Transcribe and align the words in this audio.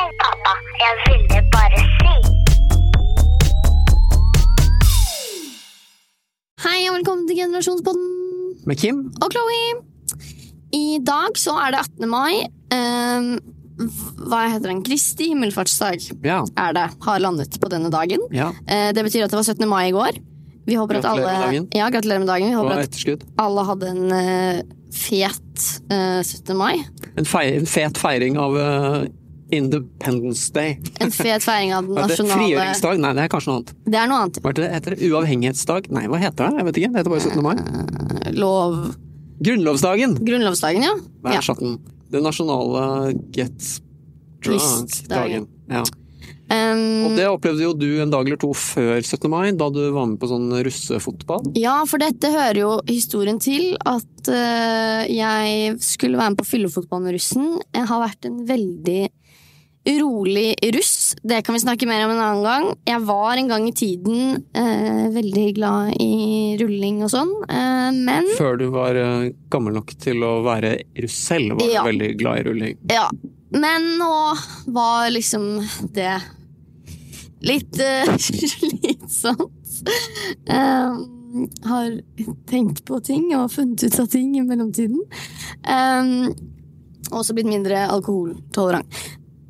Hei, 0.00 0.08
pappa. 0.16 0.52
Jeg 0.80 0.92
ville 1.04 1.40
bare 1.52 1.80
si. 2.00 2.12
Hei 6.64 6.78
og 6.88 6.94
velkommen 6.94 7.26
til 7.28 7.36
Generasjonspodden 7.42 8.06
Med 8.70 8.80
Kim? 8.80 9.02
og 9.20 9.34
Chloé. 9.34 9.60
I 10.72 11.00
dag 11.04 11.36
så 11.36 11.52
er 11.66 11.74
det 11.76 11.82
18. 11.82 12.08
mai. 12.14 12.32
Um, 12.72 13.28
hva 14.30 14.40
heter 14.54 14.70
den? 14.70 14.80
Kristi 14.88 15.28
himmelfartsdag 15.34 16.08
Ja. 16.24 16.40
er 16.56 16.72
det. 16.80 16.86
Har 17.04 17.20
landet 17.20 17.60
på 17.60 17.68
denne 17.68 17.92
dagen. 17.92 18.24
ja. 18.32 18.48
Uh, 18.64 18.90
det 18.96 19.04
betyr 19.04 19.24
at 19.28 19.30
det 19.36 19.42
var 19.42 19.44
17. 19.52 19.68
mai 19.68 19.88
i 19.90 19.92
går. 19.92 20.16
Vi 20.64 20.80
håper 20.80 20.96
at 20.96 21.04
Gratulerer 21.10 21.44
alle, 21.44 21.60
med. 21.60 21.76
Ja, 21.76 21.90
gratulerer 21.92 22.24
med 22.24 22.28
dagen. 22.32 22.48
Vi 22.48 22.56
håper 22.56 22.86
at 22.88 23.28
alle 23.36 23.68
hadde 23.68 23.92
en 23.92 24.04
uh, 24.16 24.62
fet 24.96 25.70
uh, 25.92 26.22
17. 26.24 26.56
mai. 26.56 26.78
En, 27.18 27.24
fei- 27.28 27.56
en 27.60 27.66
fet 27.68 27.98
feiring 28.00 28.38
av 28.40 28.56
eh, 28.56 29.08
Independence 29.56 30.48
Day. 30.54 30.78
En 31.00 31.12
fet 31.14 31.44
feiring 31.44 31.74
av 31.76 31.84
den 31.88 31.96
Hva 31.98 32.06
nasjonale 32.08 32.38
Frigjøringsdag? 32.38 33.02
Nei, 33.04 33.12
det 33.18 33.24
er 33.26 33.32
kanskje 33.32 33.50
noe 33.52 33.60
annet. 33.60 33.74
Det 33.86 34.00
er 34.00 34.10
noe 34.10 34.22
annet. 34.24 34.40
Hva 34.44 34.54
heter 34.76 34.96
det? 34.96 35.10
Uavhengighetsdag? 35.10 35.90
Nei, 35.96 36.04
hva 36.10 36.20
heter 36.22 36.48
det? 36.50 36.60
Jeg 36.60 36.68
vet 36.70 36.80
ikke. 36.82 36.90
Det 36.94 37.02
heter 37.02 37.14
bare 37.14 37.24
17. 37.28 37.46
mai. 37.46 38.34
Lov 38.38 38.80
Grunnlovsdagen! 39.40 40.18
Grunnlovsdagen, 40.20 40.84
ja. 40.84 41.40
Satt 41.40 41.62
den. 41.64 41.78
Den 42.12 42.26
nasjonale 42.26 43.14
get 43.32 43.70
drunk-dagen. 44.44 45.46
Ja. 45.70 45.84
Um, 46.50 47.06
Og 47.06 47.12
det 47.14 47.26
opplevde 47.30 47.62
jo 47.62 47.70
du 47.78 47.86
en 48.02 48.10
dag 48.10 48.26
eller 48.26 48.38
to 48.42 48.50
før 48.58 48.98
17. 48.98 49.28
mai, 49.30 49.52
da 49.54 49.68
du 49.70 49.78
var 49.94 50.08
med 50.10 50.18
på 50.18 50.26
sånn 50.28 50.48
russefotball. 50.66 51.52
Ja, 51.56 51.76
for 51.86 52.02
dette 52.02 52.32
hører 52.34 52.58
jo 52.58 52.70
historien 52.90 53.38
til 53.40 53.76
at 53.86 54.30
uh, 54.32 55.06
jeg 55.06 55.76
skulle 55.84 56.18
være 56.18 56.34
med 56.34 56.40
på 56.42 56.48
fyllefotball 56.50 57.04
med 57.06 57.14
russen. 57.16 57.52
Jeg 57.70 57.86
har 57.92 58.02
vært 58.02 58.26
en 58.28 58.42
veldig 58.50 59.00
urolig 59.88 60.54
russ. 60.74 61.16
Det 61.22 61.42
kan 61.42 61.54
vi 61.54 61.60
snakke 61.60 61.86
mer 61.88 62.04
om 62.04 62.12
en 62.12 62.20
annen 62.20 62.42
gang. 62.44 62.66
Jeg 62.84 63.00
var 63.08 63.36
en 63.36 63.48
gang 63.48 63.68
i 63.68 63.72
tiden 63.72 64.42
eh, 64.52 65.06
veldig 65.14 65.46
glad 65.56 65.94
i 66.00 66.56
rulling 66.60 67.02
og 67.06 67.12
sånn, 67.12 67.32
eh, 67.48 67.88
men 67.96 68.28
Før 68.38 68.60
du 68.60 68.66
var 68.74 68.98
eh, 68.98 69.30
gammel 69.52 69.78
nok 69.80 69.94
til 70.00 70.24
å 70.26 70.40
være 70.46 70.76
russ 71.00 71.16
selv, 71.30 71.56
var 71.56 71.64
du 71.64 71.78
veldig 71.92 72.10
glad 72.20 72.42
i 72.42 72.44
rulling. 72.50 72.76
Ja. 72.92 73.08
Men 73.50 73.88
nå 73.98 74.12
var 74.70 75.08
liksom 75.10 75.56
det 75.96 76.20
litt 77.40 77.80
eh, 77.80 78.12
slitsomt. 78.28 79.56
Um, 80.50 81.48
har 81.64 81.92
tenkt 82.50 82.82
på 82.84 82.98
ting 83.06 83.30
og 83.38 83.52
funnet 83.54 83.86
ut 83.86 84.00
av 84.02 84.08
ting 84.12 84.34
i 84.36 84.44
mellomtiden. 84.44 85.00
Um, 85.64 86.32
også 87.10 87.34
blitt 87.34 87.48
mindre 87.48 87.86
alkoholtolerant. 87.90 89.00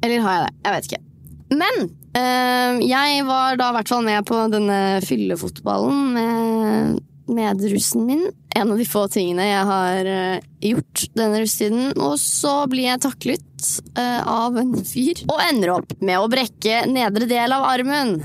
Eller 0.00 0.24
har 0.24 0.36
jeg 0.36 0.46
det? 0.46 0.56
Jeg 0.64 0.74
vet 0.74 0.90
ikke. 0.90 1.02
Men 1.50 1.78
øh, 1.84 2.82
jeg 2.86 3.22
var 3.26 3.58
da 3.58 3.70
i 3.70 3.76
hvert 3.78 3.90
fall 3.90 4.04
med 4.06 4.26
på 4.28 4.42
denne 4.52 4.80
fyllefotballen 5.04 6.12
med 6.14 7.00
medrussen 7.30 8.06
min. 8.06 8.22
En 8.56 8.72
av 8.72 8.78
de 8.80 8.86
få 8.88 9.04
tingene 9.12 9.46
jeg 9.46 9.66
har 9.68 10.10
eh, 10.10 10.46
gjort 10.70 11.04
denne 11.18 11.42
russetiden. 11.42 11.92
Og 11.98 12.16
så 12.22 12.54
blir 12.70 12.88
jeg 12.88 13.02
taklet 13.04 13.68
øh, 13.98 14.20
av 14.20 14.58
en 14.62 14.74
fyr, 14.86 15.24
og 15.28 15.42
ender 15.50 15.74
opp 15.76 15.94
med 16.00 16.18
å 16.18 16.30
brekke 16.30 16.84
nedre 16.90 17.28
del 17.30 17.54
av 17.56 17.66
armen. 17.70 18.16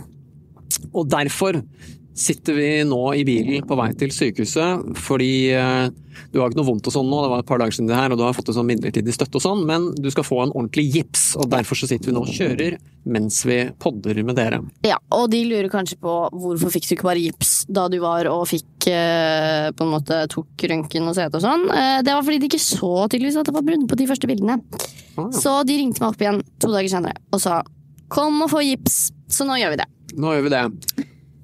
Og 0.93 1.09
derfor 1.11 1.61
sitter 2.15 2.55
vi 2.55 2.69
nå 2.87 3.01
i 3.19 3.25
bilen 3.27 3.65
på 3.67 3.77
vei 3.77 3.89
til 3.99 4.13
sykehuset, 4.15 4.95
fordi 5.03 5.33
du 6.35 6.41
har 6.41 6.51
ikke 6.51 6.59
noe 6.59 6.67
vondt 6.67 6.87
og 6.89 6.91
sånn 6.91 7.07
nå, 7.07 7.19
det 7.23 7.29
var 7.31 7.43
et 7.43 7.47
par 7.47 7.61
dager 7.61 7.75
siden 7.77 7.87
det 7.87 7.95
her, 7.95 8.11
og 8.11 8.19
du 8.19 8.25
har 8.25 8.33
fått 8.35 8.49
en 8.51 8.57
sånn 8.57 8.67
midlertidig 8.67 9.13
støtte 9.15 9.39
og 9.39 9.43
sånn, 9.45 9.61
men 9.69 9.85
du 9.95 10.09
skal 10.11 10.25
få 10.27 10.41
en 10.43 10.51
ordentlig 10.51 10.83
gips, 10.91 11.23
og 11.39 11.47
derfor 11.53 11.79
så 11.79 11.87
sitter 11.87 12.11
vi 12.11 12.15
nå 12.17 12.25
og 12.25 12.31
kjører 12.35 12.75
mens 13.15 13.37
vi 13.47 13.57
podder 13.79 14.19
med 14.25 14.35
dere. 14.35 14.59
Ja, 14.83 14.97
Og 15.15 15.29
de 15.31 15.39
lurer 15.47 15.69
kanskje 15.71 15.95
på 16.01 16.15
hvorfor 16.33 16.73
fikk 16.73 16.89
du 16.89 16.95
ikke 16.97 17.07
bare 17.07 17.21
gips 17.23 17.53
da 17.71 17.85
du 17.93 17.99
var 18.03 18.27
og 18.31 18.43
fikk 18.51 18.89
eh, 18.91 19.69
på 19.77 19.85
en 19.87 19.93
måte 19.93 20.19
tok 20.33 20.67
røntgen 20.73 21.07
og 21.07 21.15
CT 21.15 21.39
og 21.39 21.45
sånn. 21.45 21.65
Eh, 21.71 22.01
det 22.03 22.17
var 22.17 22.25
fordi 22.27 22.41
de 22.43 22.49
ikke 22.51 22.61
så 22.65 22.91
tydeligvis 23.05 23.39
at 23.39 23.47
det 23.47 23.55
var 23.55 23.65
brudd 23.69 23.87
på 23.91 23.99
de 24.01 24.09
første 24.11 24.29
bildene. 24.29 24.59
Ah, 25.15 25.29
ja. 25.29 25.29
Så 25.39 25.55
de 25.69 25.79
ringte 25.79 26.03
meg 26.03 26.11
opp 26.11 26.25
igjen 26.25 26.41
to 26.59 26.73
dager 26.73 26.91
senere 26.97 27.21
og 27.31 27.43
sa 27.45 27.61
kom 28.11 28.41
og 28.43 28.51
få 28.51 28.65
gips. 28.65 28.99
Så 29.31 29.47
nå 29.47 29.55
gjør 29.61 29.77
vi 29.77 29.81
det. 29.85 29.87
Nå 30.19 30.35
gjør 30.35 30.45
vi 30.49 30.53
det. 30.57 30.65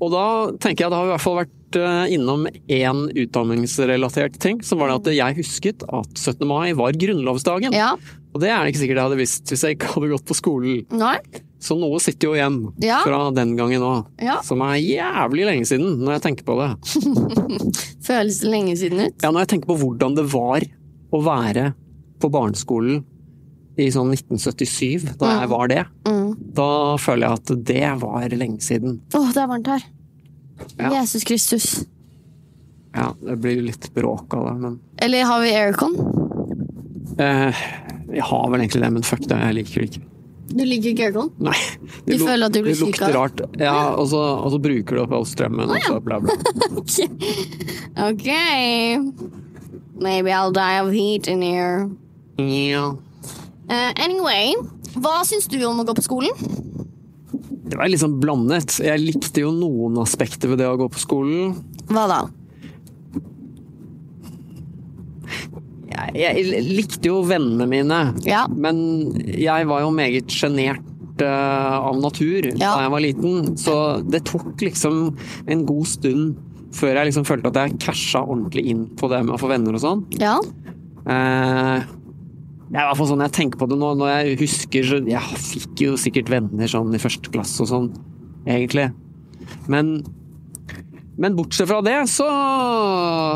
Og 0.01 0.12
da 0.13 0.25
tenker 0.59 0.88
jeg 0.88 0.91
det 0.94 1.00
har 1.00 1.07
i 1.07 1.13
hvert 1.16 1.24
fall 1.30 1.40
vært 1.44 1.57
eh, 1.80 2.14
innom 2.16 2.48
én 2.68 3.04
utdanningsrelatert 3.16 4.38
ting, 4.42 4.62
som 4.64 4.80
var 4.82 4.90
det 4.92 4.98
at 5.02 5.14
jeg 5.16 5.38
husket 5.42 5.84
at 5.88 6.12
17. 6.18 6.48
mai 6.48 6.74
var 6.78 6.92
grunnlovsdagen. 6.94 7.74
Ja. 7.76 7.94
Og 8.34 8.40
det 8.42 8.50
er 8.50 8.64
det 8.64 8.72
ikke 8.74 8.82
sikkert 8.86 9.00
jeg 9.02 9.08
hadde 9.09 9.20
visst 9.20 9.52
hvis 9.52 9.64
jeg 9.68 9.76
ikke 9.78 9.92
hadde 9.96 10.12
gått 10.14 10.26
på 10.30 10.38
skolen. 10.38 10.84
Nei. 10.96 11.18
Så 11.62 11.76
noe 11.78 12.00
sitter 12.02 12.30
jo 12.31 12.34
igjen 12.34 12.56
Ja. 12.81 13.02
fra 13.06 13.30
den 13.36 13.56
gangen 13.56 13.81
òg, 13.86 14.06
Ja. 14.22 14.40
som 14.42 14.62
er 14.66 14.80
jævlig 14.81 15.46
lenge 15.46 15.66
siden, 15.70 16.00
når 16.02 16.18
jeg 16.18 16.22
tenker 16.26 16.44
på 16.48 16.56
det. 16.58 16.70
Føles 18.08 18.40
det 18.42 18.50
lenge 18.50 18.76
siden 18.80 19.00
ut? 19.06 19.16
Ja, 19.22 19.30
når 19.31 19.44
jeg 19.46 19.52
tenker 19.56 19.70
på 19.74 19.78
hvordan 19.84 20.16
det 20.18 20.26
var 20.31 20.66
å 21.14 21.22
være 21.26 21.74
på 22.22 22.30
barneskolen 22.34 23.04
i 23.81 23.88
sånn 23.94 24.12
1977, 24.14 25.18
da 25.22 25.40
jeg 25.42 25.50
var 25.52 25.68
det, 25.72 25.86
Mm. 26.06 26.36
da 26.54 26.98
føler 26.98 27.28
jeg 27.28 27.31
at 27.31 27.64
det 27.66 28.02
var 28.02 28.30
lenge 28.30 28.60
siden. 28.62 29.00
Åh, 29.14 29.30
det 29.34 29.38
er 29.44 29.48
varmt 29.48 29.68
her. 29.68 29.84
Ja. 30.78 30.90
Jesus 31.02 31.24
Kristus. 31.28 31.86
Ja, 32.96 33.14
det 33.22 33.38
blir 33.40 33.62
litt 33.64 33.88
bråk 33.96 34.34
av 34.36 34.46
det, 34.50 34.56
men 34.62 34.80
Eller 35.00 35.24
har 35.30 35.42
vi 35.42 35.54
aircon? 35.56 35.94
eh, 37.18 37.56
Jeg 38.12 38.24
har 38.28 38.50
vel 38.52 38.60
egentlig 38.66 38.82
det, 38.84 38.90
men 38.92 39.04
fuck 39.08 39.22
det, 39.28 39.38
jeg 39.40 39.56
liker 39.56 39.82
det 39.82 39.90
ikke. 39.92 40.02
Du 40.52 40.66
liker 40.68 40.90
ikke 40.92 41.06
aircon? 41.08 41.30
Nei. 41.40 41.56
Du 42.06 42.18
luk- 42.18 42.26
føler 42.28 42.46
at 42.46 42.52
du 42.52 42.60
blir 42.66 42.74
det 42.76 42.80
syk 42.82 43.02
av 43.02 43.08
det? 43.08 43.16
rart. 43.16 43.42
Ja, 43.62 43.76
og 43.96 44.08
så, 44.12 44.20
og 44.44 44.52
så 44.52 44.60
bruker 44.60 44.96
du 44.98 45.02
opp 45.06 45.14
all 45.16 45.24
strømmen, 45.30 45.70
og 45.72 45.80
så 45.88 46.02
bla, 46.04 46.20
bla. 46.20 46.36
Ok. 48.12 48.28
Maybe 50.02 50.32
I'll 50.32 50.52
die 50.52 50.80
of 50.82 50.92
heat 50.92 51.28
in 51.28 51.42
here. 51.42 51.90
Yeah. 52.38 52.96
Uh, 53.70 53.92
anyway, 53.96 54.54
hva 54.98 55.22
syns 55.24 55.48
du 55.48 55.62
om 55.64 55.80
å 55.80 55.86
gå 55.88 55.94
på 55.96 56.04
skolen? 56.04 56.34
Det 57.72 57.78
var 57.80 57.88
litt 57.88 58.02
sånn 58.04 58.18
blandet. 58.20 58.78
Jeg 58.84 59.00
likte 59.00 59.44
jo 59.46 59.54
noen 59.56 59.96
aspekter 60.04 60.52
ved 60.52 60.59
det 60.59 60.68
å 60.68 60.76
gå 60.80 60.90
på 60.92 61.00
skolen. 61.00 61.54
Hva 61.88 62.04
da? 62.12 62.18
Jeg, 65.92 66.44
jeg 66.44 66.64
likte 66.72 67.10
jo 67.12 67.20
vennene 67.28 67.68
mine, 67.70 68.00
Ja. 68.28 68.46
men 68.48 69.12
jeg 69.16 69.68
var 69.70 69.84
jo 69.84 69.92
meget 69.96 70.31
sjenert 70.31 71.22
eh, 71.22 71.76
av 71.78 72.00
natur 72.02 72.48
Ja. 72.56 72.76
da 72.76 72.81
jeg 72.86 72.92
var 72.94 73.04
liten, 73.04 73.58
så 73.60 73.76
det 74.10 74.24
tok 74.26 74.56
liksom 74.64 75.18
en 75.48 75.66
god 75.68 75.88
stund 75.88 76.36
før 76.74 76.96
jeg 76.96 77.12
liksom 77.12 77.26
følte 77.28 77.52
at 77.52 77.60
jeg 77.60 77.80
casha 77.84 78.22
ordentlig 78.24 78.66
inn 78.72 78.86
på 78.96 79.10
det 79.12 79.20
med 79.26 79.36
å 79.36 79.40
få 79.42 79.50
venner 79.52 79.76
og 79.76 79.84
sånn. 79.84 80.06
Ja? 80.20 80.38
Eh, 81.06 81.84
det 82.72 82.80
er 82.80 82.86
i 82.86 82.88
hvert 82.88 83.00
fall 83.02 83.09
sånn 83.09 83.26
jeg 83.26 83.36
tenker 83.36 83.59
på 83.59 83.68
det 83.68 83.78
nå, 83.82 83.92
når 84.00 84.12
jeg 84.14 84.40
husker 84.40 84.86
så 84.88 85.00
Jeg 85.12 85.40
fikk 85.44 85.82
jo 85.84 85.98
sikkert 86.00 86.32
venner 86.32 86.72
sånn 86.72 86.96
i 86.96 87.02
første 87.04 87.34
klasse 87.34 87.66
og 87.66 87.72
sånn, 87.72 87.90
egentlig. 88.48 88.88
Men 89.72 90.00
men 91.22 91.36
bortsett 91.38 91.68
fra 91.70 91.81
det, 91.86 91.98
så 92.10 92.26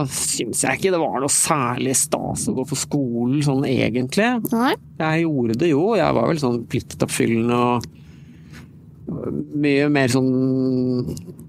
syns 0.10 0.64
jeg 0.64 0.80
ikke 0.80 0.94
det 0.96 1.02
var 1.02 1.20
noe 1.22 1.30
særlig 1.30 1.94
stas 2.00 2.48
å 2.50 2.56
gå 2.56 2.64
på 2.66 2.78
skolen 2.80 3.44
sånn 3.46 3.66
egentlig. 3.68 4.30
Nei? 4.54 4.72
Jeg 5.02 5.26
gjorde 5.26 5.58
det 5.62 5.70
jo, 5.70 5.84
jeg 6.00 6.16
var 6.18 6.32
vel 6.32 6.40
sånn 6.42 6.64
pliktoppfyllende 6.72 7.60
og 7.60 7.86
mye 9.62 9.90
mer 9.94 10.10
sånn 10.10 10.32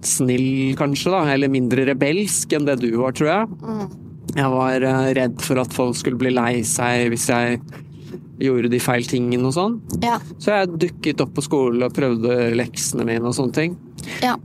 snill, 0.04 0.74
kanskje, 0.76 1.14
da. 1.14 1.22
Eller 1.32 1.48
mindre 1.52 1.86
rebelsk 1.88 2.52
enn 2.58 2.68
det 2.68 2.76
du 2.82 2.90
var, 2.98 3.16
tror 3.16 3.30
jeg. 3.30 3.88
Jeg 4.36 4.52
var 4.52 4.84
eh, 4.84 5.10
redd 5.16 5.40
for 5.44 5.62
at 5.62 5.74
folk 5.74 5.96
skulle 5.98 6.20
bli 6.20 6.32
lei 6.34 6.60
seg 6.68 7.08
hvis 7.12 7.28
jeg 7.32 7.60
gjorde 8.42 8.68
de 8.72 8.80
feil 8.82 9.06
tingene 9.08 9.48
og 9.48 9.54
sånn. 9.56 9.78
Ja. 10.04 10.18
Så 10.36 10.52
jeg 10.52 10.76
dukket 10.82 11.22
opp 11.24 11.32
på 11.38 11.44
skolen 11.46 11.86
og 11.86 11.94
prøvde 11.96 12.52
leksene 12.58 13.06
mine 13.08 13.24
og 13.24 13.36
sånne 13.38 13.56
ting. 13.56 13.80
ja. 14.24 14.36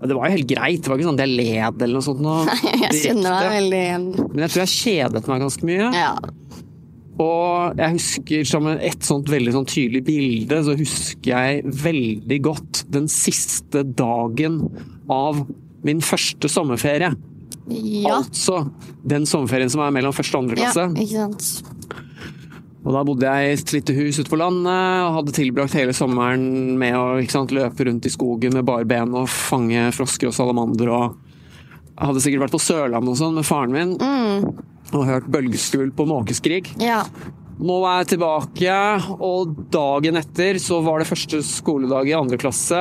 Det 0.00 0.14
var 0.16 0.30
jo 0.30 0.36
helt 0.38 0.48
greit, 0.48 0.78
det 0.80 0.88
var 0.88 0.96
ikke 0.96 1.10
sånn 1.10 1.18
at 1.18 1.26
jeg 1.26 1.36
led 1.36 1.82
eller 1.84 1.98
noe 1.98 2.04
sånt. 2.06 2.22
Noe 2.24 2.54
Jeg 2.86 3.00
kjenner 3.02 3.34
deg 3.36 3.50
veldig. 3.52 3.80
Men 4.30 4.44
jeg 4.46 4.52
tror 4.54 4.62
jeg 4.62 4.70
kjedet 4.72 5.28
meg 5.28 5.42
ganske 5.44 5.68
mye. 5.68 5.88
Ja. 5.92 6.14
Og 7.20 7.76
jeg 7.82 7.96
husker 7.98 8.48
som 8.48 8.68
et 8.72 9.04
sånt 9.04 9.28
veldig 9.28 9.52
sånn 9.52 9.68
tydelig 9.68 10.00
bilde, 10.06 10.62
så 10.64 10.76
husker 10.78 11.34
jeg 11.34 11.74
veldig 11.84 12.38
godt 12.46 12.80
den 12.96 13.10
siste 13.12 13.82
dagen 13.84 14.62
av 15.12 15.42
min 15.84 16.00
første 16.04 16.48
sommerferie. 16.48 17.12
Ja. 17.70 18.16
Altså 18.20 18.64
den 19.06 19.26
sommerferien 19.30 19.70
som 19.72 19.80
er 19.84 19.92
mellom 19.94 20.12
første 20.16 20.36
og 20.36 20.44
andre 20.44 20.56
klasse. 20.60 20.86
ja. 20.88 21.04
Ikke 21.04 21.24
sant. 21.24 21.76
Og 22.80 22.94
da 22.96 23.02
bodde 23.04 23.28
jeg 23.28 23.48
i 23.50 23.56
et 23.58 23.72
lite 23.76 23.92
hus 23.98 24.18
ute 24.22 24.30
på 24.32 24.38
landet 24.40 25.02
og 25.04 25.14
hadde 25.18 25.34
tilbrakt 25.36 25.74
hele 25.76 25.92
sommeren 25.92 26.78
med 26.80 26.94
å 26.96 27.02
sant, 27.28 27.52
løpe 27.52 27.84
rundt 27.84 28.06
i 28.08 28.12
skogen 28.14 28.54
med 28.56 28.64
bare 28.64 28.86
ben 28.88 29.12
og 29.20 29.28
fange 29.28 29.82
frosker 29.92 30.30
og 30.30 30.36
salamander 30.36 30.88
og 30.96 31.18
Jeg 32.00 32.08
hadde 32.08 32.20
sikkert 32.24 32.40
vært 32.46 32.54
på 32.54 32.62
Sørlandet 32.64 33.12
og 33.12 33.18
sånn 33.20 33.34
med 33.36 33.44
faren 33.44 33.74
min 33.74 33.90
Mm. 34.00 34.46
og 34.96 35.04
hørt 35.04 35.26
bølgeskvulp 35.28 36.00
og 36.00 36.08
måkeskrik. 36.08 36.70
Ja. 36.80 37.02
Nå 37.60 37.76
er 37.84 37.98
jeg 38.00 38.16
tilbake, 38.16 39.20
og 39.20 39.52
dagen 39.70 40.16
etter 40.16 40.56
så 40.58 40.78
var 40.82 40.98
det 41.02 41.10
første 41.10 41.42
skoledag 41.44 42.08
i 42.08 42.16
andre 42.16 42.38
klasse. 42.40 42.80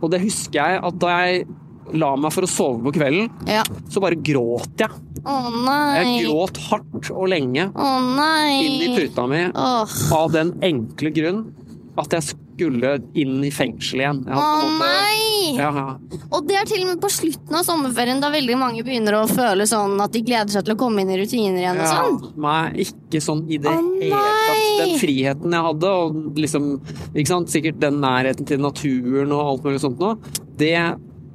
Og 0.00 0.12
det 0.12 0.20
husker 0.22 0.54
jeg 0.62 0.84
at 0.86 0.98
da 1.02 1.08
jeg 1.26 1.48
la 1.94 2.14
meg 2.16 2.32
for 2.34 2.42
å 2.42 2.50
sove 2.50 2.82
på 2.82 2.92
kvelden, 2.96 3.30
Ja. 3.46 3.62
så 3.88 4.00
bare 4.00 4.16
gråt 4.16 4.76
jeg. 4.78 4.90
Å 5.26 5.36
Jeg 5.50 6.06
nei. 6.06 6.22
gråt 6.24 6.56
hardt 6.70 7.10
og 7.10 7.28
lenge 7.28 7.70
Å 7.74 8.16
nei. 8.16 8.64
inn 8.66 8.82
i 8.92 8.96
puta 8.96 9.26
mi 9.26 9.44
Åh. 9.54 10.12
av 10.12 10.32
den 10.32 10.52
enkle 10.62 11.10
grunn 11.10 11.52
at 11.98 12.10
jeg 12.12 12.22
skulle 12.56 13.02
inn 13.14 13.42
i 13.44 13.50
fengsel 13.50 14.00
igjen. 14.00 14.24
Å 14.26 14.36
måte- 14.36 14.78
nei! 14.78 15.56
Ja, 15.56 15.70
ja. 15.72 15.96
Og 16.32 16.46
det 16.46 16.56
er 16.56 16.64
til 16.64 16.82
og 16.82 16.88
med 16.88 17.00
på 17.00 17.08
slutten 17.08 17.54
av 17.54 17.64
sommerferien, 17.64 18.20
da 18.20 18.30
veldig 18.30 18.56
mange 18.58 18.82
begynner 18.84 19.14
å 19.22 19.28
føle 19.28 19.62
sånn 19.66 19.98
at 20.02 20.12
de 20.12 20.20
gleder 20.22 20.50
seg 20.50 20.64
til 20.64 20.74
å 20.74 20.78
komme 20.78 21.00
inn 21.00 21.10
i 21.10 21.16
rutiner 21.16 21.60
igjen 21.62 21.80
og 21.80 21.86
sånn. 21.86 22.36
nei, 22.36 22.72
ikke 22.84 23.20
sånn 23.22 23.44
i 23.50 23.56
det 23.58 23.70
hele 23.70 24.10
tatt. 24.10 24.78
Den 24.86 24.98
friheten 24.98 25.50
jeg 25.52 25.62
hadde, 25.62 25.84
og 25.84 26.34
liksom 26.36 26.80
ikke 27.14 27.26
sant, 27.28 27.48
Sikkert 27.48 27.78
den 27.80 28.00
nærheten 28.00 28.44
til 28.46 28.58
naturen 28.58 29.32
og 29.32 29.46
alt 29.46 29.62
mulig 29.64 29.80
sånt 29.80 29.98
noe, 29.98 30.16
det 30.56 30.74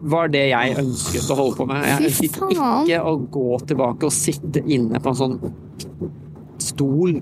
var 0.02 0.32
det 0.34 0.48
jeg 0.50 0.78
ønsket 0.82 1.30
å 1.30 1.38
holde 1.38 1.58
på 1.60 1.68
med. 1.70 1.84
Jeg 1.86 2.10
ønsket 2.10 2.40
ikke 2.56 3.02
å 3.06 3.14
gå 3.34 3.60
tilbake 3.70 4.08
og 4.10 4.16
sitte 4.16 4.64
inne 4.66 5.02
på 5.02 5.14
en 5.14 5.20
sånn 5.22 5.38
stol 6.62 7.22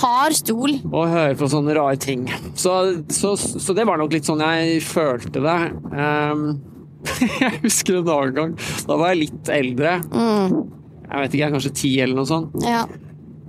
Hard 0.00 0.36
stol. 0.38 0.76
og 0.86 1.08
høre 1.10 1.34
på 1.34 1.48
sånne 1.50 1.74
rare 1.74 1.98
ting. 1.98 2.28
Så, 2.54 2.72
så, 3.10 3.34
så 3.34 3.74
det 3.74 3.86
var 3.88 3.98
nok 3.98 4.12
litt 4.14 4.28
sånn 4.28 4.42
jeg 4.44 4.78
følte 4.86 5.42
det. 5.42 5.56
Um, 5.90 6.44
jeg 7.42 7.56
husker 7.64 7.98
en 7.98 8.12
annen 8.14 8.36
gang. 8.36 8.52
Da 8.86 8.98
var 9.00 9.10
jeg 9.10 9.24
litt 9.24 9.50
eldre. 9.50 9.96
Mm. 10.14 10.60
Jeg 11.10 11.24
vet 11.24 11.34
ikke, 11.34 11.42
jeg 11.42 11.54
kanskje 11.56 11.78
ti 11.80 11.94
eller 12.04 12.20
noe 12.20 12.30
sånt. 12.30 12.54
Ja. 12.62 12.84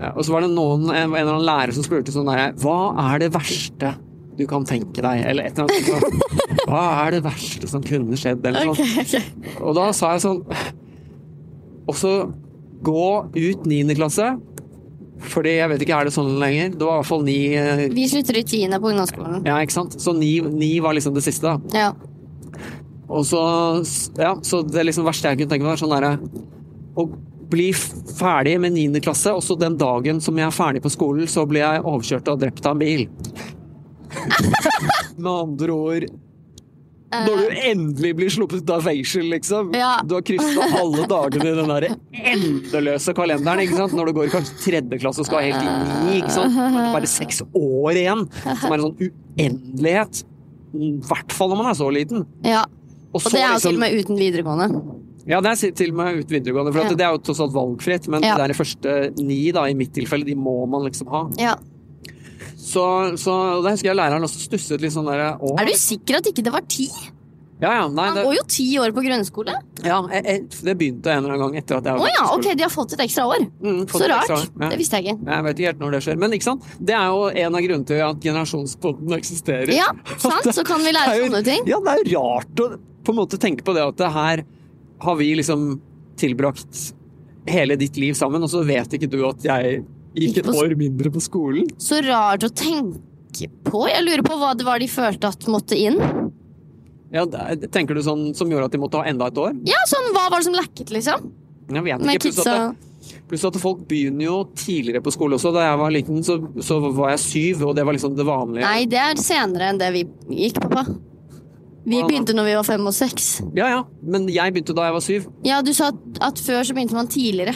Ja, 0.01 0.15
og 0.15 0.25
så 0.25 0.33
var 0.33 0.41
det 0.41 0.49
noen, 0.55 0.87
en, 0.89 1.11
en 1.11 1.13
eller 1.13 1.35
annen 1.35 1.45
lærer 1.45 1.75
som 1.75 1.85
spurte 1.85 2.09
sånn 2.09 2.25
der 2.25 2.55
Hva 2.57 2.95
er 3.11 3.21
det 3.21 3.27
verste 3.35 3.91
du 4.37 4.45
kan 4.49 4.65
tenke 4.67 5.03
deg? 5.03 5.23
Eller 5.27 5.49
et 5.49 5.59
eller 5.59 5.67
annet. 5.67 6.61
Hva 6.69 6.83
er 7.05 7.17
det 7.17 7.23
verste 7.25 7.67
som 7.69 7.83
kunne 7.83 8.19
skjedd? 8.19 8.45
Eller 8.47 8.71
okay, 8.71 8.87
Ok, 9.01 9.09
sånt. 9.11 9.49
Og 9.59 9.75
da 9.77 9.89
sa 9.95 10.13
jeg 10.15 10.23
sånn 10.23 10.39
Og 11.89 11.97
så 11.99 12.13
gå 12.81 13.07
ut 13.35 13.67
niende 13.69 13.97
klasse. 13.97 14.31
Fordi 15.31 15.57
jeg 15.59 15.69
vet 15.69 15.83
ikke, 15.85 15.97
er 15.99 16.07
det 16.07 16.13
sånn 16.15 16.31
lenger? 16.41 16.71
Det 16.73 16.85
var 16.87 16.95
i 16.95 17.01
hvert 17.03 17.09
fall 17.11 17.25
ni 17.27 17.39
eh, 17.53 17.83
Vi 17.93 18.07
slutter 18.09 18.39
i 18.39 18.45
tiende 18.47 18.79
på 18.81 18.89
ungdomsskolen. 18.89 19.43
Ja, 19.45 19.59
ikke 19.61 19.75
sant? 19.75 19.99
Så 20.01 20.15
ni, 20.17 20.39
ni 20.41 20.71
var 20.81 20.97
liksom 20.97 21.13
det 21.17 21.25
siste, 21.25 21.51
da. 21.51 21.83
Ja. 21.83 21.91
Og 23.11 23.27
så 23.27 23.41
Ja, 24.17 24.33
så 24.41 24.63
det 24.65 24.87
liksom 24.87 25.05
verste 25.05 25.29
jeg 25.29 25.43
kunne 25.43 25.53
tenke 25.53 25.67
meg, 25.67 25.75
var 25.75 25.83
sånn 25.83 25.93
derre 25.93 26.15
Å 26.97 27.05
bli 27.51 27.69
ferdig 27.75 28.55
med 28.63 28.71
niende 28.77 29.01
klasse, 29.03 29.33
og 29.35 29.43
så 29.43 29.57
den 29.59 29.75
dagen 29.79 30.21
som 30.23 30.37
jeg 30.39 30.47
er 30.47 30.55
ferdig 30.55 30.81
på 30.85 30.91
skolen, 30.93 31.27
så 31.27 31.43
blir 31.49 31.65
jeg 31.65 31.83
overkjørt 31.83 32.29
og 32.31 32.39
drept 32.39 32.63
av 32.63 32.77
en 32.77 32.79
bil. 32.79 33.03
Med 35.17 35.31
andre 35.31 35.75
ord 35.75 36.05
Når 37.11 37.41
du 37.41 37.55
endelig 37.67 38.11
blir 38.15 38.29
sluppet 38.31 38.61
ut 38.63 38.69
av 38.71 38.85
fengsel, 38.85 39.25
liksom. 39.33 39.73
Ja. 39.75 39.97
Du 40.07 40.13
har 40.15 40.21
kryssa 40.23 40.63
alle 40.79 41.03
dagene 41.11 41.49
i 41.49 41.55
den 41.57 41.67
der 41.73 41.87
endeløse 42.31 43.11
kalenderen. 43.17 43.59
ikke 43.65 43.75
sant? 43.81 43.95
Når 43.99 44.05
du 44.07 44.13
går 44.15 44.29
i 44.29 44.31
kanskje 44.31 44.55
tredje 44.63 44.99
klasse 45.03 45.19
og 45.19 45.27
skal 45.27 45.43
helt 45.49 45.59
inn 45.59 45.91
i 45.91 45.97
ni. 46.05 46.13
ikke 46.21 46.31
sant? 46.37 46.55
Bare 46.55 47.09
seks 47.11 47.41
år 47.51 47.99
igjen, 47.99 48.23
som 48.45 48.71
er 48.71 48.77
en 48.77 48.85
sånn 48.85 49.09
uendelighet. 49.09 50.21
I 50.71 50.93
hvert 51.03 51.35
fall 51.35 51.51
når 51.51 51.59
man 51.65 51.71
er 51.73 51.77
så 51.81 51.89
liten. 51.91 52.23
ja. 52.47 52.63
Og, 53.11 53.19
Og 53.25 53.31
det 53.33 53.41
er 53.41 53.43
jo 53.43 53.53
liksom- 53.57 53.61
til 53.65 53.75
og 53.75 53.79
med 53.81 53.93
uten 53.99 54.15
videregående. 54.15 54.67
Ja, 55.27 55.41
det 55.43 55.49
er 55.51 55.71
til 55.75 55.89
og 55.91 55.95
med 55.97 56.15
uten 56.21 56.31
videregående, 56.31 56.71
for 56.71 56.79
Ja. 56.79 56.89
det 56.95 57.01
er 57.03 57.11
jo 57.11 57.17
tross 57.17 57.41
alt 57.43 57.51
valgfritt. 57.51 58.07
Men 58.07 58.21
det 58.21 58.39
er 58.39 58.47
de 58.47 58.53
første 58.53 58.93
ni, 59.21 59.51
da, 59.51 59.65
i 59.67 59.73
mitt 59.73 59.91
tilfelle, 59.91 60.23
de 60.23 60.33
må 60.33 60.65
man 60.65 60.83
liksom 60.87 61.09
ha. 61.11 61.27
Ja. 61.37 61.55
Så, 62.61 62.83
så 63.17 63.33
da 63.65 63.71
husker 63.73 63.89
jeg 63.89 63.97
læreren 63.97 64.21
også 64.27 64.43
stusset 64.43 64.83
litt 64.83 64.93
sånn 64.93 65.07
derre. 65.09 65.31
Er 65.57 65.65
du 65.65 65.73
sikker 65.81 66.19
at 66.19 66.27
ikke 66.29 66.43
det 66.45 66.53
var 66.53 66.61
ti? 66.69 66.85
Ja, 67.61 67.71
ja. 67.77 67.81
Nei, 67.93 68.07
Han 68.09 68.23
går 68.25 68.35
jo 68.39 68.43
ti 68.49 68.63
år 68.81 68.89
på 68.93 69.03
grunnskole. 69.05 69.53
ja 69.85 69.97
jeg, 70.09 70.21
jeg, 70.25 70.45
det 70.65 70.73
begynte 70.79 71.11
en 71.13 71.19
eller 71.23 71.35
annen 71.35 71.43
gang 71.43 71.57
etter 71.61 71.77
at 71.77 71.89
jeg 71.89 71.97
var 71.99 72.05
oh, 72.07 72.09
ja, 72.09 72.23
ok, 72.33 72.47
de 72.57 72.63
har 72.65 72.71
fått 72.73 72.95
et 72.97 73.03
ekstra 73.05 73.25
år. 73.29 73.43
Mm, 73.61 73.81
Så 73.89 74.01
rart. 74.09 74.31
år. 74.33 74.45
Ja. 74.63 74.69
Det 74.73 74.79
visste 74.81 74.97
jeg 74.97 75.05
ikke. 75.11 75.29
Jeg 75.29 75.45
vet 75.47 75.59
ikke 75.61 75.69
helt 75.71 75.83
når 75.83 75.93
det 75.97 76.01
skjer. 76.07 76.17
Men 76.23 76.33
ikke 76.37 76.47
sant? 76.47 76.65
det 76.89 76.95
er 76.97 77.11
jo 77.13 77.27
en 77.43 77.57
av 77.59 77.65
grunnene 77.67 77.89
til 77.91 78.01
at 78.07 78.23
generasjonspodden 78.25 79.17
eksisterer. 79.19 79.73
Ja, 79.77 79.89
sant? 80.25 80.49
Så 80.57 80.65
kan 80.65 80.81
vi 80.85 80.93
lære 80.97 81.19
jo- 81.19 81.27
sånne 81.29 81.43
ting. 81.51 81.69
Ja, 81.69 81.81
det 81.85 81.93
er 81.97 82.01
jo 82.05 82.23
rart 82.25 82.65
å 82.65 82.69
på 83.05 83.13
en 83.13 83.19
måte 83.21 83.37
tenke 83.41 83.65
på 83.65 83.73
det 83.77 83.85
at 83.85 83.97
det 84.01 84.09
her 84.13 84.43
har 85.05 85.15
vi 85.21 85.29
liksom 85.37 85.69
tilbrakt 86.21 86.81
hele 87.49 87.77
ditt 87.81 87.97
liv 87.97 88.13
sammen, 88.17 88.41
og 88.45 88.49
så 88.53 88.61
vet 88.65 88.93
ikke 88.97 89.09
du 89.09 89.21
at 89.29 89.41
jeg 89.45 89.83
gikk 90.17 90.41
et 90.41 90.51
år 90.51 90.75
mindre 90.79 91.11
på 91.13 91.23
skolen. 91.23 91.69
Så 91.81 92.01
rart 92.05 92.43
å 92.47 92.51
tenke 92.51 93.47
på. 93.67 93.85
Jeg 93.89 94.03
lurer 94.05 94.23
på 94.25 94.37
hva 94.39 94.53
det 94.57 94.67
var 94.67 94.81
de 94.83 94.89
følte 94.91 95.31
at 95.31 95.47
måtte 95.51 95.77
inn. 95.79 95.99
Ja, 97.11 97.25
Tenker 97.71 97.97
du 97.97 98.03
sånn 98.05 98.29
som 98.37 98.51
gjorde 98.51 98.69
at 98.69 98.75
de 98.75 98.79
måtte 98.79 99.01
ha 99.01 99.07
enda 99.09 99.27
et 99.27 99.39
år? 99.39 99.55
Ja, 99.67 99.81
sånn, 99.89 100.13
Hva 100.15 100.29
var 100.31 100.39
det 100.39 100.47
som 100.47 100.55
lekket, 100.55 100.93
liksom? 100.95 101.27
Jeg 101.71 101.83
vet 101.83 102.03
ikke. 102.03 102.23
Pluss 102.23 102.47
at, 102.47 102.87
pluss 103.27 103.45
at 103.47 103.57
folk 103.59 103.85
begynner 103.89 104.27
jo 104.27 104.37
tidligere 104.55 105.03
på 105.03 105.11
skole 105.15 105.35
også. 105.35 105.51
Da 105.55 105.65
jeg 105.65 105.79
var 105.81 105.95
liten, 105.95 106.21
så, 106.27 106.37
så 106.63 106.79
var 106.87 107.13
jeg 107.13 107.23
syv, 107.25 107.65
og 107.67 107.75
det 107.75 107.85
var 107.87 107.97
liksom 107.97 108.15
det 108.19 108.27
vanlige. 108.27 108.63
Nei, 108.63 108.85
det 108.91 108.99
er 108.99 109.19
senere 109.19 109.71
enn 109.71 109.81
det 109.81 109.91
vi 109.95 110.05
gikk, 110.43 110.61
pappa. 110.63 110.85
Vi 111.81 111.97
begynte 112.05 112.35
når 112.37 112.45
vi 112.45 112.53
var 112.59 112.65
fem 112.67 112.83
og 112.85 112.93
seks. 112.93 113.29
Ja 113.57 113.67
ja, 113.71 113.81
men 114.05 114.27
jeg 114.29 114.53
begynte 114.53 114.75
da 114.77 114.85
jeg 114.87 114.95
var 114.95 115.03
syv. 115.03 115.27
Ja, 115.47 115.61
du 115.65 115.71
sa 115.73 115.89
at, 115.89 116.01
at 116.21 116.41
før 116.45 116.61
så 116.67 116.75
begynte 116.77 116.95
man 116.97 117.09
tidligere. 117.11 117.55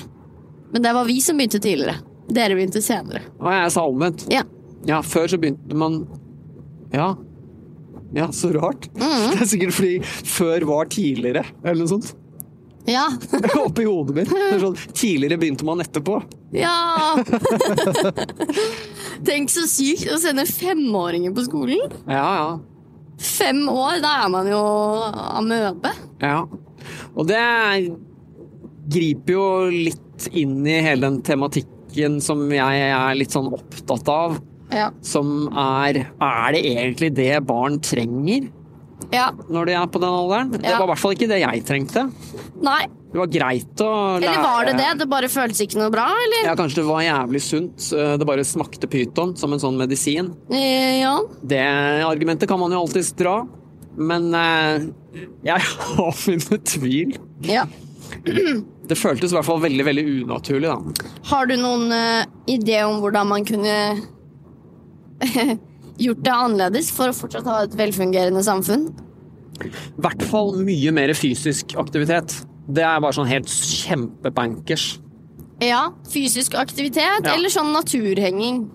Men 0.73 0.83
det 0.83 0.93
var 0.97 1.05
vi 1.07 1.19
som 1.23 1.37
begynte 1.37 1.61
tidligere. 1.61 1.99
Dere 2.31 2.55
begynte 2.57 2.81
senere. 2.81 3.21
Å, 3.39 3.49
jeg 3.53 3.71
sa 3.75 3.85
omvendt. 3.89 4.25
Ja. 4.33 4.43
Ja, 4.85 5.01
før 5.05 5.27
så 5.31 5.37
begynte 5.41 5.77
man 5.77 6.03
Ja. 6.93 7.15
Ja, 8.15 8.29
så 8.31 8.51
rart. 8.55 8.87
Mm. 8.95 9.25
Det 9.35 9.41
er 9.43 9.49
sikkert 9.49 9.75
fordi 9.75 9.95
før 10.35 10.65
var 10.69 10.87
tidligere, 10.93 11.43
eller 11.63 11.81
noe 11.83 11.91
sånt. 11.97 12.13
Ja. 12.87 13.07
Oppi 13.65 13.83
hodet 13.87 14.15
mitt. 14.19 14.33
Sånn, 14.61 14.77
tidligere 14.93 15.39
begynte 15.41 15.65
man 15.67 15.81
etterpå. 15.83 16.19
ja. 16.55 16.75
Tenk 19.25 19.49
så 19.49 19.63
sykt 19.69 20.09
å 20.11 20.17
sende 20.21 20.43
femåringer 20.45 21.33
på 21.35 21.45
skolen. 21.47 21.93
Ja, 22.05 22.25
ja. 22.35 22.49
Fem 23.15 23.61
år, 23.71 24.01
da 24.03 24.11
er 24.25 24.31
man 24.33 24.49
jo 24.51 24.59
amøbe. 25.39 25.91
Ja. 26.21 26.41
Og 27.15 27.29
det 27.29 27.41
griper 28.91 29.33
jo 29.37 29.45
litt 29.71 30.27
inn 30.35 30.59
i 30.67 30.75
hele 30.83 31.07
den 31.07 31.21
tematikken 31.25 31.71
som 32.23 32.43
jeg 32.51 32.83
er 32.91 33.15
litt 33.19 33.33
sånn 33.35 33.47
opptatt 33.55 34.09
av. 34.11 34.37
Ja. 34.73 34.89
Som 35.05 35.47
er 35.53 35.99
Er 36.09 36.55
det 36.55 36.61
egentlig 36.65 37.11
det 37.15 37.31
barn 37.45 37.77
trenger 37.85 38.47
ja. 39.13 39.27
når 39.51 39.67
de 39.69 39.73
er 39.77 39.87
på 39.93 39.99
den 40.01 40.09
alderen? 40.09 40.49
Det 40.55 40.63
var 40.73 40.87
i 40.87 40.89
hvert 40.89 41.01
fall 41.03 41.13
ikke 41.13 41.27
det 41.29 41.37
jeg 41.43 41.61
trengte. 41.67 42.07
Nei. 42.65 42.81
Det 43.15 43.19
var 43.21 43.29
greit 43.31 43.81
å 43.85 43.89
lære 44.19 44.25
Eller 44.25 44.41
var 44.43 44.65
det 44.67 44.73
det? 44.79 44.87
Det 44.99 45.05
bare 45.07 45.29
føltes 45.31 45.61
ikke 45.63 45.77
noe 45.79 45.91
bra, 45.93 46.07
eller? 46.25 46.49
Ja, 46.49 46.55
kanskje 46.59 46.81
det 46.81 46.87
var 46.89 47.03
jævlig 47.05 47.41
sunt. 47.45 47.85
Det 48.19 48.27
bare 48.27 48.43
smakte 48.43 48.89
pyton 48.91 49.35
som 49.39 49.53
en 49.55 49.61
sånn 49.61 49.77
medisin. 49.79 50.33
Eh, 50.51 50.97
Ja. 51.03 51.13
Det 51.45 51.61
argumentet 52.03 52.49
kan 52.49 52.59
man 52.59 52.73
jo 52.75 52.81
alltids 52.81 53.13
dra, 53.15 53.37
men 53.95 54.33
eh, 54.35 54.89
jeg 55.47 55.61
har 55.95 56.21
mine 56.27 56.59
tvil. 56.73 57.15
ja. 57.47 57.63
Det 58.89 58.97
føltes 58.99 59.31
i 59.31 59.37
hvert 59.37 59.47
fall 59.47 59.61
veldig, 59.63 59.85
veldig 59.87 60.03
unaturlig, 60.25 60.69
da. 60.69 61.09
Har 61.31 61.47
du 61.49 61.55
noen 61.57 61.89
uh, 61.89 62.25
idé 62.51 62.81
om 62.85 62.99
hvordan 63.01 63.31
man 63.31 63.45
kunne 63.47 63.77
gjort 66.05 66.21
det 66.25 66.33
annerledes 66.35 66.91
for 66.93 67.09
å 67.09 67.15
fortsatt 67.17 67.47
ha 67.49 67.61
et 67.65 67.77
velfungerende 67.79 68.43
samfunn? 68.45 68.89
I 69.63 69.71
hvert 70.03 70.23
fall 70.29 70.53
mye 70.59 70.91
mer 70.95 71.13
fysisk 71.17 71.77
aktivitet. 71.79 72.35
Det 72.67 72.83
er 72.83 73.01
bare 73.01 73.15
sånn 73.15 73.29
helt 73.29 73.49
kjempebankers. 73.49 74.97
Ja, 75.63 75.87
fysisk 76.11 76.57
aktivitet 76.59 77.23
Ja. 77.23 77.33
eller 77.33 77.49
sånn 77.49 77.71
naturhenging. 77.71 78.65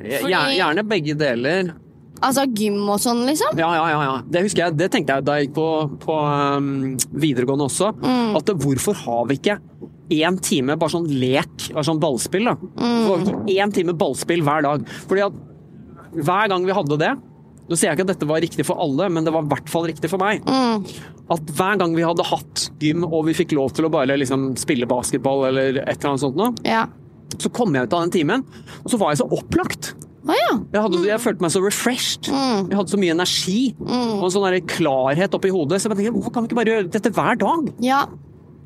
Fordi- 0.00 0.56
Gjerne 0.56 0.82
begge 0.88 1.14
deler. 1.18 1.74
Altså 2.20 2.44
gym 2.52 2.82
og 2.92 2.98
sånn, 3.00 3.22
liksom. 3.28 3.56
Ja, 3.60 3.70
ja, 3.78 3.84
ja. 3.92 4.00
ja. 4.04 4.16
Det 4.28 4.42
husker 4.44 4.66
jeg, 4.66 4.76
det 4.80 4.90
tenkte 4.92 5.16
jeg 5.16 5.24
da 5.24 5.38
jeg 5.38 5.48
gikk 5.48 5.54
på, 5.56 5.68
på 6.02 6.16
um, 6.20 6.72
videregående 7.22 7.68
også. 7.70 7.92
Mm. 8.02 8.34
At 8.40 8.52
hvorfor 8.60 8.98
har 9.06 9.24
vi 9.30 9.38
ikke 9.40 9.56
én 10.10 10.36
time 10.42 10.74
bare 10.76 10.92
sånn 10.92 11.06
lek, 11.22 11.70
bare 11.70 11.86
sånn 11.86 12.02
ballspill? 12.02 12.50
da? 12.50 12.56
Mm. 12.58 13.00
Hvorfor 13.06 13.16
har 13.16 13.24
vi 13.46 13.54
ikke 13.54 13.64
én 13.64 13.74
time 13.78 13.94
ballspill 13.96 14.44
hver 14.46 14.66
dag? 14.66 14.84
Fordi 15.08 15.24
at 15.30 15.40
hver 16.20 16.50
gang 16.50 16.64
vi 16.66 16.74
hadde 16.74 16.96
det 17.00 17.10
Nå 17.70 17.76
sier 17.78 17.92
jeg 17.92 18.00
ikke 18.00 18.02
at 18.08 18.16
dette 18.16 18.26
var 18.26 18.40
riktig 18.42 18.64
for 18.66 18.80
alle, 18.82 19.06
men 19.14 19.22
det 19.22 19.30
var 19.30 19.44
i 19.46 19.50
hvert 19.52 19.68
fall 19.70 19.84
riktig 19.86 20.08
for 20.10 20.18
meg. 20.18 20.40
Mm. 20.42 20.80
At 21.30 21.52
hver 21.54 21.76
gang 21.78 21.92
vi 21.94 22.02
hadde 22.02 22.24
hatt 22.26 22.64
gym 22.82 23.04
og 23.06 23.28
vi 23.28 23.34
fikk 23.38 23.54
lov 23.54 23.70
til 23.76 23.86
å 23.86 23.90
bare 23.94 24.16
liksom 24.18 24.48
spille 24.58 24.88
basketball 24.90 25.44
eller 25.52 25.78
et 25.84 25.92
eller 25.92 26.08
annet 26.10 26.24
sånt 26.24 26.40
noe, 26.40 26.50
Ja. 26.66 26.88
så 27.38 27.46
kom 27.54 27.78
jeg 27.78 27.86
ut 27.86 27.94
av 27.94 28.02
den 28.02 28.10
timen, 28.16 28.42
og 28.82 28.90
så 28.90 28.98
var 28.98 29.12
jeg 29.14 29.20
så 29.22 29.28
opplagt. 29.38 29.92
Å 30.30 30.36
ja. 30.36 30.50
Jeg, 30.72 30.80
hadde, 30.86 31.02
jeg 31.08 31.22
følte 31.24 31.44
meg 31.44 31.54
så 31.54 31.62
refreshed. 31.64 32.30
Jeg 32.30 32.78
hadde 32.78 32.94
så 32.94 33.00
mye 33.00 33.14
energi 33.16 33.60
og 33.82 34.26
en 34.28 34.34
sånn 34.34 34.58
klarhet 34.70 35.36
oppi 35.36 35.52
hodet. 35.52 35.80
Så 35.82 35.90
jeg 35.90 36.00
tenkte, 36.00 36.16
hvorfor 36.18 36.34
kan 36.34 36.44
vi 36.46 36.50
ikke 36.50 36.60
bare 36.60 36.74
gjøre 36.74 36.90
dette 36.96 37.14
hver 37.16 37.40
dag? 37.40 37.70
Ja. 37.84 38.04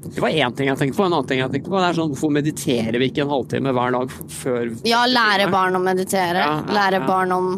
Det 0.05 0.21
var 0.21 0.29
én 0.29 0.57
ting 0.57 0.69
jeg 0.69 0.79
tenkte 0.81 0.99
på. 0.99 1.07
En 1.07 1.15
annen 1.17 1.29
ting 1.29 1.41
jeg 1.41 1.53
tenkte 1.55 1.71
på, 1.73 1.79
det 1.81 1.87
er 1.89 1.97
sånn 1.97 2.11
hvorfor 2.13 2.33
mediterer 2.35 3.01
vi 3.01 3.09
ikke 3.11 3.25
en 3.25 3.33
halvtime 3.33 3.73
hver 3.77 3.95
dag 3.95 4.13
før 4.41 4.75
Ja, 4.89 5.05
lære 5.09 5.49
barn 5.53 5.79
å 5.79 5.81
meditere. 5.85 6.43
Ja, 6.45 6.59
ja, 6.61 6.77
Lære 6.77 7.01
barn 7.09 7.33
om 7.35 7.55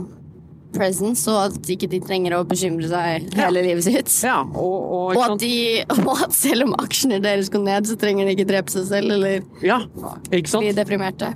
presence, 0.76 1.25
og 1.32 1.54
at 1.56 1.70
ikke 1.72 1.88
de 1.90 2.00
trenger 2.04 2.36
å 2.36 2.42
bekymre 2.46 2.88
seg 2.90 3.30
hele 3.38 3.62
livet 3.64 3.86
sitt. 3.86 4.12
Ja, 4.26 4.42
og, 4.44 4.76
og, 4.76 5.16
Og 5.16 5.22
at, 5.25 5.40
de, 5.40 5.52
og 6.04 6.12
at 6.26 6.36
selv 6.36 6.68
om 6.68 6.76
aksjene 6.82 7.20
deres 7.25 7.50
går 7.52 7.64
ned, 7.64 7.88
så 7.88 7.98
trenger 8.00 8.28
de 8.28 8.36
ikke 8.36 8.48
drepe 8.50 8.75
seg 8.75 8.88
selv 8.90 9.16
eller 9.16 9.46
bli 9.56 10.75
deprimerte. 10.76 11.32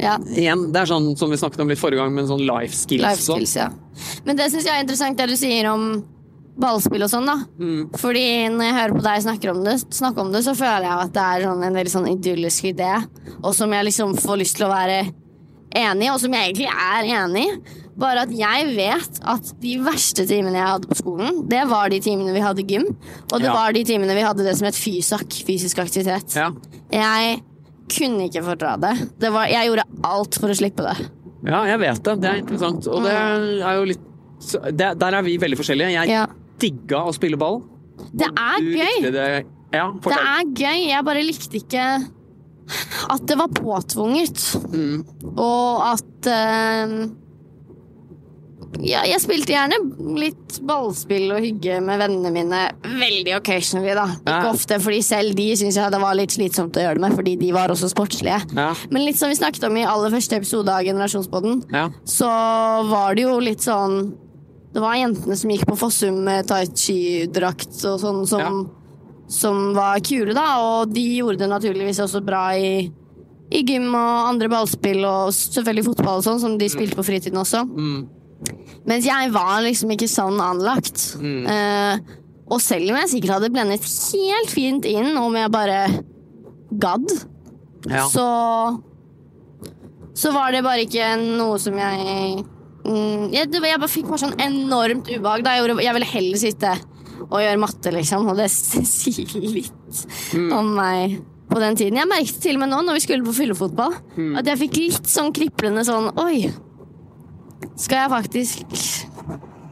Ja. 0.00 0.14
Igjen, 0.32 0.68
det 0.72 0.80
er 0.80 0.88
sånn 0.88 1.10
som 1.20 1.30
vi 1.32 1.36
snakket 1.40 1.60
om 1.60 1.68
litt 1.68 1.80
forrige 1.80 2.00
gang, 2.00 2.14
men 2.16 2.28
sånn 2.30 2.40
life 2.46 2.72
skills. 2.76 3.04
Life 3.04 3.22
skills, 3.26 3.54
ja. 3.60 3.68
Men 4.24 4.38
det 4.38 4.46
syns 4.52 4.64
jeg 4.64 4.72
er 4.78 4.84
interessant, 4.86 5.18
det 5.20 5.28
du 5.28 5.36
sier 5.36 5.68
om 5.70 5.90
ballspill 6.60 7.04
og 7.06 7.10
sånn, 7.12 7.28
da. 7.28 7.36
Mm. 7.60 7.82
Fordi 8.00 8.24
når 8.52 8.64
jeg 8.66 8.76
hører 8.78 8.96
på 8.98 9.04
deg 9.06 9.22
snakke 9.24 9.52
om 9.52 9.60
det, 9.64 9.76
snakke 9.96 10.24
om 10.24 10.32
det 10.32 10.42
så 10.44 10.54
føler 10.58 10.86
jeg 10.88 11.04
at 11.06 11.12
det 11.16 11.26
er 11.26 11.44
sånn 11.48 11.62
en 11.68 11.78
veldig 11.78 11.92
sånn 11.94 12.08
idyllisk 12.10 12.70
idé, 12.72 12.90
og 13.42 13.54
som 13.56 13.72
jeg 13.76 13.88
liksom 13.90 14.16
får 14.20 14.40
lyst 14.42 14.56
til 14.58 14.66
å 14.68 14.72
være 14.72 14.98
enig 15.80 16.08
i, 16.08 16.10
og 16.10 16.18
som 16.20 16.34
jeg 16.34 16.50
egentlig 16.50 16.68
er 16.72 17.12
enig 17.20 17.44
i. 17.46 17.76
Bare 18.00 18.22
at 18.24 18.30
jeg 18.32 18.70
vet 18.78 19.18
at 19.28 19.50
de 19.60 19.74
verste 19.84 20.24
timene 20.28 20.56
jeg 20.56 20.70
hadde 20.72 20.88
på 20.88 20.96
skolen, 20.96 21.42
det 21.50 21.62
var 21.68 21.90
de 21.92 22.00
timene 22.00 22.32
vi 22.32 22.40
hadde 22.44 22.64
gym, 22.64 22.86
og 23.30 23.36
det 23.38 23.48
Ja. 23.50 23.52
var 23.54 23.72
de 23.76 23.84
timene 23.84 24.14
vi 24.16 24.24
hadde 24.24 24.44
det 24.44 24.56
som 24.56 24.64
het 24.66 24.74
fysak, 24.74 25.28
fysisk 25.44 25.78
aktivitet. 25.78 26.34
Ja. 26.34 26.50
Jeg 26.90 27.42
kunne 27.92 28.28
ikke 28.28 28.42
fordra 28.46 28.76
det. 28.80 28.92
det 29.22 29.30
var, 29.34 29.48
jeg 29.50 29.68
gjorde 29.70 29.84
alt 30.10 30.38
for 30.42 30.52
å 30.52 30.56
slippe 30.58 30.86
det. 30.86 31.08
ja, 31.50 31.60
jeg 31.72 31.80
vet 31.82 32.02
det. 32.06 32.14
Det 32.22 32.30
er 32.30 32.40
interessant. 32.44 32.86
Og 32.90 33.02
det 33.06 33.14
er 33.16 33.74
jo 33.80 33.84
litt 33.92 34.06
det, 34.72 34.86
Der 35.00 35.12
er 35.18 35.22
vi 35.26 35.34
veldig 35.36 35.58
forskjellige. 35.60 35.92
Jeg 35.98 36.08
Ja. 36.08 36.26
digga 36.60 37.02
å 37.08 37.12
spille 37.16 37.36
ball. 37.40 37.62
Det 38.12 38.28
er 38.30 38.58
Du 38.60 38.70
gøy. 38.72 39.10
Det, 39.12 39.26
ja, 39.72 39.90
Det 39.92 40.16
er 40.16 40.44
gøy, 40.56 40.88
jeg 40.88 41.04
bare 41.04 41.22
likte 41.26 41.56
ikke 41.60 41.84
at 43.10 43.26
det 43.26 43.36
var 43.36 43.48
påtvunget. 43.48 44.38
Mm. 44.72 45.04
Og 45.36 45.82
at 45.90 46.26
eh, 46.30 46.94
Ja, 48.78 49.00
jeg 49.04 49.18
spilte 49.20 49.50
gjerne 49.50 49.76
litt 50.16 50.60
ballspill 50.62 51.32
og 51.34 51.42
hygge 51.42 51.80
med 51.82 51.98
vennene 52.00 52.30
mine. 52.32 52.60
Veldig 52.86 53.34
occasionally, 53.40 53.96
da. 53.98 54.04
Ikke 54.22 54.52
ofte, 54.52 54.78
fordi 54.80 55.00
selv 55.02 55.34
de 55.36 55.48
syns 55.58 55.76
jeg 55.80 55.90
det 55.92 56.00
var 56.00 56.14
litt 56.14 56.30
slitsomt 56.36 56.78
å 56.78 56.84
gjøre 56.84 57.00
det 57.00 57.02
med, 57.02 57.16
fordi 57.18 57.34
de 57.40 57.50
var 57.56 57.74
også 57.74 57.90
sportslige. 57.90 58.38
Ja. 58.54 58.68
Men 58.94 59.04
litt 59.04 59.18
som 59.18 59.28
vi 59.32 59.34
snakket 59.40 59.66
om 59.66 59.76
i 59.76 59.82
aller 59.84 60.14
første 60.14 60.38
episode 60.38 60.70
av 60.70 60.86
Generasjonspodden, 60.86 61.64
Ja. 61.74 61.88
så 62.06 62.30
var 62.88 63.14
det 63.18 63.26
jo 63.26 63.38
litt 63.42 63.60
sånn 63.66 64.14
Det 64.72 64.78
var 64.80 64.94
jentene 64.94 65.34
som 65.36 65.50
gikk 65.50 65.66
på 65.66 65.74
Fossum 65.76 66.20
med 66.22 66.46
tai 66.46 66.62
chi-drakt 66.70 67.74
og 67.90 67.96
sånn 67.98 68.20
som, 68.30 68.70
som 69.26 69.74
var 69.74 69.98
kule, 69.98 70.30
da. 70.32 70.44
Og 70.62 70.92
de 70.94 71.02
gjorde 71.16 71.38
det 71.42 71.48
naturligvis 71.50 71.98
også 71.98 72.22
bra 72.24 72.52
i, 72.54 72.86
i 73.50 73.64
gym 73.66 73.88
og 73.90 74.28
andre 74.30 74.46
ballspill 74.48 75.02
og 75.04 75.32
selvfølgelig 75.34 75.88
fotball 75.90 76.22
og 76.22 76.24
sånn, 76.28 76.38
som 76.38 76.54
de 76.56 76.68
spilte 76.70 76.94
på 76.94 77.02
fritiden 77.02 77.42
også. 77.42 77.64
Mm. 77.66 78.06
Mens 78.88 79.04
jeg 79.04 79.30
var 79.34 79.60
liksom 79.62 79.90
ikke 79.92 80.08
sånn 80.08 80.38
anlagt. 80.40 81.02
Mm. 81.20 81.44
Uh, 81.46 82.16
og 82.50 82.60
selv 82.64 82.90
om 82.90 82.96
jeg 83.02 83.10
sikkert 83.12 83.36
hadde 83.36 83.50
blendet 83.54 83.84
helt 84.14 84.50
fint 84.50 84.86
inn 84.88 85.12
om 85.20 85.36
jeg 85.36 85.52
bare 85.54 85.80
gadd, 86.80 87.10
Ja. 87.88 88.06
så 88.12 88.24
så 90.20 90.32
var 90.34 90.52
det 90.52 90.62
bare 90.66 90.82
ikke 90.84 91.06
noe 91.38 91.56
som 91.62 91.76
jeg 91.78 92.42
mm, 92.84 93.30
jeg, 93.32 93.46
jeg 93.48 93.80
bare 93.80 93.88
fikk 93.88 94.08
bare 94.10 94.20
sånn 94.24 94.34
enormt 94.42 95.08
ubehag. 95.08 95.44
Da 95.46 95.54
jeg, 95.54 95.62
gjorde, 95.62 95.84
jeg 95.86 95.96
ville 95.96 96.10
heller 96.10 96.40
sitte 96.42 96.72
og 97.30 97.36
gjøre 97.44 97.60
matte, 97.60 97.92
liksom, 97.94 98.26
og 98.32 98.36
det 98.40 98.48
sier 98.54 99.36
litt 99.44 99.76
Mm. 100.30 100.52
om 100.54 100.68
meg 100.76 101.16
på 101.50 101.58
den 101.58 101.74
tiden. 101.74 101.96
Jeg 101.98 102.06
merket 102.06 102.36
til 102.44 102.54
og 102.54 102.60
med 102.62 102.70
nå, 102.70 102.76
når 102.86 102.94
vi 102.94 103.00
skulle 103.02 103.24
på 103.26 103.32
fyllefotball, 103.34 103.96
Mm. 104.16 104.36
at 104.38 104.46
jeg 104.46 104.60
fikk 104.60 104.76
litt 104.78 105.08
sånn 105.10 105.32
kriplende 105.34 105.82
sånn 105.88 106.12
Oi, 106.22 106.44
skal 107.76 108.04
jeg 108.04 108.12
faktisk 108.12 108.76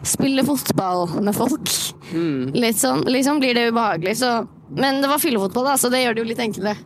spille 0.08 0.44
fotball 0.46 1.06
med 1.24 1.36
folk? 1.36 1.72
Mm. 2.12 2.54
Litt 2.56 2.78
sånn, 2.80 3.04
liksom 3.08 3.40
blir 3.42 3.56
det 3.58 3.68
ubehagelig, 3.72 4.18
så 4.22 4.46
Men 4.68 5.00
det 5.00 5.08
var 5.08 5.20
fyllefotball, 5.22 5.64
da, 5.64 5.78
så 5.80 5.88
det 5.88 6.02
gjør 6.02 6.14
det 6.16 6.20
jo 6.22 6.28
litt 6.28 6.44
enklere. 6.44 6.76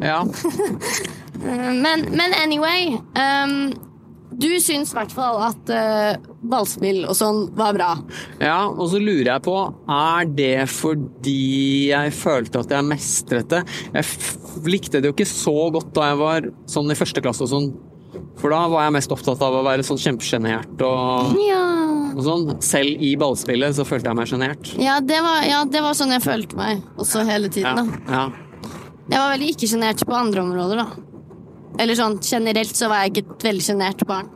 ja. 0.00 0.22
Men, 1.46 2.00
men 2.16 2.32
anyway 2.42 2.96
um, 3.14 3.74
Du 4.32 4.48
syns 4.60 4.90
i 4.90 4.96
hvert 4.96 5.12
fall 5.12 5.36
at 5.44 5.68
uh, 5.68 6.16
ballspill 6.48 7.02
og 7.04 7.12
sånn 7.16 7.42
var 7.56 7.76
bra. 7.76 7.90
Ja, 8.40 8.66
og 8.72 8.88
så 8.90 8.98
lurer 9.00 9.28
jeg 9.34 9.44
på, 9.44 9.54
er 9.92 10.30
det 10.32 10.66
fordi 10.72 11.90
jeg 11.92 12.14
følte 12.16 12.64
at 12.64 12.72
jeg 12.72 12.88
mestret 12.88 13.52
det? 13.52 13.62
Jeg 13.94 14.66
likte 14.66 15.00
det 15.00 15.10
jo 15.10 15.14
ikke 15.16 15.28
så 15.28 15.54
godt 15.76 15.92
da 15.96 16.10
jeg 16.10 16.20
var 16.24 16.48
sånn 16.72 16.92
i 16.92 16.98
første 16.98 17.22
klasse 17.24 17.44
og 17.46 17.52
sånn, 17.52 17.70
for 18.36 18.52
da 18.52 18.62
var 18.68 18.84
jeg 18.86 18.94
mest 18.98 19.12
opptatt 19.14 19.40
av 19.42 19.54
å 19.58 19.62
være 19.64 19.84
sånn 19.86 20.00
kjempesjenert 20.02 20.82
og, 20.84 21.36
Ja. 21.40 21.62
og 22.14 22.22
sånn. 22.26 22.46
Selv 22.62 23.00
i 23.02 23.14
ballspillet 23.16 23.74
så 23.78 23.84
følte 23.88 24.10
jeg 24.12 24.16
meg 24.18 24.28
sjenert. 24.30 24.72
Ja, 24.80 24.98
det 25.00 25.20
var, 25.24 25.42
ja, 25.48 25.62
det 25.64 25.80
var 25.84 25.96
sånn 25.96 26.12
jeg 26.12 26.22
følte 26.24 26.56
meg 26.58 26.82
også 27.00 27.24
hele 27.28 27.48
tiden. 27.48 27.76
da 27.76 28.12
ja. 28.12 28.24
Jeg 29.08 29.18
var 29.22 29.30
veldig 29.36 29.50
ikke 29.54 29.68
sjenert 29.70 30.04
på 30.06 30.14
andre 30.18 30.42
områder, 30.42 30.76
da. 30.82 30.86
Eller 31.78 31.94
sånn 31.94 32.16
generelt 32.24 32.74
så 32.76 32.88
var 32.88 33.04
jeg 33.04 33.12
ikke 33.14 33.30
et 33.36 33.44
veldig 33.50 33.62
sjenert 33.66 34.06
barn. 34.08 34.28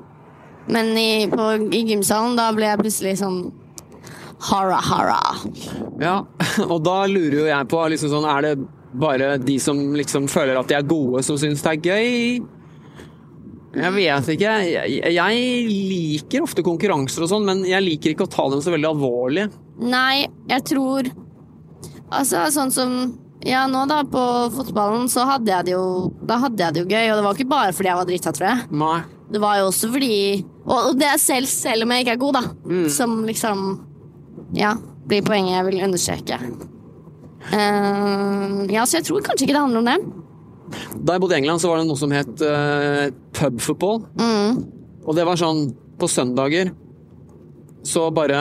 Men 0.71 0.93
i, 0.97 1.27
på, 1.27 1.47
i 1.75 1.81
gymsalen, 1.89 2.37
da 2.39 2.51
ble 2.55 2.69
jeg 2.69 2.79
plutselig 2.79 3.17
sånn 3.19 3.41
hara-hara. 4.51 5.19
ja. 6.01 6.25
Og 6.73 6.79
da 6.85 7.03
lurer 7.11 7.37
jo 7.43 7.47
jeg 7.49 7.69
på, 7.71 7.81
liksom 7.93 8.13
sånn, 8.15 8.29
er 8.31 8.47
det 8.47 8.55
bare 9.01 9.35
de 9.39 9.59
som 9.63 9.79
liksom 9.95 10.27
føler 10.31 10.57
at 10.59 10.69
de 10.71 10.75
er 10.79 10.87
gode, 10.89 11.23
som 11.27 11.37
syns 11.41 11.63
det 11.67 11.75
er 11.77 11.85
gøy? 11.91 12.41
Jeg 13.71 13.95
vet 13.95 14.29
ikke. 14.35 14.53
Jeg, 14.67 15.15
jeg 15.15 15.43
liker 15.71 16.43
ofte 16.43 16.65
konkurranser 16.67 17.23
og 17.23 17.31
sånn, 17.31 17.45
men 17.47 17.61
jeg 17.69 17.85
liker 17.85 18.15
ikke 18.15 18.27
å 18.27 18.31
ta 18.33 18.49
dem 18.51 18.63
så 18.65 18.73
veldig 18.75 18.89
alvorlig. 18.91 19.45
Nei, 19.81 20.27
jeg 20.51 20.65
tror 20.69 21.11
Altså, 22.11 22.43
sånn 22.51 22.73
som 22.75 22.95
Ja, 23.47 23.63
nå 23.71 23.87
da, 23.89 24.03
på 24.05 24.23
fotballen, 24.53 25.07
så 25.09 25.23
hadde 25.29 25.49
jeg 25.49 25.69
det 25.71 25.73
jo 25.77 26.11
Da 26.27 26.41
hadde 26.43 26.61
jeg 26.61 26.75
det 26.75 26.83
jo 26.83 26.91
gøy, 26.91 27.07
og 27.13 27.17
det 27.21 27.25
var 27.25 27.39
ikke 27.39 27.53
bare 27.53 27.77
fordi 27.77 27.89
jeg 27.89 28.01
var 28.01 28.09
drita, 28.11 28.33
tror 28.37 28.49
jeg. 28.51 28.67
Nei. 28.83 28.99
Det 29.31 29.41
var 29.41 29.61
jo 29.61 29.69
også 29.71 29.93
fordi 29.95 30.17
Og 30.67 30.99
det 30.99 31.07
er 31.09 31.23
selv, 31.23 31.49
selv 31.49 31.87
om 31.87 31.95
jeg 31.95 32.05
ikke 32.05 32.17
er 32.19 32.25
god, 32.25 32.41
da. 32.41 32.43
Som 32.93 33.21
liksom 33.29 33.65
Ja, 34.59 34.75
blir 35.07 35.23
poenget 35.27 35.55
jeg 35.57 35.69
vil 35.71 35.85
understreke. 35.87 36.41
Uh, 37.51 38.67
ja, 38.69 38.83
så 38.85 38.99
jeg 38.99 39.07
tror 39.09 39.23
kanskje 39.25 39.47
ikke 39.47 39.55
det 39.57 39.63
handler 39.63 39.81
om 39.81 39.89
det. 39.89 39.97
Da 41.01 41.15
jeg 41.17 41.23
bodde 41.23 41.37
i 41.37 41.41
England, 41.41 41.63
så 41.63 41.71
var 41.71 41.81
det 41.81 41.89
noe 41.89 41.99
som 41.99 42.13
het 42.15 42.43
uh, 42.47 43.09
pubfootball. 43.37 44.03
Mm. 44.21 44.61
Og 45.07 45.17
det 45.17 45.25
var 45.27 45.41
sånn 45.41 45.71
på 46.01 46.09
søndager 46.09 46.71
så 47.87 48.07
bare 48.13 48.39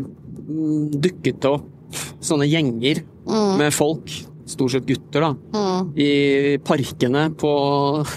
mm, 0.00 0.90
dukket 1.00 1.38
det 1.40 1.48
opp 1.50 2.00
sånne 2.20 2.46
gjenger 2.48 3.00
med 3.58 3.72
folk, 3.72 4.10
stort 4.50 4.74
sett 4.74 4.86
gutter, 4.88 5.22
da, 5.22 5.30
Mm. 5.54 5.90
i 5.96 6.10
parkene 6.66 7.22
på 7.40 7.50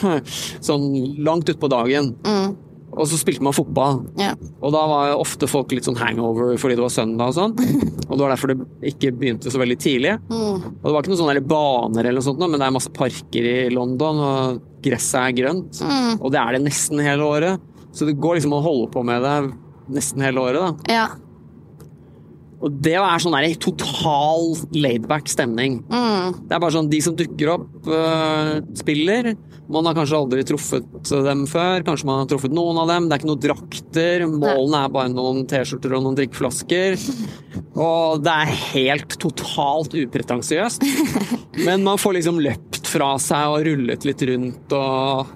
sånn 0.68 0.88
langt 1.24 1.50
utpå 1.54 1.70
dagen. 1.72 2.12
Mm. 2.26 2.56
Og 2.94 3.08
så 3.10 3.18
spilte 3.18 3.44
man 3.46 3.56
fotball. 3.56 4.04
Ja. 4.20 4.34
Og 4.62 4.74
da 4.76 4.84
var 4.90 5.16
ofte 5.18 5.50
folk 5.50 5.74
litt 5.74 5.88
sånn 5.88 5.98
hangover 6.00 6.54
fordi 6.62 6.78
det 6.78 6.86
var 6.86 6.94
søndag 6.94 7.34
og 7.34 7.38
sånn. 7.38 7.56
Og 8.10 8.20
det 8.20 8.22
var 8.22 8.34
derfor 8.36 8.52
det 8.52 8.92
ikke 8.92 9.14
begynte 9.18 9.50
så 9.50 9.58
veldig 9.62 9.78
tidlig. 9.82 10.12
Mm. 10.30 10.66
Og 10.70 10.84
det 10.86 10.92
var 10.94 11.02
ikke 11.02 11.14
noen 11.14 11.22
sånne 11.24 11.46
baner 11.50 12.06
eller 12.06 12.20
noe 12.20 12.28
sånt, 12.28 12.44
men 12.44 12.60
det 12.60 12.68
er 12.68 12.76
masse 12.76 12.92
parker 12.94 13.48
i 13.50 13.56
London, 13.74 14.20
og 14.22 14.60
gresset 14.86 15.20
er 15.22 15.38
grønt. 15.40 15.80
Mm. 15.82 16.20
Og 16.20 16.34
det 16.36 16.42
er 16.44 16.58
det 16.58 16.64
nesten 16.68 17.02
hele 17.02 17.26
året. 17.26 17.70
Så 17.94 18.06
det 18.06 18.20
går 18.22 18.38
liksom 18.38 18.54
å 18.58 18.62
holde 18.66 18.92
på 18.94 19.02
med 19.08 19.24
det 19.26 19.38
nesten 19.98 20.22
hele 20.26 20.44
året, 20.44 20.62
da. 20.62 20.94
ja. 21.00 21.08
Og 22.64 22.72
det 22.80 22.94
er 22.96 23.20
sånn 23.20 23.34
der 23.36 23.58
total 23.60 24.54
laidback 24.72 25.28
stemning. 25.28 25.82
Mm. 25.92 26.46
Det 26.48 26.56
er 26.56 26.62
bare 26.64 26.76
sånn 26.78 26.88
de 26.92 27.02
som 27.04 27.16
dukker 27.20 27.52
opp, 27.58 27.66
uh, 27.90 28.62
spiller. 28.80 29.34
Man 29.74 29.88
har 29.90 29.96
kanskje 29.98 30.20
aldri 30.20 30.44
truffet 30.48 31.14
dem 31.26 31.46
før. 31.50 31.84
Kanskje 31.88 32.10
man 32.10 32.22
har 32.22 32.30
truffet 32.30 32.54
noen 32.54 32.80
av 32.84 32.92
dem. 32.92 33.08
Det 33.10 33.16
er 33.16 33.22
ikke 33.24 33.32
noen 33.32 33.46
drakter. 33.48 34.26
Målene 34.30 34.84
er 34.84 34.94
bare 34.94 35.14
noen 35.14 35.44
T-skjorter 35.50 35.96
og 35.98 36.06
noen 36.06 36.20
drikkeflasker. 36.20 37.00
Og 37.74 38.22
det 38.24 38.36
er 38.44 38.54
helt 38.74 39.18
totalt 39.22 39.96
upretensiøst. 39.98 40.86
Men 41.66 41.86
man 41.88 42.02
får 42.02 42.20
liksom 42.20 42.42
løpt 42.44 42.92
fra 42.94 43.16
seg 43.22 43.56
og 43.56 43.66
rullet 43.68 44.06
litt 44.08 44.24
rundt 44.30 44.78
og 44.78 45.34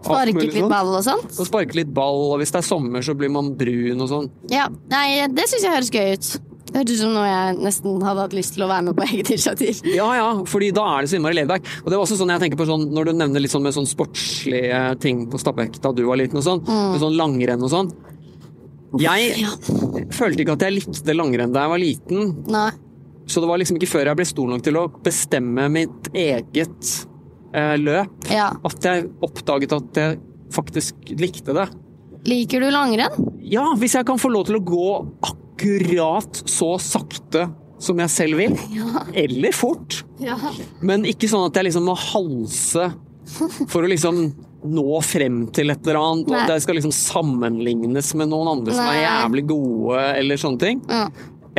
Sparket 0.00 0.54
litt 0.54 0.68
ball 0.70 0.94
og 0.96 1.02
sånt. 1.04 1.34
Og 1.36 1.44
sparket 1.44 1.76
litt 1.76 1.90
ball, 1.92 2.22
og 2.32 2.38
hvis 2.40 2.54
det 2.54 2.62
er 2.62 2.64
sommer, 2.64 3.04
så 3.04 3.12
blir 3.12 3.28
man 3.32 3.50
brun 3.58 4.00
og 4.00 4.08
sånn. 4.08 4.30
Ja. 4.48 4.64
Nei, 4.88 5.26
det 5.28 5.44
syns 5.50 5.66
jeg 5.66 5.74
høres 5.74 5.92
gøy 5.92 6.14
ut. 6.16 6.30
Det 6.70 6.78
hørtes 6.78 7.00
ut 7.00 7.02
som 7.02 7.14
noe 7.16 7.26
jeg 7.26 7.56
nesten 7.64 8.02
hadde 8.06 8.22
hatt 8.24 8.34
lyst 8.36 8.54
til 8.54 8.62
å 8.62 8.68
være 8.70 8.84
med 8.86 8.96
på 8.98 9.06
eget 9.08 9.30
initiativ. 9.34 9.80
Ja, 9.90 10.06
ja, 10.14 10.28
fordi 10.46 10.68
da 10.76 10.84
er 10.96 11.02
det 11.06 11.10
så 11.10 11.18
innmari 11.18 11.34
laidback. 11.40 11.66
Og 11.82 11.90
det 11.90 11.96
var 11.98 12.04
også 12.06 12.18
sånn 12.20 12.30
jeg 12.30 12.40
tenker 12.44 12.60
på 12.60 12.66
sånn, 12.68 12.84
når 12.94 13.10
du 13.10 13.12
nevner 13.18 13.42
litt 13.42 13.50
sånn 13.54 13.64
med 13.66 13.74
sånn 13.74 13.88
sportslige 13.90 14.82
ting 15.02 15.24
på 15.32 15.40
Stabæk 15.42 15.80
da 15.82 15.90
du 15.96 16.04
var 16.06 16.16
liten 16.20 16.38
og 16.38 16.46
sånn, 16.46 16.62
med 16.68 17.02
sånn 17.02 17.16
langrenn 17.18 17.62
og 17.66 17.72
sånn. 17.74 17.90
Jeg 18.98 19.38
Ja. 19.38 19.50
følte 20.10 20.42
ikke 20.42 20.52
at 20.58 20.64
jeg 20.66 20.74
likte 20.80 21.14
langrenn 21.14 21.52
da 21.54 21.62
jeg 21.66 21.70
var 21.74 21.78
liten. 21.78 22.32
Nei. 22.50 22.70
Så 23.30 23.40
det 23.40 23.46
var 23.50 23.58
liksom 23.58 23.76
ikke 23.78 23.86
før 23.90 24.06
jeg 24.10 24.16
ble 24.18 24.24
stor 24.26 24.48
nok 24.50 24.62
til 24.66 24.74
å 24.80 24.88
bestemme 25.04 25.68
mitt 25.70 26.08
eget 26.14 27.06
eh, 27.54 27.76
løp, 27.78 28.30
Ja. 28.30 28.52
at 28.64 28.80
jeg 28.82 29.08
oppdaget 29.22 29.72
at 29.74 29.94
jeg 29.94 30.18
faktisk 30.50 30.94
likte 31.18 31.54
det. 31.54 31.68
Liker 32.26 32.60
du 32.60 32.70
langrenn? 32.70 33.30
Ja, 33.40 33.72
hvis 33.74 33.94
jeg 33.94 34.04
kan 34.06 34.18
få 34.18 34.30
lov 34.30 34.46
til 34.46 34.56
å 34.58 34.64
gå 34.64 34.88
akkurat 35.22 35.36
så 35.60 36.70
sakte 36.80 37.48
som 37.80 37.98
jeg 38.02 38.10
selv 38.12 38.36
vil, 38.36 38.56
Ja. 38.76 39.04
eller 39.14 39.52
fort, 39.56 40.02
ja. 40.20 40.36
men 40.82 41.04
ikke 41.08 41.28
sånn 41.28 41.46
at 41.48 41.54
jeg 41.56 41.70
liksom 41.70 41.86
må 41.88 41.94
halse 41.96 42.90
for 43.70 43.82
å 43.82 43.88
liksom 43.88 44.34
nå 44.64 45.00
frem 45.02 45.46
til 45.56 45.70
et 45.72 45.86
eller 45.86 45.96
annet, 46.00 46.26
og 46.28 46.34
Nei. 46.34 46.42
at 46.44 46.48
jeg 46.52 46.62
skal 46.66 46.76
liksom 46.76 46.92
sammenlignes 46.92 48.14
med 48.20 48.28
noen 48.28 48.50
andre 48.58 48.74
som 48.76 48.84
er 48.90 49.00
jævlig 49.06 49.46
gode, 49.48 50.02
eller 50.18 50.36
sånne 50.36 50.60
ting. 50.60 50.82
Ja. 50.88 51.06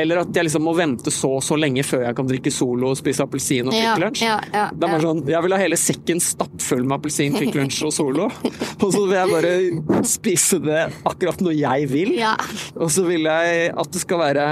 Eller 0.01 0.21
at 0.23 0.35
jeg 0.35 0.47
liksom 0.47 0.65
må 0.65 0.73
vente 0.77 1.13
så 1.13 1.31
og 1.37 1.43
så 1.45 1.57
lenge 1.59 1.83
før 1.87 2.05
jeg 2.07 2.17
kan 2.17 2.29
drikke 2.29 2.51
Solo 2.53 2.91
og 2.91 2.99
spise 2.99 3.23
appelsin 3.25 3.69
og 3.69 3.75
Kvikk 3.75 4.01
Lunsj. 4.03 4.23
ja, 4.25 4.37
ja, 4.51 4.65
Det 4.73 4.87
er 4.87 4.93
bare 4.95 5.03
sånn, 5.05 5.21
Jeg 5.29 5.45
vil 5.45 5.55
ha 5.55 5.59
hele 5.61 5.79
sekken 5.79 6.21
stappfull 6.23 6.83
med 6.85 6.97
appelsin, 6.97 7.35
Kvikk 7.37 7.57
Lunsj 7.59 7.81
og 7.87 7.93
Solo. 7.95 8.29
Og 8.81 8.87
så 8.95 9.03
vil 9.05 9.15
jeg 9.15 9.31
bare 9.31 10.03
spise 10.09 10.57
det 10.63 10.79
akkurat 11.07 11.41
når 11.45 11.53
jeg 11.59 11.89
vil. 11.91 12.13
Ja. 12.17 12.33
Og 12.75 12.89
så 12.93 13.03
vil 13.05 13.27
jeg 13.29 13.67
at 13.71 13.91
det 13.93 14.01
skal 14.01 14.21
være 14.23 14.45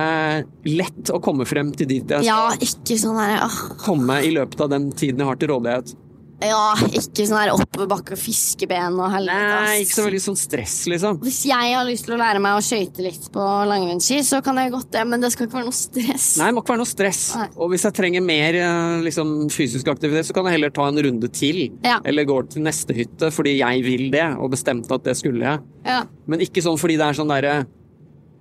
lett 0.70 1.12
å 1.14 1.22
komme 1.24 1.48
frem 1.50 1.72
til 1.76 1.90
dit 1.90 2.14
jeg 2.14 2.26
skal 2.26 2.30
ja, 2.30 2.68
ikke 2.70 2.98
sånn 3.00 3.18
der 3.20 3.58
komme 3.82 4.20
i 4.26 4.32
løpet 4.36 4.62
av 4.66 4.72
den 4.74 4.90
tiden 4.94 5.24
jeg 5.24 5.30
har 5.32 5.40
til 5.42 5.54
rådighet. 5.54 5.96
Ja, 6.40 6.72
ikke 6.96 7.26
sånn 7.28 7.40
her 7.42 7.52
oppoverbakke 7.52 8.16
og 8.16 8.20
fiskeben 8.22 8.96
og 9.02 9.12
helvete. 9.12 9.56
Nei, 9.66 9.82
ikke 9.84 9.98
så 9.98 10.06
veldig 10.06 10.22
sånn 10.24 10.38
stress, 10.40 10.76
liksom. 10.88 11.18
Hvis 11.24 11.42
jeg 11.50 11.74
har 11.76 11.88
lyst 11.88 12.08
til 12.08 12.16
å 12.16 12.20
lære 12.22 12.40
meg 12.44 12.56
å 12.56 12.64
skøyte 12.64 13.04
litt 13.04 13.28
på 13.34 13.48
langrennsski, 13.70 14.22
så 14.24 14.40
kan 14.46 14.60
jeg 14.62 14.72
godt 14.72 14.92
det, 14.96 15.04
men 15.10 15.24
det 15.24 15.34
skal 15.34 15.50
ikke 15.50 15.60
være 15.60 15.68
noe 15.68 15.80
stress. 15.80 16.30
Nei, 16.40 16.48
det 16.48 16.56
må 16.56 16.64
ikke 16.64 16.76
være 16.76 16.84
noe 16.84 16.92
stress. 16.94 17.24
Nei. 17.36 17.48
Og 17.60 17.74
hvis 17.74 17.86
jeg 17.90 17.98
trenger 18.00 18.24
mer 18.24 18.60
eh, 18.62 19.02
liksom, 19.10 19.34
fysisk 19.54 19.92
aktivitet, 19.92 20.30
så 20.30 20.38
kan 20.38 20.48
jeg 20.48 20.60
heller 20.60 20.72
ta 20.76 20.88
en 20.88 21.04
runde 21.10 21.32
til. 21.36 21.66
Ja. 21.84 22.00
Eller 22.08 22.28
gå 22.30 22.40
til 22.54 22.64
neste 22.66 22.96
hytte 22.96 23.34
fordi 23.36 23.58
jeg 23.60 23.84
vil 23.84 24.08
det, 24.14 24.30
og 24.40 24.54
bestemte 24.56 24.96
at 24.96 25.04
det 25.10 25.18
skulle 25.20 25.44
jeg. 25.44 25.68
Ja. 25.90 26.06
Men 26.30 26.46
ikke 26.46 26.64
sånn 26.64 26.80
fordi 26.80 26.96
det 27.00 27.10
er 27.10 27.20
sånn 27.20 27.36
derre 27.36 27.60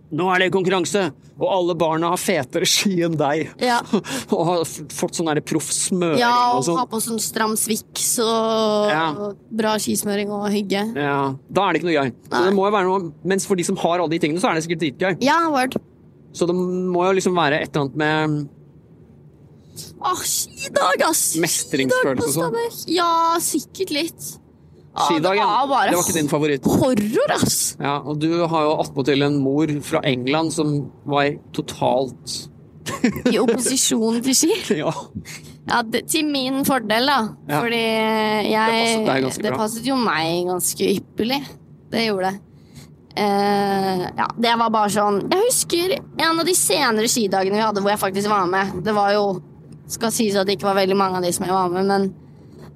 Nå 0.09 0.25
er 0.33 0.41
det 0.41 0.53
konkurranse, 0.55 1.03
og 1.37 1.49
alle 1.53 1.75
barna 1.79 2.09
har 2.15 2.21
fetere 2.21 2.65
ski 2.69 2.95
enn 3.05 3.17
deg. 3.21 3.51
Ja. 3.61 3.79
og 4.35 4.41
har 4.49 4.63
fått 4.65 5.19
sånn 5.19 5.29
proff 5.45 5.69
smøring 5.75 6.23
ja, 6.23 6.33
og 6.57 6.65
og 6.65 6.81
har 6.81 6.89
på 6.89 7.01
sånn 7.05 7.21
stram 7.21 7.53
sviks 7.61 8.15
og 8.25 8.89
Ja. 8.89 9.05
bra 9.61 9.77
skismøring 9.83 10.33
og 10.33 10.49
hygge. 10.55 10.87
Ja, 10.97 11.35
da 11.53 11.67
er 11.69 11.77
det 11.77 11.83
ikke 11.83 11.91
noe 11.91 11.99
gøy. 11.99 12.15
Så 12.33 12.45
det 12.47 12.55
må 12.57 12.69
jo 12.69 12.75
være 12.79 12.89
noe 12.89 13.13
Mens 13.29 13.45
for 13.49 13.61
de 13.61 13.67
som 13.69 13.77
har 13.85 13.99
alle 14.01 14.15
de 14.15 14.23
tingene, 14.23 14.41
så 14.41 14.49
er 14.51 14.57
det 14.57 14.65
sikkert 14.65 14.85
dritgøy. 14.87 15.19
Ja, 15.27 15.43
word. 15.53 15.77
Så 16.33 16.49
det 16.49 16.57
må 16.57 17.05
jo 17.05 17.17
liksom 17.19 17.37
være 17.37 17.61
et 17.61 17.75
eller 17.75 17.87
annet 17.89 18.01
med 18.01 18.49
Åh, 19.99 20.21
skidag, 20.27 21.05
ass! 21.07 21.37
Mestringsfølelse 21.39 22.27
og 22.27 22.35
sånn. 22.35 22.57
Ja, 22.91 23.37
sikkert 23.43 23.93
litt. 23.95 24.31
Ja, 24.99 25.07
skidagen. 25.09 25.47
Det 25.47 25.71
var 25.71 25.89
Det 25.93 25.99
ikke 26.03 26.17
din 26.19 26.31
favoritt. 26.31 26.67
horror, 26.69 27.35
ass! 27.39 27.59
Ja, 27.81 27.97
og 28.03 28.19
du 28.21 28.29
har 28.51 28.67
jo 28.67 28.77
attpåtil 28.83 29.23
en 29.27 29.39
mor 29.43 29.71
fra 29.87 30.01
England 30.05 30.53
som 30.57 30.73
var 31.07 31.31
totalt 31.57 32.37
I 33.31 33.39
opposisjon 33.39 34.21
til 34.25 34.35
ski. 34.37 34.55
Ja. 34.83 34.93
Ja, 35.69 35.83
det, 35.85 36.07
til 36.09 36.25
min 36.25 36.63
fordel, 36.65 37.05
da. 37.11 37.17
Ja. 37.51 37.59
Fordi 37.61 37.81
jeg 38.49 38.71
passet 38.73 39.09
deg 39.11 39.43
Det 39.45 39.51
passet 39.61 39.85
jo 39.91 39.99
meg 40.01 40.47
ganske 40.49 40.87
ypperlig. 40.97 41.43
Det 41.93 42.07
gjorde 42.07 42.31
det. 42.31 42.39
Uh, 43.19 44.05
ja, 44.17 44.27
det 44.39 44.53
var 44.61 44.71
bare 44.71 44.91
sånn 44.95 45.17
Jeg 45.27 45.41
husker 45.49 45.95
en 45.99 46.39
av 46.39 46.45
de 46.47 46.53
senere 46.55 47.09
skidagene 47.11 47.57
vi 47.57 47.65
hadde 47.65 47.83
hvor 47.83 47.91
jeg 47.91 48.01
faktisk 48.01 48.31
var 48.31 48.47
med. 48.49 48.77
Det 48.87 48.95
var 48.95 49.11
jo 49.17 49.25
Skal 49.91 50.13
sies 50.15 50.37
at 50.39 50.47
det 50.47 50.55
ikke 50.59 50.69
var 50.71 50.79
veldig 50.79 50.97
mange 51.01 51.19
av 51.19 51.27
de 51.27 51.33
som 51.35 51.47
jeg 51.49 51.57
var 51.57 51.73
med, 51.73 51.89
men 51.89 52.09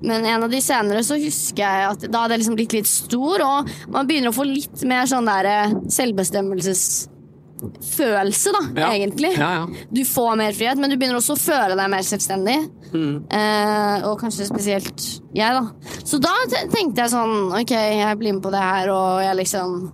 men 0.03 0.25
en 0.27 0.43
av 0.45 0.51
de 0.51 0.61
senere 0.63 1.03
så 1.07 1.15
husker 1.21 1.63
jeg 1.63 1.87
at 1.93 2.01
da 2.11 2.19
hadde 2.25 2.35
jeg 2.37 2.43
liksom 2.45 2.57
blitt 2.59 2.73
litt 2.77 2.91
stor, 2.91 3.43
og 3.47 3.69
man 3.95 4.07
begynner 4.09 4.31
å 4.33 4.37
få 4.37 4.45
litt 4.49 4.83
mer 4.89 5.05
sånn 5.11 5.29
der 5.31 5.45
eh, 5.51 5.75
selvbestemmelsesfølelse, 5.97 8.49
da, 8.57 8.63
Ja. 8.81 8.89
egentlig. 8.97 9.33
Ja, 9.39 9.51
ja. 9.55 9.67
Du 9.91 10.05
får 10.05 10.37
mer 10.37 10.53
frihet, 10.53 10.79
men 10.79 10.91
du 10.91 10.97
begynner 10.97 11.17
også 11.21 11.33
å 11.37 11.41
føle 11.41 11.77
deg 11.79 11.91
mer 11.91 12.03
selvstendig. 12.03 12.59
Mm. 12.93 13.25
Eh, 13.31 14.03
og 14.09 14.19
kanskje 14.21 14.47
spesielt 14.51 15.01
jeg, 15.35 15.53
da. 15.57 15.63
Så 16.05 16.19
da 16.21 16.33
tenkte 16.51 17.01
jeg 17.01 17.11
sånn 17.15 17.53
Ok, 17.57 17.71
jeg 17.73 18.19
blir 18.21 18.33
med 18.35 18.43
på 18.45 18.51
det 18.53 18.61
her, 18.61 18.91
og 18.93 19.23
jeg 19.25 19.37
liksom 19.37 19.93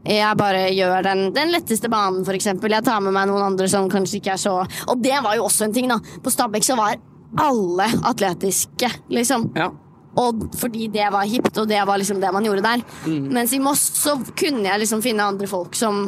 jeg 0.00 0.36
bare 0.40 0.70
gjør 0.72 1.02
den, 1.04 1.26
den 1.36 1.50
letteste 1.52 1.84
banen, 1.92 2.24
eksempel. 2.24 2.72
Jeg 2.72 2.84
tar 2.86 3.00
med 3.04 3.12
meg 3.12 3.28
noen 3.28 3.42
andre 3.50 3.66
som 3.68 3.84
kanskje 3.92 4.16
ikke 4.16 4.32
er 4.32 4.40
så 4.40 4.54
Og 4.88 4.96
det 5.02 5.18
var 5.22 5.36
jo 5.36 5.44
også 5.44 5.64
en 5.66 5.72
ting, 5.76 5.88
da. 5.92 5.98
På 6.24 6.30
Stabekk 6.32 6.64
så 6.64 6.72
var 6.78 6.96
alle 7.38 7.86
atletiske, 8.10 8.90
liksom. 9.12 9.50
ja. 9.56 9.70
Og 10.18 10.48
fordi 10.58 10.88
det 10.90 11.06
var 11.14 11.28
hipt, 11.30 11.54
og 11.62 11.68
det 11.70 11.78
var 11.86 12.00
liksom 12.00 12.18
det 12.20 12.32
man 12.34 12.44
gjorde 12.44 12.64
der. 12.64 12.82
Mm. 13.06 13.28
Mens 13.36 13.52
i 13.54 13.60
Moss 13.62 13.84
så 14.00 14.16
kunne 14.34 14.66
jeg 14.66 14.82
liksom 14.82 15.04
finne 15.04 15.22
andre 15.22 15.46
folk 15.46 15.78
som 15.78 16.02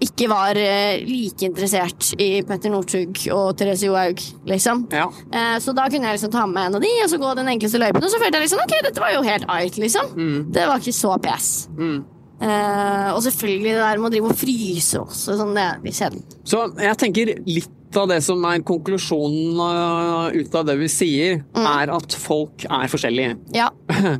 ikke 0.00 0.28
var 0.30 0.56
eh, 0.56 1.02
like 1.04 1.44
interessert 1.44 2.10
i 2.20 2.42
Petter 2.48 2.72
Northug 2.72 3.18
og 3.36 3.56
Therese 3.60 3.88
Johaug, 3.88 4.22
liksom. 4.48 4.86
ja. 4.92 5.08
Eh, 5.32 5.56
så 5.60 5.74
da 5.76 5.88
kunne 5.92 6.08
jeg 6.08 6.16
liksom 6.16 6.32
ta 6.32 6.46
med 6.48 6.70
en 6.70 6.78
av 6.78 6.84
de, 6.84 6.92
og 7.04 7.10
så 7.12 7.20
gå 7.20 7.32
den 7.36 7.50
enkleste 7.52 7.80
løypen. 7.80 8.04
Og 8.04 8.12
så 8.12 8.20
følte 8.20 8.40
jeg 8.40 8.46
liksom 8.46 8.62
ok, 8.64 8.76
dette 8.86 9.04
var 9.04 9.12
jo 9.16 9.26
helt 9.26 9.50
ait, 9.56 9.76
liksom. 9.80 10.14
Det 10.52 10.68
var 10.70 10.80
ikke 10.80 10.96
så 10.96 11.16
pes. 11.20 11.50
Mm. 11.76 12.00
Uh, 12.40 13.10
og 13.12 13.20
selvfølgelig 13.26 13.74
det 13.74 13.82
der 13.82 13.98
med 14.00 14.08
å 14.08 14.12
drive 14.14 14.30
og 14.32 14.38
fryse 14.40 14.96
også, 14.96 15.34
sånn 15.36 15.52
det 15.58 15.66
er 15.66 15.98
kjedelig. 15.98 16.38
Så 16.48 16.62
jeg 16.80 17.00
tenker 17.02 17.34
litt 17.44 17.76
av 17.96 18.08
det 18.08 18.20
som 18.22 18.44
er 18.44 18.60
konklusjonen 18.66 19.58
øh, 19.58 20.36
ut 20.40 20.54
av 20.54 20.66
det 20.68 20.76
vi 20.78 20.88
sier, 20.88 21.42
Mm. 21.56 21.66
er 21.66 21.90
at 21.96 22.12
folk 22.14 22.64
er 22.68 22.86
forskjellige. 22.88 23.38
Ja. 23.56 23.70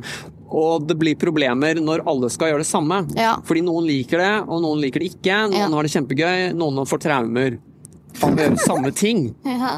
Og 0.51 0.83
det 0.87 0.97
blir 0.99 1.15
problemer 1.15 1.79
når 1.79 2.01
alle 2.05 2.27
skal 2.29 2.51
gjøre 2.51 2.65
det 2.65 2.67
samme. 2.67 2.97
Ja. 3.15 3.37
Fordi 3.47 3.61
noen 3.63 3.85
liker 3.87 4.19
det, 4.19 4.31
og 4.51 4.59
noen 4.65 4.81
liker 4.83 4.99
det 4.99 5.13
ikke. 5.13 5.37
Noen 5.47 5.55
Ja. 5.55 5.69
har 5.71 5.83
det 5.87 5.91
kjempegøy, 5.93 6.53
noen 6.59 6.81
får 6.85 6.99
traumer 7.05 7.59
Alle 8.21 8.35
gjør 8.49 8.57
samme 8.59 8.91
ting. 8.93 9.29
ja. 9.45 9.77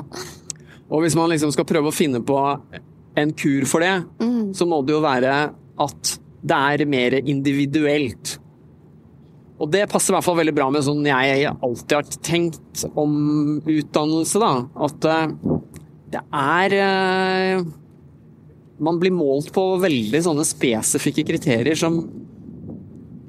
Og 0.89 1.03
hvis 1.03 1.15
man 1.15 1.29
liksom 1.29 1.51
skal 1.53 1.65
prøve 1.69 1.91
å 1.91 1.93
finne 1.93 2.19
på 2.25 2.39
en 3.15 3.31
kur 3.37 3.65
for 3.69 3.79
det, 3.85 3.93
Mm. 4.19 4.53
så 4.57 4.65
må 4.65 4.81
det 4.85 4.95
jo 4.95 5.01
være 5.01 5.53
at 5.79 6.17
det 6.43 6.57
er 6.81 6.85
mer 6.89 7.11
individuelt. 7.21 8.39
Og 9.61 9.69
det 9.71 9.85
passer 9.91 10.13
i 10.13 10.17
hvert 10.17 10.25
fall 10.25 10.39
veldig 10.39 10.55
bra 10.57 10.69
med 10.73 10.85
sånn 10.85 11.05
jeg 11.05 11.45
alltid 11.51 11.95
har 11.97 12.19
tenkt 12.25 12.83
om 12.99 13.13
utdannelse, 13.59 14.41
da. 14.41 14.51
At 14.87 15.07
eh, 15.09 15.59
det 16.13 16.21
er 16.39 16.75
eh, 16.77 17.63
Man 18.83 18.97
blir 18.99 19.13
målt 19.15 19.51
på 19.53 19.63
veldig 19.81 20.19
sånne 20.25 20.45
spesifikke 20.47 21.25
kriterier 21.27 21.77
som 21.79 22.01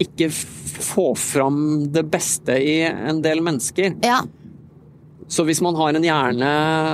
ikke 0.00 0.26
får 0.32 1.12
fram 1.20 1.58
det 1.94 2.02
beste 2.10 2.56
i 2.58 2.80
en 2.88 3.20
del 3.24 3.44
mennesker. 3.44 4.00
ja. 4.02 4.22
Så 5.26 5.40
hvis 5.48 5.62
man 5.64 5.76
har 5.78 5.94
en 5.96 6.04
hjerne 6.04 6.48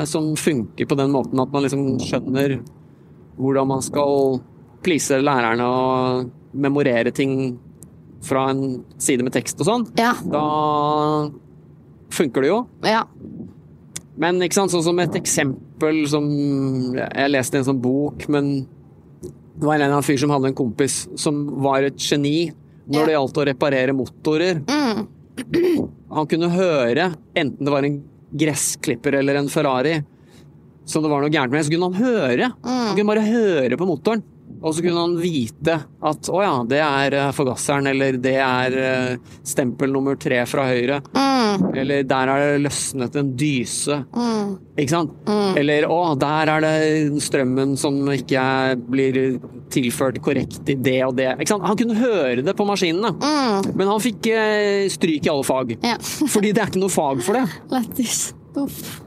som 0.07 0.29
funker 0.39 0.87
på 0.87 0.95
den 0.95 1.11
måten 1.11 1.41
at 1.43 1.51
man 1.51 1.65
liksom 1.65 1.97
skjønner 1.99 2.61
hvordan 3.41 3.67
man 3.73 3.83
skal 3.83 4.39
please 4.85 5.19
lærerne 5.19 5.67
og 5.67 6.31
memorere 6.55 7.11
ting 7.15 7.59
fra 8.25 8.49
en 8.53 8.83
side 9.01 9.25
med 9.25 9.33
tekst 9.33 9.61
og 9.63 9.67
sånn, 9.69 9.87
Ja. 9.99 10.13
da 10.29 11.31
funker 12.11 12.43
det 12.45 12.51
jo. 12.51 12.59
Ja. 12.85 13.05
Men 14.21 14.41
ikke 14.45 14.59
sant, 14.59 14.73
sånn 14.75 14.85
som 14.85 14.99
et 15.01 15.15
eksempel 15.17 16.03
som 16.11 16.27
Jeg 16.97 17.31
leste 17.33 17.57
en 17.57 17.65
sånn 17.65 17.81
bok, 17.81 18.27
men 18.29 18.67
det 19.23 19.65
var 19.65 19.75
en 19.77 19.81
eller 19.81 19.95
annen 19.95 20.05
fyr 20.07 20.19
som 20.21 20.31
hadde 20.33 20.51
en 20.51 20.57
kompis 20.59 21.07
som 21.21 21.39
var 21.63 21.83
et 21.89 21.97
geni 22.01 22.51
når 22.91 23.07
det 23.07 23.15
gjaldt 23.15 23.39
å 23.41 23.47
reparere 23.47 23.95
motorer. 23.97 24.61
Mm. 24.67 25.07
Han 26.17 26.27
kunne 26.27 26.51
høre, 26.53 27.15
enten 27.39 27.65
det 27.65 27.73
var 27.73 27.87
en 27.87 28.01
gressklipper 28.37 29.15
eller 29.21 29.39
en 29.41 29.49
Ferrari, 29.49 30.01
som 30.85 31.05
det 31.05 31.11
var 31.13 31.23
noe 31.23 31.31
gærent 31.31 31.53
med, 31.55 31.65
så 31.65 31.71
kunne 31.71 31.89
han 31.93 32.03
høre. 32.03 32.49
Han 32.65 32.97
kunne 32.97 33.11
bare 33.13 33.23
høre 33.27 33.77
på 33.79 33.87
motoren. 33.87 34.23
Og 34.61 34.75
så 34.77 34.85
kunne 34.85 35.01
han 35.01 35.17
vite 35.21 35.77
at 36.05 36.31
å 36.33 36.41
ja, 36.45 36.55
det 36.69 36.81
er 36.85 37.17
eh, 37.17 37.31
forgasseren, 37.37 37.89
eller 37.91 38.19
det 38.21 38.37
er 38.45 38.77
eh, 38.81 39.31
stempel 39.47 39.93
nummer 39.95 40.19
tre 40.21 40.43
fra 40.49 40.67
høyre. 40.69 41.01
Mm. 41.15 41.71
Eller 41.81 42.05
der 42.09 42.33
er 42.33 42.45
det 42.45 42.65
løsnet 42.67 43.17
en 43.21 43.33
dyse. 43.41 44.03
Mm. 44.15 44.53
Ikke 44.81 44.93
sant? 44.93 45.31
Eller 45.59 45.87
å, 45.91 45.99
der 46.21 46.53
er 46.55 46.65
det 46.65 47.23
strømmen 47.25 47.77
som 47.81 47.99
ikke 48.13 48.43
blir 48.91 49.21
tilført 49.73 50.21
korrekt 50.25 50.69
i 50.71 50.77
det 50.77 50.99
og 51.07 51.17
det. 51.19 51.33
Ikke 51.39 51.55
sant? 51.55 51.67
Han 51.69 51.79
kunne 51.81 51.99
høre 52.01 52.45
det 52.45 52.57
på 52.57 52.67
maskinene. 52.69 53.15
Mm. 53.17 53.73
Men 53.75 53.95
han 53.95 54.05
fikk 54.05 54.31
eh, 54.35 54.91
stryk 54.93 55.27
i 55.27 55.33
alle 55.33 55.47
fag. 55.47 55.77
Ja. 55.85 55.97
Fordi 56.01 56.53
det 56.53 56.65
er 56.65 56.73
ikke 56.73 56.85
noe 56.85 56.93
fag 56.93 57.25
for 57.25 57.41
det. 57.41 57.47
Lættis. 57.75 58.31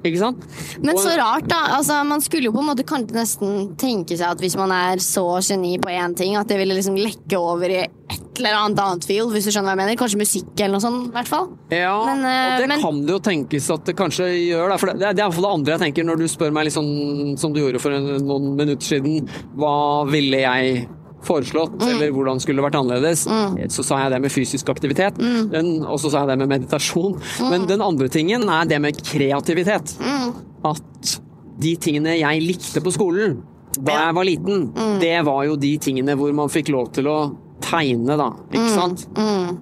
Ikke 0.03 0.19
sant? 0.21 0.43
Men 0.83 0.99
så 0.99 1.13
rart, 1.19 1.47
da. 1.51 1.61
Altså, 1.77 1.99
man 2.07 2.21
skulle 2.23 2.47
jo 2.49 2.53
på 2.55 2.61
en 2.63 2.69
måte 2.71 2.85
kanskje 2.87 3.17
nesten 3.17 3.75
tenke 3.79 4.15
seg 4.17 4.29
at 4.33 4.39
hvis 4.43 4.55
man 4.59 4.71
er 4.75 5.01
så 5.03 5.25
geni 5.43 5.75
på 5.81 5.91
én 5.93 6.15
ting, 6.17 6.35
at 6.39 6.47
det 6.47 6.57
ville 6.61 6.75
liksom 6.77 6.95
lekke 6.99 7.39
over 7.39 7.69
i 7.69 7.81
et 7.83 8.39
eller 8.39 8.55
annet 8.57 8.79
annet 8.81 9.05
field, 9.05 9.29
hvis 9.33 9.45
du 9.45 9.51
skjønner 9.53 9.69
hva 9.69 9.75
jeg 9.75 9.81
mener. 9.83 9.99
Kanskje 9.99 10.21
musikk 10.23 10.53
eller 10.57 10.73
noe 10.77 10.81
sånt, 10.83 11.11
i 11.11 11.13
hvert 11.17 11.29
fall. 11.29 11.51
Ja, 11.69 11.93
Men, 12.07 12.23
eh, 12.25 12.55
og 12.55 12.61
det 12.63 12.67
men- 12.71 12.81
kan 12.81 13.01
det 13.05 13.13
jo 13.13 13.19
tenkes 13.19 13.69
at 13.75 13.85
det 13.85 13.95
kanskje 13.99 14.25
gjør. 14.49 14.69
Da. 14.69 14.77
For 14.77 14.87
det, 14.87 14.99
det 14.99 15.07
er 15.19 15.27
i 15.27 15.29
hvert 15.29 15.37
fall 15.37 15.47
det 15.49 15.53
andre 15.59 15.77
jeg 15.77 15.83
tenker 15.85 16.03
når 16.09 16.17
du 16.23 16.27
spør 16.27 16.51
meg 16.55 16.71
sånn 16.73 17.37
som 17.37 17.53
du 17.53 17.61
gjorde 17.61 17.79
for 17.83 17.91
en, 17.93 18.17
noen 18.25 18.55
minutter 18.57 18.81
siden. 18.95 19.29
Hva 19.55 20.09
ville 20.09 20.39
jeg 20.41 20.87
foreslått, 21.23 21.77
Mm. 21.79 21.87
eller 21.89 22.11
hvordan 22.11 22.39
skulle 22.41 22.61
det 22.61 22.65
vært 22.71 22.79
annerledes? 22.81 23.25
Så 23.71 23.83
sa 23.83 23.97
jeg 24.03 24.11
det 24.11 24.21
med 24.21 24.31
fysisk 24.31 24.69
aktivitet, 24.69 25.17
Mm. 25.17 25.85
og 25.87 25.97
så 25.99 26.11
sa 26.11 26.25
jeg 26.25 26.27
det 26.37 26.37
med 26.47 26.49
meditasjon. 26.61 27.19
Men 27.49 27.65
den 27.67 27.81
andre 27.81 28.07
tingen 28.09 28.43
er 28.49 28.65
det 28.65 28.81
med 28.81 28.97
kreativitet. 29.03 29.97
Mm. 29.99 30.33
At 30.65 31.19
de 31.59 31.75
tingene 31.77 32.17
jeg 32.19 32.41
likte 32.41 32.81
på 32.81 32.91
skolen 32.91 33.41
da 33.81 33.91
jeg 34.05 34.13
var 34.15 34.23
liten, 34.25 34.71
Mm. 34.73 34.99
det 34.99 35.25
var 35.25 35.45
jo 35.45 35.55
de 35.55 35.77
tingene 35.77 36.15
hvor 36.15 36.33
man 36.33 36.47
fikk 36.49 36.69
lov 36.69 36.91
til 36.93 37.05
å 37.05 37.35
tegne, 37.61 38.17
da. 38.17 38.31
Ikke 38.51 38.69
sant? 38.69 39.07
Mm. 39.15 39.57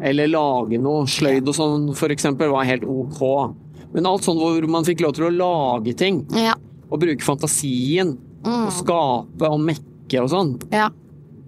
Eller 0.00 0.28
lage 0.28 0.78
noe. 0.80 1.04
Sløyd 1.06 1.48
og 1.48 1.54
sånn 1.54 1.96
for 1.96 2.08
eksempel 2.08 2.50
var 2.50 2.64
helt 2.64 2.84
ok. 2.84 3.54
Men 3.92 4.06
alt 4.06 4.22
sånn 4.22 4.38
hvor 4.38 4.66
man 4.68 4.84
fikk 4.84 5.00
lov 5.00 5.14
til 5.14 5.24
å 5.24 5.32
lage 5.36 5.96
ting, 5.96 6.26
Ja. 6.30 6.54
og 6.90 7.00
bruke 7.00 7.20
fantasien, 7.22 8.16
og 8.44 8.70
skape 8.70 9.42
og 9.50 9.60
mekke 9.60 9.84
og 10.22 10.30
sånn, 10.32 10.54
Ja. 10.72 10.88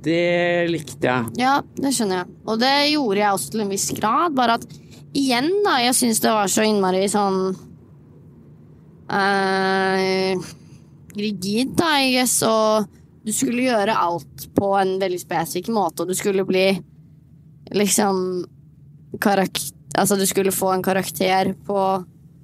det 0.03 0.68
likte 0.70 1.01
jeg. 1.09 1.25
ja, 1.40 1.61
det 1.77 1.92
skjønner 1.96 2.23
jeg. 2.25 2.27
Og 2.46 2.59
det 2.61 2.75
gjorde 2.92 3.18
jeg 3.18 3.33
også 3.33 3.51
til 3.51 3.61
en 3.64 3.68
viss 3.73 3.90
grad, 3.96 4.35
bare 4.37 4.55
at 4.61 4.66
igjen, 5.14 5.51
da, 5.64 5.79
jeg 5.81 5.94
syns 5.94 6.20
det 6.20 6.31
var 6.31 6.46
så 6.46 6.62
innmari 6.68 7.09
sånn 7.11 7.57
eh, 9.11 10.37
rigid, 11.16 11.75
da, 11.77 11.90
I 12.05 12.12
guess, 12.14 12.37
og 12.46 12.87
du 13.27 13.33
skulle 13.35 13.66
gjøre 13.66 13.96
alt 13.96 14.46
på 14.57 14.70
en 14.81 14.94
veldig 15.03 15.20
spesifikk 15.20 15.68
måte, 15.75 16.03
og 16.05 16.09
du 16.09 16.14
skulle 16.18 16.46
bli 16.49 16.68
liksom 17.75 18.44
karakter 19.20 19.77
Altså, 19.99 20.14
du 20.14 20.23
skulle 20.25 20.53
få 20.55 20.68
en 20.70 20.85
karakter 20.87 21.49
på 21.66 21.77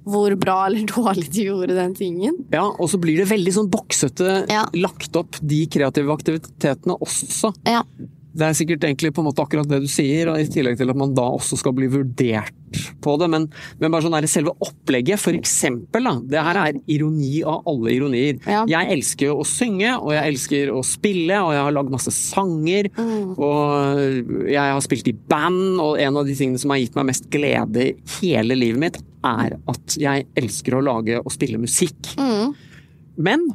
hvor 0.07 0.35
bra 0.39 0.57
eller 0.67 0.85
dårlig 0.95 1.27
du 1.33 1.41
gjorde 1.45 1.75
den 1.77 1.95
tingen. 1.97 2.37
Ja, 2.53 2.65
og 2.71 2.89
så 2.91 2.99
blir 3.01 3.19
det 3.21 3.29
veldig 3.31 3.53
sånn 3.59 3.71
boksete 3.73 4.45
Ja. 4.51 4.65
lagt 4.77 5.15
opp, 5.19 5.37
de 5.41 5.63
kreative 5.71 6.13
aktivitetene 6.15 6.97
også. 7.03 7.53
Ja. 7.67 7.83
Det 8.37 8.45
er 8.45 8.57
sikkert 8.57 8.85
egentlig 8.85 9.11
på 9.15 9.23
en 9.23 9.27
måte 9.31 9.41
akkurat 9.43 9.69
det 9.69 9.81
du 9.83 9.89
sier, 9.89 10.29
og 10.29 10.39
i 10.39 10.47
tillegg 10.51 10.77
til 10.79 10.91
at 10.93 10.99
man 10.99 11.15
da 11.17 11.25
også 11.33 11.57
skal 11.57 11.73
bli 11.77 11.89
vurdert 11.89 12.53
på 13.01 13.15
det. 13.17 13.29
Men, 13.33 13.47
men 13.81 13.93
bare 13.93 14.05
sånn 14.05 14.13
der 14.13 14.27
selve 14.29 14.53
opplegget, 14.63 15.21
for 15.21 15.37
eksempel, 15.37 16.05
da. 16.05 16.13
Det 16.33 16.43
her 16.45 16.59
er 16.61 16.79
ironi 16.93 17.41
av 17.47 17.65
alle 17.71 17.95
ironier. 17.95 18.37
Ja. 18.45 18.61
Jeg 18.69 18.91
elsker 18.97 19.33
å 19.33 19.45
synge, 19.47 19.95
og 19.97 20.13
jeg 20.13 20.33
elsker 20.33 20.73
å 20.73 20.83
spille, 20.85 21.39
og 21.41 21.55
jeg 21.55 21.65
har 21.65 21.75
lagd 21.79 21.93
masse 21.93 22.13
sanger. 22.13 22.91
Mm. 22.97 23.33
Og 23.33 24.45
jeg 24.51 24.61
har 24.61 24.85
spilt 24.85 25.09
i 25.09 25.15
band, 25.17 25.81
og 25.81 25.97
en 26.03 26.21
av 26.21 26.29
de 26.29 26.37
tingene 26.37 26.61
som 26.61 26.75
har 26.75 26.83
gitt 26.83 26.97
meg 26.99 27.09
mest 27.09 27.31
glede 27.33 27.89
hele 28.19 28.59
livet 28.59 28.83
mitt, 28.85 29.01
er 29.27 29.57
at 29.57 29.97
jeg 29.99 30.27
elsker 30.37 30.77
å 30.77 30.85
lage 30.85 31.17
og 31.23 31.33
spille 31.33 31.59
musikk. 31.61 32.13
Mm. 32.21 32.53
Men 33.17 33.49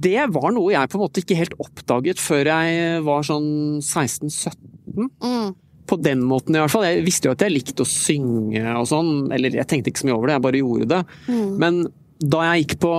det 0.00 0.26
var 0.34 0.52
noe 0.54 0.72
jeg 0.74 0.90
på 0.92 0.98
en 0.98 1.04
måte 1.04 1.22
ikke 1.22 1.36
helt 1.38 1.54
oppdaget 1.62 2.20
før 2.22 2.50
jeg 2.52 3.02
var 3.06 3.22
sånn 3.26 3.48
16-17. 3.82 5.08
Mm. 5.22 5.54
På 5.88 5.96
den 6.04 6.20
måten 6.28 6.54
i 6.56 6.60
hvert 6.60 6.70
fall. 6.74 6.84
Jeg 6.84 7.04
visste 7.06 7.28
jo 7.30 7.32
at 7.34 7.40
jeg 7.46 7.54
likte 7.54 7.84
å 7.84 7.88
synge 7.88 8.62
og 8.76 8.86
sånn, 8.90 9.30
eller 9.32 9.56
jeg 9.56 9.66
tenkte 9.70 9.88
ikke 9.92 10.02
så 10.04 10.08
mye 10.10 10.16
over 10.18 10.28
det, 10.28 10.36
jeg 10.38 10.46
bare 10.48 10.60
gjorde 10.62 10.88
det. 10.92 11.02
Mm. 11.28 11.52
Men 11.62 11.78
da 12.20 12.42
jeg 12.50 12.64
gikk 12.66 12.78
på 12.84 12.92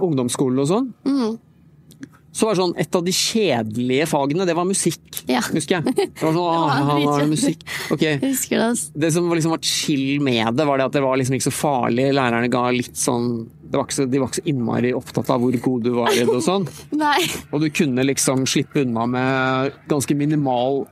ungdomsskolen 0.00 0.62
og 0.62 0.68
sånn, 0.70 0.92
Mm. 1.04 1.38
så 2.32 2.46
var 2.48 2.54
det 2.54 2.60
sånn 2.62 2.74
et 2.80 2.96
av 2.96 3.04
de 3.04 3.12
kjedelige 3.12 4.06
fagene, 4.10 4.46
det 4.46 4.56
var 4.56 4.64
musikk, 4.64 5.22
Ja. 5.28 5.40
husker 5.40 5.82
jeg. 5.84 5.94
Det 5.94 6.22
var 6.22 6.32
sånn, 6.32 6.34
var 6.48 6.64
åh, 6.64 6.68
han 6.70 6.86
har 6.86 6.98
dritkjedelig. 7.00 7.30
musikk. 7.30 7.60
Okay. 7.92 8.16
Det. 8.18 8.90
det 8.98 9.12
som 9.12 9.28
var 9.28 9.36
liksom 9.36 9.50
var 9.50 9.58
chill 9.62 10.20
med 10.20 10.56
det, 10.56 10.66
var 10.66 10.78
det 10.78 10.86
at 10.86 10.92
det 10.92 11.02
var 11.02 11.16
liksom 11.16 11.34
ikke 11.36 11.50
så 11.52 11.54
farlig. 11.54 12.12
Lærerne 12.14 12.50
ga 12.50 12.70
litt 12.70 12.94
sånn 12.96 13.46
det 13.46 13.53
var 13.72 13.90
så, 13.90 14.04
De 14.06 14.20
var 14.20 14.30
ikke 14.30 14.42
så 14.42 14.48
innmari 14.50 14.90
opptatt 14.96 15.30
av 15.32 15.42
hvor 15.42 15.56
god 15.66 15.86
du 15.86 15.92
var 15.96 16.12
i 16.12 16.24
det 16.24 16.34
og 16.34 16.42
sånn. 16.44 16.66
Og 17.52 17.62
du 17.62 17.68
kunne 17.74 18.04
liksom 18.06 18.44
slippe 18.50 18.84
unna 18.84 19.06
med 19.10 19.78
ganske 19.90 20.16
minimal 20.18 20.84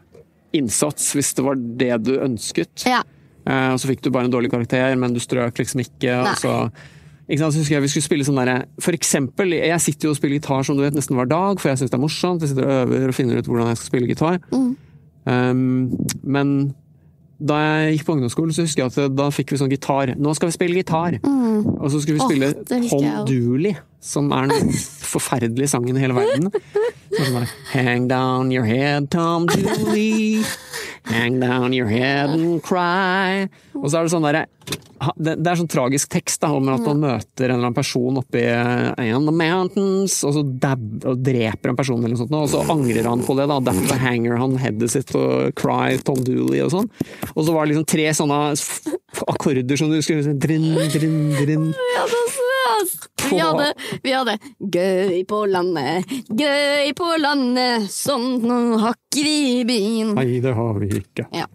innsats 0.56 1.12
hvis 1.16 1.32
det 1.38 1.44
var 1.46 1.60
det 1.80 1.94
du 2.06 2.14
ønsket. 2.20 2.86
Ja. 2.88 3.02
Eh, 3.48 3.68
og 3.72 3.78
så 3.80 3.88
fikk 3.90 4.04
du 4.04 4.10
bare 4.14 4.28
en 4.28 4.34
dårlig 4.34 4.52
karakter, 4.52 4.94
men 5.00 5.14
du 5.14 5.20
strøk 5.22 5.58
liksom 5.58 5.82
ikke. 5.82 6.12
Nei. 6.12 6.34
Og 6.34 6.42
så, 6.42 6.58
ikke 7.26 7.40
sant, 7.40 7.54
så 7.54 7.62
husker 7.62 7.76
jeg 7.78 7.86
vi 7.86 7.90
skulle 7.94 8.08
spille 8.08 8.26
sånn 8.26 8.38
derre 8.40 8.56
For 8.82 8.96
eksempel, 8.96 9.54
jeg 9.56 9.80
sitter 9.80 10.08
jo 10.08 10.14
og 10.14 10.18
spiller 10.18 10.36
gitar 10.36 10.66
som 10.66 10.78
du 10.78 10.84
vet 10.84 10.96
nesten 10.96 11.18
hver 11.18 11.30
dag, 11.30 11.60
for 11.62 11.72
jeg 11.72 11.80
syns 11.82 11.92
det 11.94 11.98
er 11.98 12.04
morsomt. 12.04 12.44
Jeg 12.44 12.52
sitter 12.52 12.68
og 12.68 12.92
øver 12.92 13.12
og 13.12 13.16
finner 13.16 13.40
ut 13.40 13.50
hvordan 13.50 13.72
jeg 13.72 13.80
skal 13.80 13.92
spille 13.92 14.10
gitar. 14.10 14.40
Mm. 14.52 14.70
Um, 15.22 15.64
men 16.26 16.54
da 17.42 17.58
jeg 17.62 17.96
gikk 17.96 18.06
på 18.06 18.16
ungdomsskolen, 18.16 18.54
så 18.54 18.66
husker 18.66 18.84
jeg 18.84 18.92
at 18.92 19.14
da 19.16 19.28
fikk 19.34 19.52
vi 19.52 19.60
sånn 19.60 19.72
gitar. 19.72 20.14
Nå 20.18 20.34
skal 20.38 20.50
vi 20.50 20.56
spille 20.56 20.78
gitar! 20.78 21.18
Mm. 21.22 21.64
Og 21.78 21.88
så 21.92 22.02
skulle 22.02 22.20
vi 22.20 22.28
spille 22.28 22.52
oh, 22.54 22.90
Tom. 22.90 23.08
Dooley, 23.28 23.74
som 24.02 24.30
er 24.34 24.52
den 24.52 24.70
forferdelige 25.12 25.72
sangen 25.74 25.98
i 25.98 26.04
hele 26.04 26.16
verden. 26.16 26.48
Sånn 27.12 27.34
bare, 27.34 27.50
Hang 27.72 28.08
down 28.10 28.52
your 28.54 28.68
head, 28.68 29.10
Tom 29.12 29.48
Dooley. 29.50 30.42
Hang 31.10 31.40
down 31.42 31.74
your 31.76 31.90
head 31.90 32.30
and 32.30 32.62
cry. 32.64 33.48
Og 33.74 33.90
så 33.90 33.98
er 33.98 34.06
det 34.06 34.14
sånn 34.14 34.26
derre 34.26 34.46
det, 35.16 35.34
er 35.40 35.58
sånn 35.58 35.70
tragisk 35.70 36.10
tekst 36.12 36.42
da, 36.44 36.52
om 36.54 36.68
at 36.72 36.84
man 36.86 37.00
møter 37.02 37.48
en 37.48 37.56
eller 37.56 37.68
annen 37.70 37.76
person 37.76 38.20
oppe 38.20 38.42
i 38.42 39.08
in 39.08 39.26
the 39.26 39.34
mountains, 39.34 40.18
og 40.26 40.36
så 40.36 40.42
dab, 40.42 40.82
og 41.08 41.22
dreper 41.24 41.72
en 41.72 41.78
person, 41.78 42.00
eller 42.00 42.14
noe 42.14 42.22
sånt, 42.22 42.36
og 42.38 42.50
så 42.52 42.62
angrer 42.72 43.08
han 43.08 43.24
på 43.26 43.36
det. 43.38 43.48
da, 43.50 43.58
Derfor 43.72 44.02
hanger 44.02 44.38
han 44.40 44.58
headet 44.62 44.90
sitt 44.94 45.12
og 45.18 45.52
cry 45.58 45.98
Tom 46.06 46.22
Dooley 46.26 46.62
og 46.64 46.72
sånn. 46.76 46.90
Og 47.34 47.42
så 47.42 47.54
var 47.54 47.64
det 47.64 47.72
liksom 47.72 47.88
tre 47.92 48.08
sånne 48.16 48.40
akkorder 49.32 49.80
som 49.80 49.92
du 49.92 49.98
skulle 50.00 50.22
liksom, 50.22 50.38
drin, 50.42 50.70
drin, 50.94 51.18
drin. 51.40 51.68
Vi 51.82 51.98
hadde, 51.98 52.22
vi 53.32 53.38
hadde, 53.40 53.68
vi 54.02 54.12
hadde 54.12 54.34
Gøy 54.72 55.22
på 55.28 55.44
landet, 55.50 56.10
gøy 56.28 56.92
på 56.98 57.12
landet, 57.20 57.88
sånt 57.92 58.44
noe 58.46 58.80
hakker 58.82 59.28
i 59.28 59.62
byen. 59.68 60.14
Nei, 60.18 60.40
det 60.44 60.54
har 60.56 60.80
vi 60.80 60.90
ikke. 61.02 61.28
Ja. 61.34 61.46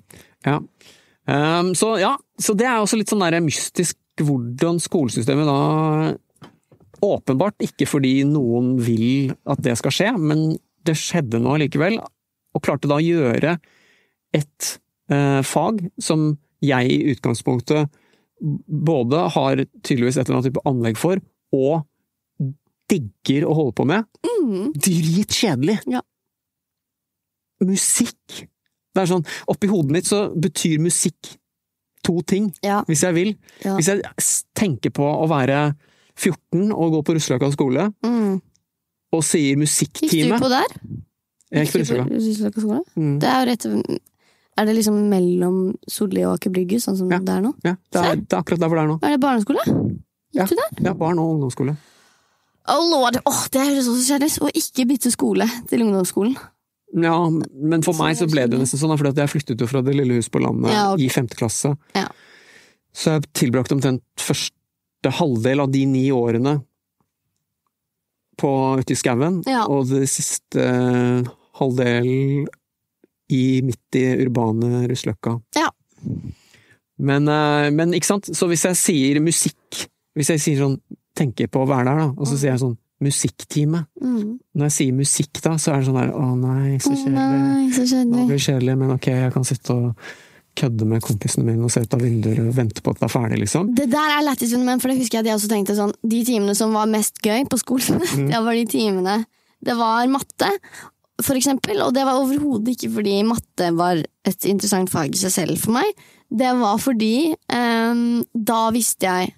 Ja. 0.48 0.62
Um, 1.28 1.74
så 1.76 1.98
ja, 2.00 2.14
så 2.42 2.54
det 2.58 2.68
er 2.70 2.80
også 2.80 3.00
litt 3.00 3.12
sånn 3.12 3.24
der 3.26 3.40
mystisk 3.44 3.98
hvordan 4.22 4.80
skolesystemet 4.82 5.50
da 5.50 5.60
Åpenbart 7.06 7.62
ikke 7.62 7.86
fordi 7.86 8.24
noen 8.26 8.72
vil 8.82 9.30
at 9.46 9.60
det 9.62 9.76
skal 9.78 9.94
skje, 9.94 10.08
men 10.18 10.56
det 10.82 10.96
skjedde 10.98 11.38
nå 11.38 11.52
allikevel. 11.54 12.00
Og 12.58 12.64
klarte 12.66 12.90
da 12.90 12.98
å 12.98 13.04
gjøre 13.04 13.52
et 14.34 14.70
eh, 15.14 15.44
fag 15.46 15.84
som 16.02 16.32
jeg 16.66 16.90
i 16.90 17.14
utgangspunktet 17.14 17.94
både 18.42 19.22
har 19.36 19.62
tydeligvis 19.86 20.18
et 20.18 20.26
eller 20.26 20.40
annet 20.40 20.50
type 20.50 20.66
anlegg 20.70 20.98
for, 20.98 21.22
og 21.54 21.86
digger 22.90 23.48
å 23.48 23.56
holde 23.58 23.76
på 23.78 23.88
med. 23.90 24.08
Mm. 24.26 24.74
Dritkjedelig! 24.74 25.80
Ja. 25.94 26.02
Musikk! 27.66 28.46
Det 28.94 29.04
er 29.04 29.10
sånn, 29.10 29.26
Oppi 29.52 29.70
hodet 29.70 29.94
mitt 29.94 30.10
så 30.10 30.28
betyr 30.34 30.82
musikk 30.82 31.36
to 32.08 32.22
ting, 32.28 32.50
Ja. 32.64 32.82
hvis 32.88 33.04
jeg 33.04 33.16
vil. 33.18 33.34
Ja. 33.66 33.76
Hvis 33.78 33.92
jeg 33.92 34.02
tenker 34.56 34.94
på 34.96 35.04
å 35.06 35.28
være 35.30 35.74
14 36.18 36.72
og 36.72 36.96
gå 36.96 37.04
på 37.06 37.18
Russeløkka 37.18 37.52
skole, 37.54 37.90
Mm. 38.04 38.40
og 39.14 39.24
sier 39.24 39.56
Gikk 39.60 40.02
du 40.32 40.38
på 40.40 40.50
der? 40.50 40.66
Jeg 41.52 41.68
gikk 41.68 41.74
på 41.74 41.80
Russeløkka. 41.84 42.62
Skole? 42.62 42.82
Mm. 42.98 43.20
Det 43.22 43.30
er 43.30 43.40
jo 43.46 43.52
rett 43.52 44.00
Er 44.58 44.66
det 44.66 44.74
liksom 44.74 44.96
mellom 45.12 45.58
Solli 45.88 46.24
og 46.26 46.40
Aker 46.40 46.50
Brygge, 46.50 46.80
sånn 46.82 46.98
som 46.98 47.12
Ja. 47.12 47.20
det 47.20 47.30
er 47.30 47.42
nå? 47.46 47.54
Ja, 47.64 47.76
det 47.92 48.02
er, 48.02 48.16
det 48.16 48.34
er 48.34 48.40
akkurat 48.42 48.60
der 48.60 48.68
hvor 48.72 48.78
det 48.80 48.86
er 48.86 48.88
nå. 48.90 49.00
Er 49.04 49.10
det 49.14 49.20
barneskole? 49.22 49.62
Gikk 50.34 50.50
du 50.50 50.56
der? 50.56 50.84
Ja, 50.84 50.94
barn 50.94 51.20
og 51.20 51.36
ungdomsskole. 51.36 51.78
Oh 52.68 52.84
lord, 52.90 53.16
oh, 53.26 53.46
det 53.54 53.62
høres 53.62 53.88
også 53.88 54.18
kjedelig 54.18 54.34
ut! 54.34 54.44
Å 54.44 54.50
ikke 54.58 54.88
bytte 54.90 55.12
skole 55.14 55.46
til 55.70 55.84
ungdomsskolen. 55.86 56.36
Ja, 56.96 57.18
men 57.30 57.84
for 57.84 57.98
meg 58.00 58.16
så 58.18 58.30
ble 58.32 58.46
det 58.48 58.60
nesten 58.62 58.80
sånn, 58.80 58.94
for 58.98 59.10
jeg 59.12 59.30
flyttet 59.30 59.60
jo 59.60 59.68
fra 59.68 59.82
det 59.84 59.96
lille 59.98 60.16
huset 60.18 60.32
på 60.32 60.40
landet 60.42 60.72
Ja, 60.72 60.86
okay. 60.94 61.06
i 61.06 61.10
femte 61.12 61.36
klasse. 61.36 61.74
Ja. 61.98 62.06
Så 62.96 63.18
jeg 63.18 63.28
tilbrakte 63.38 63.76
omtrent 63.76 64.04
første 64.18 65.12
halvdel 65.20 65.62
av 65.66 65.72
de 65.72 65.84
ni 65.86 66.06
årene 66.16 66.62
på 68.40 68.52
ute 68.80 68.94
i 68.94 68.98
skauen, 68.98 69.42
Ja. 69.50 69.66
og 69.68 69.90
det 69.90 70.08
siste 70.10 70.64
halvdel 71.58 72.48
i 73.34 73.62
midt 73.66 73.96
i 74.00 74.06
urbane 74.24 74.88
Russløkka. 74.88 75.42
Ja. 75.58 75.70
Men, 76.98 77.28
eh, 77.28 77.70
men 77.72 77.92
ikke 77.94 78.06
sant, 78.06 78.26
så 78.34 78.48
hvis 78.48 78.64
jeg 78.66 78.76
sier 78.80 79.20
musikk, 79.22 79.88
hvis 80.16 80.30
jeg 80.34 80.40
sier 80.40 80.58
sånn, 80.64 80.80
tenker 81.18 81.48
på 81.50 81.66
å 81.66 81.68
være 81.68 81.86
der 81.92 81.98
da, 81.98 82.08
og 82.16 82.26
så 82.30 82.38
sier 82.38 82.54
jeg 82.54 82.62
sånn 82.62 82.78
musikktime, 83.04 83.86
Mm. 84.02 84.40
når 84.56 84.64
jeg 84.70 84.72
sier 84.78 84.94
musikk 84.94 85.42
da, 85.44 85.52
så 85.58 85.74
er 85.74 85.80
det 85.82 85.88
sånn 85.88 86.00
der, 86.02 86.12
å 86.14 86.36
nei, 86.40 86.78
så 86.82 86.94
kjedelig. 86.96 87.14
nei, 87.14 87.70
så 87.72 88.28
Det 88.28 88.40
kjedelig. 88.42 88.78
men 88.78 88.92
ok, 88.92 89.06
jeg 89.08 89.34
kan 89.34 89.44
sitte 89.44 89.70
og 89.74 89.96
kødde 90.58 90.86
med 90.90 91.02
kompisene 91.06 91.46
mine 91.46 91.64
og 91.64 91.70
se 91.72 91.82
ut 91.82 91.94
av 91.94 92.02
vinduer 92.02 92.40
og 92.48 92.56
vente 92.56 92.82
på 92.82 92.90
at 92.90 93.00
det 93.00 93.06
er 93.06 93.14
ferdig, 93.14 93.40
liksom. 93.44 93.76
Det 93.76 93.90
der 93.92 94.10
er 94.18 94.24
lættis 94.26 94.56
men 94.58 94.80
for 94.80 94.88
det 94.90 94.98
husker 94.98 95.20
jeg 95.20 95.26
at 95.26 95.26
jeg 95.30 95.36
også 95.38 95.50
tenkte 95.54 95.76
sånn 95.78 95.94
De 96.02 96.24
timene 96.26 96.56
som 96.56 96.74
var 96.74 96.88
mest 96.88 97.22
gøy 97.22 97.46
på 97.48 97.60
skolen, 97.62 98.02
Mm. 98.18 98.30
det 98.32 98.44
var 98.44 98.54
de 98.54 98.66
timene 98.66 99.26
Det 99.64 99.76
var 99.78 100.08
matte, 100.08 100.50
for 101.22 101.34
eksempel, 101.36 101.82
og 101.82 101.94
det 101.94 102.04
var 102.06 102.18
overhodet 102.22 102.76
ikke 102.76 102.92
fordi 102.94 103.24
matte 103.26 103.72
var 103.76 104.04
et 104.26 104.46
interessant 104.46 104.90
fag 104.90 105.14
i 105.14 105.18
seg 105.18 105.32
selv 105.32 105.58
for 105.60 105.72
meg, 105.74 105.86
det 106.30 106.52
var 106.60 106.78
fordi 106.78 107.34
um, 107.54 108.24
da 108.36 108.70
visste 108.72 109.02
jeg 109.08 109.34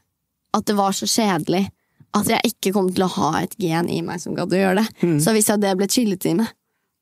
at 0.53 0.65
det 0.65 0.75
var 0.75 0.91
så 0.91 1.05
kjedelig 1.07 1.69
at 2.17 2.29
jeg 2.31 2.53
ikke 2.53 2.73
kom 2.75 2.89
til 2.93 3.05
å 3.05 3.11
ha 3.19 3.31
et 3.43 3.53
gen 3.61 3.89
i 3.91 3.99
meg 4.05 4.21
som 4.23 4.33
gadd 4.37 4.53
å 4.55 4.59
gjøre 4.59 4.81
det. 4.81 4.87
Mm. 5.03 5.19
Så 5.21 5.35
hvis 5.35 5.49
jeg 5.51 5.61
det 5.61 5.75
ble 5.77 5.89
et 5.89 5.95
chilletime, 5.99 6.47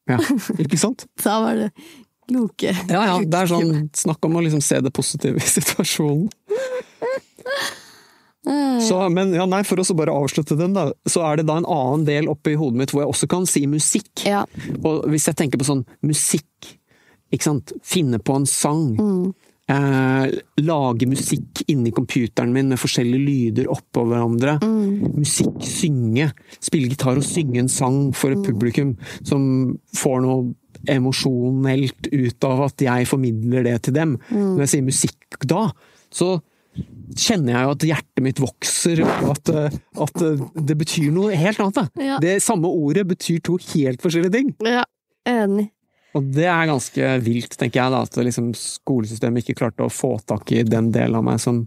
Ja, 0.07 0.19
ikke 0.63 0.79
sant? 0.79 1.07
da 1.23 1.39
var 1.43 1.57
det 1.59 1.71
kloke 2.27 2.71
Ja, 2.89 3.01
ja, 3.07 3.17
det 3.23 3.39
er 3.39 3.49
sånn 3.51 3.89
snakk 3.95 4.23
om 4.27 4.37
å 4.39 4.43
liksom 4.43 4.63
se 4.63 4.79
det 4.83 4.91
positive 4.95 5.39
i 5.39 5.47
situasjonen. 5.47 6.29
Så, 8.87 9.09
men 9.11 9.33
ja, 9.35 9.43
nei, 9.49 9.59
for 9.67 9.79
å 9.81 9.95
bare 9.97 10.13
avslutte 10.15 10.55
den, 10.55 10.75
da, 10.75 10.85
så 11.09 11.23
er 11.27 11.39
det 11.39 11.47
da 11.49 11.57
en 11.59 11.67
annen 11.67 12.05
del 12.07 12.29
oppi 12.31 12.53
hodet 12.55 12.79
mitt 12.79 12.93
hvor 12.93 13.03
jeg 13.03 13.11
også 13.11 13.27
kan 13.31 13.47
si 13.49 13.65
musikk. 13.67 14.11
Ja. 14.23 14.45
Og 14.87 15.07
hvis 15.11 15.27
jeg 15.27 15.35
tenker 15.39 15.59
på 15.59 15.67
sånn 15.67 15.83
musikk, 16.05 16.69
ikke 17.33 17.49
sant, 17.49 17.73
finne 17.83 18.21
på 18.23 18.37
en 18.39 18.47
sang, 18.47 18.85
eh, 19.71 20.37
lage 20.63 21.09
musikk 21.09 21.63
inni 21.67 21.93
computeren 21.95 22.53
min 22.55 22.71
med 22.73 22.81
forskjellige 22.81 23.23
lyder 23.27 23.71
oppå 23.73 24.05
hverandre, 24.09 24.57
musikk, 25.17 25.59
synge, 25.65 26.31
spille 26.59 26.91
gitar 26.91 27.19
og 27.19 27.25
synge 27.27 27.61
en 27.63 27.71
sang 27.71 27.99
for 28.15 28.35
et 28.35 28.43
publikum 28.45 28.95
som 29.21 29.77
får 29.97 30.23
noe 30.25 30.53
emosjonelt 30.87 32.11
ut 32.13 32.45
av 32.47 32.67
at 32.67 32.83
jeg 32.85 33.07
formidler 33.09 33.65
det 33.65 33.79
til 33.87 33.97
dem. 33.97 34.17
Når 34.29 34.65
jeg 34.65 34.73
sier 34.75 34.85
musikk 34.85 35.39
da, 35.49 35.63
så 36.13 36.37
kjenner 37.17 37.53
jeg 37.53 37.65
jo 37.65 37.73
at 37.73 37.85
hjertet 37.89 38.23
mitt 38.23 38.41
vokser, 38.41 39.01
og 39.05 39.31
at, 39.33 39.51
eh, 39.53 39.79
at 40.05 40.23
eh, 40.25 40.43
det 40.69 40.77
betyr 40.77 41.09
noe 41.15 41.37
helt 41.37 41.61
annet. 41.63 41.89
Ja. 42.03 42.19
Det 42.21 42.37
samme 42.43 42.69
ordet 42.69 43.07
betyr 43.09 43.41
to 43.45 43.57
helt 43.71 44.03
forskjellige 44.03 44.37
ting. 44.37 44.53
ja. 44.65 44.85
Enig. 45.27 45.65
Og 46.15 46.23
det 46.33 46.45
er 46.49 46.69
ganske 46.69 47.09
vilt, 47.21 47.57
tenker 47.59 47.81
jeg, 47.81 47.91
da, 47.91 48.01
at 48.07 48.15
liksom 48.15 48.53
skolesystemet 48.55 49.43
ikke 49.43 49.57
klarte 49.59 49.85
å 49.85 49.91
få 49.91 50.15
tak 50.25 50.51
i 50.55 50.63
den 50.63 50.91
delen 50.91 51.15
av 51.19 51.23
meg 51.27 51.39
som 51.43 51.65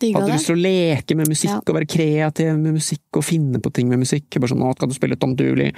hadde 0.00 0.28
lyst 0.30 0.46
til 0.46 0.56
å 0.56 0.60
leke 0.60 1.16
med 1.16 1.28
musikk 1.28 1.50
Ja. 1.50 1.60
og 1.66 1.74
være 1.74 1.88
kreativ 1.88 2.58
med 2.58 2.74
musikk 2.76 3.16
og 3.16 3.24
finne 3.24 3.58
på 3.60 3.72
ting 3.72 3.88
med 3.88 3.98
musikk. 3.98 4.28
Bare 4.30 4.48
sånn 4.52 4.60
'Nå 4.60 4.74
skal 4.76 4.88
du 4.88 4.94
spille 4.94 5.16
Tom 5.16 5.34
Dooley'. 5.36 5.72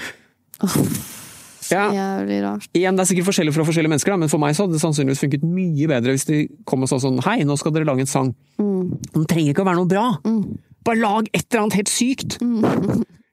Ja. 1.70 1.90
Jævlig 1.92 2.42
rart. 2.42 2.68
Igjen, 2.72 2.96
det 2.96 3.03
er 3.05 3.09
sikkert 3.14 3.29
forskjellig 3.29 3.53
fra 3.53 3.64
forskjellige 3.64 3.92
mennesker, 3.92 4.14
da, 4.14 4.16
men 4.16 4.29
for 4.29 4.38
meg 4.38 4.55
så 4.57 4.64
hadde 4.64 4.72
det 4.79 4.81
sannsynligvis 4.81 5.20
funket 5.20 5.42
mye 5.44 5.87
bedre 5.90 6.14
hvis 6.16 6.24
de 6.24 6.48
kom 6.64 6.83
og 6.83 6.88
sa 6.88 6.96
sånn 6.96 7.20
'Hei, 7.20 7.44
nå 7.44 7.59
skal 7.59 7.72
dere 7.72 7.85
lage 7.85 8.01
en 8.01 8.07
sang'. 8.07 8.35
Mm. 8.59 8.98
Den 9.12 9.27
trenger 9.27 9.53
ikke 9.53 9.64
å 9.64 9.68
være 9.68 9.77
noe 9.77 9.90
bra. 9.90 10.07
Bare 10.85 10.96
lag 10.98 11.29
et 11.35 11.44
eller 11.51 11.62
annet 11.66 11.74
helt 11.74 11.88
sykt! 11.92 12.38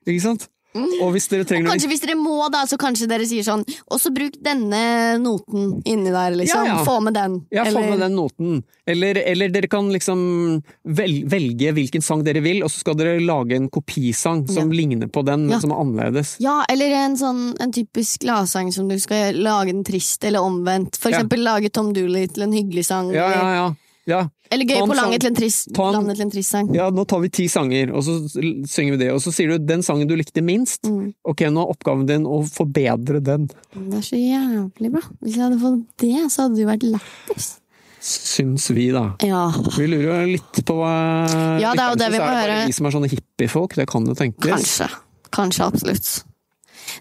Ikke 0.06 0.22
sant? 0.22 0.50
Og 0.76 1.12
hvis 1.16 1.28
dere 1.32 1.46
trenger 1.48 1.70
og 1.70 1.74
Kanskje 1.76 1.88
hvis 1.92 2.02
dere 2.04 2.16
må, 2.20 2.50
da, 2.52 2.66
så 2.68 2.76
kanskje 2.78 3.08
dere 3.08 3.26
sier 3.26 3.44
sånn 3.48 3.64
Og 3.92 4.00
så 4.02 4.12
bruk 4.14 4.36
denne 4.44 5.18
noten 5.24 5.82
inni 5.88 6.12
der, 6.12 6.36
liksom. 6.36 6.66
Ja, 6.66 6.78
ja. 6.80 6.84
Få 6.84 6.98
med 7.02 7.14
den. 7.16 7.38
Ja, 7.56 7.64
få 7.66 7.80
med 7.86 8.00
den 8.00 8.16
noten. 8.16 8.64
Eller, 8.86 9.18
eller 9.26 9.50
dere 9.50 9.68
kan 9.72 9.88
liksom 9.94 10.62
velge 10.86 11.72
hvilken 11.74 12.04
sang 12.06 12.24
dere 12.26 12.42
vil, 12.46 12.62
og 12.66 12.70
så 12.74 12.84
skal 12.84 12.98
dere 13.00 13.22
lage 13.24 13.56
en 13.58 13.70
kopisang 13.74 14.44
som 14.52 14.72
ligner 14.74 15.08
på 15.10 15.24
den, 15.26 15.48
men 15.48 15.56
Ja. 15.56 15.60
som 15.64 15.72
er 15.72 15.82
annerledes. 15.82 16.36
Ja, 16.40 16.64
eller 16.70 16.92
en 17.06 17.16
sånn 17.18 17.56
en 17.60 17.72
typisk 17.72 18.20
gladsang 18.26 18.72
som 18.74 18.88
du 18.90 18.98
skal 19.00 19.34
lage 19.36 19.72
den 19.72 19.84
trist, 19.84 20.24
eller 20.24 20.40
omvendt. 20.46 20.98
For 20.98 21.10
Ja. 21.10 21.18
eksempel 21.20 21.44
lage 21.44 21.72
Tom 21.72 21.94
Dooley 21.94 22.28
til 22.28 22.44
en 22.44 22.52
hyggelig 22.54 22.86
sang. 22.86 23.10
Ja, 23.14 23.30
ja, 23.30 23.40
eller- 23.40 23.56
ja. 23.56 23.74
Ja. 24.06 24.22
Eller 24.54 24.70
Gøy 24.70 24.84
på 24.86 24.96
landet 24.96 25.24
til 25.24 25.32
en 25.32 25.38
trist, 25.40 25.72
trist 25.74 26.52
sang. 26.54 26.70
Ja, 26.76 26.92
nå 26.94 27.06
tar 27.10 27.24
vi 27.24 27.32
ti 27.34 27.48
sanger, 27.50 27.90
og 27.98 28.06
så 28.06 28.20
synger 28.30 28.96
vi 28.96 29.00
det. 29.02 29.10
Og 29.16 29.22
så 29.24 29.34
sier 29.34 29.50
du 29.50 29.66
den 29.66 29.82
sangen 29.86 30.10
du 30.10 30.14
likte 30.18 30.44
minst. 30.46 30.86
Mm. 30.86 31.16
Ok, 31.26 31.42
nå 31.50 31.64
er 31.66 31.74
oppgaven 31.74 32.06
din 32.10 32.28
å 32.30 32.44
forbedre 32.46 33.24
den. 33.26 33.50
Det 33.74 34.02
er 34.02 34.06
så 34.06 34.20
jævlig 34.20 34.94
bra. 34.94 35.02
Hvis 35.26 35.40
jeg 35.40 35.46
hadde 35.48 35.62
fått 35.64 35.86
det, 36.06 36.14
så 36.30 36.46
hadde 36.46 36.60
det 36.60 36.66
jo 36.66 36.70
vært 36.70 36.88
lættis. 36.94 37.50
Syns 38.06 38.70
vi, 38.70 38.92
da. 38.94 39.08
Ja. 39.26 39.48
Vi 39.80 39.88
lurer 39.90 40.22
jo 40.28 40.36
litt 40.36 40.62
på 40.68 40.78
hva 40.78 40.94
Ja, 41.58 41.74
det 41.74 41.82
er 41.82 41.96
jo 41.96 41.98
det 42.04 42.12
vi 42.14 42.20
må 42.20 42.22
det 42.22 42.30
bare 42.30 42.44
høre. 42.44 42.62
Vi 42.70 42.78
som 42.78 42.86
er 42.86 42.94
sånne 43.00 43.10
hippiefolk, 43.10 43.74
det 43.80 43.88
kan 43.90 44.06
jo 44.06 44.14
tenkes. 44.18 44.46
Kanskje. 44.46 44.90
Kanskje 45.34 45.66
absolutt. 45.66 46.12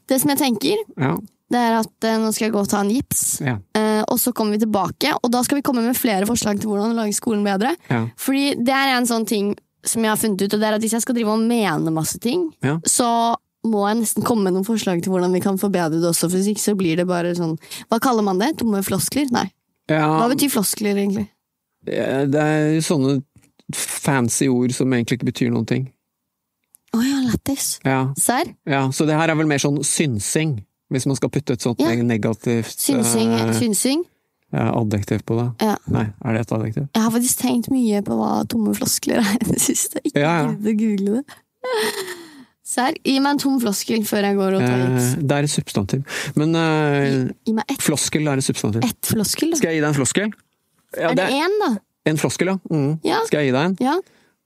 Det 0.09 0.17
som 0.23 0.33
jeg 0.33 0.41
tenker, 0.41 0.81
Ja, 0.97 1.19
det 1.55 1.61
er 1.63 1.77
at 1.79 2.07
eh, 2.11 2.17
nå 2.21 2.33
skal 2.35 2.49
jeg 2.49 2.55
gå 2.57 2.63
og 2.65 2.69
ta 2.73 2.81
en 2.85 2.91
gips. 2.95 3.23
ja, 3.45 3.57
Eh, 3.79 4.03
og 4.11 4.19
så 4.21 4.33
kommer 4.37 4.57
vi 4.59 4.65
tilbake, 4.67 5.13
og 5.23 5.31
da 5.33 5.41
skal 5.47 5.59
vi 5.61 5.63
komme 5.67 5.83
med 5.87 5.97
flere 5.97 6.27
forslag 6.29 6.59
til 6.61 6.69
hvordan 6.73 6.93
å 6.93 6.99
lage 6.99 7.15
skolen 7.17 7.45
bedre. 7.47 7.77
ja. 7.91 8.03
Fordi 8.21 8.55
det 8.59 8.75
er 8.75 8.97
en 8.99 9.07
sånn 9.09 9.25
ting 9.27 9.55
som 9.87 10.03
jeg 10.05 10.11
har 10.11 10.19
funnet 10.21 10.43
ut, 10.43 10.55
og 10.57 10.61
det 10.61 10.67
er 10.69 10.77
at 10.79 10.83
hvis 10.85 10.95
jeg 10.97 11.05
skal 11.05 11.15
drive 11.17 11.33
og 11.35 11.43
mene 11.47 11.93
masse 11.95 12.19
ting, 12.19 12.49
Ja. 12.65 12.79
så 12.89 13.37
må 13.65 13.87
jeg 13.89 13.99
nesten 14.03 14.25
komme 14.27 14.45
med 14.45 14.53
noen 14.59 14.65
forslag 14.67 15.01
til 15.03 15.13
hvordan 15.13 15.33
vi 15.33 15.41
kan 15.41 15.57
forbedre 15.61 15.97
det 16.01 16.09
også, 16.11 16.29
for 16.29 16.37
hvis 16.37 16.51
ikke 16.53 16.61
så 16.65 16.75
blir 16.77 16.97
det 17.01 17.07
bare 17.09 17.31
sånn 17.37 17.55
Hva 17.89 17.99
kaller 18.01 18.23
man 18.27 18.39
det? 18.43 18.51
Tomme 18.61 18.83
floskler? 18.85 19.31
Nei. 19.33 19.47
ja 19.89 20.05
Hva 20.21 20.29
betyr 20.35 20.51
floskler, 20.53 20.97
egentlig? 21.01 21.29
det 21.85 22.41
er 22.41 22.81
sånne 22.85 23.23
fancy 23.77 24.47
ord 24.49 24.73
som 24.77 24.93
egentlig 24.93 25.19
ikke 25.19 25.31
betyr 25.33 25.51
noen 25.53 25.67
ting. 25.69 25.87
Å 26.95 27.01
ja, 27.03 27.19
lættis. 27.29 27.79
Ja, 27.85 28.13
Serr? 28.17 28.53
ja, 28.69 28.85
så 28.95 29.07
det 29.09 29.17
her 29.19 29.29
er 29.33 29.37
vel 29.41 29.49
mer 29.51 29.59
sånn 29.63 29.81
synsing, 29.85 30.59
hvis 30.95 31.07
man 31.11 31.19
skal 31.19 31.31
putte 31.35 31.57
et 31.59 31.63
sånt 31.65 31.81
Ja. 31.83 31.93
negativt 32.01 32.79
Synsing? 32.81 33.33
eh, 33.35 33.53
synsing? 33.59 34.05
ja, 34.55 34.69
adjektiv 34.79 35.25
på 35.27 35.35
det. 35.41 35.49
Ja. 35.67 35.75
Nei, 35.91 36.05
er 36.25 36.33
det 36.39 36.45
et 36.47 36.53
adjektiv? 36.55 36.85
Jeg 36.95 37.03
har 37.03 37.11
faktisk 37.11 37.41
tenkt 37.43 37.71
mye 37.75 38.03
på 38.07 38.15
hva 38.21 38.45
tomme 38.47 38.75
floskler 38.79 39.19
er 39.19 39.35
i 39.43 39.49
det 39.53 39.61
siste. 39.61 39.99
Ikke 40.07 40.23
Ja, 40.23 40.35
ja. 40.45 40.53
gidd 40.55 40.71
å 40.71 40.77
google 40.79 41.17
det. 41.19 41.25
Serr, 42.65 42.95
gi 43.05 43.19
meg 43.21 43.35
en 43.35 43.41
tom 43.43 43.59
floskel 43.61 44.07
før 44.09 44.25
jeg 44.25 44.37
går 44.39 44.55
og 44.57 44.63
tar 44.65 44.85
Eh, 44.87 45.09
det 45.21 45.37
er 45.37 45.47
et 45.47 45.53
substantiv. 45.53 46.05
Men 46.39 46.55
eh, 46.57 47.29
Gi 47.45 47.53
ett 47.61 47.83
floskel 47.85 48.31
er 48.31 48.41
et 48.41 48.47
substantiv. 48.47 48.87
ett 48.89 49.11
floskel, 49.11 49.51
da. 49.53 49.59
Skal 49.61 49.71
jeg 49.75 49.77
gi 49.81 49.83
deg 49.85 49.91
en 49.91 49.99
floskel? 49.99 50.31
Ja, 50.97 51.11
Er 51.11 51.19
det 51.19 51.29
én, 51.35 51.59
da? 51.61 51.69
En 52.07 52.17
floskel, 52.21 52.47
ja. 52.55 52.57
Mm. 52.71 53.01
Ja. 53.05 53.21
Skal 53.29 53.43
jeg 53.43 53.51
gi 53.51 53.57
deg 53.59 53.65
en? 53.69 53.77
Ja. 53.85 53.99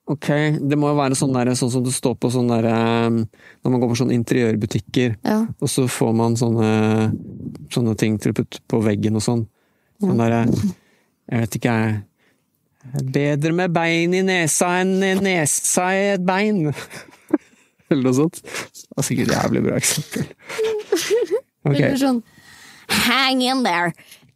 Ok, 0.08 0.28
det 0.64 0.76
må 0.80 0.88
jo 0.88 0.96
være 0.96 1.16
sånn, 1.18 1.34
der, 1.36 1.50
sånn 1.58 1.72
som 1.72 1.84
det 1.84 1.92
står 1.92 2.14
på 2.16 2.30
sånn 2.32 2.48
der 2.48 2.64
eh, 2.70 3.08
Når 3.12 3.72
man 3.74 3.82
går 3.82 3.90
på 3.90 3.98
sånne 4.00 4.16
interiørbutikker, 4.16 5.18
ja. 5.20 5.42
og 5.44 5.68
så 5.68 5.84
får 5.92 6.14
man 6.16 6.38
sånne, 6.40 6.70
sånne 7.74 7.96
ting 8.00 8.16
til 8.22 8.32
å 8.32 8.38
putte 8.38 8.62
på 8.64 8.80
veggen 8.84 9.20
og 9.20 9.24
sånn. 9.24 9.44
Sånn 10.00 10.20
derre 10.20 10.46
Jeg 10.48 11.42
vet 11.42 11.58
ikke, 11.58 11.74
jeg. 11.76 11.98
Bedre 13.12 13.52
med 13.52 13.74
bein 13.74 14.14
i 14.16 14.24
nesa 14.24 14.78
enn 14.80 14.96
nesa 15.20 15.90
i 15.92 16.06
et 16.14 16.24
bein. 16.24 16.70
Eller 17.90 18.02
noe 18.04 18.16
sånt. 18.16 18.40
Det 18.40 18.96
var 18.96 19.04
sikkert 19.04 19.32
et 19.32 19.36
jævlig 19.42 19.64
bra 19.68 19.76
eksempel. 19.80 20.28
Ok, 21.68 21.74
Eller 21.74 21.98
sånn 22.00 22.20
Hang 22.88 23.42
in 23.44 23.64
there, 23.66 23.90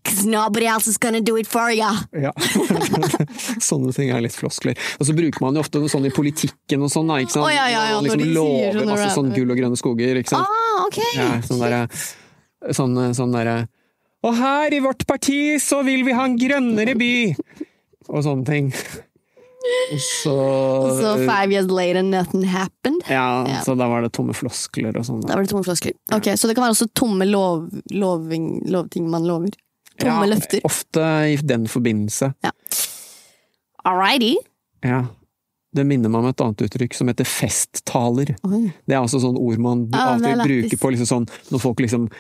cause 0.05 0.25
nobody 0.27 0.67
else 0.67 0.87
is 0.91 0.99
gonna 0.99 1.21
do 1.21 1.37
it 1.39 1.47
for 1.47 1.71
you. 1.71 1.87
ja. 2.13 2.33
Sånne 3.63 3.93
ting 3.95 4.11
er 4.11 4.23
litt 4.25 4.35
floskler. 4.37 4.79
Og 5.01 5.07
så 5.09 5.15
bruker 5.17 5.45
man 5.45 5.55
jo 5.59 5.63
ofte 5.65 5.83
sånn 5.93 6.07
i 6.09 6.11
politikken 6.15 6.83
og 6.83 6.91
sånn, 6.93 7.09
da, 7.11 7.21
ikke 7.23 7.37
sant? 7.37 7.47
Oh, 7.47 7.53
ja, 7.53 7.69
ja, 7.71 7.85
ja, 7.93 8.01
Man 8.01 8.09
liksom 8.11 8.35
lover 8.35 8.79
sånn, 8.81 8.91
masse 8.91 9.13
sånn 9.15 9.31
gull 9.37 9.55
og 9.55 9.61
grønne 9.63 9.79
skoger, 9.81 10.19
ikke 10.23 10.35
sant? 10.35 10.49
Ah, 10.51 10.83
ok! 10.89 10.99
Ja, 11.19 11.31
sånn 11.47 11.63
derre 11.63 11.85
Sånn, 12.77 12.95
sånn 13.19 13.33
derre 13.35 13.57
Og 14.23 14.37
her 14.39 14.75
i 14.75 14.79
vårt 14.85 15.07
parti 15.11 15.57
så 15.63 15.81
vil 15.87 16.05
vi 16.07 16.13
ha 16.15 16.27
en 16.29 16.37
grønnere 16.39 16.95
by! 16.99 17.15
Og 18.11 18.23
sånne 18.27 18.47
ting. 18.47 18.69
Og 19.93 19.99
så 20.03 20.35
Så 20.99 21.11
five 21.23 21.53
years 21.55 21.69
later, 21.71 22.03
nothing 22.03 22.43
happened. 22.51 23.03
Ja, 23.09 23.45
Ja. 23.47 23.61
så 23.63 23.77
da 23.79 23.87
var 23.89 24.03
det 24.03 24.13
tomme 24.13 24.35
floskler 24.35 24.97
og 24.99 25.05
sånn. 25.07 25.21
Da 25.23 25.35
var 25.37 25.43
det 25.45 25.51
tomme 25.53 25.63
floskler. 25.67 25.95
Ok, 26.13 26.33
Så 26.37 26.49
det 26.51 26.57
kan 26.57 26.65
være 26.67 26.75
også 26.75 26.89
tomme 26.95 27.27
lov, 27.31 27.69
loving, 27.91 28.63
lovting 28.71 29.09
man 29.11 29.23
lover. 29.27 29.55
Tomme 30.03 30.27
Ja, 30.27 30.31
løfter. 30.35 30.63
Ofte 30.69 31.07
i 31.33 31.37
den 31.55 31.67
forbindelse. 31.71 32.33
Alrighty. 33.85 34.35
Ja. 34.87 35.05
Det 35.73 35.87
minner 35.89 36.11
meg 36.13 36.21
om 36.21 36.27
et 36.29 36.43
annet 36.45 36.63
uttrykk 36.67 36.93
som 36.95 37.09
heter 37.09 37.25
festtaler. 37.25 38.35
Oi. 38.45 38.67
Det 38.85 38.93
er 38.93 38.99
altså 39.01 39.23
sånn 39.23 39.39
ord 39.41 39.57
man 39.63 39.87
Ja, 39.95 40.19
til 40.21 40.27
lættis. 40.37 40.45
bruker 40.69 40.81
på 40.83 40.91
liksom 40.93 41.09
sånn, 41.09 41.27
når 41.51 41.63
folk 41.63 41.81
liksom 41.81 42.11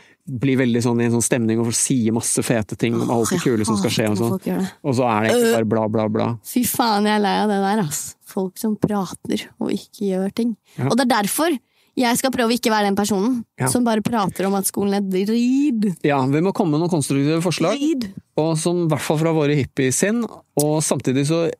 blir 0.40 0.56
veldig 0.56 0.80
sånn 0.86 1.02
i 1.02 1.04
en 1.04 1.12
sånn 1.18 1.26
stemning 1.26 1.60
og 1.60 1.68
sier 1.76 2.14
masse 2.16 2.40
fete 2.46 2.78
ting 2.80 2.94
om 2.96 3.10
alt 3.10 3.28
det 3.34 3.40
kule 3.42 3.66
som 3.68 3.76
skal 3.76 3.90
skje 3.92 4.06
og 4.12 4.16
sånn. 4.22 4.68
Og 4.86 4.94
så 4.96 5.04
er 5.10 5.26
det 5.26 5.34
egentlig 5.34 5.52
bare 5.58 5.68
bla, 5.74 5.84
bla, 5.92 6.06
bla. 6.08 6.28
Fy 6.48 6.62
faen, 6.64 7.04
jeg 7.10 7.18
er 7.18 7.24
lei 7.26 7.34
av 7.42 7.50
det 7.52 7.58
der, 7.66 7.82
ass. 7.84 8.00
Folk 8.32 8.56
som 8.56 8.76
prater 8.80 9.44
og 9.60 9.74
ikke 9.74 10.08
gjør 10.14 10.32
ting. 10.32 10.56
Ja. 10.78 10.86
Og 10.88 10.96
det 10.96 11.04
er 11.10 11.12
derfor 11.18 11.58
jeg 11.96 12.16
skal 12.18 12.30
prøve 12.32 12.52
å 12.52 12.56
ikke 12.56 12.70
være 12.72 12.88
den 12.88 12.96
personen 12.96 13.44
Ja. 13.60 13.68
som 13.68 13.84
bare 13.84 14.00
prater 14.02 14.46
om 14.46 14.54
at 14.54 14.64
skolen 14.64 14.94
er 14.94 15.00
drid. 15.04 15.96
Ja, 16.02 16.24
vi 16.26 16.40
må 16.40 16.52
komme 16.54 16.72
med 16.72 16.80
noen 16.80 16.90
konstruktive 16.90 17.42
forslag. 17.42 17.78
drid. 17.78 18.12
Og 18.36 18.56
som 18.58 18.84
i 18.84 18.88
hvert 18.88 19.00
fall 19.04 19.18
fra 19.18 19.32
våre 19.32 19.54
hippies 19.58 19.94
sin, 19.96 20.24
og 20.24 20.80
samtidig 20.82 21.26
så 21.26 21.50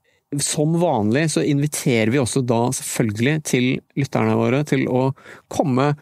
som 0.41 0.73
vanlig 0.81 1.27
så 1.29 1.43
inviterer 1.45 2.11
vi 2.11 2.17
også 2.17 2.41
da 2.47 2.71
selvfølgelig 2.73 3.43
til 3.45 3.81
lytterne 3.99 4.35
våre 4.35 4.65
til 4.65 4.87
å 4.89 5.13
komme 5.51 5.95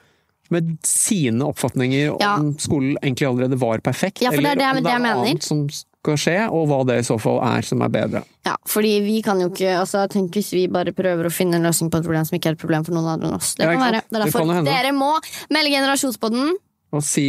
med 0.50 0.78
sine 0.86 1.42
oppfatninger 1.42 2.16
Ja. 2.20 2.36
om 2.38 2.54
skolen 2.54 2.96
egentlig 3.02 3.26
allerede 3.26 3.58
var 3.58 3.78
perfekt, 3.78 4.20
Ja, 4.22 4.30
for 4.30 4.40
det 4.42 4.46
er 4.50 4.54
det- 4.54 4.62
eller 4.62 4.78
om 4.78 4.82
det 4.84 4.92
er 4.92 4.98
mener. 5.00 5.26
annet 5.26 5.42
som 5.42 5.66
skal 6.00 6.16
skje, 6.16 6.36
og 6.48 6.62
hva 6.70 6.78
det 6.88 6.94
i 7.02 7.04
så 7.04 7.18
fall 7.20 7.38
er 7.44 7.60
som 7.66 7.82
er 7.84 7.90
bedre. 7.92 8.22
Ja, 8.46 8.54
fordi 8.68 8.94
vi 9.04 9.18
kan 9.24 9.40
jo 9.42 9.50
ikke 9.50 9.74
altså, 9.82 10.06
Tenk 10.08 10.32
hvis 10.38 10.48
vi 10.56 10.62
bare 10.72 10.94
prøver 10.96 11.28
å 11.28 11.32
finne 11.32 11.58
en 11.60 11.66
løsning 11.68 11.90
på 11.92 12.00
et 12.00 12.06
problem 12.06 12.24
som 12.24 12.38
ikke 12.38 12.48
er 12.54 12.56
et 12.56 12.62
problem 12.62 12.86
for 12.86 12.96
noen 12.96 13.10
andre 13.14 13.28
enn 13.28 13.36
oss. 13.36 13.50
Det 13.58 13.66
Ja, 13.66 13.74
kan 13.76 13.84
være. 13.84 14.00
Det 14.08 14.16
er 14.16 14.24
derfor 14.24 14.46
det 14.48 14.64
dere 14.70 14.92
må 14.96 15.10
melde 15.52 15.74
generasjonspodden 15.74 16.54
og 16.90 17.04
si 17.06 17.26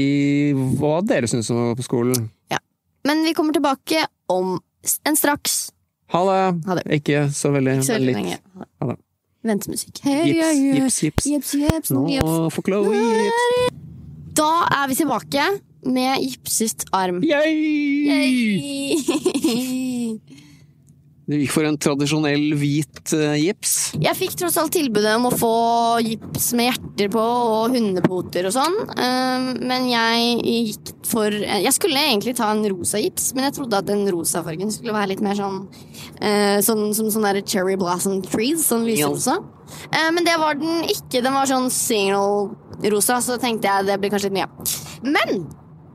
hva 0.80 1.02
dere 1.06 1.28
syns 1.30 1.52
om 1.54 1.76
på 1.78 1.84
skolen. 1.86 2.30
Men 3.06 3.24
vi 3.26 3.34
kommer 3.34 3.54
tilbake 3.54 4.06
om 4.30 4.60
en 5.10 5.16
straks. 5.18 5.72
Ha 6.14 6.20
det! 6.28 6.42
Ha 6.68 6.76
det. 6.78 6.84
Ikke 7.02 7.24
så 7.34 7.50
veldig, 7.54 7.80
Ikke 7.80 7.86
så 7.88 7.94
men 7.94 8.00
veldig 8.00 8.14
litt. 8.14 8.18
lenge. 8.22 8.68
Ha 8.82 8.88
det. 8.92 8.98
Ventemusikk. 9.44 10.02
Jips, 10.06 11.02
jips, 11.02 11.26
gips, 11.58 11.92
Nå 11.92 12.04
gips. 12.08 12.56
får 12.56 12.66
Chloe 12.68 12.94
gips. 12.94 13.76
Da 14.38 14.50
er 14.84 14.88
vi 14.92 14.96
tilbake 15.02 15.48
med 15.86 16.24
gipset 16.24 16.86
arm. 16.92 17.22
Yay! 17.26 18.12
Yay! 18.12 20.20
Du 21.32 21.38
gikk 21.38 21.54
for 21.54 21.64
en 21.64 21.78
tradisjonell 21.80 22.58
hvit 22.60 23.14
uh, 23.16 23.38
gips. 23.40 23.94
Jeg 24.02 24.18
fikk 24.20 24.34
tross 24.42 24.58
alt 24.60 24.74
tilbudet 24.76 25.14
om 25.16 25.30
å 25.30 25.32
få 25.32 25.52
gips 26.04 26.50
med 26.60 26.68
hjerter 26.68 27.08
på 27.14 27.22
og 27.22 27.78
hundepoter 27.78 28.50
og 28.50 28.56
sånn, 28.56 28.76
uh, 28.98 29.54
men 29.62 29.88
jeg 29.88 30.34
gikk 30.42 30.92
for 31.08 31.32
Jeg 31.32 31.72
skulle 31.76 32.02
egentlig 32.10 32.34
ta 32.36 32.50
en 32.52 32.66
rosa 32.74 33.00
gips, 33.00 33.30
men 33.38 33.48
jeg 33.48 33.56
trodde 33.62 33.80
at 33.80 33.88
den 33.88 34.04
rosa 34.12 34.44
fargen 34.44 34.74
skulle 34.76 34.98
være 34.98 35.14
litt 35.14 35.24
mer 35.24 35.40
sånn 35.40 35.62
uh, 35.70 36.58
Sånn 36.66 36.90
som 36.98 37.08
sånn 37.14 37.30
der 37.30 37.40
cherry 37.46 37.78
blossom 37.80 38.20
trees, 38.26 38.68
sånn 38.68 38.84
lyserosa. 38.90 39.40
Eh, 39.92 40.12
men 40.12 40.26
det 40.28 40.36
var 40.40 40.58
den 40.60 40.84
ikke. 40.90 41.22
Den 41.24 41.36
var 41.36 41.50
sånn 41.50 41.70
signal-rosa, 41.72 43.22
så 43.24 43.38
tenkte 43.42 43.70
jeg 43.70 43.88
det 43.88 44.00
blir 44.02 44.14
kanskje 44.14 44.32
litt 44.32 44.42
mye. 44.42 44.50
Men 45.06 45.46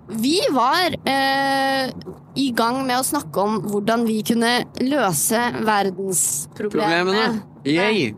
vi 0.08 0.36
var 0.54 0.94
eh, 1.08 1.90
i 2.38 2.50
gang 2.54 2.82
med 2.86 3.00
å 3.00 3.06
snakke 3.06 3.42
om 3.42 3.56
hvordan 3.72 4.04
vi 4.06 4.20
kunne 4.26 4.52
løse 4.84 5.40
verdensproblemene. 5.66 7.24
Problemene. 7.26 7.42
Yay! 7.66 8.14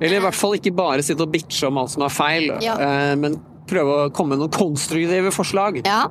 Eller 0.00 0.18
i 0.18 0.22
hvert 0.22 0.36
fall 0.36 0.54
ikke 0.58 0.74
bare 0.76 1.02
sitte 1.02 1.24
og 1.24 1.32
bitche 1.32 1.66
om 1.70 1.80
alt 1.80 1.90
som 1.94 2.04
er 2.06 2.12
feil, 2.14 2.50
Ja. 2.62 2.76
eh, 2.78 3.14
men 3.18 3.38
prøve 3.66 3.96
å 4.06 4.12
komme 4.14 4.36
med 4.36 4.44
noen 4.44 4.54
konstruktive 4.54 5.32
forslag. 5.34 5.80
Ja. 5.86 6.04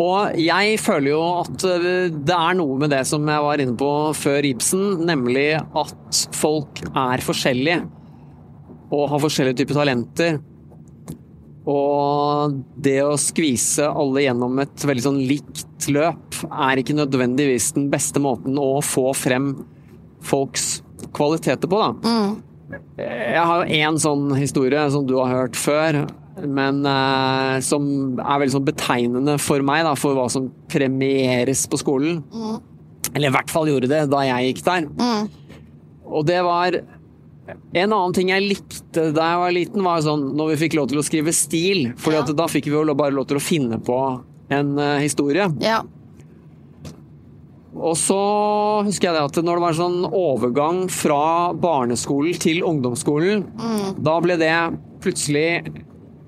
Og 0.00 0.36
jeg 0.40 0.78
føler 0.80 1.10
jo 1.10 1.20
at 1.42 1.64
eh, 1.68 2.08
det 2.12 2.36
er 2.36 2.56
noe 2.58 2.78
med 2.80 2.90
det 2.94 3.02
som 3.08 3.26
jeg 3.28 3.44
var 3.44 3.60
inne 3.60 3.76
på 3.80 3.90
før 4.16 4.48
Ibsen, 4.48 5.04
nemlig 5.08 5.50
at 5.60 6.22
folk 6.36 6.80
er 6.94 7.24
forskjellige 7.24 7.82
og 8.94 9.08
har 9.10 9.18
forskjellige 9.24 9.58
typer 9.64 9.74
talenter. 9.80 10.38
Og 11.66 12.58
det 12.78 13.00
å 13.02 13.16
skvise 13.18 13.88
alle 13.90 14.22
gjennom 14.22 14.60
et 14.62 14.84
veldig 14.86 15.02
sånn 15.02 15.22
likt 15.26 15.88
løp 15.90 16.38
er 16.46 16.78
ikke 16.78 16.94
nødvendigvis 16.94 17.72
den 17.74 17.88
beste 17.90 18.22
måten 18.22 18.58
å 18.60 18.78
få 18.86 19.10
frem 19.18 19.52
folks 20.26 20.80
kvaliteter 21.16 21.70
på, 21.70 21.80
da. 21.80 21.90
Mm. 22.06 22.36
Jeg 22.98 23.42
har 23.46 23.62
jo 23.62 23.80
én 23.80 23.98
sånn 24.02 24.30
historie 24.38 24.86
som 24.90 25.06
du 25.06 25.16
har 25.18 25.30
hørt 25.30 25.58
før, 25.58 26.00
men 26.42 26.82
eh, 26.86 27.58
som 27.64 27.86
er 28.18 28.40
veldig 28.42 28.54
sånn 28.56 28.66
betegnende 28.66 29.36
for 29.42 29.62
meg, 29.66 29.84
da, 29.86 29.94
for 29.98 30.18
hva 30.18 30.26
som 30.32 30.48
premieres 30.70 31.64
på 31.70 31.80
skolen. 31.82 32.22
Mm. 32.34 32.56
Eller 33.12 33.30
i 33.30 33.36
hvert 33.36 33.52
fall 33.52 33.70
gjorde 33.70 33.90
det 33.90 34.02
da 34.12 34.22
jeg 34.26 34.50
gikk 34.50 34.64
der. 34.66 34.88
Mm. 34.98 35.30
Og 36.06 36.26
det 36.28 36.40
var 36.46 36.78
En 37.74 37.92
annen 37.92 38.12
ting 38.16 38.28
jeg 38.32 38.42
likte 38.42 39.12
da 39.14 39.26
jeg 39.32 39.38
var 39.42 39.52
liten, 39.54 39.82
var 39.86 40.00
sånn 40.02 40.32
når 40.36 40.54
vi 40.54 40.56
fikk 40.64 40.74
lov 40.78 40.88
til 40.90 40.98
å 40.98 41.04
skrive 41.06 41.32
stil. 41.36 41.92
For 41.96 42.12
Ja. 42.12 42.22
da 42.22 42.46
fikk 42.50 42.64
vi 42.66 42.74
jo 42.74 42.94
bare 42.94 43.14
lov 43.14 43.26
til 43.30 43.36
å 43.38 43.42
finne 43.44 43.78
på 43.78 43.98
en 44.50 44.78
uh, 44.78 44.98
historie. 44.98 45.46
Ja. 45.62 45.82
Og 47.76 47.92
så 48.00 48.16
husker 48.86 49.10
jeg 49.10 49.16
det 49.18 49.24
at 49.28 49.38
når 49.44 49.58
det 49.58 49.64
var 49.66 49.76
sånn 49.76 49.98
overgang 50.08 50.78
fra 50.92 51.52
barneskolen 51.52 52.38
til 52.40 52.62
ungdomsskolen, 52.64 53.44
Mm. 53.52 54.02
da 54.02 54.14
ble 54.20 54.36
det 54.40 54.52
plutselig 55.04 55.82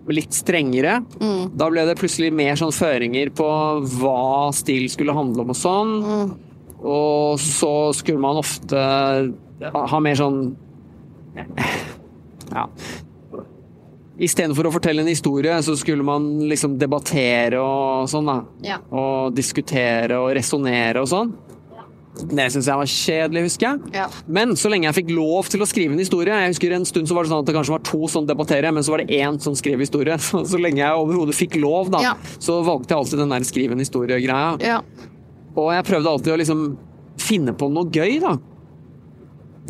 litt 0.09 0.33
strengere. 0.33 1.01
Mm. 1.21 1.57
Da 1.57 1.69
ble 1.71 1.85
det 1.87 1.97
plutselig 1.99 2.33
mer 2.33 2.55
sånn 2.57 2.73
føringer 2.73 3.31
på 3.35 3.49
hva 3.99 4.53
stil 4.53 4.89
skulle 4.89 5.13
handle 5.17 5.41
om 5.43 5.51
og 5.51 5.57
sånn. 5.57 5.93
Mm. 6.05 6.37
Og 6.85 7.39
så 7.43 7.93
skulle 7.95 8.21
man 8.21 8.37
ofte 8.37 9.33
ha 9.73 10.01
mer 10.01 10.15
sånn 10.15 10.55
Ja. 12.48 12.62
Istedenfor 14.18 14.66
å 14.66 14.70
fortelle 14.74 15.03
en 15.05 15.11
historie, 15.11 15.53
så 15.62 15.77
skulle 15.79 16.03
man 16.03 16.24
liksom 16.51 16.72
debattere 16.81 17.61
og 17.62 18.09
sånn, 18.11 18.27
da. 18.27 18.38
Ja. 18.66 18.79
Og 18.90 19.35
diskutere 19.37 20.16
og 20.18 20.33
resonnere 20.35 21.05
og 21.05 21.11
sånn. 21.11 21.35
Det 22.18 22.48
syns 22.51 22.66
jeg 22.66 22.81
var 22.81 22.88
kjedelig, 22.90 23.42
husker 23.46 23.66
jeg. 23.68 23.92
Ja. 23.94 24.07
Men 24.27 24.57
så 24.59 24.72
lenge 24.72 24.88
jeg 24.88 24.96
fikk 24.96 25.12
lov 25.14 25.46
til 25.53 25.62
å 25.62 25.68
skrive 25.70 25.94
en 25.94 26.01
historie 26.03 26.35
Jeg 26.35 26.51
husker 26.51 26.72
En 26.74 26.87
stund 26.88 27.07
så 27.07 27.14
var 27.14 27.22
det 27.22 27.31
sånn 27.31 27.44
at 27.44 27.46
det 27.46 27.55
kanskje 27.55 27.74
var 27.77 27.85
to 27.87 28.09
som 28.11 28.27
debatterer, 28.27 28.74
men 28.74 28.83
så 28.83 28.96
var 28.96 29.05
det 29.05 29.20
én 29.20 29.38
som 29.44 29.55
skrev 29.55 29.85
historie. 29.85 30.16
Så, 30.27 30.40
så 30.51 30.59
lenge 30.59 30.83
jeg 30.83 30.98
overhodet 31.05 31.37
fikk 31.38 31.55
lov, 31.62 31.92
da, 31.94 32.01
Ja. 32.03 32.16
så 32.42 32.59
valgte 32.66 32.90
jeg 32.96 32.98
alltid 33.05 33.22
den 33.22 33.37
der 33.37 33.46
skrive 33.46 33.77
en 33.77 33.85
historie-greia. 33.85 34.57
Ja. 34.66 34.81
Og 35.55 35.70
jeg 35.77 35.87
prøvde 35.92 36.11
alltid 36.16 36.33
å 36.35 36.40
liksom 36.42 36.64
finne 37.22 37.55
på 37.55 37.68
noe 37.70 37.87
gøy, 37.92 38.18
da. 38.24 38.35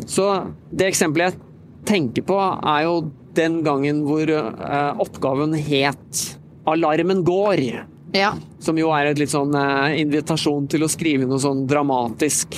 Så 0.09 0.25
det 0.73 0.89
eksempelet 0.89 1.35
jeg 1.35 1.45
tenker 1.89 2.25
på, 2.29 2.37
er 2.39 2.85
jo 2.85 2.99
den 3.37 3.61
gangen 3.65 4.03
hvor 4.07 4.29
eh, 4.29 5.01
oppgaven 5.01 5.55
het 5.57 6.25
'Alarmen 6.69 7.23
går'. 7.25 7.85
Ja. 8.13 8.33
Som 8.59 8.77
jo 8.77 8.89
er 8.93 9.11
et 9.11 9.21
litt 9.21 9.31
sånn 9.33 9.53
eh, 9.55 10.01
invitasjon 10.01 10.67
til 10.69 10.85
å 10.85 10.91
skrive 10.91 11.27
noe 11.29 11.41
sånn 11.41 11.65
dramatisk. 11.69 12.57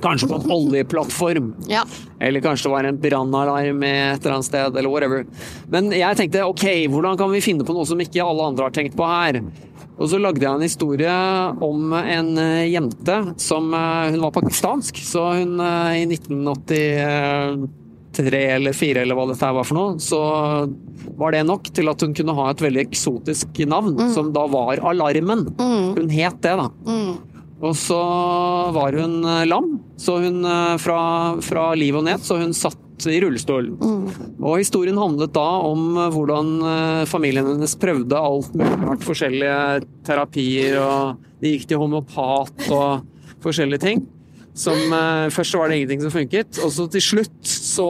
Kanskje 0.00 0.30
på 0.30 0.38
en 0.38 0.52
oljeplattform. 0.52 1.50
Ja. 1.68 1.82
Eller 2.18 2.40
kanskje 2.40 2.70
det 2.70 2.72
var 2.72 2.88
en 2.88 3.00
brannalarm 3.00 3.82
et 3.84 4.16
eller 4.16 4.38
annet 4.38 4.48
sted, 4.48 4.76
eller 4.78 4.88
whatever. 4.88 5.26
Men 5.68 5.92
jeg 5.92 6.16
tenkte 6.16 6.46
ok, 6.48 6.64
hvordan 6.88 7.20
kan 7.20 7.32
vi 7.34 7.44
finne 7.44 7.66
på 7.68 7.76
noe 7.76 7.84
som 7.84 8.00
ikke 8.00 8.24
alle 8.24 8.48
andre 8.48 8.64
har 8.70 8.76
tenkt 8.76 8.96
på 8.96 9.04
her? 9.04 9.42
Og 9.94 10.08
så 10.10 10.18
lagde 10.18 10.42
jeg 10.42 10.50
en 10.50 10.64
historie 10.64 11.18
om 11.62 11.92
en 12.00 12.32
eh, 12.40 12.72
jente 12.72 13.20
som 13.38 13.68
Hun 13.70 14.20
var 14.24 14.32
pakistansk, 14.34 14.98
så 15.04 15.28
hun 15.36 15.60
i 15.60 16.02
1980 16.08 17.83
tre 18.16 18.42
eller 18.54 18.76
fire 18.76 19.02
eller 19.02 19.18
hva 19.18 19.26
dette 19.30 19.52
var 19.56 19.66
for 19.66 19.78
noe, 19.78 19.98
så 20.02 20.20
var 21.18 21.34
det 21.34 21.44
nok 21.48 21.70
til 21.74 21.90
at 21.90 22.02
hun 22.04 22.14
kunne 22.16 22.36
ha 22.38 22.48
et 22.50 22.64
veldig 22.64 22.82
eksotisk 22.86 23.62
navn, 23.70 23.94
mm. 23.98 24.10
som 24.14 24.32
da 24.34 24.46
var 24.50 24.82
Alarmen. 24.92 25.48
Mm. 25.58 25.94
Hun 25.98 26.12
het 26.14 26.42
det, 26.44 26.56
da. 26.60 26.68
Mm. 26.88 27.34
Og 27.64 27.76
så 27.78 28.00
var 28.74 28.96
hun 28.98 29.20
eh, 29.24 29.44
lam, 29.48 29.76
så 29.96 30.18
hun 30.24 30.42
eh, 30.44 30.74
fra, 30.82 30.98
fra 31.44 31.68
liv 31.78 31.96
og 31.96 32.04
ned, 32.08 32.24
så 32.24 32.36
hun 32.40 32.52
satt 32.56 32.80
i 33.10 33.18
rullestol. 33.22 33.70
Mm. 33.74 34.02
Og 34.42 34.60
historien 34.60 34.98
handlet 35.00 35.32
da 35.36 35.46
om 35.64 35.94
eh, 35.96 36.10
hvordan 36.14 36.52
familien 37.10 37.48
hennes 37.54 37.76
prøvde 37.80 38.20
alt 38.20 38.52
mulig 38.58 38.98
forskjellige 39.06 39.84
terapier, 40.06 40.80
og 40.82 41.30
de 41.40 41.54
gikk 41.54 41.70
til 41.70 41.80
homopat 41.80 42.68
og 42.74 43.06
forskjellige 43.44 43.86
ting. 43.86 44.04
Som 44.54 44.78
eh, 44.94 45.28
Først 45.34 45.56
var 45.58 45.68
det 45.72 45.80
ingenting 45.80 46.04
som 46.04 46.12
funket, 46.14 46.60
og 46.62 46.70
så 46.70 46.86
til 46.94 47.02
slutt 47.02 47.40
så 47.48 47.88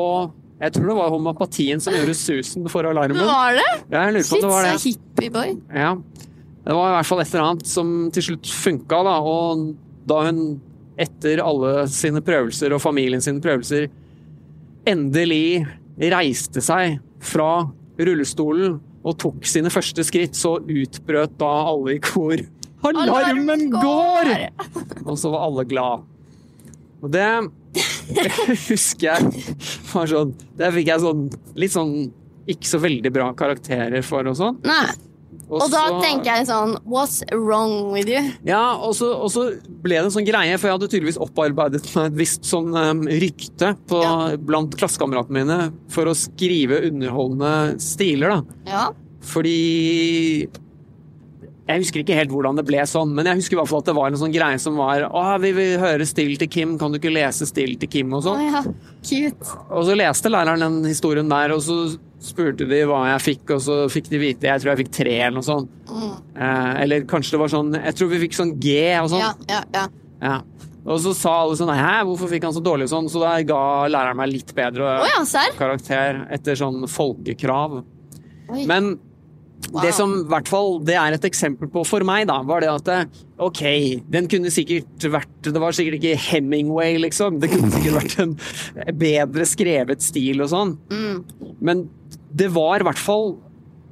Jeg 0.63 0.73
tror 0.77 0.87
det 0.89 0.97
var 0.97 1.11
homopatien 1.13 1.81
som 1.83 1.93
gjorde 1.93 2.15
susen 2.17 2.69
for 2.73 2.87
alarmen. 2.89 3.19
Det 3.21 3.27
var 3.29 3.57
det? 3.59 3.67
Ja, 3.93 4.05
Jeg 4.07 4.15
lurer 4.15 4.23
på 4.23 4.29
Shit, 4.31 4.45
det 4.45 4.53
var 4.53 4.65
det. 4.65 4.75
så 4.81 4.89
hippieboy. 4.89 5.51
Ja. 5.75 5.91
Det 6.65 6.73
var 6.79 6.89
i 6.89 6.95
hvert 6.97 7.09
fall 7.11 7.21
et 7.21 7.35
eller 7.35 7.49
annet 7.51 7.69
som 7.69 7.91
til 8.15 8.25
slutt 8.31 8.49
funka, 8.63 9.03
da. 9.05 9.17
Og 9.21 9.75
da 10.09 10.23
hun 10.31 10.39
etter 10.97 11.43
alle 11.43 11.85
sine 11.91 12.23
prøvelser 12.25 12.73
og 12.73 12.81
familien 12.81 13.21
sine 13.25 13.43
prøvelser 13.45 13.89
endelig 14.89 15.67
reiste 16.01 16.63
seg 16.65 17.01
fra 17.25 17.67
rullestolen 17.99 18.79
og 19.05 19.19
tok 19.21 19.45
sine 19.49 19.69
første 19.73 20.05
skritt, 20.07 20.37
så 20.39 20.57
utbrøt 20.63 21.35
da 21.41 21.51
alle 21.69 21.99
i 21.99 22.01
kor 22.05 22.41
Alarmen 22.85 23.67
går! 23.73 24.31
Og 25.09 25.15
så 25.19 25.31
var 25.33 25.47
alle 25.47 25.65
glad. 25.69 26.03
Og 27.05 27.11
det 27.13 27.29
husker 28.71 29.09
jeg 29.11 29.57
var 29.93 30.07
sånn 30.11 30.35
Det 30.57 30.69
fikk 30.77 30.91
jeg 30.93 31.03
sånn 31.05 31.25
litt 31.61 31.75
sånn 31.75 31.97
ikke 32.45 32.69
så 32.69 32.79
veldig 32.83 33.09
bra 33.15 33.31
karakterer 33.33 34.03
for 34.05 34.27
og 34.29 34.35
sånn. 34.37 34.59
Nei. 34.69 34.85
Og 35.49 35.63
da 35.73 35.81
så- 35.89 36.01
tenker 36.03 36.29
jeg 36.29 36.47
sånn 36.51 36.75
What's 36.85 37.23
wrong 37.33 37.91
with 37.95 38.09
you? 38.13 38.21
Ja, 38.45 38.77
og 38.77 38.93
så, 38.99 39.09
og 39.17 39.31
så 39.33 39.47
ble 39.85 39.97
det 39.97 40.05
en 40.11 40.13
sånn 40.13 40.27
greie, 40.29 40.59
for 40.61 40.69
jeg 40.69 40.77
hadde 40.77 40.89
tydeligvis 40.93 41.19
opparbeidet 41.25 41.89
meg 41.97 42.11
et 42.13 42.19
visst 42.21 42.45
sånn 42.49 42.69
um, 42.77 43.01
rykte 43.09 43.73
på, 43.89 44.03
Ja. 44.05 44.37
blant 44.37 44.77
klassekameratene 44.77 45.41
mine 45.41 45.59
for 45.93 46.05
å 46.13 46.15
skrive 46.17 46.83
underholdende 46.91 47.81
stiler, 47.81 48.37
da. 48.37 48.61
Ja. 48.69 48.85
Fordi 49.25 50.49
Jeg 51.65 51.81
husker 51.81 52.03
ikke 52.03 52.17
helt 52.19 52.33
hvordan 52.35 52.59
det 52.59 52.67
ble 52.69 52.83
sånn, 52.85 53.15
men 53.17 53.25
jeg 53.31 53.39
husker 53.39 53.57
i 53.57 53.59
hvert 53.63 53.71
fall 53.71 53.81
at 53.81 53.87
det 53.89 53.95
var 53.97 54.11
en 54.11 54.21
sånn 54.21 54.35
greie 54.35 54.59
som 54.61 54.77
var 54.77 55.07
Å, 55.09 55.23
vi 55.41 55.53
vil 55.57 55.79
høre 55.81 56.05
still 56.09 56.35
til 56.41 56.51
Kim, 56.53 56.75
kan 56.81 56.93
du 56.93 56.99
ikke 56.99 57.13
lese 57.15 57.49
still 57.49 57.73
til 57.81 57.89
Kim, 57.89 58.13
og 58.13 58.25
sånn. 58.27 58.43
sånn. 58.53 58.75
ja. 58.75 58.91
Cute. 59.05 59.55
Og 59.71 59.87
så 59.89 59.97
leste 59.97 60.33
læreren 60.33 60.61
den 60.67 60.91
historien 60.91 61.31
der, 61.33 61.55
og 61.57 61.63
så 61.65 61.79
spurte 62.25 62.69
de 62.69 62.83
hva 62.89 63.01
jeg 63.15 63.25
fikk, 63.31 63.55
og 63.57 63.65
så 63.65 63.79
fikk 63.93 64.11
de 64.13 64.21
vite 64.21 64.49
Jeg 64.49 64.61
tror 64.61 64.75
jeg 64.75 64.85
fikk 64.85 64.93
tre 64.97 65.17
eller 65.17 65.39
noe 65.39 65.47
sånt. 65.47 65.73
Mm. 65.89 66.13
Eh, 66.37 66.71
eller 66.85 67.09
kanskje 67.09 67.37
det 67.37 67.41
var 67.43 67.53
sånn 67.53 67.75
Jeg 67.77 67.97
tror 67.99 68.13
vi 68.13 68.21
fikk 68.27 68.37
sånn 68.37 68.55
G 68.61 68.77
og 69.01 69.11
sånn. 69.13 69.25
Ja, 69.25 69.33
ja, 69.51 69.63
ja. 69.77 69.89
Ja. 70.25 70.37
Og 70.85 71.01
så 71.01 71.15
sa 71.17 71.33
alle 71.43 71.57
sånn 71.57 71.73
Hæ, 71.73 72.05
hvorfor 72.09 72.29
fikk 72.29 72.45
han 72.45 72.55
så 72.57 72.63
dårlig 72.65 72.91
og 72.91 72.93
sånn? 72.93 73.11
Så 73.13 73.23
da 73.23 73.35
ga 73.49 73.63
læreren 73.89 74.21
meg 74.21 74.33
litt 74.35 74.53
bedre 74.57 74.99
oh, 75.01 75.09
ja, 75.09 75.49
karakter 75.57 76.27
etter 76.35 76.61
sånn 76.61 76.85
folkekrav. 76.91 77.81
Oi. 78.53 78.65
Men 78.69 78.95
Wow. 79.71 79.83
Det 79.85 79.93
som 79.97 80.13
i 80.19 80.27
hvert 80.31 80.51
fall 80.51 80.77
det 80.87 80.97
er 81.01 81.17
et 81.17 81.27
eksempel 81.29 81.71
på 81.73 81.85
for 81.89 82.05
meg, 82.07 82.27
da, 82.31 82.41
var 82.47 82.65
det 82.65 82.71
at 82.73 82.91
eh, 82.93 83.23
ok, 83.43 83.63
den 84.13 84.29
kunne 84.31 84.53
sikkert 84.55 85.07
vært 85.13 85.49
Det 85.49 85.63
var 85.63 85.77
sikkert 85.77 85.99
ikke 86.01 86.21
Hemingway, 86.29 86.99
liksom. 87.03 87.41
Det 87.43 87.51
kunne 87.53 87.73
sikkert 87.73 87.99
vært 88.01 88.21
en 88.25 88.37
bedre 89.01 89.49
skrevet 89.49 90.05
stil 90.05 90.45
og 90.45 90.53
sånn. 90.53 90.77
Mm. 90.93 91.57
Men 91.65 91.89
det 92.35 92.51
var 92.55 92.83
i 92.83 92.89
hvert 92.89 93.01
fall 93.01 93.37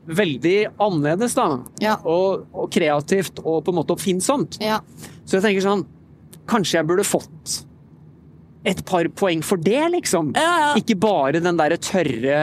veldig 0.06 0.56
annerledes, 0.82 1.36
da. 1.38 1.48
Ja. 1.82 1.96
Og, 2.08 2.46
og 2.56 2.70
kreativt 2.74 3.42
og 3.44 3.62
på 3.64 3.72
en 3.72 3.78
måte 3.78 3.94
oppfinnsomt. 3.94 4.58
Ja. 4.62 4.80
Så 5.24 5.38
jeg 5.38 5.46
tenker 5.46 5.66
sånn 5.66 5.84
Kanskje 6.50 6.80
jeg 6.80 6.88
burde 6.88 7.04
fått 7.06 7.52
et 8.66 8.80
par 8.86 9.06
poeng 9.14 9.42
for 9.46 9.62
det, 9.62 9.80
liksom. 9.94 10.32
Ja, 10.38 10.52
ja. 10.64 10.70
Ikke 10.78 10.96
bare 10.98 11.38
den 11.42 11.58
derre 11.58 11.78
tørre 11.82 12.38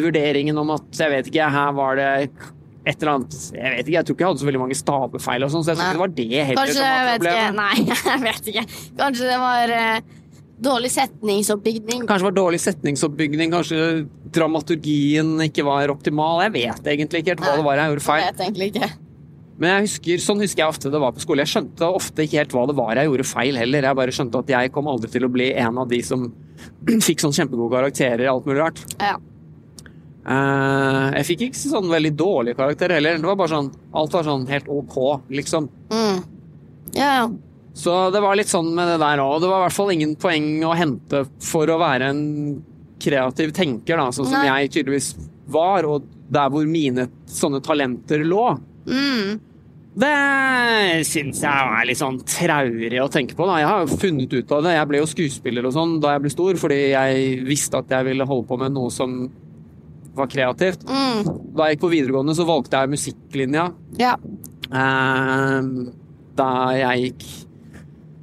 vurderingen 0.00 0.58
om 0.62 0.72
at 0.74 1.02
jeg 1.02 1.12
vet 1.12 1.30
ikke, 1.30 1.52
her 1.52 1.76
var 1.76 2.00
det 2.00 2.10
et 2.82 2.96
eller 2.96 3.12
annet 3.12 3.36
Jeg 3.54 3.74
vet 3.76 3.84
ikke, 3.84 3.94
jeg 3.94 4.06
tror 4.06 4.16
ikke 4.16 4.24
jeg 4.24 4.30
hadde 4.30 4.42
så 4.42 4.48
veldig 4.48 4.62
mange 4.64 4.78
stavefeil 4.78 5.46
og 5.46 5.52
sånn, 5.52 5.66
så 5.66 5.74
jeg 5.74 5.78
tror 5.78 5.86
ikke 5.86 5.92
det 5.92 6.02
var 6.02 6.16
det 6.16 6.46
heller 6.48 6.62
Kanskje, 6.62 6.78
som 6.78 6.88
var 6.88 7.06
vet 7.10 7.28
ikke. 7.28 7.52
Nei, 7.60 7.76
jeg 8.12 8.24
vet 8.24 8.50
ikke. 8.52 8.64
Kanskje 9.02 9.28
det 9.28 9.38
var 9.42 9.74
uh, 9.76 10.18
dårlig 10.62 10.90
setningsoppbygning. 10.96 12.02
Kanskje 12.08 12.24
det 12.24 12.30
var 12.30 12.36
dårlig 12.40 12.60
setningsoppbygning, 12.62 13.54
kanskje 13.54 13.86
dramaturgien 14.34 15.32
ikke 15.46 15.66
var 15.68 15.94
optimal. 15.94 16.42
Jeg 16.48 16.56
vet 16.58 16.92
egentlig 16.96 17.22
ikke 17.22 17.36
helt 17.36 17.46
hva 17.46 17.56
det 17.58 17.66
var 17.70 17.80
jeg 17.82 17.94
gjorde 17.94 18.06
feil. 18.08 18.22
Jeg 18.24 18.34
vet 18.34 18.44
egentlig 18.48 18.70
ikke. 18.72 18.92
Men 19.62 19.76
jeg 19.76 19.86
husker, 19.86 20.22
sånn 20.24 20.40
husker 20.42 20.64
jeg 20.64 20.74
ofte 20.74 20.90
det 20.90 21.00
var 21.02 21.12
på 21.14 21.22
skole. 21.22 21.44
Jeg 21.44 21.52
skjønte 21.52 21.86
ofte 21.86 22.24
ikke 22.24 22.40
helt 22.40 22.54
hva 22.56 22.64
det 22.66 22.74
var 22.78 22.98
jeg 22.98 23.10
gjorde 23.10 23.26
feil 23.30 23.58
heller. 23.60 23.86
Jeg 23.86 23.98
bare 24.00 24.14
skjønte 24.16 24.40
at 24.42 24.54
jeg 24.56 24.72
kom 24.74 24.88
aldri 24.90 25.10
til 25.12 25.28
å 25.28 25.30
bli 25.30 25.52
en 25.54 25.78
av 25.82 25.90
de 25.92 26.00
som 26.06 26.24
fikk 27.06 27.22
sånn 27.22 27.36
kjempegode 27.36 27.76
karakterer 27.76 28.24
i 28.26 28.32
alt 28.32 28.48
mulig 28.48 28.58
rart. 28.62 28.82
Ja. 28.98 29.20
Eh, 30.22 31.06
jeg 31.18 31.26
fikk 31.32 31.46
ikke 31.48 31.60
sånn 31.60 31.88
veldig 31.90 32.12
dårlig 32.18 32.54
karakter 32.58 32.94
heller. 32.94 33.18
Det 33.18 33.30
var 33.30 33.40
bare 33.40 33.54
sånn, 33.56 33.72
alt 33.98 34.14
var 34.14 34.28
sånn 34.28 34.46
helt 34.50 34.68
ok, 34.70 34.98
liksom. 35.34 35.68
Mm. 35.90 36.22
Ja, 36.94 37.10
ja. 37.22 37.26
Så 37.74 37.92
det 38.12 38.20
var 38.20 38.36
litt 38.36 38.52
sånn 38.52 38.68
med 38.76 38.90
det 38.92 38.98
der 39.00 39.22
òg. 39.24 39.40
Det 39.40 39.48
var 39.48 39.62
i 39.62 39.66
hvert 39.66 39.78
fall 39.78 39.94
ingen 39.94 40.16
poeng 40.20 40.48
å 40.68 40.74
hente 40.76 41.24
for 41.42 41.70
å 41.72 41.80
være 41.80 42.10
en 42.12 42.24
kreativ 43.02 43.54
tenker, 43.56 43.98
da, 43.98 44.10
sånn 44.14 44.28
som 44.28 44.38
Nei. 44.38 44.60
jeg 44.62 44.74
tydeligvis 44.76 45.14
var, 45.50 45.88
og 45.88 46.04
der 46.32 46.52
hvor 46.52 46.68
mine 46.68 47.08
sånne 47.26 47.62
talenter 47.64 48.22
lå. 48.28 48.44
Mm. 48.86 49.40
Det 49.92 51.04
syns 51.04 51.42
jeg 51.44 51.72
er 51.76 51.88
litt 51.88 52.00
sånn 52.00 52.20
traurig 52.24 53.00
å 53.02 53.10
tenke 53.12 53.36
på. 53.36 53.44
Da. 53.48 53.58
Jeg 53.60 53.68
har 53.68 53.82
jo 53.82 53.98
funnet 54.00 54.32
ut 54.32 54.54
av 54.54 54.62
det. 54.64 54.76
Jeg 54.78 54.88
ble 54.88 55.02
jo 55.02 55.10
skuespiller 55.10 55.68
og 55.68 55.74
sånn 55.74 55.98
da 56.00 56.14
jeg 56.14 56.22
ble 56.24 56.32
stor, 56.32 56.60
fordi 56.62 56.78
jeg 56.94 57.42
visste 57.48 57.82
at 57.82 57.92
jeg 57.92 58.08
ville 58.08 58.28
holde 58.28 58.48
på 58.48 58.60
med 58.60 58.72
noe 58.76 58.92
som 58.94 59.26
var 60.14 60.28
kreativt. 60.32 60.82
Mm. 60.88 61.22
Da 61.56 61.66
jeg 61.68 61.76
gikk 61.76 61.84
på 61.86 61.92
videregående, 61.92 62.34
så 62.36 62.46
valgte 62.48 62.80
jeg 62.82 62.92
musikklinja. 62.96 63.68
Ja. 64.00 64.16
Eh, 64.72 65.72
Da 66.34 66.46
jeg 66.72 67.02
gikk 67.12 67.24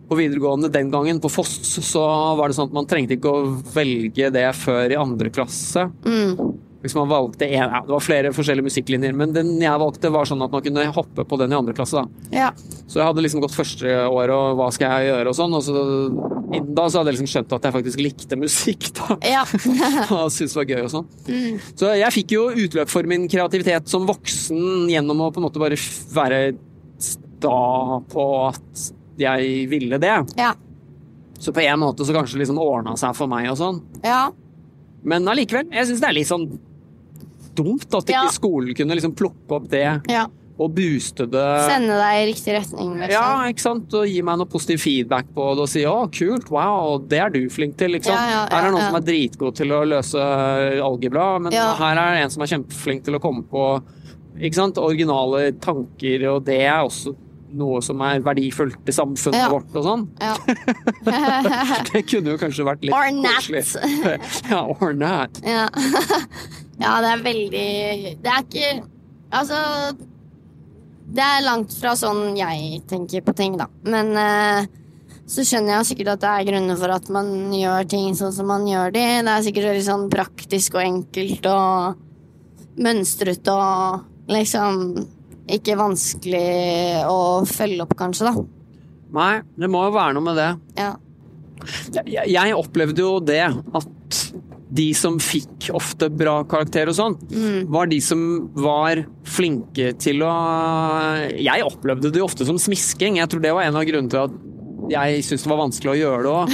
på 0.10 0.18
videregående 0.18 0.72
den 0.74 0.90
gangen, 0.90 1.20
på 1.22 1.30
Foss, 1.30 1.52
så 1.86 2.02
var 2.36 2.50
det 2.50 2.56
sånn 2.58 2.72
at 2.72 2.74
man 2.74 2.88
trengte 2.90 3.14
ikke 3.14 3.30
å 3.30 3.52
velge 3.76 4.32
det 4.34 4.48
før 4.58 4.90
i 4.90 4.98
andre 4.98 5.30
klasse. 5.30 5.84
Mm. 6.02 6.58
Hvis 6.80 6.96
man 6.96 7.10
valgte 7.12 7.44
en, 7.44 7.74
ja, 7.74 7.82
Det 7.84 7.92
var 7.92 8.04
flere 8.04 8.32
forskjellige 8.32 8.70
musikklinjer, 8.70 9.16
men 9.16 9.34
den 9.36 9.50
jeg 9.60 9.82
valgte, 9.82 10.12
var 10.16 10.28
sånn 10.30 10.44
at 10.46 10.54
man 10.54 10.64
kunne 10.64 10.86
hoppe 10.96 11.26
på 11.28 11.40
den 11.42 11.52
i 11.52 11.58
andre 11.58 11.76
klasse. 11.76 12.00
da. 12.00 12.30
Ja. 12.32 12.52
Så 12.88 13.02
jeg 13.02 13.08
hadde 13.10 13.24
liksom 13.26 13.44
gått 13.44 13.58
første 13.58 13.96
året, 14.08 14.32
og 14.36 14.60
hva 14.60 14.70
skal 14.72 14.94
jeg 14.96 15.12
gjøre, 15.12 15.34
og 15.34 15.36
sånn. 15.36 15.58
Og 15.58 15.66
så 15.66 15.74
innen 16.56 16.72
da 16.78 16.86
så 16.88 17.02
hadde 17.02 17.12
jeg 17.12 17.18
liksom 17.20 17.32
skjønt 17.34 17.56
at 17.58 17.68
jeg 17.68 17.76
faktisk 17.76 18.04
likte 18.04 18.40
musikk, 18.40 18.88
da. 18.98 19.18
Ja. 19.28 19.44
Og 20.16 20.32
syntes 20.34 20.56
det 20.56 20.62
var 20.62 20.70
gøy 20.72 20.86
og 20.86 20.94
sånn. 20.94 21.10
Mm. 21.28 21.60
Så 21.82 21.92
jeg 22.00 22.16
fikk 22.16 22.34
jo 22.34 22.46
utløp 22.64 22.90
for 22.92 23.10
min 23.10 23.28
kreativitet 23.30 23.92
som 23.92 24.08
voksen 24.10 24.90
gjennom 24.90 25.22
å 25.26 25.30
på 25.36 25.42
en 25.44 25.48
måte 25.50 25.62
bare 25.62 25.78
være 26.16 26.40
sta 27.04 28.00
på 28.12 28.26
at 28.48 28.88
jeg 29.20 29.68
ville 29.72 30.00
det. 30.02 30.16
Ja. 30.40 30.54
Så 31.40 31.54
på 31.56 31.64
en 31.64 31.80
måte 31.84 32.08
så 32.08 32.16
kanskje 32.16 32.42
liksom 32.42 32.60
ordna 32.60 32.96
seg 33.00 33.16
for 33.16 33.32
meg 33.32 33.52
og 33.52 33.60
sånn. 33.60 33.84
Ja. 34.04 34.30
Men 35.08 35.28
allikevel, 35.32 35.70
jeg 35.72 35.88
syns 35.88 36.02
det 36.04 36.10
er 36.10 36.18
litt 36.18 36.32
sånn 36.32 36.50
dumt 37.60 37.88
at 38.00 38.10
ikke 38.10 38.26
Ja. 38.26 38.34
skolen 38.34 38.76
kunne 38.78 38.98
liksom 39.00 39.16
plukke 39.20 39.58
opp 39.60 39.70
det 39.72 39.86
ja. 40.10 40.26
og 40.60 40.74
booste 40.76 41.28
det. 41.32 41.46
Sende 41.70 42.00
deg 42.00 42.18
i 42.18 42.26
riktig 42.32 42.56
retning, 42.58 42.96
liksom. 43.00 43.14
Ja, 43.16 43.46
ikke 43.52 43.64
sant? 43.64 43.94
Og 44.00 44.08
gi 44.10 44.20
meg 44.26 44.42
noe 44.42 44.50
positiv 44.50 44.82
feedback 44.84 45.30
på 45.36 45.52
det 45.56 45.64
og 45.68 45.70
si 45.72 45.86
'å, 45.88 46.10
kult, 46.12 46.50
wow, 46.52 46.98
det 47.00 47.20
er 47.20 47.30
du 47.36 47.42
flink 47.54 47.78
til', 47.80 47.94
liksom. 47.96 48.16
Ja, 48.16 48.26
ja, 48.34 48.42
her 48.52 48.68
er 48.68 48.72
noen 48.72 48.88
som 48.90 49.00
er 49.00 49.08
dritgod 49.08 49.56
til 49.56 49.72
å 49.76 49.86
løse 49.88 50.20
algebra, 50.84 51.40
men 51.40 51.54
her 51.54 51.96
er 51.98 52.24
en 52.24 52.30
som 52.30 52.44
er 52.44 52.52
kjempeflink 52.58 53.04
til 53.04 53.16
å 53.16 53.24
komme 53.24 53.44
på 53.48 53.82
ikke 54.40 54.56
sant? 54.56 54.78
originale 54.78 55.52
tanker, 55.60 56.24
og 56.32 56.46
det 56.46 56.62
er 56.62 56.80
også 56.84 57.16
noe 57.58 57.80
som 57.82 58.02
er 58.06 58.20
verdifullt 58.26 58.90
i 58.90 58.94
samfunnet 58.94 59.40
Ja. 59.40 59.50
vårt 59.50 59.76
og 59.80 59.86
sånn. 59.86 60.04
Ja. 60.22 60.36
Det 61.92 62.04
kunne 62.10 62.36
jo 62.36 62.38
kanskje 62.42 62.66
vært 62.68 62.84
litt 62.86 62.94
Or 62.94 63.10
koselig. 63.24 63.64
ja, 64.52 64.62
or 64.80 64.94
not. 64.94 65.40
Ja. 65.44 65.68
ja, 66.84 66.94
det 67.02 67.12
er 67.14 67.24
veldig 67.26 67.68
Det 68.24 68.34
er 68.34 68.44
ikke 68.46 68.72
Altså 69.32 69.62
Det 71.10 71.26
er 71.26 71.46
langt 71.46 71.74
fra 71.78 71.96
sånn 71.98 72.36
jeg 72.38 72.84
tenker 72.90 73.24
på 73.26 73.34
ting, 73.38 73.58
da. 73.58 73.66
Men 73.90 74.12
uh, 74.14 74.68
så 75.30 75.44
skjønner 75.46 75.76
jeg 75.80 75.88
sikkert 75.92 76.16
at 76.16 76.22
det 76.24 76.30
er 76.34 76.48
grunner 76.52 76.78
for 76.78 76.94
at 76.94 77.10
man 77.14 77.32
gjør 77.54 77.86
ting 77.90 78.14
sånn 78.18 78.34
som 78.34 78.50
man 78.50 78.66
gjør 78.70 78.94
de. 78.94 79.06
Det 79.26 79.34
er 79.34 79.46
sikkert 79.46 79.68
veldig 79.72 79.86
sånn 79.86 80.06
praktisk 80.14 80.78
og 80.78 80.84
enkelt 80.86 81.50
og 81.50 82.06
mønstrete 82.82 83.54
og 83.54 84.30
liksom 84.30 84.84
ikke 85.58 85.78
vanskelig 85.80 86.46
å 87.10 87.20
følge 87.50 87.84
opp, 87.86 87.96
kanskje, 88.00 88.30
da. 88.30 88.44
Nei, 89.20 89.32
det 89.58 89.70
må 89.74 89.86
jo 89.88 89.96
være 89.96 90.14
noe 90.18 90.26
med 90.28 90.38
det. 90.38 90.50
Ja. 90.78 90.92
Jeg, 92.08 92.30
jeg 92.32 92.56
opplevde 92.56 93.04
jo 93.04 93.16
det 93.20 93.42
at 93.50 94.20
de 94.70 94.86
som 94.94 95.16
fikk 95.20 95.72
ofte 95.74 96.12
bra 96.14 96.44
karakter 96.48 96.92
og 96.92 96.96
sånn, 96.96 97.16
Mm. 97.34 97.66
var 97.74 97.90
de 97.90 97.98
som 98.06 98.22
var 98.54 99.02
flinke 99.26 99.96
til 99.98 100.22
å 100.22 100.30
Jeg 101.36 101.66
opplevde 101.66 102.12
det 102.14 102.22
jo 102.22 102.28
ofte 102.30 102.46
som 102.46 102.60
smisking. 102.62 103.18
Jeg 103.18 103.28
tror 103.32 103.42
det 103.42 103.54
var 103.58 103.64
en 103.66 103.76
av 103.76 103.84
grunnene 103.90 104.14
til 104.14 104.28
at 104.30 104.32
jeg 104.90 105.24
syntes 105.26 105.44
det 105.46 105.52
var 105.52 105.62
vanskelig 105.62 105.92
å 105.94 105.98
gjøre 106.00 106.24
det 106.26 106.32
òg. 106.34 106.54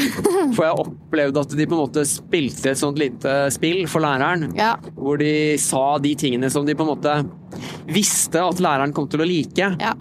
For 0.56 0.66
jeg 0.68 0.80
opplevde 0.86 1.42
at 1.46 1.56
de 1.58 1.66
på 1.66 1.76
en 1.78 1.82
måte 1.86 2.04
spilte 2.10 2.72
et 2.74 2.80
sånt 2.82 3.00
lite 3.02 3.36
spill 3.56 3.86
for 3.92 4.04
læreren. 4.06 4.50
Ja. 4.58 4.76
Hvor 4.98 5.18
de 5.22 5.32
sa 5.62 5.98
de 6.04 6.14
tingene 6.20 6.50
som 6.54 6.66
de 6.68 6.76
på 6.78 6.86
en 6.86 6.92
måte 6.94 7.16
visste 7.88 8.42
at 8.44 8.60
læreren 8.64 8.94
kom 8.96 9.08
til 9.12 9.24
å 9.24 9.28
like. 9.30 9.72
Ja. 9.82 9.94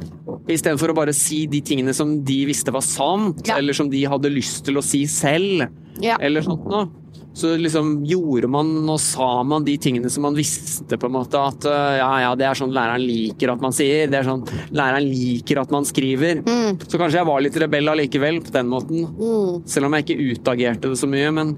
Istedenfor 0.51 0.93
å 0.93 0.97
bare 0.99 1.14
si 1.16 1.45
de 1.51 1.61
tingene 1.64 1.95
som 1.97 2.16
de 2.26 2.41
visste 2.49 2.72
var 2.74 2.85
sant, 2.85 3.41
Ja. 3.49 3.57
eller 3.61 3.72
som 3.76 3.89
de 3.93 4.03
hadde 4.05 4.32
lyst 4.32 4.64
til 4.66 4.76
å 4.76 4.82
si 4.85 5.05
selv, 5.07 5.68
Ja. 6.03 6.16
eller 6.20 6.43
sånt 6.43 6.66
noe. 6.68 6.89
Så 7.35 7.57
liksom 7.59 8.05
gjorde 8.07 8.47
man 8.47 8.68
og 8.87 9.01
sa 9.03 9.43
man 9.43 9.64
de 9.66 9.74
tingene 9.82 10.07
som 10.12 10.22
man 10.22 10.37
visste 10.39 10.95
på 11.03 11.09
en 11.09 11.16
måte 11.16 11.35
at 11.35 11.64
øh, 11.66 11.97
ja, 11.99 12.11
ja, 12.22 12.28
det 12.39 12.47
er 12.47 12.59
sånn 12.61 12.70
læreren 12.74 13.03
liker 13.03 13.51
at 13.57 13.64
man 13.64 13.74
sier, 13.74 14.07
det 14.07 14.20
er 14.20 14.28
sånn 14.28 14.45
læreren 14.70 15.09
liker 15.09 15.59
at 15.64 15.74
man 15.74 15.89
skriver. 15.89 16.45
Mm. 16.47 16.78
Så 16.87 17.01
kanskje 17.01 17.18
jeg 17.18 17.26
var 17.26 17.43
litt 17.43 17.59
rebell 17.59 17.91
allikevel 17.91 18.39
på 18.47 18.55
den 18.55 18.70
måten, 18.70 19.03
Mm. 19.18 19.64
selv 19.66 19.89
om 19.89 19.97
jeg 19.99 20.07
ikke 20.07 20.28
utagerte 20.37 20.93
det 20.93 20.99
så 21.01 21.11
mye, 21.11 21.32
men 21.35 21.57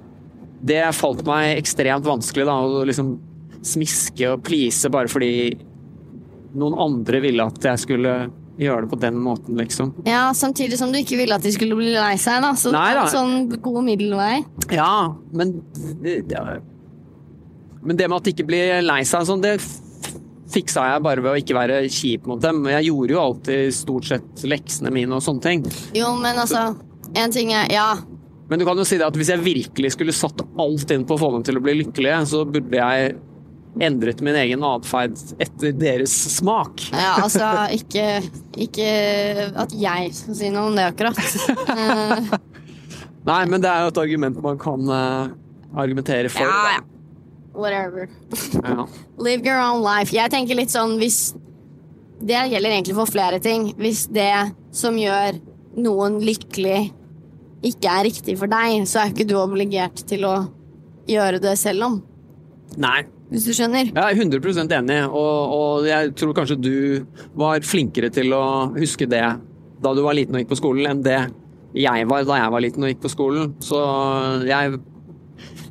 det 0.67 0.81
falt 0.97 1.21
meg 1.29 1.59
ekstremt 1.59 2.09
vanskelig 2.09 2.47
da, 2.49 2.57
å 2.65 2.81
liksom 2.89 3.13
smiske 3.67 4.33
og 4.33 4.43
please 4.47 4.89
bare 4.89 5.11
fordi 5.13 5.59
noen 6.57 6.77
andre 6.81 7.21
ville 7.21 7.45
at 7.45 7.61
jeg 7.69 7.83
skulle 7.85 8.13
gjøre 8.61 8.85
det 8.87 8.91
på 8.93 8.99
den 9.01 9.19
måten, 9.21 9.57
liksom. 9.61 9.93
Ja, 10.09 10.31
samtidig 10.37 10.79
som 10.81 10.93
du 10.93 10.99
ikke 11.01 11.19
ville 11.21 11.37
at 11.37 11.45
de 11.45 11.53
skulle 11.55 11.77
bli 11.79 11.93
lei 11.95 12.15
seg, 12.21 12.41
da. 12.45 12.55
Så 12.59 12.73
Nei 12.75 12.89
da. 12.97 13.07
sånn 13.13 13.49
god 13.63 13.83
middelvei. 13.87 14.41
Ja, 14.73 15.13
men 15.37 15.59
det, 16.03 16.23
det, 16.31 16.45
Men 17.83 17.99
det 18.01 18.09
med 18.09 18.17
at 18.19 18.29
de 18.29 18.35
ikke 18.35 18.49
blir 18.49 18.81
lei 18.85 19.03
seg 19.07 19.27
sånn, 19.29 19.45
det 19.45 19.59
fiksa 20.53 20.85
jeg 20.93 21.03
bare 21.05 21.23
ved 21.25 21.33
å 21.33 21.39
ikke 21.41 21.57
være 21.57 21.79
kjip 21.91 22.27
mot 22.31 22.41
dem. 22.43 22.65
Jeg 22.71 22.89
gjorde 22.89 23.17
jo 23.17 23.23
alltid 23.23 23.75
stort 23.75 24.09
sett 24.09 24.45
leksene 24.47 24.93
mine 24.95 25.19
og 25.19 25.25
sånne 25.25 25.43
ting. 25.43 25.65
Jo, 25.97 26.15
men 26.23 26.39
altså 26.39 26.69
En 27.17 27.33
ting 27.33 27.53
er 27.55 27.71
Ja. 27.73 27.95
Men 28.49 28.61
du 28.61 28.65
kan 28.67 28.79
jo 28.79 28.85
si 28.87 28.95
det 28.99 29.07
at 29.07 29.17
hvis 29.19 29.31
jeg 29.33 29.43
virkelig 29.43 29.91
skulle 29.97 30.15
satt 30.15 30.39
alt 30.63 30.91
inn 30.95 31.05
på 31.07 31.17
å 31.17 31.19
få 31.19 31.33
dem 31.35 31.43
til 31.47 31.59
å 31.59 31.63
bli 31.65 31.73
lykkelige, 31.81 32.21
så 32.31 32.45
burde 32.47 32.79
jeg 32.79 33.17
endret 33.83 34.23
min 34.25 34.37
egen 34.41 34.65
atferd 34.65 35.17
etter 35.43 35.75
deres 35.77 36.15
smak. 36.37 36.87
Ja, 36.93 37.17
altså 37.23 37.49
ikke, 37.77 38.23
ikke 38.67 38.91
at 39.53 39.75
jeg 39.77 40.13
skal 40.17 40.39
si 40.39 40.51
noe 40.55 40.71
om 40.71 40.79
det, 40.79 40.89
akkurat. 40.93 41.19
Nei, 43.27 43.41
men 43.51 43.63
det 43.63 43.71
er 43.71 43.85
jo 43.85 43.93
et 43.93 44.05
argument 44.05 44.39
man 44.45 44.61
kan 44.63 44.87
uh, 44.89 45.33
argumentere 45.77 46.31
for. 46.33 46.47
ja, 46.47 46.77
ja. 46.79 46.85
Whatever. 47.57 48.09
Ja. 48.53 48.85
Live 49.17 49.49
your 49.49 49.57
own 49.57 49.81
life. 49.81 50.13
Jeg 50.13 50.29
tenker 50.29 50.59
litt 50.59 50.69
sånn 50.69 50.99
hvis 51.01 51.31
Det 52.21 52.37
gjelder 52.51 52.75
egentlig 52.75 52.97
for 52.99 53.09
flere 53.09 53.41
ting. 53.41 53.71
Hvis 53.81 54.07
det 54.13 54.53
som 54.77 54.97
gjør 55.01 55.39
noen 55.81 56.19
lykkelig, 56.25 56.91
ikke 57.65 57.93
er 57.93 58.07
riktig 58.09 58.37
for 58.41 58.53
deg, 58.53 58.85
så 58.89 59.03
er 59.03 59.13
ikke 59.13 59.27
du 59.29 59.35
obligert 59.41 60.01
til 60.09 60.25
å 60.29 60.35
gjøre 61.09 61.41
det 61.45 61.57
selv 61.61 61.89
om. 61.89 61.99
Nei, 62.81 63.05
Hvis 63.27 63.47
du 63.49 63.53
skjønner? 63.57 63.89
Jeg 63.91 63.99
er 63.99 64.21
100 64.23 64.77
enig, 64.79 65.01
og, 65.11 65.55
og 65.57 65.87
jeg 65.89 66.13
tror 66.19 66.35
kanskje 66.37 66.57
du 66.63 66.77
var 67.39 67.65
flinkere 67.67 68.11
til 68.15 68.31
å 68.37 68.45
huske 68.77 69.09
det 69.11 69.25
da 69.83 69.93
du 69.93 70.03
var 70.05 70.15
liten 70.17 70.37
og 70.37 70.45
gikk 70.45 70.53
på 70.53 70.61
skolen, 70.61 70.87
enn 70.91 71.03
det 71.05 71.19
jeg 71.77 72.07
var 72.09 72.25
da 72.25 72.39
jeg 72.39 72.53
var 72.55 72.63
liten 72.65 72.87
og 72.87 72.93
gikk 72.93 73.03
på 73.03 73.13
skolen. 73.13 73.51
Så 73.65 73.81
jeg 74.49 74.79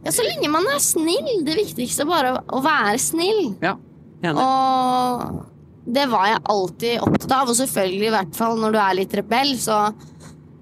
Ja, 0.05 0.11
Så 0.13 0.21
lenge 0.21 0.51
man 0.53 0.67
er 0.69 0.81
snill. 0.83 1.39
Det 1.47 1.55
viktigste 1.57 2.03
er 2.03 2.09
bare 2.11 2.33
å 2.53 2.59
være 2.61 2.99
snill. 3.01 3.55
Ja, 3.63 3.73
enig. 4.21 4.35
Og 4.43 5.39
det 5.95 6.05
var 6.11 6.27
jeg 6.29 6.43
alltid 6.51 7.01
opptatt 7.07 7.33
av, 7.39 7.49
og 7.49 7.57
selvfølgelig 7.57 8.09
i 8.09 8.13
hvert 8.13 8.37
fall 8.37 8.59
når 8.61 8.75
du 8.75 8.79
er 8.81 8.99
litt 8.99 9.15
rebell, 9.17 9.55
så, 9.61 9.79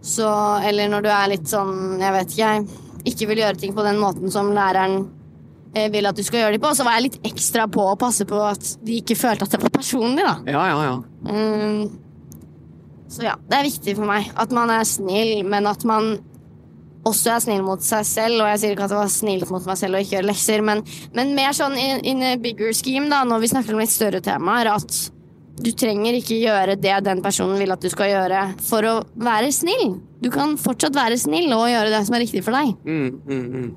så 0.04 0.30
Eller 0.68 0.91
når 0.91 1.04
du 1.04 1.12
er 1.12 1.34
litt 1.34 1.50
sånn, 1.50 2.00
jeg 2.00 2.16
vet 2.20 2.38
ikke, 2.38 2.54
jeg 2.54 3.12
ikke 3.14 3.30
vil 3.32 3.44
gjøre 3.44 3.60
ting 3.60 3.76
på 3.76 3.84
den 3.84 4.00
måten 4.00 4.32
som 4.32 4.54
læreren 4.56 5.08
vil 5.74 6.06
at 6.10 6.18
du 6.18 6.24
skal 6.26 6.44
gjøre 6.44 6.58
det 6.58 6.62
på, 6.64 6.72
så 6.78 6.86
var 6.86 6.98
jeg 6.98 7.08
litt 7.08 7.20
ekstra 7.32 7.68
på 7.72 7.86
å 7.92 7.98
passe 8.00 8.28
på 8.30 8.40
at 8.46 8.76
de 8.86 9.00
ikke 9.02 9.18
følte 9.18 9.48
at 9.48 9.56
det 9.56 9.62
var 9.64 9.74
personlig, 9.74 10.26
da. 10.26 10.36
Ja, 10.54 10.66
ja, 10.70 10.84
ja. 10.86 10.98
Mm. 11.30 12.04
Så 13.14 13.26
ja, 13.26 13.34
det 13.50 13.58
er 13.58 13.68
viktig 13.68 13.98
for 13.98 14.10
meg 14.10 14.30
at 14.42 14.54
man 14.56 14.72
er 14.74 14.86
snill, 14.90 15.42
men 15.46 15.70
at 15.70 15.86
man 15.86 16.16
også 17.08 17.34
er 17.34 17.42
snill 17.44 17.66
mot 17.66 17.84
seg 17.84 18.06
selv. 18.08 18.42
Og 18.42 18.52
jeg 18.54 18.62
sier 18.62 18.76
ikke 18.76 18.88
at 18.88 18.96
jeg 18.96 19.02
var 19.02 19.12
snill 19.12 19.44
mot 19.50 19.68
meg 19.70 19.80
selv 19.80 19.98
og 19.98 20.06
ikke 20.06 20.18
gjør 20.18 20.30
lekser, 20.30 20.64
men, 20.66 20.86
men 21.18 21.36
mer 21.38 21.58
sånn 21.58 21.76
in, 21.78 22.02
in 22.10 22.24
a 22.26 22.36
bigger 22.42 22.74
scheme, 22.78 23.10
da, 23.12 23.24
når 23.28 23.44
vi 23.44 23.52
snakker 23.54 23.76
om 23.76 23.84
litt 23.84 23.94
større 23.94 24.24
temaer, 24.24 24.72
at 24.74 25.02
du 25.64 25.70
trenger 25.78 26.18
ikke 26.18 26.40
gjøre 26.42 26.78
det 26.82 26.96
den 27.06 27.22
personen 27.22 27.60
vil 27.62 27.74
at 27.76 27.84
du 27.84 27.90
skal 27.94 28.10
gjøre 28.10 28.42
for 28.66 28.88
å 28.90 28.96
være 29.14 29.52
snill. 29.54 30.00
Du 30.24 30.32
kan 30.34 30.56
fortsatt 30.58 30.96
være 30.98 31.20
snill 31.22 31.52
og 31.54 31.68
gjøre 31.70 31.92
det 31.94 32.02
som 32.08 32.18
er 32.18 32.24
riktig 32.26 32.42
for 32.46 32.58
deg. 32.58 32.74
Mm, 32.88 33.10
mm, 33.28 33.44
mm. 33.54 33.68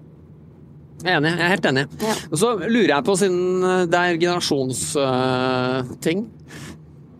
Jeg 1.04 1.12
er 1.12 1.16
enig. 1.20 1.32
Jeg 1.36 1.44
er 1.44 1.48
helt 1.52 1.66
enig. 1.70 1.84
Ja. 2.02 2.14
Og 2.30 2.36
så 2.40 2.48
lurer 2.62 2.92
jeg 2.94 3.04
på, 3.06 3.12
siden 3.20 3.40
eh, 3.64 3.82
det 3.92 3.98
er 4.00 4.20
generasjonsting, 4.22 6.18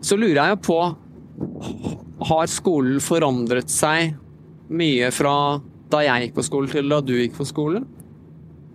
så 0.07 0.13
lurer 0.17 0.39
jeg 0.41 0.49
jo 0.55 0.59
på 0.67 0.79
Har 2.27 2.45
skolen 2.49 2.99
forandret 3.03 3.69
seg 3.69 4.15
mye 4.73 5.11
fra 5.13 5.35
da 5.91 5.99
jeg 6.03 6.21
gikk 6.25 6.33
på 6.39 6.43
skolen 6.47 6.69
til 6.71 6.89
da 6.91 6.97
du 7.05 7.13
gikk 7.15 7.35
på 7.37 7.45
skolen? 7.47 7.83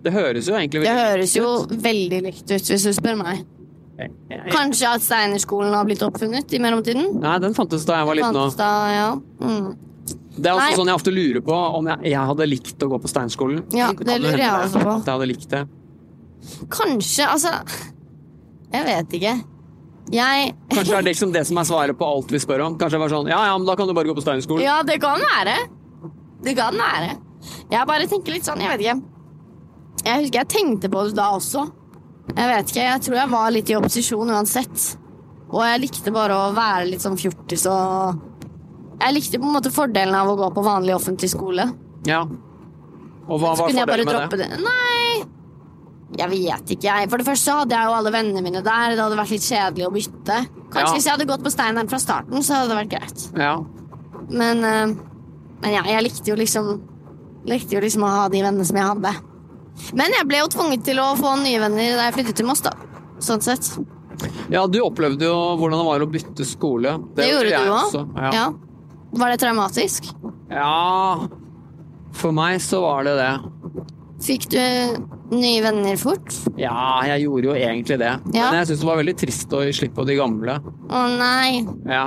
Det 0.03 0.11
høres 0.15 0.47
jo 0.49 0.53
egentlig 0.57 0.81
Det 0.83 0.89
veldig 0.89 1.09
høres 1.11 1.33
jo 1.37 1.43
ut. 1.63 1.71
veldig 1.83 2.19
likt 2.25 2.47
ut, 2.49 2.65
hvis 2.71 2.85
du 2.87 2.93
spør 2.95 3.15
meg. 3.19 3.35
Kanskje 4.51 4.87
at 4.89 5.01
Steinerskolen 5.05 5.73
har 5.75 5.85
blitt 5.87 6.01
oppfunnet 6.03 6.53
i 6.55 6.59
mellomtiden? 6.63 7.05
Nei, 7.21 7.35
den 7.43 7.53
fantes 7.55 7.85
da 7.87 7.93
jeg 8.01 8.07
var 8.09 8.15
liten 8.17 8.39
òg. 8.41 8.51
Ja. 8.57 9.09
Mm. 9.43 9.67
Det 10.33 10.49
er 10.49 10.55
også 10.55 10.65
Nei. 10.65 10.75
sånn 10.79 10.89
jeg 10.89 10.97
ofte 10.97 11.13
lurer 11.13 11.43
på 11.45 11.55
om 11.77 11.87
jeg, 11.91 12.09
jeg 12.09 12.27
hadde 12.29 12.45
likt 12.49 12.83
å 12.83 12.89
gå 12.89 12.99
på 13.03 13.09
Steinskolen. 13.11 13.63
Ja, 13.77 13.91
det 13.93 14.15
lurer 14.21 14.41
jeg 14.41 14.51
også 14.67 14.81
på. 14.81 14.95
At 14.97 15.09
jeg 15.09 15.13
hadde 15.17 15.27
likt 15.29 15.49
det. 15.51 15.63
Kanskje, 16.73 17.27
altså 17.29 17.51
Jeg 18.73 18.85
vet 18.87 19.13
ikke. 19.19 19.33
Jeg 20.11 20.49
Kanskje 20.73 20.97
er 20.97 21.05
det 21.05 21.11
liksom 21.13 21.31
det 21.35 21.45
som 21.47 21.59
er 21.61 21.67
svaret 21.69 21.97
på 21.99 22.07
alt 22.07 22.33
vi 22.33 22.41
spør 22.41 22.65
om. 22.65 22.79
Kanskje 22.81 22.97
det 22.97 23.03
var 23.05 23.13
sånn 23.13 23.29
Ja, 23.31 23.43
ja, 23.51 23.53
men 23.59 23.69
da 23.69 23.77
kan 23.79 23.87
du 23.87 23.93
bare 23.95 24.09
gå 24.09 24.17
på 24.17 24.25
Steinskolen. 24.25 24.65
Ja, 24.65 24.81
det 24.87 24.97
kan 25.03 25.21
være. 25.21 25.55
Det 26.43 26.57
kan 26.57 26.75
være. 26.81 27.13
Jeg 27.71 27.87
bare 27.87 28.09
tenker 28.09 28.35
litt 28.35 28.47
sånn, 28.47 28.61
jeg 28.63 28.73
vet 28.73 28.83
ikke. 28.83 28.99
Jeg 30.03 30.25
husker 30.25 30.41
jeg 30.41 30.51
tenkte 30.51 30.89
på 30.91 31.05
det 31.07 31.15
da 31.15 31.29
også. 31.37 31.67
Jeg 32.33 32.49
vet 32.49 32.73
ikke, 32.73 32.83
jeg 32.89 33.05
tror 33.05 33.17
jeg 33.19 33.31
var 33.31 33.53
litt 33.53 33.69
i 33.71 33.77
opposisjon 33.77 34.33
uansett. 34.33 34.89
Og 35.53 35.61
jeg 35.61 35.81
likte 35.83 36.11
bare 36.15 36.35
å 36.35 36.51
være 36.55 36.87
litt 36.89 37.03
sånn 37.03 37.19
fjortis 37.19 37.67
og 37.69 38.32
Jeg 39.03 39.15
likte 39.17 39.39
på 39.41 39.49
en 39.49 39.55
måte 39.57 39.71
fordelen 39.73 40.15
av 40.15 40.31
å 40.31 40.35
gå 40.39 40.47
på 40.55 40.63
vanlig 40.63 40.95
offentlig 40.95 41.29
skole. 41.33 41.65
Ja. 42.07 42.21
Og 43.27 43.39
hva 43.39 43.53
var 43.53 43.67
fordelen 43.67 44.05
med 44.07 44.31
det? 44.31 44.39
det. 44.43 44.61
Nei, 44.63 45.23
jeg 46.19 46.29
vet 46.29 46.73
ikke, 46.75 46.87
jeg. 46.87 47.09
For 47.11 47.19
det 47.19 47.27
første 47.27 47.57
hadde 47.59 47.75
jeg 47.75 47.89
jo 47.89 47.95
alle 47.97 48.13
vennene 48.13 48.43
mine 48.45 48.61
der. 48.63 48.95
Det 48.95 49.01
hadde 49.01 49.17
vært 49.19 49.33
litt 49.33 49.47
kjedelig 49.47 49.87
å 49.87 49.93
bytte. 49.93 50.39
Kanskje 50.73 50.87
Ja. 50.87 50.93
hvis 50.93 51.07
jeg 51.07 51.15
hadde 51.17 51.29
gått 51.29 51.43
på 51.43 51.51
Steineren 51.53 51.89
fra 51.89 51.99
starten, 51.99 52.43
så 52.43 52.55
hadde 52.59 52.69
det 52.69 52.79
vært 52.81 52.93
greit. 52.95 53.25
Ja. 53.39 53.55
Men, 54.29 54.63
eh, 54.63 54.95
men 55.61 55.71
ja, 55.73 55.83
jeg 55.83 56.03
likte 56.03 56.31
jo 56.31 56.35
liksom 56.39 56.81
Likte 57.45 57.75
jo 57.75 57.81
liksom 57.81 58.03
å 58.03 58.07
ha 58.07 58.27
de 58.29 58.39
vennene 58.39 58.63
som 58.63 58.77
jeg 58.77 58.85
hadde. 58.87 59.11
Men 59.91 60.13
jeg 60.15 60.27
ble 60.29 60.37
jo 60.37 60.47
tvunget 60.47 60.85
til 60.85 60.95
å 60.95 61.09
få 61.19 61.33
nye 61.41 61.59
venner 61.59 61.97
da 61.97 62.05
jeg 62.07 62.13
flyttet 62.15 62.37
til 62.39 62.45
Moss, 62.45 62.61
da. 62.61 62.71
Sånn 63.19 63.41
sett. 63.43 63.67
ja, 64.49 64.65
du 64.65 64.79
opplevde 64.79 65.27
jo 65.27 65.57
hvordan 65.59 65.77
det 65.81 65.87
var 65.89 65.99
å 65.99 66.07
bytte 66.09 66.45
skole. 66.47 66.93
Det, 67.17 67.27
gjorde 67.27 67.49
jeg 67.49 67.65
du 67.65 67.73
òg. 67.73 68.15
Ja. 68.15 68.31
Ja. 68.31 68.45
Var 69.13 69.33
det 69.33 69.39
traumatisk? 69.43 70.11
ja. 70.49 71.27
For 72.13 72.29
meg 72.35 72.59
så 72.61 72.77
var 72.83 73.07
det 73.07 73.15
det. 73.17 73.31
Fikk 74.21 74.43
du 74.53 74.59
nye 75.33 75.63
venner 75.65 75.95
fort? 75.97 76.29
Ja, 76.61 77.01
jeg 77.09 77.23
gjorde 77.25 77.47
jo 77.49 77.55
egentlig 77.57 77.97
det. 77.99 78.11
Ja. 78.35 78.51
Men 78.51 78.59
jeg 78.59 78.67
syns 78.69 78.83
det 78.83 78.87
var 78.91 78.99
veldig 79.01 79.15
trist 79.17 79.55
å 79.57 79.63
gi 79.65 79.71
slipp 79.73 79.95
på 79.97 80.05
de 80.05 80.15
gamle. 80.19 80.59
Å 80.93 81.01
nei. 81.17 81.63
Ja. 81.89 82.03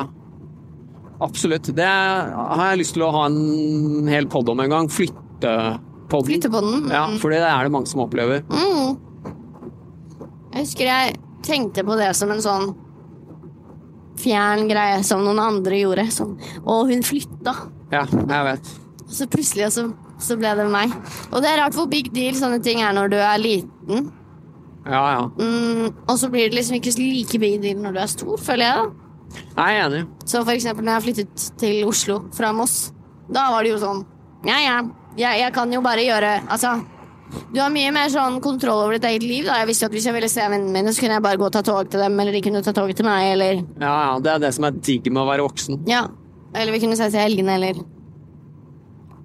Absolutt. 1.26 1.72
Det 1.74 1.88
har 1.90 2.62
jeg 2.70 2.80
lyst 2.84 2.94
til 2.94 3.02
å 3.02 3.10
ha 3.16 3.24
en 3.26 4.06
hel 4.08 4.30
pod 4.30 4.48
om 4.54 4.62
en 4.62 4.70
gang. 4.76 4.88
Flyttepodden. 4.94 5.82
Flytte 6.30 6.52
på 6.54 6.62
den? 6.62 6.86
Ja, 6.94 7.02
for 7.18 7.34
det 7.34 7.42
er 7.42 7.66
det 7.66 7.74
mange 7.74 7.90
som 7.90 8.04
opplever. 8.06 8.46
Mm. 8.46 8.94
Jeg 10.54 10.62
husker 10.62 10.86
jeg 10.92 11.16
tenkte 11.44 11.82
på 11.86 11.98
det 11.98 12.12
som 12.16 12.30
en 12.32 12.44
sånn 12.46 12.70
fjern 14.20 14.66
greie 14.70 15.00
som 15.06 15.24
noen 15.24 15.40
andre 15.42 15.80
gjorde. 15.82 16.08
Sånn. 16.14 16.36
Og 16.64 16.90
hun 16.92 17.04
flytta. 17.06 17.54
Ja, 17.92 18.04
jeg 18.10 18.44
vet. 18.50 18.70
Og 19.06 19.14
så 19.14 19.28
plutselig 19.30 19.70
så, 19.76 19.86
så 20.22 20.36
ble 20.38 20.52
det 20.58 20.66
meg. 20.72 20.94
Og 21.30 21.42
det 21.44 21.52
er 21.52 21.60
rart 21.62 21.76
hvor 21.78 21.88
big 21.90 22.10
deal 22.14 22.36
sånne 22.38 22.58
ting 22.64 22.82
er 22.82 22.94
når 22.96 23.12
du 23.12 23.18
er 23.20 23.42
liten. 23.42 24.08
Ja, 24.86 25.02
ja. 25.16 25.22
Mm, 25.38 25.90
og 26.06 26.14
så 26.18 26.30
blir 26.30 26.48
det 26.50 26.58
liksom 26.60 26.78
ikke 26.78 26.94
like 26.98 27.40
big 27.42 27.60
deal 27.62 27.80
når 27.82 27.96
du 27.96 28.00
er 28.02 28.10
stor, 28.10 28.36
føler 28.42 28.68
jeg. 28.70 28.84
da. 28.84 29.40
Jeg 29.56 29.78
er 29.78 29.84
enig. 29.86 30.02
Så 30.24 30.42
for 30.44 30.54
eksempel 30.54 30.86
når 30.86 30.98
jeg 30.98 31.06
flyttet 31.08 31.46
til 31.58 31.88
Oslo 31.88 32.20
fra 32.34 32.52
Moss, 32.54 32.92
da 33.26 33.48
var 33.50 33.66
det 33.66 33.72
jo 33.72 33.80
sånn 33.82 34.04
Ja, 34.46 34.60
ja, 34.62 34.76
jeg, 35.18 35.40
jeg 35.40 35.50
kan 35.56 35.72
jo 35.74 35.80
bare 35.82 36.04
gjøre 36.06 36.28
Altså, 36.44 36.76
du 37.52 37.60
har 37.60 37.70
mye 37.70 37.90
mer 37.92 38.08
sånn 38.12 38.40
kontroll 38.44 38.84
over 38.84 38.96
ditt 38.98 39.04
eget 39.04 39.22
liv. 39.22 39.44
da 39.46 39.58
Jeg 39.60 39.66
visste 39.68 39.86
at 39.86 39.92
Hvis 39.92 40.04
jeg 40.06 40.14
ville 40.14 40.28
se 40.28 40.40
vennene 40.40 40.72
mine, 40.72 40.92
så 40.92 41.00
kunne 41.00 41.16
jeg 41.18 41.22
bare 41.22 41.36
gå 41.40 41.46
og 41.46 41.52
ta 41.52 41.62
tog 41.62 41.90
til 41.90 42.00
dem, 42.00 42.18
eller 42.20 42.32
de 42.32 42.40
kunne 42.42 42.62
ta 42.62 42.72
tog 42.72 42.94
til 42.94 43.04
meg, 43.04 43.32
eller 43.32 43.54
Ja, 43.80 43.94
ja. 44.12 44.18
Det 44.20 44.32
er 44.34 44.38
det 44.46 44.54
som 44.54 44.64
er 44.64 44.70
digg 44.72 45.10
med 45.12 45.22
å 45.22 45.26
være 45.28 45.42
voksen. 45.46 45.82
Ja. 45.88 46.06
Eller 46.54 46.72
vi 46.72 46.80
kunne 46.80 46.96
ses 46.96 47.14
i 47.14 47.18
helgene, 47.18 47.54
eller 47.58 47.82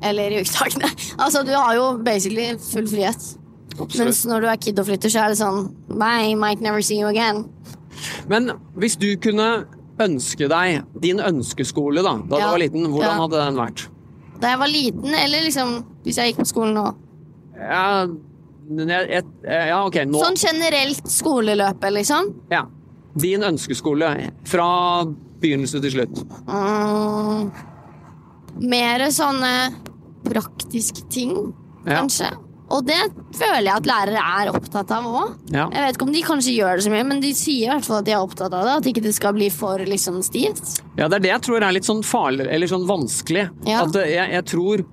Eller 0.03 0.31
i 0.31 0.41
ukedagene. 0.41 0.89
Altså, 1.21 1.43
du 1.45 1.51
har 1.53 1.75
jo 1.77 1.97
basically 2.03 2.55
full 2.57 2.87
frihet. 2.89 3.37
Absolutt. 3.79 3.99
Mens 4.05 4.23
når 4.27 4.41
du 4.41 4.47
er 4.51 4.57
kid 4.61 4.79
og 4.81 4.85
flytter, 4.89 5.09
så 5.13 5.23
er 5.25 5.29
det 5.33 5.37
sånn 5.39 5.69
Bye, 5.87 6.35
might 6.35 6.61
never 6.61 6.81
see 6.81 6.99
you 6.99 7.07
again. 7.07 7.45
Men 8.27 8.51
hvis 8.75 8.97
du 8.99 9.11
kunne 9.21 9.65
ønske 10.01 10.47
deg 10.49 10.81
din 11.03 11.19
ønskeskole 11.21 12.01
da 12.01 12.15
da 12.17 12.37
Ja. 12.39 12.45
du 12.47 12.51
var 12.55 12.59
liten, 12.63 12.87
hvordan 12.89 13.15
Ja. 13.15 13.21
hadde 13.21 13.45
den 13.45 13.55
vært? 13.59 13.87
Da 14.41 14.47
jeg 14.49 14.57
var 14.59 14.67
liten, 14.67 15.13
eller 15.13 15.41
liksom 15.45 15.83
hvis 16.03 16.17
jeg 16.17 16.33
gikk 16.33 16.39
på 16.41 16.47
skolen 16.49 16.73
nå. 16.73 16.87
Ja, 17.61 18.07
jeg, 18.71 19.09
jeg, 19.11 19.25
ja 19.71 19.79
ok, 19.85 19.97
nå 20.09 20.21
Sånn 20.21 20.37
generelt 20.39 21.09
skoleløpet, 21.11 21.91
liksom. 21.99 22.31
ja. 22.53 22.65
Din 23.19 23.43
ønskeskole 23.43 24.07
fra 24.47 24.67
begynnelse 25.41 25.81
til 25.83 25.91
slutt. 25.97 26.21
Uh, 26.47 27.49
mer 28.63 29.03
sånne 29.11 29.51
praktiske 30.23 31.03
ting, 31.11 31.33
Ja. 31.85 31.97
kanskje. 31.99 32.29
Og 32.71 32.85
det 32.87 32.99
føler 33.35 33.65
jeg 33.67 33.73
at 33.81 33.87
lærere 33.89 34.21
er 34.21 34.51
opptatt 34.55 34.91
av 34.95 35.03
òg. 35.09 35.33
Ja. 35.51 35.65
Jeg 35.73 35.81
vet 35.83 35.97
ikke 35.97 36.05
om 36.07 36.13
de 36.15 36.21
kanskje 36.23 36.53
gjør 36.55 36.77
det 36.79 36.85
så 36.85 36.91
mye, 36.93 37.03
men 37.09 37.19
de 37.19 37.33
sier 37.35 37.65
i 37.65 37.71
hvert 37.73 37.83
fall 37.83 37.97
at 37.99 38.05
de 38.07 38.13
er 38.15 38.21
opptatt 38.23 38.53
av 38.55 38.63
det. 38.63 38.75
At 38.79 38.87
ikke 38.93 39.03
det 39.03 39.11
skal 39.17 39.33
bli 39.35 39.49
for 39.51 39.83
liksom 39.83 40.21
stivt. 40.23 40.77
ja, 40.95 41.09
det 41.11 41.17
er 41.19 41.25
det 41.25 41.33
jeg 41.33 41.41
tror 41.49 41.65
er 41.67 41.75
litt 41.75 41.89
sånn 41.89 41.99
farlig, 42.07 42.47
eller 42.47 42.71
sånn 42.71 42.87
vanskelig. 42.87 43.49
Ja. 43.67 43.81
At 43.83 43.95
eh, 43.99 44.13
jeg, 44.15 44.31
jeg 44.37 44.45
tror 44.53 44.85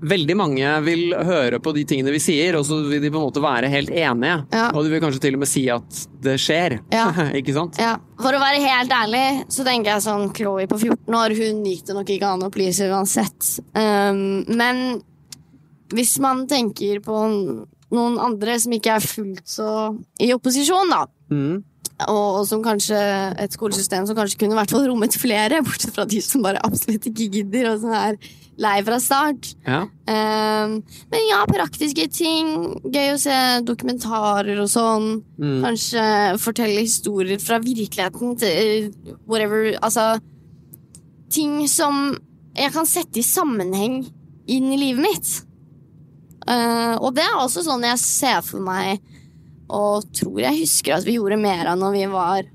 veldig 0.00 0.36
mange 0.38 0.68
vil 0.86 1.12
høre 1.14 1.58
på 1.60 1.72
de 1.76 1.82
tingene 1.88 2.12
vi 2.14 2.20
sier, 2.22 2.56
og 2.58 2.64
så 2.68 2.78
vil 2.88 3.02
de 3.02 3.10
på 3.12 3.18
en 3.20 3.26
måte 3.26 3.42
være 3.44 3.68
helt 3.72 3.90
enige. 3.92 4.36
Ja. 4.54 4.68
Og 4.72 4.84
de 4.86 4.92
vil 4.94 5.02
kanskje 5.02 5.22
til 5.26 5.36
og 5.36 5.42
med 5.42 5.50
si 5.50 5.64
at 5.72 6.00
det 6.24 6.36
skjer. 6.40 6.78
Ja. 6.94 7.08
ikke 7.40 7.54
sant? 7.56 7.80
Ja. 7.80 7.96
For 8.20 8.36
å 8.36 8.40
være 8.42 8.62
helt 8.64 8.92
ærlig, 8.96 9.24
så 9.52 9.64
tenker 9.66 9.94
jeg 9.94 10.06
sånn 10.06 10.30
Chloé 10.36 10.66
på 10.70 10.78
14 10.80 11.18
år, 11.20 11.36
hun 11.36 11.62
gikk 11.68 11.86
det 11.88 11.96
nok 11.98 12.12
ikke 12.16 12.32
an 12.34 12.46
å 12.46 12.52
please 12.54 12.88
uansett. 12.88 13.52
Um, 13.76 14.42
men 14.48 15.00
hvis 15.94 16.16
man 16.22 16.44
tenker 16.50 17.00
på 17.04 17.24
noen 17.90 18.20
andre 18.22 18.54
som 18.62 18.72
ikke 18.76 18.92
er 19.00 19.02
fullt 19.02 19.48
så 19.50 19.66
i 20.22 20.32
opposisjon, 20.36 20.92
da, 20.92 21.04
Mm. 21.30 21.60
og, 22.10 22.40
som 22.48 22.62
kanskje 22.62 22.98
et 23.38 23.52
skolesystem 23.54 24.06
som 24.08 24.16
kanskje 24.18 24.38
kunne 24.40 24.56
i 24.56 24.58
hvert 24.58 24.72
fall 24.74 24.86
rommet 24.88 25.14
flere, 25.14 25.60
bortsett 25.66 25.94
fra 25.94 26.06
de 26.10 26.18
som 26.24 26.42
bare 26.42 26.62
absolutt 26.66 27.06
ikke 27.10 27.28
gidder, 27.36 27.68
og 27.70 27.84
som 27.84 27.92
er 27.94 28.16
lei 28.60 28.76
fra 28.84 28.98
start. 29.00 29.52
Ja. 29.66 29.82
Um, 30.10 30.76
men 31.12 31.26
ja, 31.28 31.40
praktiske 31.48 32.06
ting. 32.12 32.52
Gøy 32.92 33.14
å 33.14 33.20
se 33.20 33.36
dokumentarer 33.66 34.60
og 34.60 34.70
sånn. 34.72 35.10
Mm. 35.40 35.60
Kanskje 35.64 36.06
fortelle 36.42 36.84
historier 36.84 37.40
fra 37.42 37.60
virkeligheten 37.64 38.36
til 38.40 38.90
whatever. 39.26 39.72
Altså 39.80 40.12
Ting 41.30 41.62
som 41.70 42.16
jeg 42.58 42.72
kan 42.74 42.88
sette 42.90 43.20
i 43.20 43.22
sammenheng 43.22 44.00
inn 44.50 44.72
i 44.74 44.78
livet 44.80 45.04
mitt. 45.04 45.28
Uh, 46.42 46.98
og 46.98 47.14
det 47.14 47.22
er 47.22 47.38
også 47.38 47.62
sånn 47.62 47.86
jeg 47.86 48.00
ser 48.02 48.40
for 48.42 48.64
meg 48.64 48.98
og 49.70 50.08
tror 50.16 50.40
jeg 50.42 50.64
husker 50.64 50.96
at 50.96 51.06
vi 51.06 51.14
gjorde 51.18 51.38
mer 51.38 51.68
av 51.70 51.78
når 51.78 51.94
vi 51.94 52.06
var 52.10 52.48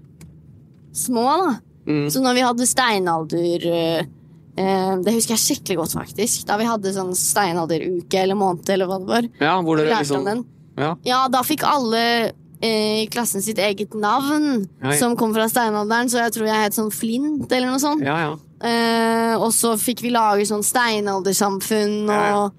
små. 0.96 1.26
da. 1.40 1.54
Mm. 1.88 2.10
Så 2.12 2.22
når 2.24 2.38
vi 2.38 2.46
hadde 2.46 2.68
steinalder 2.68 3.66
eh, 3.70 4.00
eh, 4.02 4.08
Det 4.56 5.12
husker 5.12 5.36
jeg 5.36 5.42
skikkelig 5.44 5.76
godt, 5.82 5.94
faktisk. 5.98 6.46
Da 6.48 6.56
vi 6.62 6.64
hadde 6.70 6.94
sånn 6.96 7.12
steinalderuke 7.18 8.22
eller 8.22 8.38
måned 8.40 8.70
eller 8.72 8.88
hva 8.88 9.00
det 9.02 9.10
var. 9.10 9.28
Ja, 9.44 9.58
hvor 9.62 9.78
dere 9.82 9.98
liksom. 10.00 10.46
Ja. 10.80 10.94
Ja, 11.08 11.20
da 11.32 11.42
fikk 11.44 11.64
alle 11.68 12.02
eh, 12.64 13.04
i 13.04 13.08
klassen 13.12 13.44
sitt 13.44 13.60
eget 13.60 13.94
navn, 14.00 14.66
Hei. 14.84 14.96
som 15.00 15.16
kom 15.20 15.34
fra 15.36 15.46
steinalderen, 15.52 16.08
så 16.12 16.22
jeg 16.24 16.34
tror 16.38 16.48
jeg 16.48 16.64
het 16.70 16.76
sånn 16.80 16.92
Flint 16.96 17.52
eller 17.52 17.72
noe 17.74 17.84
sånt. 17.84 18.04
ja, 18.08 18.18
ja. 18.30 18.34
Eh, 18.66 19.34
og 19.36 19.52
så 19.54 19.74
fikk 19.78 20.00
vi 20.06 20.10
lage 20.16 20.46
sånn 20.48 20.64
steinaldersamfunn 20.64 22.08
og 22.10 22.54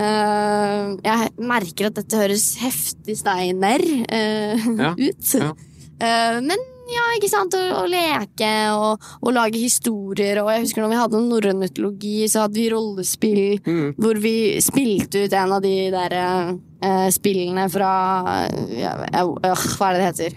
eh, 0.00 0.94
Jeg 1.04 1.28
merker 1.38 1.90
at 1.90 1.98
dette 2.00 2.16
høres 2.18 2.46
heftig 2.62 3.18
steiner 3.20 3.84
eh, 4.08 4.64
ut. 5.06 5.34
Eh, 6.00 6.40
men 6.48 6.64
ja, 6.92 7.04
ikke 7.16 7.28
sant, 7.32 7.54
og, 7.56 7.70
og 7.82 7.88
leke 7.92 8.50
og, 8.76 9.00
og 9.22 9.32
lage 9.36 9.60
historier. 9.62 10.40
Og 10.42 10.50
jeg 10.52 10.64
husker 10.66 10.82
når 10.84 10.92
vi 10.92 10.98
hadde 11.00 11.22
norrøn 11.28 11.60
mytologi, 11.62 12.16
så 12.28 12.44
hadde 12.44 12.58
vi 12.60 12.68
rollespill 12.74 13.42
Mm. 13.64 13.94
hvor 13.98 14.18
vi 14.20 14.34
spilte 14.62 15.24
ut 15.24 15.32
en 15.32 15.52
av 15.56 15.62
de 15.64 15.72
der 15.94 16.14
eh, 16.18 17.08
spillene 17.14 17.64
fra 17.72 17.90
ja, 18.68 18.92
ja, 19.12 19.22
øh, 19.24 19.64
Hva 19.78 19.88
er 19.88 19.96
det 19.96 20.00
det 20.02 20.08
heter? 20.10 20.36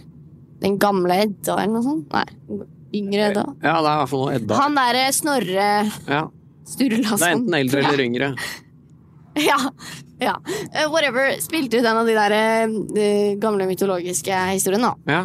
Den 0.64 0.78
gamle 0.82 1.14
Edda, 1.26 1.58
eller 1.62 1.74
noe 1.76 1.86
sånt? 1.86 2.14
Nei, 2.14 2.64
yngre 2.98 3.28
Edda. 3.32 3.44
ja, 3.62 3.76
det 3.84 3.90
er 3.92 3.94
i 3.94 4.00
hvert 4.02 4.10
fall 4.14 4.24
noe 4.26 4.38
Edda. 4.40 4.62
Han 4.64 4.78
derre 4.80 5.04
Snorre 5.14 5.68
Ja. 6.08 6.24
Sturlason. 6.68 7.20
Det 7.20 7.28
er 7.28 7.36
enten 7.38 7.60
eldre 7.62 7.84
eller 7.86 8.04
yngre. 8.08 8.32
Ja. 9.38 9.58
ja. 10.18 10.32
Eh, 10.74 10.88
whatever. 10.90 11.28
Spilte 11.44 11.78
ut 11.78 11.86
en 11.86 12.00
av 12.00 12.08
de 12.10 12.16
der 12.18 12.34
eh, 12.34 13.36
gamle 13.38 13.68
mytologiske 13.70 14.34
historiene. 14.50 14.90
da. 15.06 15.14
Ja. 15.14 15.20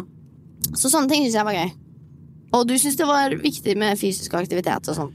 Så 0.71 0.89
sånne 0.89 1.11
ting 1.11 1.25
syns 1.25 1.37
jeg 1.37 1.47
var 1.47 1.57
gøy. 1.57 1.73
Og 2.53 2.65
du 2.69 2.75
syns 2.77 2.97
det 2.99 3.09
var 3.09 3.33
viktig 3.41 3.75
med 3.79 3.99
fysisk 3.99 4.35
aktivitet 4.37 4.89
og 4.91 4.97
sånn? 4.97 5.13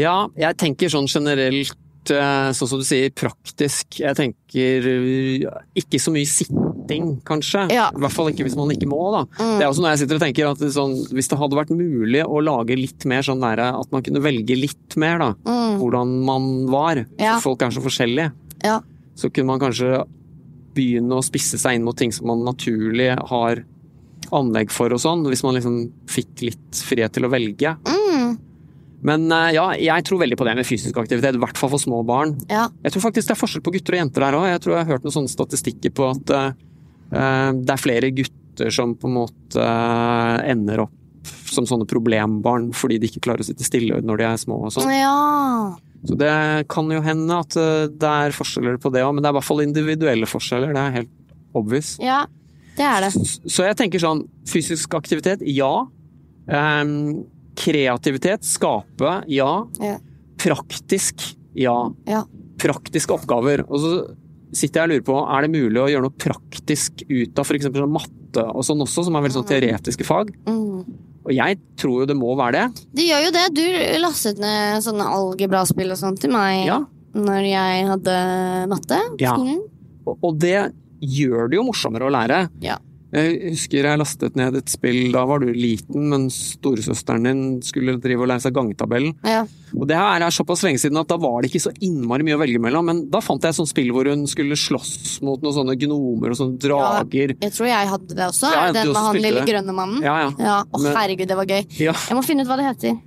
Ja, 0.00 0.28
jeg 0.38 0.56
tenker 0.60 0.92
sånn 0.92 1.08
generelt, 1.10 2.12
eh, 2.12 2.50
sånn 2.56 2.68
som 2.68 2.80
du 2.80 2.86
sier, 2.86 3.12
praktisk. 3.12 4.00
Jeg 4.00 4.16
tenker 4.16 4.86
eh, 4.92 5.46
ikke 5.80 6.00
så 6.00 6.12
mye 6.14 6.28
sitting, 6.28 7.14
kanskje. 7.26 7.66
Ja. 7.74 7.88
I 7.94 8.04
hvert 8.04 8.14
fall 8.14 8.30
ikke 8.32 8.46
hvis 8.46 8.56
man 8.58 8.72
ikke 8.74 8.88
må, 8.90 9.00
da. 9.16 9.24
Mm. 9.40 9.56
Det 9.56 9.64
er 9.64 9.68
også 9.70 9.84
når 9.84 9.94
jeg 9.94 10.02
sitter 10.04 10.20
og 10.20 10.24
tenker 10.24 10.52
at 10.52 10.62
det, 10.62 10.70
sånn, 10.76 10.94
hvis 11.16 11.32
det 11.32 11.40
hadde 11.40 11.60
vært 11.60 11.74
mulig 11.74 12.22
å 12.24 12.44
lage 12.44 12.78
litt 12.78 13.08
mer 13.08 13.26
sånn 13.26 13.44
der, 13.44 13.64
at 13.72 13.92
man 13.92 14.04
kunne 14.06 14.24
velge 14.24 14.56
litt 14.58 14.96
mer, 15.00 15.20
da. 15.20 15.32
Mm. 15.48 15.80
Hvordan 15.80 16.16
man 16.28 16.48
var. 16.72 17.04
Ja. 17.16 17.38
For 17.38 17.50
folk 17.50 17.66
er 17.66 17.76
så 17.76 17.84
forskjellige. 17.84 18.32
Ja. 18.64 18.80
Så 19.16 19.32
kunne 19.32 19.52
man 19.52 19.62
kanskje 19.62 20.04
begynne 20.76 21.18
å 21.18 21.24
spisse 21.24 21.58
seg 21.60 21.76
inn 21.76 21.86
mot 21.86 21.98
ting 21.98 22.12
som 22.14 22.28
man 22.30 22.44
naturlig 22.46 23.10
har 23.32 23.64
anlegg 24.36 24.72
for 24.74 24.92
og 24.94 25.02
sånn, 25.02 25.24
hvis 25.28 25.42
man 25.46 25.56
liksom 25.56 25.80
fikk 26.10 26.46
litt 26.46 26.84
frihet 26.86 27.14
til 27.16 27.26
å 27.26 27.32
velge. 27.32 27.74
Mm. 27.88 28.38
Men 29.06 29.30
eh, 29.32 29.50
ja, 29.56 29.66
jeg 29.80 30.06
tror 30.06 30.20
veldig 30.22 30.38
på 30.38 30.46
det 30.48 30.56
med 30.58 30.68
fysisk 30.68 30.98
aktivitet, 31.00 31.38
i 31.38 31.42
hvert 31.42 31.58
fall 31.60 31.72
for 31.72 31.82
små 31.82 32.02
barn. 32.06 32.36
Ja. 32.52 32.68
Jeg 32.84 32.94
tror 32.94 33.06
faktisk 33.08 33.30
det 33.30 33.36
er 33.36 33.40
forskjell 33.40 33.64
på 33.64 33.74
gutter 33.76 33.96
og 33.96 34.02
jenter 34.02 34.26
der 34.26 34.38
òg. 34.38 34.48
Jeg 34.50 34.62
tror 34.64 34.76
jeg 34.76 34.82
har 34.82 34.92
hørt 34.94 35.06
noen 35.06 35.16
sånne 35.16 35.32
statistikker 35.32 35.94
på 35.96 36.08
at 36.10 36.34
eh, 36.36 36.50
det 37.56 37.74
er 37.74 37.80
flere 37.80 38.12
gutter 38.14 38.74
som 38.74 38.92
på 38.98 39.08
en 39.08 39.14
måte 39.14 39.62
uh, 39.62 40.36
ender 40.44 40.82
opp 40.82 41.28
som 41.48 41.64
sånne 41.64 41.86
problembarn 41.88 42.66
fordi 42.76 42.98
de 43.00 43.08
ikke 43.08 43.22
klarer 43.24 43.40
å 43.40 43.46
sitte 43.46 43.64
stille 43.64 44.00
når 44.04 44.20
de 44.20 44.26
er 44.26 44.40
små 44.42 44.58
og 44.66 44.74
sånn. 44.74 44.90
ja. 44.92 45.14
Så 46.04 46.16
det 46.18 46.34
kan 46.72 46.90
jo 46.92 47.00
hende 47.04 47.38
at 47.40 47.56
det 47.56 48.10
er 48.10 48.34
forskjeller 48.36 48.76
på 48.82 48.92
det 48.92 49.04
òg, 49.04 49.14
men 49.14 49.24
det 49.24 49.30
er 49.30 49.34
i 49.34 49.38
hvert 49.38 49.48
fall 49.48 49.62
individuelle 49.64 50.28
forskjeller. 50.28 50.74
Det 50.76 50.82
er 50.82 50.94
helt 50.98 51.10
obvious. 51.56 51.94
Ja, 52.02 52.22
det 52.80 52.86
er 52.88 53.04
det. 53.06 53.10
Så 53.52 53.66
jeg 53.66 53.76
tenker 53.78 54.00
sånn, 54.02 54.24
fysisk 54.48 54.94
aktivitet, 54.96 55.42
ja. 55.46 55.70
Um, 56.48 57.26
kreativitet, 57.60 58.46
skape, 58.48 59.18
ja. 59.30 59.50
Ja. 59.84 59.98
Praktisk, 60.40 61.22
ja. 61.58 61.76
Ja. 62.08 62.24
Praktiske 62.60 63.14
oppgaver. 63.16 63.62
Og 63.68 63.82
så 63.82 63.92
sitter 64.56 64.80
jeg 64.80 64.86
og 64.88 64.92
lurer 64.94 65.06
på, 65.10 65.18
er 65.36 65.46
det 65.46 65.52
mulig 65.54 65.82
å 65.82 65.88
gjøre 65.92 66.06
noe 66.08 66.16
praktisk 66.24 67.04
ut 67.06 67.38
av 67.38 67.46
f.eks. 67.46 67.68
Sånn 67.70 67.92
matte 67.94 68.46
og 68.48 68.64
sånn 68.66 68.82
også, 68.86 69.04
som 69.06 69.16
er 69.18 69.24
veldig 69.26 69.36
sånn 69.40 69.48
teoretiske 69.50 70.06
fag? 70.08 70.32
Mm. 70.48 70.80
Og 71.20 71.32
jeg 71.36 71.58
tror 71.78 72.02
jo 72.02 72.08
det 72.08 72.16
må 72.18 72.32
være 72.38 72.56
det. 72.56 72.84
Det 72.96 73.06
gjør 73.10 73.26
jo 73.26 73.32
det. 73.36 73.44
Du 73.58 73.64
lastet 74.02 74.40
ned 74.42 74.80
sånne 74.86 75.06
algebraspill 75.12 75.92
og 75.92 76.00
sånt 76.00 76.22
til 76.24 76.32
meg 76.32 76.64
Ja. 76.66 76.80
når 77.14 77.42
jeg 77.50 77.86
hadde 77.92 78.16
matte. 78.72 79.00
på 79.18 79.20
Ja. 79.20 79.34
skolen. 79.36 79.60
Og 80.06 80.18
og 80.24 80.38
det 80.40 80.72
gjør 81.00 81.50
det 81.50 81.60
jo 81.60 81.66
morsommere 81.70 82.08
å 82.08 82.14
lære. 82.14 82.44
Ja. 82.64 82.78
Jeg 83.10 83.40
husker 83.56 83.88
jeg 83.88 83.98
lastet 83.98 84.36
ned 84.38 84.54
et 84.54 84.70
spill, 84.70 85.08
da 85.10 85.24
var 85.26 85.40
du 85.42 85.48
liten, 85.50 86.04
men 86.12 86.28
storesøsteren 86.30 87.24
din 87.26 87.40
skulle 87.66 87.96
drive 87.98 88.22
og 88.22 88.28
lære 88.30 88.44
seg 88.44 88.54
gangetabellen. 88.54 89.16
Ja. 89.26 89.40
Og 89.74 89.88
det 89.90 89.98
her 89.98 90.22
er 90.22 90.30
såpass 90.34 90.62
lenge 90.62 90.78
siden 90.78 91.00
at 91.00 91.10
da 91.10 91.18
var 91.18 91.42
det 91.42 91.50
ikke 91.50 91.62
så 91.64 91.72
innmari 91.82 92.22
mye 92.26 92.38
å 92.38 92.42
velge 92.44 92.62
mellom, 92.62 92.86
men 92.86 93.02
da 93.10 93.18
fant 93.24 93.42
jeg 93.42 93.50
et 93.50 93.58
sånt 93.58 93.72
spill 93.72 93.90
hvor 93.96 94.06
hun 94.12 94.22
skulle 94.30 94.54
slåss 94.54 95.18
mot 95.26 95.42
noen 95.42 95.56
sånne 95.58 95.74
gnomer 95.82 96.30
og 96.30 96.38
sånne 96.38 96.62
drager. 96.62 97.34
Jeg 97.34 97.56
tror 97.56 97.70
jeg 97.72 97.90
hadde 97.96 98.14
det 98.14 98.26
også. 98.30 98.54
Ja, 98.54 98.64
Den 98.78 98.92
med 98.94 99.02
han 99.08 99.20
lille 99.26 99.46
grønne 99.50 99.74
mannen. 99.74 100.02
Ja, 100.06 100.16
ja. 100.28 100.30
Ja, 100.38 100.56
Å, 100.70 100.84
herregud, 100.94 101.26
det 101.34 101.38
var 101.42 101.50
gøy. 101.50 101.64
ja. 101.82 101.96
Jeg 102.06 102.14
må 102.18 102.22
finne 102.26 102.46
ut 102.46 102.52
hva 102.52 102.60
det 102.62 102.70
heter. 102.70 102.98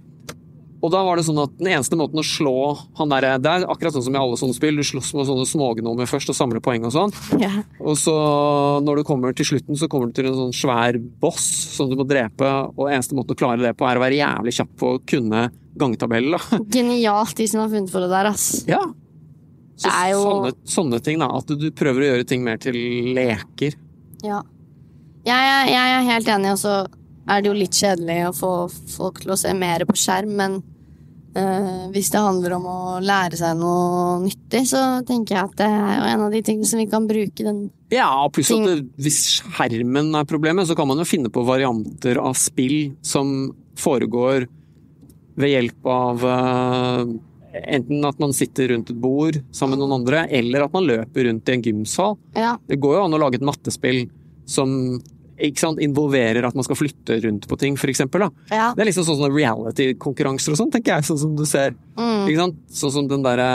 Og 0.83 0.91
da 0.91 0.99
var 1.07 1.15
det 1.15 1.23
sånn 1.23 1.39
at 1.39 1.53
den 1.61 1.69
eneste 1.71 1.95
måten 1.95 2.19
å 2.19 2.25
slå 2.27 2.53
han 2.99 3.11
derre 3.13 3.37
Det 3.39 3.47
er 3.53 3.63
akkurat 3.71 3.95
sånn 3.95 4.03
som 4.03 4.15
i 4.17 4.19
alle 4.19 4.35
sånne 4.39 4.55
spill, 4.57 4.75
du 4.75 4.83
slåss 4.83 5.13
med 5.15 5.29
sånne 5.29 5.45
smågnomer 5.47 6.09
først 6.11 6.33
og 6.33 6.35
samler 6.35 6.59
poeng 6.63 6.83
og 6.89 6.91
sånn. 6.91 7.13
Ja. 7.39 7.51
Og 7.79 7.95
så, 8.01 8.11
når 8.83 8.99
du 8.99 9.03
kommer 9.07 9.31
til 9.37 9.47
slutten, 9.47 9.77
så 9.79 9.87
kommer 9.91 10.11
du 10.11 10.17
til 10.17 10.27
en 10.27 10.35
sånn 10.41 10.51
svær 10.57 10.99
boss 11.23 11.45
som 11.77 11.87
du 11.87 11.95
må 11.99 12.03
drepe, 12.09 12.49
og 12.75 12.89
eneste 12.91 13.15
måten 13.15 13.31
å 13.31 13.39
klare 13.39 13.63
det 13.63 13.71
på, 13.79 13.87
er 13.87 13.99
å 13.99 14.03
være 14.03 14.17
jævlig 14.19 14.55
kjapp 14.59 14.73
på 14.81 14.89
å 14.97 14.99
kunne 15.07 15.45
gangetabellen, 15.79 16.35
da. 16.35 16.59
Genialt, 16.75 17.31
de 17.39 17.47
som 17.47 17.63
har 17.63 17.71
funnet 17.71 17.93
på 17.95 18.03
det 18.03 18.11
der, 18.11 18.29
ass. 18.33 18.49
Ja. 18.67 18.81
Så 19.79 19.87
Det 19.87 20.11
jo- 20.11 20.25
sånne, 20.27 20.51
sånne 20.75 20.99
ting, 21.07 21.23
da. 21.23 21.31
At 21.39 21.47
du, 21.47 21.55
du 21.63 21.71
prøver 21.71 22.03
å 22.03 22.09
gjøre 22.11 22.27
ting 22.27 22.43
mer 22.43 22.59
til 22.61 22.75
leker. 23.15 23.79
Ja. 24.21 24.43
Jeg, 25.23 25.31
jeg, 25.47 25.71
jeg 25.71 25.95
er 25.95 26.05
helt 26.11 26.27
enig, 26.35 26.51
og 26.57 26.59
så 26.59 26.75
er 27.31 27.39
det 27.41 27.47
jo 27.47 27.55
litt 27.55 27.79
kjedelig 27.79 28.19
å 28.27 28.35
få 28.35 28.51
folk 28.97 29.23
til 29.23 29.31
å 29.31 29.39
se 29.39 29.55
mer 29.55 29.87
på 29.87 29.95
skjerm, 29.95 30.35
men 30.43 30.59
eh, 31.39 31.83
hvis 31.93 32.11
det 32.13 32.21
handler 32.23 32.55
om 32.57 32.67
å 32.69 32.79
lære 33.03 33.39
seg 33.39 33.57
noe 33.59 34.19
nyttig, 34.23 34.63
så 34.69 34.81
tenker 35.07 35.37
jeg 35.37 35.49
at 35.49 35.57
det 35.59 35.67
er 35.69 35.93
jo 35.97 36.07
en 36.11 36.25
av 36.27 36.35
de 36.35 36.41
tingene 36.45 36.69
som 36.69 36.81
vi 36.81 36.87
kan 36.91 37.09
bruke 37.09 37.45
den 37.45 37.65
Ja, 37.93 38.09
pluss 38.33 38.51
at 38.53 38.65
det, 38.67 38.77
hvis 39.01 39.19
skjermen 39.41 40.13
er 40.19 40.29
problemet, 40.29 40.69
så 40.69 40.77
kan 40.77 40.89
man 40.89 41.01
jo 41.01 41.07
finne 41.09 41.33
på 41.33 41.45
varianter 41.47 42.21
av 42.21 42.37
spill 42.39 42.95
som 43.05 43.53
foregår 43.79 44.47
ved 45.39 45.49
hjelp 45.49 45.87
av 45.89 46.25
uh, 46.25 47.05
enten 47.53 48.05
at 48.05 48.19
man 48.21 48.33
sitter 48.33 48.73
rundt 48.73 48.91
et 48.93 48.99
bord 49.01 49.37
sammen 49.53 49.77
med 49.77 49.83
noen 49.83 50.01
andre, 50.01 50.25
eller 50.33 50.65
at 50.65 50.73
man 50.73 50.85
løper 50.87 51.29
rundt 51.29 51.49
i 51.49 51.55
en 51.55 51.65
gymsal. 51.65 52.17
Ja. 52.37 52.55
Det 52.69 52.79
går 52.81 52.97
jo 52.97 53.05
an 53.07 53.17
å 53.17 53.21
lage 53.21 53.39
et 53.39 53.45
mattespill 53.45 54.05
som 54.49 54.99
sant, 55.57 55.79
involverer 55.79 56.45
at 56.47 56.55
man 56.55 56.63
skal 56.63 56.75
flytte 56.77 57.19
rundt 57.23 57.47
på 57.47 57.57
ting, 57.59 57.75
for 57.79 57.87
eksempel. 57.91 58.25
Ja. 58.51 58.73
Det 58.75 58.81
er 58.83 58.89
liksom 58.89 59.05
sånn 59.07 59.19
sånne 59.19 59.33
reality-konkurranser 59.35 60.53
og 60.53 60.59
sånn, 60.59 60.71
tenker 60.73 60.95
jeg, 60.97 61.07
sånn 61.07 61.19
som 61.21 61.35
du 61.35 61.45
ser. 61.49 61.73
Mm. 61.97 62.53
Sånn 62.73 62.91
som 62.91 63.07
den 63.07 63.21
derre 63.21 63.45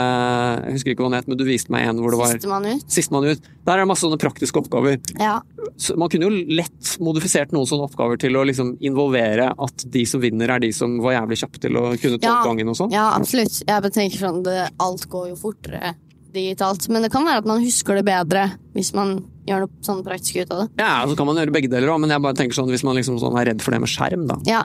Jeg 0.63 0.77
husker 0.77 0.93
ikke 0.93 1.03
hva 1.03 1.09
den 1.09 1.17
het, 1.19 1.27
men 1.27 1.37
du 1.39 1.43
viste 1.43 1.71
meg 1.73 1.87
en 1.89 1.97
hvor 1.99 2.11
det 2.13 2.19
var 2.21 2.31
Sistemann 2.31 2.65
ut. 2.69 2.85
Sistemann 2.87 3.25
ut. 3.27 3.49
Der 3.67 3.73
er 3.73 3.83
det 3.83 3.89
masse 3.91 4.05
sånne 4.05 4.19
praktiske 4.21 4.61
oppgaver. 4.61 4.99
Ja. 5.19 5.41
Så 5.77 5.97
man 5.99 6.09
kunne 6.11 6.29
jo 6.29 6.43
lett 6.55 6.93
modifisert 7.03 7.51
noen 7.55 7.67
sånne 7.69 7.87
oppgaver 7.89 8.19
til 8.21 8.37
å 8.39 8.45
liksom 8.47 8.77
involvere 8.79 9.51
at 9.57 9.85
de 9.91 10.05
som 10.09 10.21
vinner, 10.23 10.49
er 10.55 10.59
de 10.63 10.71
som 10.75 10.97
var 11.03 11.17
jævlig 11.19 11.39
kjappe 11.43 11.59
til 11.59 11.79
å 11.79 11.85
kunne 11.99 12.19
ta 12.19 12.27
Ja. 12.39 12.43
gangen 12.45 12.69
og 12.69 12.75
sånn. 12.79 12.91
ja, 12.91 13.09
absolutt. 13.15 13.59
Jeg 13.67 13.81
bare 13.81 13.91
tenker 13.91 14.17
sånn 14.17 14.43
det, 14.43 14.69
Alt 14.79 15.07
går 15.09 15.29
jo 15.29 15.35
fortere 15.35 15.95
digitalt, 16.33 16.87
men 16.91 17.05
det 17.05 17.11
kan 17.13 17.25
være 17.27 17.43
at 17.43 17.49
man 17.49 17.61
husker 17.63 17.99
det 17.99 18.05
bedre 18.07 18.45
hvis 18.75 18.93
man 18.97 19.17
gjør 19.49 19.65
noe 19.65 19.85
sånn 19.85 20.01
praktisk 20.05 20.41
ut 20.41 20.53
av 20.53 20.63
det. 20.63 20.69
Ja, 20.81 20.93
så 21.09 21.17
kan 21.17 21.29
man 21.29 21.39
gjøre 21.41 21.53
begge 21.55 21.71
deler 21.71 21.91
òg, 21.93 22.01
men 22.03 22.13
jeg 22.13 22.23
bare 22.23 22.37
tenker 22.37 22.57
sånn 22.57 22.71
hvis 22.71 22.85
man 22.87 22.97
liksom 22.99 23.19
sånn 23.21 23.37
er 23.41 23.51
redd 23.51 23.63
for 23.65 23.75
det 23.75 23.81
med 23.83 23.91
skjerm, 23.91 24.25
da. 24.29 24.39
Ja. 24.49 24.63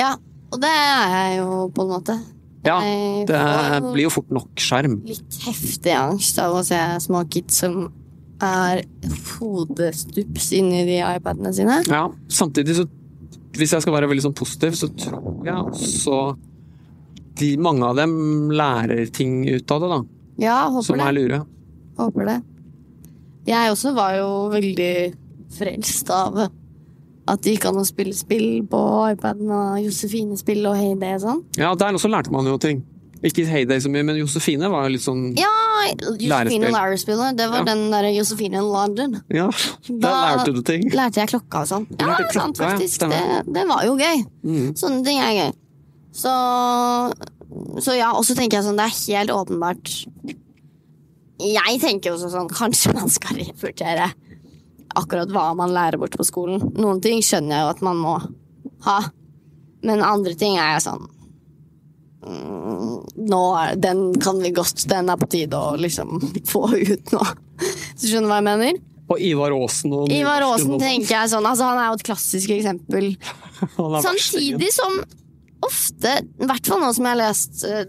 ja. 0.00 0.14
Og 0.54 0.60
det 0.62 0.70
er 0.70 1.14
jeg 1.14 1.38
jo 1.40 1.60
på 1.74 1.86
en 1.86 1.92
måte. 1.96 2.16
Ja, 2.66 2.80
det 2.82 3.38
jo 3.38 3.92
blir 3.92 4.06
jo 4.08 4.12
fort 4.14 4.32
nok 4.34 4.58
skjerm. 4.58 4.98
litt 5.06 5.38
heftig 5.44 5.94
angst 5.94 6.38
av 6.42 6.56
å 6.58 6.64
se 6.66 6.78
små 7.04 7.22
kids 7.30 7.60
som 7.62 7.86
er 8.42 8.82
hodestups 9.36 10.50
inni 10.56 10.82
de 10.88 10.98
iPadene 11.00 11.52
sine. 11.56 11.80
Ja, 11.88 12.06
samtidig 12.28 12.80
så 12.80 12.88
Hvis 13.56 13.70
jeg 13.72 13.80
skal 13.80 13.94
være 13.94 14.08
veldig 14.10 14.20
sånn 14.20 14.34
positiv, 14.36 14.74
så 14.76 14.90
tror 14.92 15.46
jeg 15.46 15.56
også 15.56 16.16
de, 17.40 17.54
mange 17.56 17.86
av 17.88 17.96
dem 17.96 18.50
lærer 18.52 19.06
ting 19.08 19.46
ut 19.48 19.72
av 19.72 19.80
det, 19.80 19.88
da. 19.94 20.00
Ja, 20.38 20.68
håper 20.68 20.84
Som 20.84 20.98
det. 20.98 21.06
er 21.06 21.12
lure. 21.16 21.40
Håper 21.98 22.26
det. 22.26 22.42
Jeg 23.46 23.70
også 23.72 23.94
var 23.94 24.16
jo 24.18 24.28
veldig 24.52 25.14
frelst 25.56 26.10
av 26.10 26.36
at 27.28 27.40
det 27.42 27.56
gikk 27.56 27.64
an 27.70 27.78
å 27.80 27.86
spille 27.86 28.12
spill 28.14 28.62
på 28.70 28.80
iPaden 29.12 29.48
og 29.50 29.78
Josefine-spill 29.82 30.66
og 30.70 30.76
Heyday 30.76 31.14
og 31.16 31.22
sånn. 31.24 31.40
Ja, 31.58 31.72
der 31.74 31.94
også 31.96 32.10
lærte 32.10 32.30
man 32.34 32.46
jo 32.46 32.58
ting. 32.58 32.84
Ikke 33.24 33.46
Heyday 33.48 33.80
så 33.80 33.88
mye, 33.90 34.04
men 34.04 34.18
Josefine 34.20 34.68
var 34.70 34.84
jo 34.86 34.92
litt 34.92 35.02
sånn 35.02 35.22
Ja, 35.38 35.48
Josefine. 36.20 36.68
Lærerspillet. 36.70 37.36
Det 37.38 37.48
var 37.50 37.58
Ja. 37.58 37.64
den 37.64 37.90
der 37.90 38.10
Josefine 38.12 38.60
London. 38.62 39.22
Ja, 39.30 39.48
der 39.88 39.98
Da- 39.98 40.36
lærte 40.36 40.52
du 40.54 40.62
ting. 40.62 40.82
Lærte 40.92 41.14
jeg 41.22 41.28
klokka 41.32 41.62
og 41.62 41.66
sånn. 41.66 41.86
Ja, 41.98 42.14
klokka, 42.18 42.32
sant, 42.32 42.58
faktisk. 42.58 43.02
ja. 43.02 43.08
Det, 43.42 43.54
det 43.54 43.66
var 43.66 43.82
jo 43.86 43.96
gøy. 43.96 44.24
Mm. 44.44 44.74
Sånne 44.76 45.02
ting 45.04 45.18
er 45.18 45.32
gøy. 45.32 45.52
Så, 46.12 46.30
så 47.80 47.94
ja, 47.94 48.10
og 48.16 48.24
så 48.26 48.34
tenker 48.36 48.58
jeg 48.58 48.66
sånn, 48.66 48.78
det 48.78 48.88
er 48.88 48.96
helt 48.96 49.32
åpenbart 49.32 49.90
Jeg 51.40 51.80
tenker 51.82 52.14
også 52.14 52.30
sånn, 52.32 52.50
kanskje 52.50 52.94
man 52.96 53.12
skal 53.12 53.38
revurdere 53.38 54.10
akkurat 54.96 55.30
hva 55.32 55.50
man 55.58 55.74
lærer 55.76 56.00
bort 56.00 56.16
på 56.16 56.24
skolen. 56.24 56.62
Noen 56.80 57.02
ting 57.04 57.20
skjønner 57.24 57.52
jeg 57.52 57.66
jo 57.66 57.72
at 57.74 57.82
man 57.84 57.98
må 58.00 58.14
ha, 58.86 58.96
men 59.84 60.04
andre 60.04 60.32
ting 60.38 60.56
er 60.56 60.76
jeg 60.76 60.86
sånn 60.86 61.04
mm, 62.24 62.94
Nå 63.28 63.40
er, 63.60 63.74
Den 63.80 64.00
kan 64.22 64.40
vi 64.40 64.52
godt, 64.56 64.86
den 64.88 65.12
er 65.12 65.20
på 65.20 65.28
tide 65.32 65.58
å 65.58 65.76
liksom 65.80 66.16
få 66.48 66.68
ut 66.72 67.12
nå. 67.14 67.24
Så 67.98 68.08
skjønner 68.08 68.26
du 68.26 68.32
hva 68.32 68.40
jeg 68.40 68.48
mener? 68.48 68.80
Og 69.06 69.20
Ivar 69.22 69.54
Aasen 69.54 69.92
og 69.94 70.10
Ivar 70.10 70.42
Aasen 70.48 70.80
tenker 70.82 71.12
jeg 71.12 71.30
sånn, 71.30 71.46
altså 71.46 71.68
han 71.68 71.78
er 71.78 71.92
jo 71.92 72.00
et 72.00 72.06
klassisk 72.08 72.56
eksempel. 72.56 73.12
Samtidig 74.08 74.72
som 74.74 74.98
ofte, 75.64 76.12
i 76.20 76.46
hvert 76.48 76.68
fall 76.68 76.82
nå 76.82 76.90
som 76.94 77.06
jeg 77.06 77.14
har 77.14 77.20
lest 77.20 77.62
eh, 77.66 77.84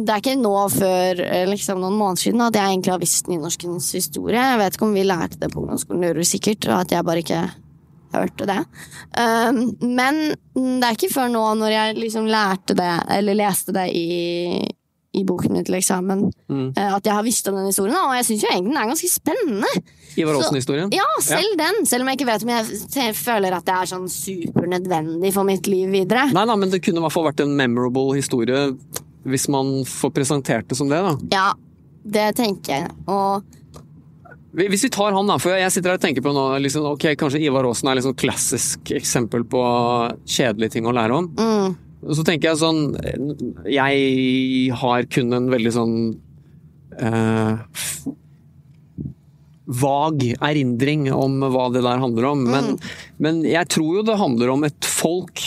Det 0.00 0.12
er 0.12 0.22
ikke 0.22 0.36
nå 0.40 0.54
før 0.72 1.22
eh, 1.26 1.46
liksom 1.50 1.82
noen 1.82 1.98
måneder 1.98 2.24
siden 2.24 2.44
at 2.44 2.56
jeg 2.56 2.72
egentlig 2.72 2.94
har 2.94 3.02
visst 3.02 3.30
nynorskens 3.30 3.90
historie. 3.96 4.40
Jeg 4.40 4.60
vet 4.62 4.76
ikke 4.76 4.88
om 4.88 4.96
vi 4.96 5.06
lærte 5.06 5.40
det 5.40 5.50
på 5.52 5.62
ungdomsskolen, 5.62 6.00
det 6.02 6.12
gjorde 6.12 6.24
vi 6.24 6.30
sikkert, 6.30 6.70
og 6.70 6.76
at 6.78 6.94
jeg 6.96 7.06
bare 7.10 7.24
ikke 7.24 7.42
hørte 8.10 8.46
det. 8.48 8.58
Um, 9.14 9.60
men 9.86 10.20
det 10.56 10.86
er 10.86 10.96
ikke 10.96 11.12
før 11.12 11.30
nå, 11.30 11.44
når 11.60 11.74
jeg 11.76 11.98
liksom 12.00 12.26
lærte 12.30 12.74
det, 12.78 12.92
eller 13.18 13.38
leste 13.38 13.74
det 13.76 13.86
i, 13.94 14.08
i 15.12 15.24
boken 15.26 15.52
min 15.52 15.64
til 15.66 15.74
eksamen, 15.74 16.20
Mm. 16.48 16.72
eh, 16.76 16.94
at 16.94 17.04
jeg 17.04 17.12
har 17.14 17.22
visst 17.26 17.48
om 17.48 17.54
den 17.58 17.66
historien, 17.66 17.96
og 17.96 18.14
jeg 18.14 18.24
syns 18.28 18.44
egentlig 18.50 18.70
den 18.72 18.76
er 18.82 18.90
ganske 18.92 19.10
spennende. 19.10 19.70
Ivar 20.16 20.34
Aasen-historien? 20.38 20.90
Ja, 20.94 21.06
selv 21.22 21.56
den. 21.58 21.84
Selv 21.86 22.02
om 22.02 22.08
jeg 22.08 22.18
ikke 22.20 22.26
vet 22.30 22.42
om 22.42 22.48
jeg 22.50 23.14
føler 23.18 23.52
at 23.56 23.64
det 23.66 23.74
er 23.74 23.90
sånn 23.90 24.08
supernødvendig 24.10 25.32
for 25.34 25.44
mitt 25.48 25.66
liv 25.70 25.90
videre. 25.90 26.28
Nei, 26.34 26.44
nei, 26.46 26.56
men 26.56 26.70
det 26.70 26.82
kunne 26.84 26.98
i 27.02 27.04
hvert 27.06 27.14
fall 27.14 27.26
vært 27.30 27.42
en 27.44 27.56
memorable 27.58 28.14
historie 28.18 28.74
hvis 29.26 29.48
man 29.52 29.82
får 29.84 30.12
presentert 30.16 30.68
det 30.70 30.76
som 30.78 30.88
det, 30.88 31.00
da. 31.04 31.16
Ja, 31.34 31.48
det 32.06 32.28
tenker 32.38 32.72
jeg. 32.78 32.90
Og 33.10 33.42
Hvis 34.56 34.82
vi 34.82 34.88
tar 34.90 35.12
han, 35.14 35.26
da, 35.30 35.36
for 35.38 35.54
jeg 35.54 35.70
sitter 35.70 35.92
her 35.92 35.98
og 36.00 36.02
tenker 36.02 36.22
på 36.24 36.32
nå 36.34 36.44
liksom, 36.64 36.82
ok, 36.96 37.04
Kanskje 37.20 37.38
Ivar 37.44 37.68
Aasen 37.68 37.86
er 37.92 38.00
liksom 38.00 38.16
klassisk 38.18 38.90
eksempel 38.96 39.44
på 39.46 39.60
kjedelige 40.26 40.72
ting 40.72 40.86
å 40.90 40.94
lære 40.96 41.14
om. 41.18 41.28
mm, 41.38 41.76
så 42.00 42.24
tenker 42.24 42.50
jeg 42.50 42.60
sånn 42.62 42.80
Jeg 43.68 44.72
har 44.80 45.08
kun 45.12 45.36
en 45.36 45.50
veldig 45.52 45.72
sånn 45.74 45.96
eh, 46.96 47.60
Vag 49.80 50.24
erindring 50.40 51.04
om 51.14 51.36
hva 51.44 51.68
det 51.70 51.84
der 51.84 52.00
handler 52.02 52.24
om. 52.32 52.40
Men, 52.50 52.72
men 53.22 53.44
jeg 53.46 53.68
tror 53.70 54.00
jo 54.00 54.06
det 54.08 54.16
handler 54.18 54.50
om 54.56 54.64
et 54.66 54.88
folk 54.88 55.44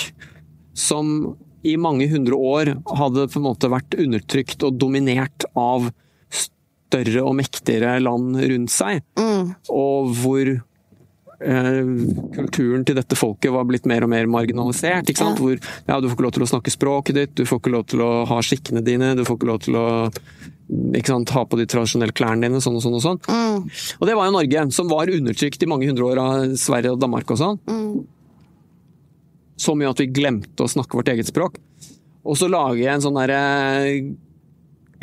som 0.79 1.33
i 1.67 1.73
mange 1.79 2.07
hundre 2.11 2.37
år 2.37 2.71
hadde 2.99 3.25
på 3.31 3.39
en 3.41 3.45
måte 3.49 3.71
vært 3.71 3.97
undertrykt 3.99 4.63
og 4.63 4.79
dominert 4.79 5.43
av 5.59 5.89
større 6.31 7.25
og 7.25 7.35
mektigere 7.39 7.97
land 8.03 8.37
rundt 8.39 8.71
seg. 8.71 9.03
mm, 9.19 9.53
Og 9.75 10.15
hvor 10.21 10.53
kulturen 11.43 12.85
til 12.87 12.95
dette 12.97 13.17
folket 13.19 13.51
var 13.53 13.65
blitt 13.69 13.85
mer 13.89 14.05
og 14.05 14.11
mer 14.13 14.27
marginalisert. 14.31 15.09
Ikke 15.11 15.21
sant? 15.23 15.39
Ja. 15.39 15.43
Hvor 15.43 15.57
ja, 15.89 15.99
du 16.01 16.07
får 16.09 16.15
ikke 16.17 16.25
lov 16.27 16.35
til 16.37 16.45
å 16.45 16.49
snakke 16.53 16.73
språket 16.73 17.17
ditt, 17.19 17.33
du 17.39 17.43
får 17.49 17.61
ikke 17.61 17.73
lov 17.73 17.85
til 17.93 18.03
å 18.05 18.11
ha 18.29 18.39
skikkene 18.45 18.83
dine, 18.85 19.13
du 19.19 19.23
får 19.27 19.37
ikke 19.39 19.49
lov 19.51 19.59
til 19.65 19.77
å 19.79 19.85
ikke 20.95 21.11
sant, 21.11 21.29
ha 21.35 21.43
på 21.45 21.57
de 21.59 21.65
tradisjonelle 21.69 22.15
klærne 22.15 22.47
dine, 22.47 22.61
sånn 22.63 22.77
og 22.79 22.81
sånn 22.85 22.95
og 22.97 23.03
sånn. 23.03 23.19
mm, 23.27 23.97
Og 23.99 24.07
det 24.07 24.15
var 24.17 24.29
jo 24.29 24.35
Norge, 24.37 24.63
som 24.73 24.87
var 24.89 25.11
undertrykt 25.11 25.61
i 25.61 25.69
mange 25.69 25.89
hundre 25.89 26.07
år 26.07 26.21
av 26.23 26.55
Sverige 26.57 26.95
og 26.95 27.01
Danmark 27.03 27.29
og 27.35 27.37
sånn. 27.41 27.59
mm. 27.67 28.03
Så 29.63 29.75
mye 29.77 29.91
at 29.93 29.99
vi 30.01 30.07
glemte 30.09 30.65
å 30.65 30.71
snakke 30.71 30.97
vårt 30.97 31.11
eget 31.13 31.29
språk. 31.29 31.59
Og 32.25 32.35
så 32.39 32.47
lager 32.49 32.79
jeg 32.81 32.93
en 32.95 33.03
sånn 33.03 33.19
derre 33.19 33.41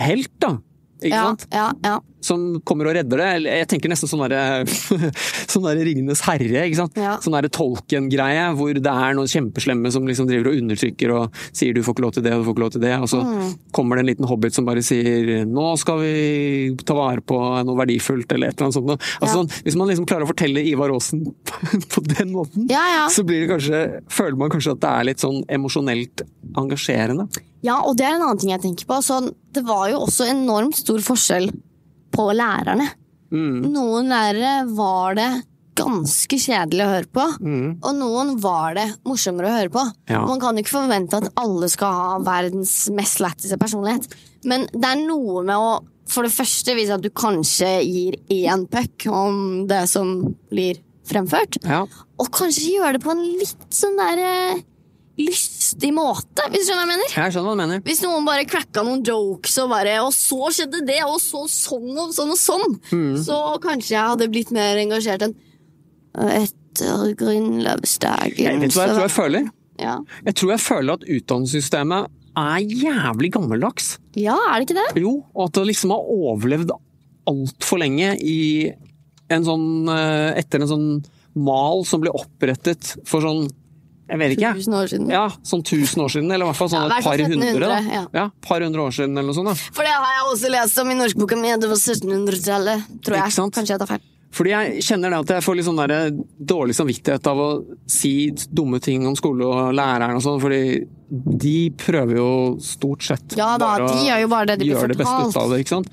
helt, 0.00 0.32
da. 0.42 0.56
Ikke 1.00 1.14
Ja, 1.14 1.22
sant? 1.30 1.46
ja, 1.52 1.68
ja. 1.84 1.98
Som 2.20 2.60
kommer 2.68 2.86
og 2.90 2.94
redder 2.98 3.16
det. 3.22 3.28
Jeg 3.48 3.68
tenker 3.70 3.88
nesten 3.92 4.08
sånn 4.10 4.22
derre 4.28 4.64
sånn 5.50 5.64
der 5.66 5.80
Ringenes 5.86 6.20
herre, 6.26 6.64
ikke 6.68 6.76
sant. 6.82 6.96
Ja. 7.00 7.16
Sånn 7.22 7.32
derre 7.36 7.48
Tolkien-greie, 7.52 8.46
hvor 8.58 8.72
det 8.76 8.84
er 8.92 9.14
noen 9.16 9.30
kjempeslemme 9.30 9.90
som 9.94 10.06
liksom 10.08 10.28
driver 10.28 10.50
og 10.52 10.58
undertrykker 10.60 11.14
og 11.16 11.40
sier 11.56 11.74
du 11.76 11.82
får 11.86 11.96
ikke 11.96 12.04
lov 12.04 12.12
til 12.16 12.26
det 12.26 12.34
og 12.34 12.42
du 12.42 12.48
får 12.50 12.56
ikke 12.56 12.64
lov 12.66 12.74
til 12.76 12.84
det, 12.84 12.94
og 13.00 13.08
så 13.08 13.20
Mm. 13.30 13.50
kommer 13.72 13.96
det 13.96 14.00
en 14.02 14.08
liten 14.10 14.26
hobbit 14.26 14.54
som 14.56 14.64
bare 14.66 14.82
sier 14.82 15.44
nå 15.46 15.66
skal 15.78 15.98
vi 16.00 16.74
ta 16.84 16.94
vare 16.96 17.20
på 17.22 17.36
noe 17.64 17.76
verdifullt, 17.78 18.32
eller 18.32 18.48
et 18.48 18.56
eller 18.60 18.66
annet 18.70 18.74
sånt. 18.74 18.90
Altså, 19.20 19.28
Ja. 19.28 19.34
sånn, 19.36 19.50
hvis 19.64 19.76
man 19.76 19.88
liksom 19.88 20.06
klarer 20.06 20.24
å 20.26 20.30
fortelle 20.32 20.64
Ivar 20.66 20.90
Aasen 20.90 21.22
på 21.92 22.02
den 22.16 22.32
måten, 22.32 22.66
Ja, 22.70 23.06
så 23.08 23.22
blir 23.24 23.46
det 23.46 23.50
kanskje, 23.54 24.02
føler 24.10 24.36
man 24.36 24.50
kanskje 24.50 24.72
at 24.72 24.80
det 24.80 24.90
er 24.90 25.04
litt 25.04 25.18
sånn 25.22 25.44
emosjonelt 25.48 26.22
engasjerende. 26.56 27.28
ja, 27.62 27.78
og 27.84 27.96
det 27.96 28.06
er 28.06 28.14
en 28.16 28.22
annen 28.24 28.38
ting 28.40 28.50
jeg 28.50 28.62
tenker 28.62 28.86
på. 28.88 28.98
Sånn, 29.04 29.30
det 29.52 29.62
var 29.66 29.88
jo 29.90 30.00
også 30.06 30.26
enormt 30.30 30.74
stor 30.80 30.98
forskjell 31.04 31.50
på 32.12 32.30
lærerne. 32.34 32.88
Mm. 33.30 33.60
Noen 33.72 34.08
lærere 34.10 34.54
var 34.74 35.14
det 35.18 35.28
ganske 35.80 36.36
kjedelig 36.36 36.82
å 36.84 36.90
høre 36.90 37.08
på, 37.14 37.24
Mm. 37.40 37.78
og 37.82 37.94
noen 37.96 38.34
var 38.42 38.74
det 38.74 38.88
morsommere 39.06 39.48
å 39.48 39.56
høre 39.58 39.70
på. 39.72 39.84
Ja. 40.10 40.26
Man 40.26 40.40
kan 40.42 40.56
ikke 40.58 40.74
forvente 40.74 41.14
at 41.16 41.30
alle 41.40 41.68
skal 41.72 41.92
ha 41.94 42.18
verdens 42.18 42.90
mest 42.90 43.20
lættise 43.22 43.56
personlighet, 43.56 44.08
men 44.44 44.66
det 44.74 44.84
er 44.84 45.06
noe 45.06 45.42
med 45.44 45.56
å 45.56 45.80
for 46.10 46.26
det 46.26 46.32
første 46.34 46.74
vise 46.74 46.90
at 46.90 47.00
du 47.04 47.08
kanskje 47.14 47.68
gir 47.86 48.16
én 48.34 48.64
puck 48.68 49.06
om 49.14 49.66
det 49.70 49.84
som 49.88 50.34
blir 50.50 50.80
fremført, 51.06 51.56
Ja. 51.64 51.84
og 52.18 52.30
kanskje 52.34 52.74
gjøre 52.76 52.92
det 52.98 53.02
på 53.04 53.12
en 53.12 53.22
litt 53.38 53.70
sånn 53.70 53.96
der 53.96 54.18
eh, 54.18 54.60
lystig 55.26 55.90
måte, 55.96 56.44
hvis 56.50 56.64
du 56.66 56.70
skjønner 56.72 56.84
hva 56.84 56.86
jeg 56.86 56.92
mener? 56.94 57.12
Jeg 57.14 57.34
skjønner 57.34 57.48
hva 57.48 57.54
du 57.56 57.60
mener. 57.62 57.82
Hvis 57.86 58.02
noen 58.04 58.26
bare 58.28 58.46
cracka 58.50 58.84
noen 58.86 59.02
jokes 59.06 59.58
og 59.62 59.70
bare 59.72 59.96
Og 60.04 60.12
så 60.16 60.50
skjedde 60.56 60.80
det, 60.88 60.98
og 61.06 61.18
så 61.22 61.44
sånn 61.50 61.96
og 62.00 62.14
sånn 62.16 62.34
og 62.34 62.40
sånn, 62.40 62.74
Mm. 62.92 63.16
så 63.24 63.38
kanskje 63.62 63.94
jeg 63.96 64.08
hadde 64.12 64.28
blitt 64.32 64.50
mer 64.56 64.76
engasjert 64.82 65.22
enn 65.28 65.34
etter 66.18 67.14
grunnlovsdagen. 67.20 68.46
Jeg 68.46 68.60
vet 68.64 68.74
hva 68.76 68.86
jeg 68.86 68.94
tror 68.96 69.04
jeg 69.06 69.14
føler? 69.14 69.48
Ja. 69.80 69.94
Jeg 70.26 70.34
tror 70.36 70.50
jeg 70.54 70.60
føler 70.64 70.98
at 70.98 71.06
utdanningssystemet 71.08 72.10
er 72.40 72.58
jævlig 72.84 73.30
gammeldags. 73.34 73.98
ja, 74.16 74.36
er 74.50 74.60
det 74.60 74.68
ikke 74.68 74.78
det? 74.80 75.02
Jo, 75.02 75.24
og 75.34 75.48
at 75.48 75.52
det 75.58 75.66
liksom 75.70 75.90
har 75.94 76.04
overlevd 76.14 76.70
altfor 77.30 77.78
lenge 77.82 78.12
i 78.22 78.70
en 79.30 79.44
sånn 79.46 79.88
eh, 79.88 80.38
Etter 80.40 80.62
en 80.64 80.70
sånn 80.70 80.86
mal 81.38 81.84
som 81.86 82.00
ble 82.02 82.10
opprettet 82.10 82.96
for 83.06 83.22
sånn 83.22 83.48
Jeg 84.10 84.18
vet 84.18 84.32
ikke, 84.34 84.42
jeg. 84.42 84.58
Tusen 84.58 84.74
år 84.74 84.88
siden. 84.90 85.10
Ja, 85.12 85.24
sånn 85.46 85.60
1000 85.62 86.02
år 86.02 86.10
siden, 86.10 86.30
eller 86.34 86.44
i 86.44 86.50
hvert 86.50 86.58
fall 86.58 86.70
sånn 86.72 86.88
Ja, 86.90 86.96
et 86.98 87.06
par 87.06 87.22
hundre. 87.30 87.68
Da. 87.70 88.06
ja. 88.18 88.24
Par 88.42 88.64
hundre 88.66 88.86
år 88.88 88.96
siden, 88.96 89.14
eller 89.14 89.30
noe 89.30 89.38
sånt. 89.38 89.50
da. 89.52 89.54
For 89.76 89.86
det 89.86 89.92
har 89.94 90.14
jeg 90.16 90.24
også 90.32 90.50
lest 90.50 90.80
om 90.82 90.90
i 90.90 90.96
norskboka 90.98 91.38
mi. 91.38 91.52
Det 91.62 91.70
var 91.70 91.78
1700-tallet, 91.78 92.88
tror 93.06 93.20
jeg. 93.20 93.36
Kanskje 93.54 93.76
jeg 93.76 93.82
tar 93.84 93.92
feil. 93.94 94.02
Fordi 94.30 94.52
jeg 94.52 94.84
kjenner 94.86 95.10
det 95.10 95.18
at 95.24 95.32
jeg 95.34 95.42
får 95.42 95.56
litt 95.58 95.66
sånn 95.66 95.80
der 95.80 96.14
dårlig 96.38 96.76
samvittighet 96.78 97.26
av 97.26 97.40
å 97.42 97.50
si 97.90 98.30
dumme 98.46 98.78
ting 98.82 99.02
om 99.08 99.16
skole 99.18 99.46
og 99.46 99.74
læreren 99.74 100.20
og 100.20 100.22
sånn, 100.22 100.38
fordi 100.42 100.60
de 101.10 101.72
prøver 101.74 102.20
jo 102.20 102.30
stort 102.62 103.02
sett 103.02 103.34
Ja 103.34 103.56
da, 103.58 103.72
bare 103.72 103.88
de 103.90 104.04
gjør 104.06 104.20
jo 104.22 104.28
bare 104.30 104.46
det 104.52 104.56
de 104.60 104.68
blir 104.68 104.92
det 104.92 104.98
beste 105.00 105.24
ut 105.26 105.38
av 105.40 105.50
det, 105.50 105.58
ikke 105.64 105.72
sant. 105.80 105.90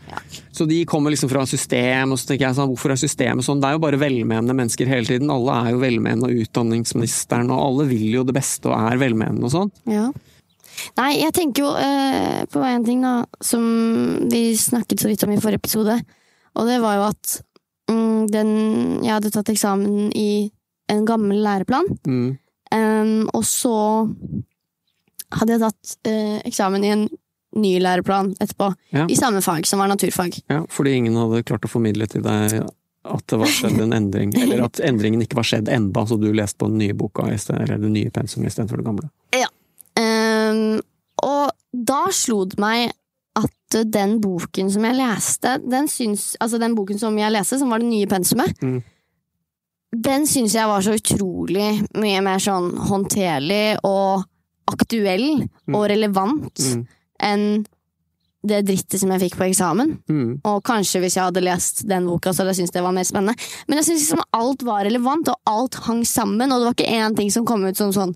Så 0.54 0.68
de 0.70 0.78
kommer 0.90 1.14
liksom 1.14 1.32
fra 1.32 1.48
system, 1.50 2.14
og 2.14 2.22
så 2.22 2.30
tenker 2.30 2.46
jeg 2.46 2.60
sånn, 2.60 2.70
hvorfor 2.70 2.94
er 2.94 3.02
systemet 3.02 3.48
sånn? 3.48 3.64
Det 3.64 3.72
er 3.72 3.78
jo 3.80 3.82
bare 3.88 4.02
velmenende 4.02 4.54
mennesker 4.58 4.90
hele 4.90 5.10
tiden. 5.10 5.34
Alle 5.34 5.58
er 5.64 5.74
jo 5.74 5.82
velmenende, 5.82 6.30
og 6.30 6.46
utdanningsministeren, 6.46 7.50
og 7.54 7.64
alle 7.64 7.90
vil 7.90 8.06
jo 8.20 8.26
det 8.28 8.38
beste 8.38 8.70
og 8.70 8.78
er 8.78 9.02
velmenende 9.02 9.50
og 9.50 9.54
sånn. 9.56 9.74
Ja. 9.90 10.12
Nei, 10.98 11.12
jeg 11.24 11.34
tenker 11.34 11.66
jo 11.66 11.74
eh, 11.82 12.46
på 12.54 12.62
en 12.62 12.86
ting 12.86 13.02
da, 13.02 13.16
som 13.42 13.66
vi 14.30 14.52
snakket 14.58 15.02
så 15.02 15.10
vidt 15.10 15.26
om 15.26 15.34
i 15.34 15.42
forrige 15.42 15.64
episode. 15.64 15.98
Og 16.58 16.70
det 16.70 16.78
var 16.82 16.98
jo 16.98 17.08
at 17.10 17.38
den 17.88 18.50
Jeg 19.04 19.14
hadde 19.14 19.32
tatt 19.32 19.50
eksamen 19.54 20.10
i 20.16 20.50
en 20.92 21.06
gammel 21.08 21.40
læreplan. 21.44 21.88
Mm. 22.08 22.38
Um, 22.76 23.30
og 23.36 23.46
så 23.48 23.76
hadde 25.38 25.56
jeg 25.56 25.64
tatt 25.64 25.94
uh, 26.08 26.40
eksamen 26.48 26.84
i 26.84 26.92
en 26.96 27.06
ny 27.58 27.78
læreplan 27.80 28.34
etterpå. 28.44 28.72
Ja. 28.96 29.06
I 29.10 29.16
samme 29.16 29.42
fag, 29.42 29.68
som 29.68 29.80
var 29.80 29.92
naturfag. 29.92 30.36
Ja, 30.52 30.64
fordi 30.70 30.98
ingen 31.00 31.16
hadde 31.20 31.46
klart 31.48 31.66
å 31.66 31.72
formidle 31.72 32.08
til 32.12 32.26
deg 32.26 32.60
at 33.08 33.24
det 33.32 33.40
var 33.40 33.48
skjedd 33.48 33.80
en 33.80 33.96
endring, 33.96 34.34
eller 34.36 34.66
at 34.66 34.82
endringen 34.84 35.24
ikke 35.24 35.38
var 35.40 35.48
skjedd 35.48 35.70
enda, 35.72 36.04
så 36.04 36.18
du 36.20 36.28
leste 36.36 36.60
på 36.60 36.68
den 36.68 36.82
nye 36.82 36.96
boka, 36.98 37.30
i 37.32 37.38
stedet- 37.40 37.64
eller 37.64 37.80
det 37.80 37.92
nye 37.94 38.12
pensumet 38.12 38.52
istedenfor 38.52 38.82
det 38.82 38.88
gamle. 38.90 39.08
Em, 39.98 40.82
og 41.24 41.52
da 41.72 42.02
slo 42.14 42.44
det 42.46 42.60
meg 42.62 42.92
at 43.38 43.78
den 43.94 44.18
boken 44.24 44.70
som 44.74 44.86
jeg 44.88 44.98
leste, 44.98 45.56
den 45.70 45.90
syns 45.92 46.30
Altså 46.42 46.60
den 46.62 46.76
boken 46.78 47.00
som 47.02 47.18
jeg 47.20 47.34
leste, 47.36 47.60
som 47.62 47.70
var 47.74 47.84
det 47.84 47.90
nye 47.92 48.08
pensumet, 48.10 48.54
Mm. 48.64 48.82
den 50.08 50.26
syns 50.28 50.54
jeg 50.58 50.68
var 50.68 50.82
så 50.84 50.96
utrolig 50.98 51.70
mye 51.98 52.22
mer 52.26 52.42
sånn 52.44 52.74
håndterlig 52.90 53.78
og 53.88 54.26
aktuell 54.68 55.44
og 55.74 55.84
relevant 55.90 56.60
Mm. 56.60 56.88
enn 57.24 57.66
det 58.48 58.62
drittet 58.66 59.00
som 59.00 59.10
jeg 59.12 59.22
fikk 59.26 59.38
på 59.40 59.48
eksamen. 59.50 59.98
Mm. 60.08 60.42
Og 60.46 60.64
kanskje 60.64 61.02
hvis 61.02 61.16
jeg 61.18 61.24
hadde 61.26 61.42
lest 61.44 61.82
den 61.88 62.06
boka, 62.08 62.32
så 62.32 62.44
hadde 62.44 62.54
jeg 62.54 62.60
syntes 62.62 62.76
det 62.78 62.84
var 62.84 62.94
mer 62.96 63.04
spennende. 63.04 63.36
Men 63.68 63.78
jeg 63.80 63.86
syns 63.88 64.04
liksom 64.06 64.22
alt 64.34 64.62
var 64.64 64.86
relevant, 64.86 65.28
og 65.28 65.36
alt 65.48 65.76
hang 65.88 66.04
sammen, 66.06 66.52
og 66.52 66.60
det 66.62 66.68
var 66.70 66.76
ikke 66.78 66.94
én 66.94 67.16
ting 67.18 67.32
som 67.32 67.46
kom 67.46 67.66
ut 67.66 67.76
som 67.76 67.92
sånn 67.92 68.16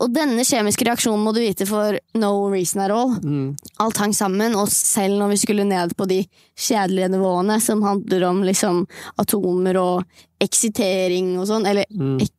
Og 0.00 0.12
denne 0.14 0.40
kjemiske 0.46 0.86
reaksjonen 0.88 1.20
må 1.22 1.34
du 1.34 1.40
vite 1.42 1.66
for 1.68 1.98
no 2.18 2.30
reason 2.50 2.80
at 2.80 2.90
all. 2.90 3.12
Mm. 3.20 3.56
Alt 3.84 3.96
hang 4.00 4.14
sammen, 4.16 4.54
og 4.56 4.68
selv 4.72 5.18
når 5.20 5.28
vi 5.34 5.40
skulle 5.42 5.66
ned 5.68 5.92
på 5.98 6.06
de 6.08 6.22
kjedelige 6.56 7.10
nivåene 7.12 7.60
som 7.60 7.82
handler 7.84 8.24
om 8.30 8.42
liksom 8.46 8.86
atomer 9.20 9.76
og 9.76 10.04
eksitering 10.42 11.36
og 11.38 11.46
sånn, 11.50 11.66
eller 11.68 11.84
Mm. 11.92 12.20
ek, 12.22 12.32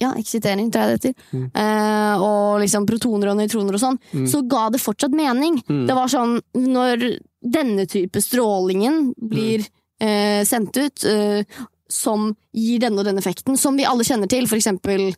ja, 0.00 0.12
eksitering, 0.14 0.70
tror 0.70 0.82
jeg 0.84 1.00
det 1.00 1.00
heter, 1.00 1.14
Mm. 1.32 1.50
eh, 1.54 2.18
og 2.20 2.60
liksom 2.60 2.86
protoner 2.86 3.30
og 3.30 3.36
nøytroner 3.38 3.74
og 3.74 3.80
sånn, 3.80 3.98
Mm. 4.12 4.26
så 4.28 4.46
ga 4.46 4.68
det 4.70 4.80
fortsatt 4.80 5.10
mening. 5.12 5.62
Mm. 5.68 5.86
Det 5.86 5.94
var 5.94 6.06
sånn, 6.08 6.40
når 6.54 7.18
denne 7.42 7.86
type 7.86 8.20
strålingen 8.20 9.14
blir 9.20 9.66
eh, 10.00 10.44
sendt 10.44 10.76
ut, 10.76 11.04
eh, 11.04 11.42
som 11.88 12.36
gir 12.54 12.78
denne 12.78 13.00
og 13.00 13.04
denne 13.06 13.18
effekten, 13.18 13.56
som 13.58 13.76
vi 13.76 13.84
alle 13.84 14.04
kjenner 14.04 14.28
til, 14.28 14.46
for 14.46 14.56
eksempel 14.56 15.12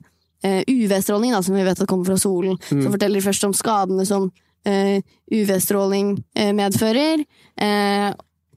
UV-stråling, 0.44 1.34
som 1.44 1.54
vi 1.54 1.64
vet 1.66 1.80
at 1.80 1.88
kommer 1.88 2.06
fra 2.06 2.16
solen, 2.18 2.56
Mm. 2.70 2.82
så 2.84 2.90
forteller 2.94 3.20
de 3.20 3.26
først 3.28 3.44
om 3.44 3.52
skadene 3.52 4.06
som 4.06 4.30
eh, 4.64 5.00
UV-stråling 5.32 6.22
eh, 6.36 6.52
medfører, 6.52 7.24
eh, 7.60 8.10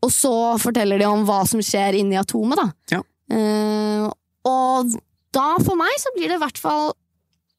og 0.03 0.11
så 0.11 0.33
forteller 0.59 0.99
de 0.99 1.05
om 1.07 1.25
hva 1.25 1.41
som 1.47 1.59
skjer 1.63 1.95
inni 1.99 2.17
atomet, 2.19 2.57
da. 2.59 2.67
Ja. 2.91 3.01
Eh, 3.31 4.09
og 4.45 4.91
da, 5.33 5.45
for 5.63 5.75
meg, 5.79 5.93
så 5.97 6.11
blir 6.15 6.27
det 6.29 6.35
i 6.35 6.43
hvert 6.43 6.57
fall 6.59 6.91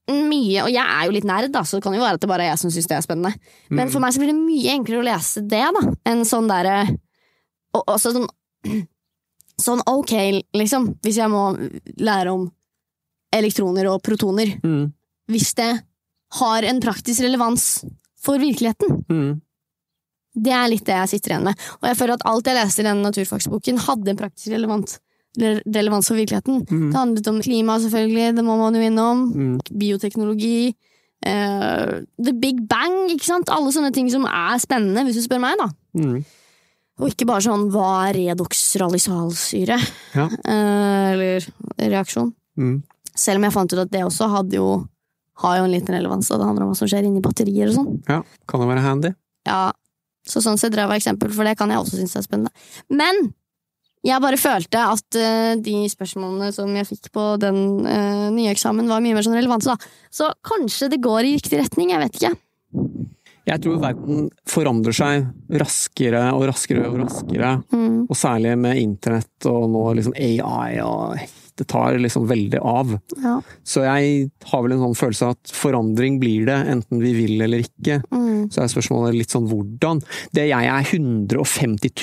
mye 0.06 0.60
Og 0.66 0.68
jeg 0.68 0.84
er 0.84 1.06
jo 1.06 1.12
litt 1.16 1.24
nerd, 1.24 1.50
da, 1.50 1.62
så 1.64 1.78
det 1.78 1.82
kan 1.86 1.94
jo 1.96 2.02
være 2.02 2.18
at 2.18 2.20
det 2.20 2.28
bare 2.28 2.44
er 2.44 2.50
jeg 2.52 2.58
som 2.60 2.70
syns 2.70 2.86
det 2.90 2.96
er 2.98 3.00
spennende. 3.06 3.30
Men 3.70 3.86
Mm. 3.88 3.92
for 3.94 4.00
meg 4.04 4.12
så 4.12 4.20
blir 4.20 4.28
det 4.28 4.36
mye 4.36 4.74
enklere 4.76 5.00
å 5.00 5.06
lese 5.08 5.40
det, 5.48 5.62
da, 5.72 5.82
enn 6.04 6.20
sånn 6.28 6.46
derre 6.46 6.98
og, 7.74 7.82
og 7.88 7.96
sånn, 7.98 8.28
sånn 9.64 9.80
ok, 9.88 10.12
liksom, 10.54 10.90
hvis 11.02 11.16
jeg 11.16 11.30
må 11.32 11.46
lære 11.98 12.32
om 12.34 12.50
elektroner 13.34 13.88
og 13.90 14.02
protoner. 14.04 14.56
Mm. 14.64 14.92
Hvis 15.30 15.54
det 15.58 15.72
har 16.40 16.66
en 16.66 16.80
praktisk 16.82 17.22
relevans 17.24 17.84
for 18.24 18.40
virkeligheten. 18.42 19.02
Mm. 19.10 19.40
Det 20.34 20.54
er 20.54 20.70
litt 20.70 20.86
det 20.86 20.96
jeg 20.96 21.12
sitter 21.14 21.34
igjen 21.34 21.48
med. 21.50 21.66
Og 21.80 21.88
jeg 21.90 21.98
føler 21.98 22.16
at 22.16 22.24
alt 22.30 22.48
jeg 22.50 22.58
leste 22.58 22.82
i 22.82 22.88
den 22.88 23.02
naturfagsboken, 23.04 23.82
hadde 23.84 24.10
en 24.10 24.18
praktisk 24.18 24.50
relevant, 24.54 24.96
relevans 25.38 26.10
for 26.10 26.18
virkeligheten. 26.18 26.64
Mm. 26.66 26.88
Det 26.88 26.98
handlet 26.98 27.30
om 27.30 27.42
klima, 27.44 27.78
selvfølgelig, 27.82 28.32
det 28.38 28.46
må 28.46 28.56
man 28.58 28.78
jo 28.78 28.88
innom. 28.88 29.28
Mm. 29.30 29.54
Bioteknologi. 29.70 30.74
Uh, 31.24 32.02
the 32.20 32.34
Big 32.36 32.58
Bang, 32.68 33.06
ikke 33.14 33.28
sant? 33.30 33.52
Alle 33.52 33.70
sånne 33.72 33.92
ting 33.94 34.10
som 34.12 34.26
er 34.28 34.58
spennende, 34.60 35.06
hvis 35.06 35.20
du 35.20 35.24
spør 35.24 35.44
meg, 35.46 35.60
da. 35.60 35.70
Mm. 35.96 36.18
Og 37.00 37.10
ikke 37.10 37.26
bare 37.26 37.42
sånn 37.46 37.68
hva 37.74 38.08
er 38.08 38.18
redoxralisalsyre? 38.18 39.78
Ja. 40.18 40.26
Uh, 40.26 41.06
eller 41.14 41.46
reaksjon. 41.78 42.34
Mm. 42.58 42.82
Selv 43.14 43.40
om 43.40 43.46
jeg 43.46 43.54
fant 43.54 43.72
ut 43.74 43.84
at 43.84 43.92
det 43.92 44.02
også 44.04 44.28
jo 44.54 44.68
har 45.42 45.58
jo 45.58 45.64
en 45.66 45.72
liten 45.72 45.94
relevans, 45.96 46.30
og 46.30 46.38
det 46.38 46.46
handler 46.46 46.66
om 46.66 46.72
hva 46.72 46.78
som 46.78 46.90
skjer 46.90 47.06
inni 47.08 47.22
batterier 47.22 47.70
og 47.70 47.78
sånn. 47.78 47.94
Ja, 48.06 48.20
kan 48.50 48.62
det 48.62 48.68
være 48.70 48.84
handy? 48.84 49.14
Ja, 49.48 49.72
så 50.28 50.42
sånn 50.44 50.60
sett 50.60 50.74
drar 50.74 50.92
jeg 50.92 51.02
eksempel, 51.02 51.32
for 51.34 51.46
det 51.46 51.56
kan 51.58 51.72
jeg 51.72 51.82
også 51.82 51.98
synes 51.98 52.14
er 52.16 52.26
spennende. 52.26 52.52
Men 52.88 53.32
jeg 54.04 54.20
bare 54.20 54.38
følte 54.40 54.84
at 54.94 55.18
uh, 55.18 55.54
de 55.64 55.74
spørsmålene 55.90 56.52
som 56.54 56.70
jeg 56.76 56.88
fikk 56.88 57.10
på 57.14 57.26
den 57.42 57.58
uh, 57.82 58.30
nye 58.34 58.52
eksamen, 58.52 58.88
var 58.90 59.02
mye 59.04 59.16
mer 59.16 59.26
sånn 59.26 59.36
relevante, 59.38 59.74
da. 59.74 59.94
Så 60.12 60.30
kanskje 60.46 60.92
det 60.92 61.02
går 61.04 61.24
i 61.24 61.36
riktig 61.38 61.60
retning, 61.60 61.94
jeg 61.94 62.04
vet 62.04 62.20
ikke. 62.20 62.34
Jeg 63.44 63.60
tror 63.60 63.80
verden 63.82 64.28
forandrer 64.48 64.96
seg 64.96 65.58
raskere 65.60 66.22
og 66.32 66.46
raskere 66.48 66.86
og 66.88 67.02
raskere. 67.02 67.50
Mm. 67.74 68.04
Og 68.06 68.16
særlig 68.16 68.54
med 68.60 68.80
internett 68.80 69.48
og 69.50 69.66
nå 69.72 69.82
liksom 69.98 70.14
AI 70.16 70.78
og 70.84 71.18
det 71.58 71.66
tar 71.70 71.98
liksom 72.02 72.26
veldig 72.30 72.60
av. 72.60 72.96
Ja. 73.22 73.36
Så 73.62 73.84
jeg 73.84 74.28
har 74.50 74.64
vel 74.64 74.74
en 74.74 74.82
sånn 74.82 74.96
følelse 74.98 75.28
av 75.28 75.36
at 75.36 75.54
forandring 75.54 76.18
blir 76.22 76.48
det, 76.48 76.56
enten 76.72 77.02
vi 77.02 77.12
vil 77.16 77.44
eller 77.44 77.62
ikke. 77.64 78.00
Mm. 78.10 78.48
Så 78.52 78.62
er 78.62 78.72
spørsmålet 78.72 79.18
litt 79.18 79.34
sånn 79.34 79.46
hvordan. 79.50 80.02
Det 80.34 80.48
jeg 80.50 80.70
er 80.70 80.90
150 80.90 81.94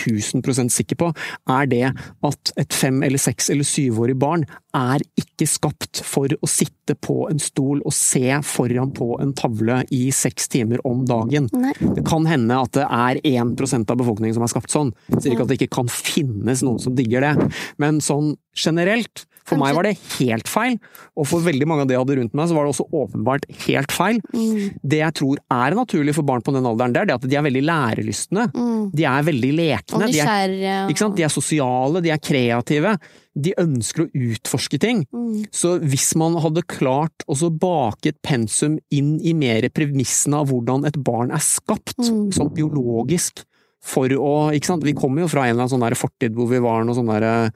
000 0.41 0.71
sikker 0.71 0.99
på, 1.01 1.11
er 1.51 1.71
det 1.71 1.85
at 1.91 2.53
et 2.61 2.75
fem 2.75 3.01
eller 3.05 3.21
seks 3.21 3.51
eller 3.53 3.67
syvårig 3.67 4.17
barn 4.21 4.47
er 4.77 5.03
ikke 5.19 5.47
skapt 5.49 6.01
for 6.05 6.31
å 6.31 6.49
sitte 6.49 6.95
på 6.99 7.25
en 7.29 7.41
stol 7.41 7.81
og 7.85 7.95
se 7.95 8.37
foran 8.45 8.93
på 8.95 9.13
en 9.21 9.33
tavle 9.37 9.81
i 9.93 10.03
seks 10.15 10.51
timer 10.51 10.83
om 10.87 11.03
dagen. 11.09 11.49
Nei. 11.55 11.73
Det 11.79 12.05
kan 12.07 12.27
hende 12.29 12.59
at 12.61 12.75
det 12.77 12.87
er 12.87 13.21
1% 13.23 13.91
av 13.91 14.01
befolkningen 14.01 14.37
som 14.37 14.45
er 14.45 14.53
skapt 14.53 14.73
sånn. 14.73 14.93
Jeg 15.11 15.23
sier 15.23 15.35
ikke 15.35 15.47
at 15.47 15.53
det 15.53 15.59
ikke 15.61 15.75
kan 15.81 15.91
finnes 15.91 16.63
noen 16.65 16.81
som 16.81 16.95
digger 16.97 17.25
det, 17.25 17.51
men 17.81 18.01
sånn 18.03 18.35
generelt 18.57 19.25
for 19.47 19.59
meg 19.59 19.75
var 19.75 19.87
det 19.87 19.95
helt 20.19 20.49
feil, 20.49 20.77
og 21.17 21.27
for 21.29 21.43
veldig 21.43 21.67
mange 21.67 21.83
av 21.83 21.89
de 21.89 21.95
jeg 21.95 22.03
hadde 22.03 22.17
rundt 22.19 22.35
meg, 22.37 22.47
så 22.49 22.57
var 22.57 22.67
det 22.67 22.73
også 22.75 22.85
åpenbart 23.01 23.47
helt 23.65 23.95
feil. 23.95 24.21
Mm. 24.35 24.77
Det 24.93 25.01
jeg 25.01 25.17
tror 25.17 25.41
er 25.57 25.77
naturlig 25.77 26.15
for 26.17 26.27
barn 26.27 26.45
på 26.45 26.53
den 26.55 26.67
alderen, 26.69 26.93
det 26.95 27.03
er 27.03 27.15
at 27.15 27.25
de 27.27 27.39
er 27.39 27.47
veldig 27.47 27.63
lærelystne. 27.67 28.47
Mm. 28.53 28.85
De 28.95 29.07
er 29.09 29.27
veldig 29.31 29.51
lekne. 29.57 30.11
De 30.11 30.21
er, 30.23 30.55
de 30.91 31.25
er 31.25 31.33
sosiale, 31.33 32.03
de 32.05 32.13
er 32.13 32.21
kreative. 32.21 32.95
De 33.35 33.53
ønsker 33.57 34.05
å 34.05 34.11
utforske 34.11 34.79
ting. 34.79 35.05
Mm. 35.13 35.45
Så 35.55 35.77
hvis 35.79 36.09
man 36.19 36.35
hadde 36.43 36.65
klart 36.67 37.23
å 37.31 37.35
bake 37.49 38.11
et 38.11 38.21
pensum 38.21 38.77
inn 38.91 39.19
i 39.23 39.31
mer 39.33 39.69
premissene 39.69 40.41
av 40.41 40.49
hvordan 40.51 40.85
et 40.85 40.97
barn 41.01 41.31
er 41.31 41.39
skapt, 41.39 41.95
Mm. 41.97 42.31
sånn 42.33 42.53
biologisk, 42.53 43.45
for 43.81 44.07
å 44.09 44.51
ikke 44.53 44.65
sant? 44.65 44.83
Vi 44.83 44.93
kommer 44.93 45.21
jo 45.21 45.27
fra 45.27 45.45
en 45.45 45.55
eller 45.55 45.63
annen 45.65 45.73
sånn 45.79 45.89
der 45.89 45.95
fortid 45.95 46.35
hvor 46.35 46.47
vi 46.49 46.59
var 46.59 46.83
noen 46.83 46.95
sånne 46.99 47.19
der, 47.19 47.51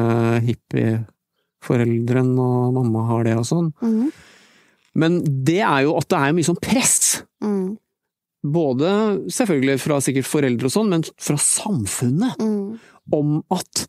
hippie-foreldren, 0.44 2.32
og 2.36 2.74
mamma 2.76 3.06
har 3.12 3.24
det 3.28 3.36
og 3.40 3.46
sånn. 3.48 3.70
Mm. 3.80 4.10
Men 4.96 5.20
det 5.46 5.60
er 5.60 5.84
jo 5.86 5.96
at 6.00 6.08
det 6.12 6.22
er 6.22 6.36
mye 6.36 6.48
sånn 6.48 6.62
press. 6.62 6.96
Mm. 7.44 7.76
Både 8.46 8.90
selvfølgelig 9.32 9.80
fra 9.82 10.00
sikkert 10.04 10.28
foreldre 10.30 10.68
og 10.68 10.74
sånn, 10.76 10.90
men 10.92 11.06
fra 11.18 11.38
samfunnet. 11.40 12.40
Mm. 12.40 12.76
Om 13.16 13.38
at 13.54 13.86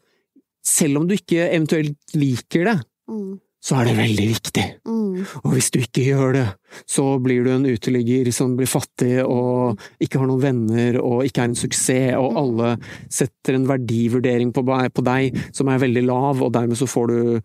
selv 0.67 1.01
om 1.01 1.09
du 1.09 1.15
ikke 1.17 1.47
eventuelt 1.47 2.17
liker 2.17 2.71
det, 2.71 2.79
Mm. 3.07 3.39
så 3.63 3.77
er 3.79 3.85
det 3.87 3.93
veldig 3.97 4.25
viktig. 4.33 4.63
Mm. 4.83 5.21
Og 5.43 5.53
hvis 5.53 5.69
du 5.71 5.79
ikke 5.79 6.03
gjør 6.09 6.33
det, 6.35 6.47
så 6.85 7.05
blir 7.23 7.45
du 7.45 7.51
en 7.53 7.65
uteligger 7.65 8.27
som 8.35 8.57
blir 8.57 8.67
fattig 8.67 9.23
og 9.23 9.79
ikke 10.03 10.19
har 10.19 10.27
noen 10.27 10.43
venner 10.43 10.99
og 10.99 11.23
ikke 11.23 11.45
er 11.45 11.49
en 11.51 11.55
suksess, 11.55 12.17
og 12.19 12.35
alle 12.35 12.73
setter 13.07 13.55
en 13.55 13.67
verdivurdering 13.69 14.51
på 14.51 14.65
deg 15.07 15.39
som 15.55 15.71
er 15.71 15.79
veldig 15.79 16.03
lav, 16.03 16.43
og 16.43 16.51
dermed 16.51 16.75
så 16.75 16.87
får 16.87 17.07
du 17.07 17.41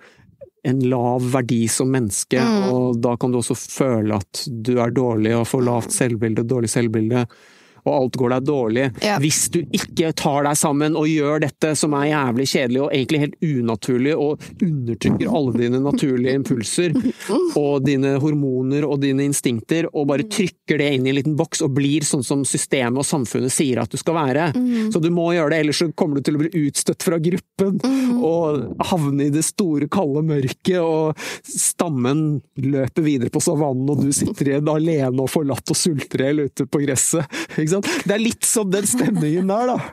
en 0.64 0.80
lav 0.86 1.24
verdi 1.32 1.66
som 1.68 1.90
menneske, 1.90 2.38
Mm. 2.38 2.68
og 2.72 3.00
da 3.02 3.16
kan 3.16 3.32
du 3.32 3.38
også 3.40 3.56
føle 3.58 4.14
at 4.14 4.44
du 4.46 4.78
er 4.78 4.90
dårlig 4.94 5.34
og 5.36 5.46
får 5.50 5.64
lavt 5.66 5.92
selvbilde, 5.92 6.44
dårlig 6.46 6.70
selvbilde, 6.70 7.26
og 7.83 7.93
alt 7.97 8.18
går 8.20 8.35
deg 8.37 8.47
dårlig. 8.47 8.85
Ja. 9.03 9.16
Hvis 9.22 9.49
du 9.53 9.61
ikke 9.64 10.12
tar 10.18 10.47
deg 10.47 10.59
sammen 10.59 10.97
og 10.99 11.09
gjør 11.11 11.43
dette 11.43 11.72
som 11.78 11.97
er 11.99 12.12
jævlig 12.12 12.47
kjedelig 12.53 12.83
og 12.85 12.93
egentlig 12.95 13.22
helt 13.24 13.37
unaturlig, 13.43 14.12
og 14.14 14.45
undertrykker 14.62 15.33
alle 15.39 15.55
dine 15.59 15.80
naturlige 15.83 16.37
impulser 16.39 16.95
og 17.62 17.83
dine 17.87 18.14
hormoner 18.22 18.87
og 18.87 19.01
dine 19.03 19.26
instinkter, 19.26 19.89
og 19.93 20.07
bare 20.12 20.28
trykker 20.30 20.78
det 20.78 20.91
inn 20.95 21.09
i 21.09 21.12
en 21.12 21.18
liten 21.18 21.37
boks 21.39 21.64
og 21.66 21.74
blir 21.74 22.07
sånn 22.07 22.22
som 22.26 22.45
systemet 22.47 23.03
og 23.03 23.09
samfunnet 23.09 23.53
sier 23.53 23.83
at 23.83 23.91
du 23.91 23.99
skal 24.01 24.18
være. 24.20 24.51
Så 24.95 25.03
du 25.03 25.11
må 25.14 25.33
gjøre 25.35 25.55
det, 25.55 25.62
ellers 25.64 25.83
så 25.83 25.91
kommer 25.91 26.20
du 26.20 26.26
til 26.26 26.39
å 26.39 26.45
bli 26.45 26.66
utstøtt 26.68 27.03
fra 27.03 27.18
gruppen 27.22 27.80
og 28.22 28.78
havne 28.93 29.26
i 29.26 29.35
det 29.35 29.43
store, 29.47 29.91
kalde 29.93 30.22
mørket, 30.26 30.78
og 30.78 31.18
stammen 31.43 32.39
løper 32.62 33.05
videre 33.05 33.33
på 33.33 33.43
savannen, 33.43 33.91
og 33.91 34.07
du 34.07 34.14
sitter 34.14 34.53
igjen 34.53 34.70
alene 34.70 35.24
og 35.24 35.30
forlatt 35.33 35.72
og 35.72 35.78
sulter 35.78 36.22
ute 36.43 36.66
på 36.70 36.83
gresset. 36.85 37.26
Ikke? 37.57 37.72
Det 37.81 38.12
er 38.12 38.23
litt 38.23 38.45
sånn 38.47 38.70
den 38.73 38.87
stemningen 38.89 39.49
der, 39.49 39.73
da. 39.73 39.93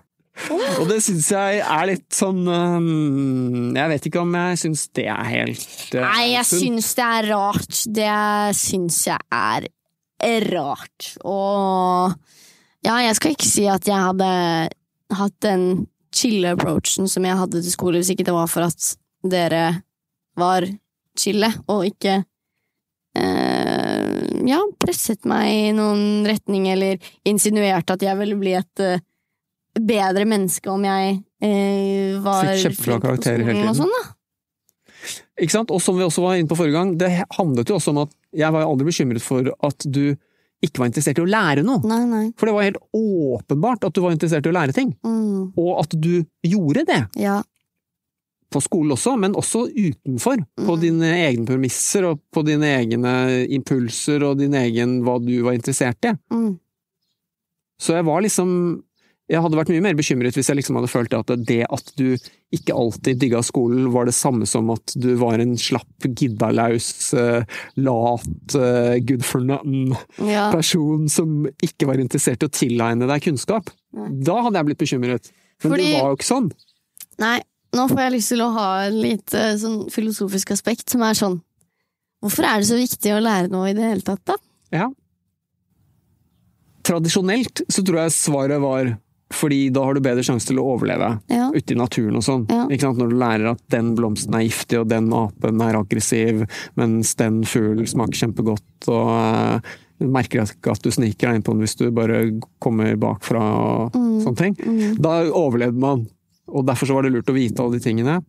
Og 0.79 0.85
det 0.87 0.99
syns 1.03 1.27
jeg 1.33 1.59
er 1.59 1.87
litt 1.89 2.15
sånn 2.15 2.45
Jeg 3.75 3.89
vet 3.91 4.05
ikke 4.07 4.21
om 4.21 4.37
jeg 4.37 4.59
syns 4.61 4.85
det 4.95 5.03
er 5.11 5.25
helt 5.27 5.65
uh, 5.91 5.99
Nei, 5.99 6.29
jeg 6.31 6.47
syns 6.47 6.93
det 6.95 7.07
er 7.07 7.27
rart. 7.33 7.81
Det 7.99 8.13
syns 8.55 9.01
jeg 9.09 9.19
er 9.35 10.47
rart. 10.53 11.09
Og 11.27 12.15
ja, 12.87 12.95
jeg 13.03 13.17
skal 13.19 13.35
ikke 13.35 13.49
si 13.49 13.65
at 13.67 13.87
jeg 13.87 13.99
hadde 13.99 14.29
hatt 15.19 15.37
den 15.43 15.65
chille 16.15 16.55
approachen 16.55 17.09
som 17.09 17.25
jeg 17.25 17.37
hadde 17.39 17.61
til 17.61 17.73
skole, 17.73 17.99
hvis 17.99 18.13
ikke 18.13 18.27
det 18.27 18.35
var 18.35 18.49
for 18.51 18.67
at 18.67 18.93
dere 19.27 19.63
var 20.39 20.65
chille, 21.19 21.49
og 21.67 21.85
ikke 21.89 22.21
eh, 23.19 23.88
ja, 24.49 24.59
presset 24.81 25.25
meg 25.29 25.49
i 25.53 25.71
noen 25.75 26.25
retning, 26.27 26.67
eller 26.71 26.97
insinuerte 27.27 27.95
at 27.97 28.05
jeg 28.05 28.17
ville 28.19 28.37
bli 28.39 28.53
et 28.59 28.83
uh, 28.85 28.99
bedre 29.79 30.25
menneske 30.29 30.69
om 30.71 30.83
jeg 30.87 31.19
uh, 31.19 32.21
var 32.25 32.49
Fikk 32.53 32.63
kjempebra 32.67 32.85
flink 32.85 33.05
karakterer 33.07 33.43
hele 33.47 33.59
tiden. 33.59 33.69
og 33.73 33.77
sånn, 33.79 33.93
da. 33.99 34.07
Ikke 35.39 35.55
sant? 35.55 35.71
Og 35.71 35.79
som 35.81 35.95
vi 35.97 36.03
også 36.03 36.21
var 36.25 36.35
inne 36.39 36.49
på 36.51 36.57
forrige 36.59 36.75
gang, 36.75 36.95
det 36.99 37.11
handlet 37.37 37.69
jo 37.71 37.77
også 37.79 37.93
om 37.93 38.01
at 38.03 38.11
jeg 38.35 38.51
var 38.53 38.65
aldri 38.67 38.89
bekymret 38.89 39.23
for 39.23 39.47
at 39.63 39.85
du 39.87 40.15
ikke 40.59 40.81
var 40.81 40.89
interessert 40.89 41.21
i 41.21 41.23
å 41.23 41.29
lære 41.29 41.61
noe. 41.63 41.79
Nei, 41.87 42.01
nei. 42.09 42.25
For 42.35 42.49
det 42.49 42.55
var 42.57 42.65
helt 42.67 42.81
åpenbart 42.91 43.85
at 43.87 43.95
du 43.95 44.01
var 44.03 44.11
interessert 44.11 44.43
i 44.45 44.51
å 44.51 44.57
lære 44.57 44.75
ting, 44.75 44.91
Mm, 45.07 45.53
og 45.55 45.69
at 45.85 45.95
du 45.95 46.25
gjorde 46.43 46.83
det. 46.89 46.99
ja. 47.15 47.37
På 48.49 48.61
skolen 48.65 48.95
også, 48.95 49.13
men 49.19 49.35
også 49.37 49.67
utenfor. 49.69 50.39
På 50.57 50.73
Mm. 50.75 50.81
dine 50.81 51.09
egne 51.27 51.45
premisser, 51.45 52.03
og 52.09 52.19
på 52.33 52.41
dine 52.45 52.65
egne 52.65 53.45
impulser, 53.53 54.23
og 54.25 54.39
din 54.39 54.53
egen 54.57 55.01
hva 55.05 55.19
du 55.23 55.41
var 55.43 55.53
interessert 55.53 56.03
i. 56.09 56.15
Mm. 56.33 56.57
Så 57.79 57.93
jeg 57.95 58.05
var 58.05 58.21
liksom 58.21 58.83
Jeg 59.29 59.43
hadde 59.43 59.53
vært 59.59 59.69
mye 59.69 59.81
mer 59.85 59.93
bekymret 59.93 60.33
hvis 60.33 60.47
jeg 60.49 60.57
liksom 60.57 60.73
hadde 60.79 60.89
følt 60.89 61.13
at 61.13 61.29
det 61.45 61.59
at 61.69 61.91
du 61.95 62.17
ikke 62.51 62.73
alltid 62.73 63.19
digga 63.21 63.43
skolen, 63.45 63.91
var 63.93 64.05
det 64.09 64.15
samme 64.17 64.47
som 64.49 64.71
at 64.73 64.81
du 64.97 65.11
var 65.21 65.37
en 65.37 65.51
slapp, 65.55 65.85
giddalaus, 66.17 67.13
eh, 67.13 67.43
lat, 67.77 68.55
eh, 68.57 68.97
good 69.05 69.21
for 69.23 69.39
nothing 69.45 69.93
ja. 70.17 70.47
person 70.51 71.05
som 71.07 71.45
ikke 71.61 71.85
var 71.85 72.01
interessert 72.01 72.41
i 72.41 72.47
å 72.49 72.49
tilegne 72.57 73.05
deg 73.05 73.21
kunnskap. 73.21 73.69
Da 73.93 74.39
hadde 74.41 74.57
jeg 74.57 74.65
blitt 74.71 74.81
bekymret. 74.81 75.29
Men 75.61 75.71
Fordi- 75.75 75.85
det 75.93 76.01
var 76.01 76.09
jo 76.09 76.17
ikke 76.17 76.31
sånn. 76.33 76.51
Nei, 77.19 77.41
nå 77.75 77.87
får 77.89 77.99
jeg 78.05 78.13
lyst 78.15 78.31
til 78.33 78.41
å 78.41 78.51
ha 78.55 78.67
et 78.87 78.93
lite 78.97 79.43
sånn 79.61 79.89
filosofisk 79.93 80.51
aspekt 80.55 80.89
som 80.89 81.01
er 81.05 81.13
sånn 81.19 81.41
Hvorfor 82.19 82.43
er 82.43 82.59
det 82.59 82.67
så 82.67 82.75
viktig 82.75 83.13
å 83.15 83.21
lære 83.23 83.47
noe 83.47 83.69
i 83.69 83.73
det 83.77 83.85
hele 83.85 84.01
tatt, 84.03 84.19
da? 84.27 84.35
Ja. 84.75 84.89
Tradisjonelt 86.83 87.61
så 87.71 87.83
tror 87.85 88.01
jeg 88.03 88.15
svaret 88.15 88.59
var 88.63 88.89
fordi 89.39 89.67
da 89.69 89.83
har 89.85 89.93
du 89.93 90.01
bedre 90.01 90.23
sjanse 90.25 90.49
til 90.49 90.57
å 90.57 90.65
overleve 90.73 91.11
Ja. 91.29 91.51
ute 91.53 91.75
i 91.75 91.77
naturen 91.77 92.15
og 92.17 92.23
sånn. 92.25 92.47
Ja. 92.49 92.65
Når 92.65 93.09
du 93.11 93.15
lærer 93.15 93.51
at 93.51 93.61
den 93.69 93.91
blomsten 93.95 94.33
er 94.33 94.47
giftig, 94.47 94.79
og 94.81 94.87
den 94.89 95.11
apen 95.13 95.61
er 95.61 95.77
aggressiv, 95.77 96.47
mens 96.75 97.13
den 97.15 97.43
fuglen 97.45 97.85
smaker 97.87 98.17
kjempegodt, 98.25 98.87
og 98.89 99.07
uh, 99.13 99.59
du 100.01 100.07
merker 100.07 100.41
ikke 100.47 100.71
at 100.73 100.81
du 100.81 100.89
sniker 100.89 101.29
deg 101.29 101.35
innpå 101.43 101.53
den 101.53 101.61
hvis 101.61 101.77
du 101.77 101.91
bare 101.91 102.23
kommer 102.59 102.95
bakfra 102.97 103.39
og 103.39 103.93
Mm. 103.93 104.23
sånne 104.25 104.37
ting. 104.37 104.55
Mm. 104.55 104.97
Da 104.99 105.21
overlevde 105.29 105.77
man, 105.79 106.07
og 106.51 106.65
derfor 106.67 106.89
så 106.89 106.97
var 106.97 107.05
det 107.07 107.13
lurt 107.13 107.29
å 107.31 107.35
vite 107.35 107.61
alle 107.63 107.77
de 107.79 107.83
tingene. 107.85 108.19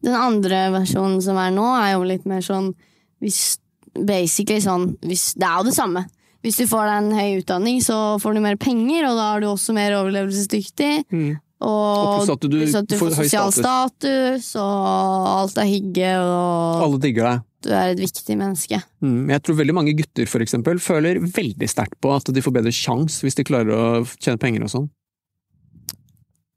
Den 0.00 0.16
andre 0.16 0.70
versjonen 0.72 1.20
som 1.24 1.36
er 1.40 1.50
nå, 1.52 1.66
er 1.76 1.92
jo 1.94 2.06
litt 2.08 2.24
mer 2.28 2.40
sånn 2.44 2.72
hvis, 3.20 3.58
Basically 3.90 4.60
sånn 4.62 4.92
hvis, 5.02 5.34
Det 5.34 5.44
er 5.44 5.58
jo 5.58 5.66
det 5.66 5.74
samme. 5.76 6.04
Hvis 6.40 6.56
du 6.56 6.64
får 6.70 6.86
deg 6.86 6.96
en 7.02 7.18
høy 7.18 7.40
utdanning, 7.42 7.80
så 7.84 7.96
får 8.22 8.36
du 8.36 8.40
mer 8.40 8.56
penger, 8.56 9.04
og 9.10 9.18
da 9.18 9.26
er 9.34 9.42
du 9.42 9.48
også 9.50 9.74
mer 9.76 9.92
overlevelsesdyktig. 9.98 10.92
Mm. 11.12 11.34
Og 11.60 12.22
Og 12.22 12.30
at 12.32 12.40
du 12.40 12.48
du 12.48 12.94
får 12.96 13.12
sosial 13.18 13.50
status. 13.52 13.60
status, 13.60 14.46
og 14.56 15.26
alt 15.34 15.58
er 15.60 15.68
hygge, 15.68 16.12
og 16.22 16.86
Alle 16.86 16.98
digger 17.02 17.26
deg. 17.28 17.42
du 17.60 17.68
er 17.76 17.90
et 17.92 18.00
viktig 18.00 18.38
menneske. 18.40 18.80
Mm, 19.04 19.28
Jeg 19.28 19.42
tror 19.42 19.58
veldig 19.58 19.74
mange 19.76 19.92
gutter 19.98 20.26
for 20.26 20.40
eksempel 20.40 20.80
føler 20.80 21.20
veldig 21.20 21.68
sterkt 21.68 22.00
på 22.00 22.14
at 22.16 22.24
de 22.32 22.40
får 22.40 22.52
bedre 22.56 22.72
sjans 22.72 23.20
hvis 23.20 23.36
de 23.36 23.44
klarer 23.44 23.74
å 23.76 24.06
tjene 24.16 24.40
penger 24.40 24.64
og 24.64 24.70
sånn. 24.72 24.88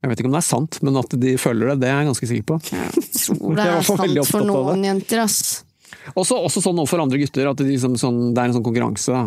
Jeg 0.04 0.10
vet 0.10 0.20
ikke 0.20 0.28
om 0.28 0.34
det 0.36 0.42
er 0.42 0.44
sant, 0.44 0.76
men 0.84 0.98
at 1.00 1.14
de 1.16 1.30
føler 1.40 1.70
det, 1.72 1.78
det 1.80 1.88
er 1.88 2.02
jeg 2.02 2.08
ganske 2.10 2.26
sikker 2.28 2.48
på. 2.50 2.58
Jeg 2.68 2.90
tror 3.24 3.54
det 3.56 3.64
er 3.64 3.86
sant 3.88 4.28
for 4.28 4.44
noen 4.44 4.82
jenter, 4.84 5.22
ass. 5.24 5.38
Også, 6.12 6.36
også 6.36 6.60
sånn 6.60 6.76
overfor 6.82 7.00
andre 7.00 7.16
gutter, 7.22 7.48
at 7.48 7.56
de 7.62 7.70
liksom 7.70 7.94
sånn, 7.96 8.18
det 8.36 8.42
er 8.42 8.50
en 8.50 8.56
sånn 8.58 8.66
konkurranse 8.66 9.14
da, 9.14 9.22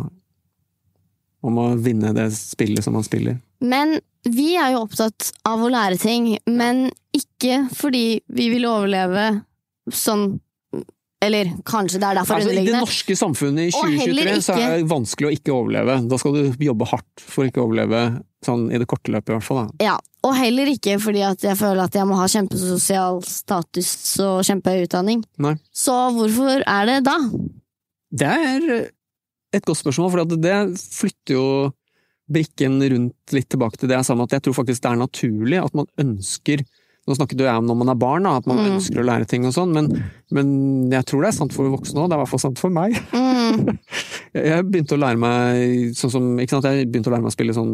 om 1.47 1.57
å 1.57 1.65
vinne 1.81 2.11
det 2.13 2.27
spillet 2.37 2.85
som 2.85 2.93
man 2.93 3.05
spiller. 3.07 3.39
Men 3.65 3.97
vi 4.27 4.51
er 4.59 4.75
jo 4.75 4.83
opptatt 4.85 5.31
av 5.49 5.63
å 5.65 5.71
lære 5.73 5.97
ting, 6.01 6.35
men 6.45 6.91
ikke 7.15 7.63
fordi 7.73 8.19
vi 8.29 8.51
vil 8.53 8.69
overleve 8.69 9.31
sånn 9.93 10.35
Eller 11.23 11.49
kanskje 11.65 11.97
det 11.97 12.05
er 12.11 12.17
derfor 12.19 12.37
Altså, 12.37 12.51
I 12.53 12.65
det 12.67 12.77
norske 12.77 13.15
samfunnet 13.17 13.71
i 13.71 13.73
2023 13.73 14.35
så 14.45 14.53
er 14.53 14.75
det 14.75 14.89
vanskelig 14.91 15.29
å 15.31 15.31
ikke 15.33 15.55
overleve. 15.55 15.95
Da 16.11 16.19
skal 16.21 16.35
du 16.35 16.65
jobbe 16.67 16.85
hardt 16.91 17.23
for 17.23 17.41
å 17.41 17.49
ikke 17.49 17.63
overleve, 17.63 18.01
sånn 18.45 18.67
i 18.71 18.77
det 18.77 18.87
korte 18.89 19.11
løpet 19.13 19.31
i 19.31 19.35
hvert 19.37 19.47
fall. 19.47 19.63
Da. 19.65 19.85
Ja, 19.87 19.95
og 20.27 20.35
heller 20.37 20.69
ikke 20.69 20.97
fordi 21.01 21.23
at 21.25 21.41
jeg 21.45 21.57
føler 21.57 21.85
at 21.87 21.95
jeg 21.97 22.05
må 22.09 22.17
ha 22.19 22.27
kjempesosial 22.29 23.21
status 23.25 23.89
og 24.23 24.43
kjempehøy 24.47 24.85
utdanning. 24.85 25.23
Nei. 25.41 25.55
Så 25.73 25.95
hvorfor 26.17 26.61
er 26.65 26.85
det 26.91 26.99
da? 27.07 27.17
Det 28.17 28.27
er 28.27 28.67
et 29.57 29.65
godt 29.65 29.79
spørsmål, 29.81 30.11
for 30.13 30.37
det 30.37 30.57
flytter 30.79 31.33
jo 31.37 31.45
brikken 32.27 32.81
rundt 32.91 33.33
litt 33.35 33.47
tilbake 33.49 33.79
til 33.79 33.87
det 33.89 33.95
jeg 34.01 34.05
sa 34.09 34.15
med 34.19 34.27
at 34.27 34.33
jeg 34.37 34.43
tror 34.47 34.57
faktisk 34.57 34.83
det 34.83 34.89
er 34.91 34.99
naturlig 34.99 35.61
at 35.63 35.73
man 35.79 35.87
ønsker 36.03 36.65
Nå 37.07 37.15
snakket 37.15 37.39
jeg 37.39 37.55
om 37.55 37.63
når 37.69 37.75
man 37.79 37.87
er 37.93 37.95
barn, 37.95 38.25
da, 38.27 38.33
at 38.35 38.47
man 38.51 38.57
Mm. 38.59 38.65
ønsker 38.75 38.99
å 38.99 39.05
lære 39.07 39.23
ting 39.31 39.45
og 39.47 39.53
sånn, 39.55 39.71
men, 39.71 39.85
men 40.35 40.49
jeg 40.91 41.05
tror 41.07 41.21
det 41.23 41.29
er 41.29 41.37
sant 41.37 41.53
for 41.55 41.69
voksne 41.71 42.01
òg. 42.03 42.09
Det 42.11 42.17
er 42.17 42.19
i 42.19 42.23
hvert 42.25 42.31
fall 42.33 42.41
sant 42.43 42.59
for 42.59 42.73
meg. 42.75 42.97
Mm, 43.15 43.77
Jeg 44.51 44.65
begynte 44.67 44.97
å 44.97 44.99
lære 44.99 45.15
meg 45.21 45.95
sånn 45.95 46.11
som, 46.11 46.25
jeg 46.35 46.49
begynte 46.91 47.07
å 47.07 47.13
lære 47.15 47.23
meg 47.23 47.31
å 47.31 47.37
spille 47.37 47.55
sånn 47.55 47.71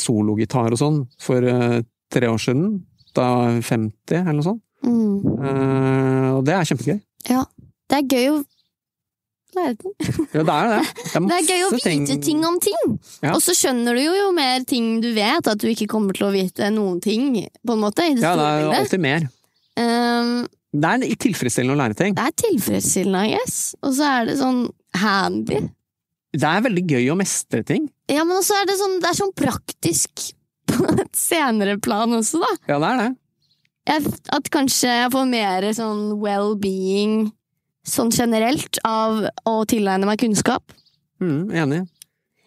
sologitar 0.00 0.72
og 0.74 0.78
sånn 0.80 1.02
for 1.22 1.42
eh, 1.42 1.80
tre 2.12 2.28
år 2.30 2.40
siden. 2.42 2.82
Da 3.14 3.28
var 3.38 3.60
50, 3.62 3.92
eller 4.20 4.32
noe 4.40 4.46
sånt. 4.46 4.62
mm. 4.82 5.14
Uh, 5.44 6.30
og 6.38 6.44
det 6.48 6.54
er 6.56 6.66
kjempegøy. 6.68 6.98
Ja. 7.30 7.44
Det 7.90 7.98
er 8.00 8.06
gøy 8.10 8.28
å 8.32 8.36
lære 9.54 9.74
ting. 9.78 9.92
Ja, 10.34 10.42
det 10.42 10.54
er 10.54 10.70
det. 10.72 10.80
Det 10.98 11.14
er, 11.14 11.26
Det 11.30 11.36
er 11.36 11.46
gøy 11.52 11.62
å 11.66 11.70
vite 11.76 12.16
ting 12.24 12.40
om 12.48 12.56
ting! 12.64 12.96
Ja. 13.22 13.34
Og 13.36 13.40
så 13.44 13.54
skjønner 13.54 13.94
du 13.94 14.02
jo 14.02 14.14
jo 14.18 14.32
mer 14.34 14.64
ting 14.66 14.96
du 15.04 15.12
vet, 15.14 15.46
at 15.46 15.60
du 15.62 15.68
ikke 15.70 15.86
kommer 15.92 16.16
til 16.16 16.26
å 16.26 16.32
vite 16.34 16.70
noen 16.74 16.98
ting, 17.04 17.28
på 17.62 17.76
en 17.76 17.82
måte, 17.84 18.08
Ja, 18.18 18.34
det 18.34 18.48
er 18.48 18.64
bildet. 18.64 18.78
alltid 18.80 19.04
mer. 19.04 19.28
Um, 19.78 20.34
Det 20.74 20.90
er 20.90 21.16
tilfredsstillende 21.22 21.76
å 21.76 21.80
lære 21.84 21.94
ting. 22.00 22.14
det 22.18 22.24
er 22.26 22.34
tilfredsstillende, 22.42 23.24
I 23.28 23.36
guess. 23.36 23.58
Og 23.84 23.94
så 23.94 24.08
er 24.10 24.26
det 24.32 24.38
sånn 24.42 24.64
handy. 24.98 25.60
Det 26.34 26.48
er 26.48 26.64
veldig 26.64 26.82
gøy 26.90 27.12
å 27.12 27.18
mestre 27.18 27.62
ting. 27.66 27.86
Ja, 28.10 28.24
men 28.26 28.40
også 28.40 28.56
er 28.58 28.66
det 28.66 28.74
sånn, 28.80 28.96
det 29.02 29.10
er 29.10 29.18
sånn 29.20 29.34
praktisk 29.38 30.24
på 30.72 30.88
et 30.96 31.14
senere 31.18 31.78
plan 31.82 32.12
også, 32.16 32.42
da. 32.42 32.50
Ja, 32.72 32.80
det 32.82 32.90
er 32.90 33.00
det. 33.02 33.10
Jeg, 33.84 34.12
at 34.32 34.46
kanskje 34.52 34.88
jeg 34.88 35.12
får 35.12 35.26
mer 35.28 35.66
sånn 35.76 36.04
well-being 36.22 37.28
sånn 37.84 38.12
generelt 38.14 38.78
av 38.88 39.26
å 39.44 39.58
tilegne 39.68 40.08
meg 40.08 40.22
kunnskap. 40.22 40.72
Mm, 41.20 41.52
enig. 41.52 41.82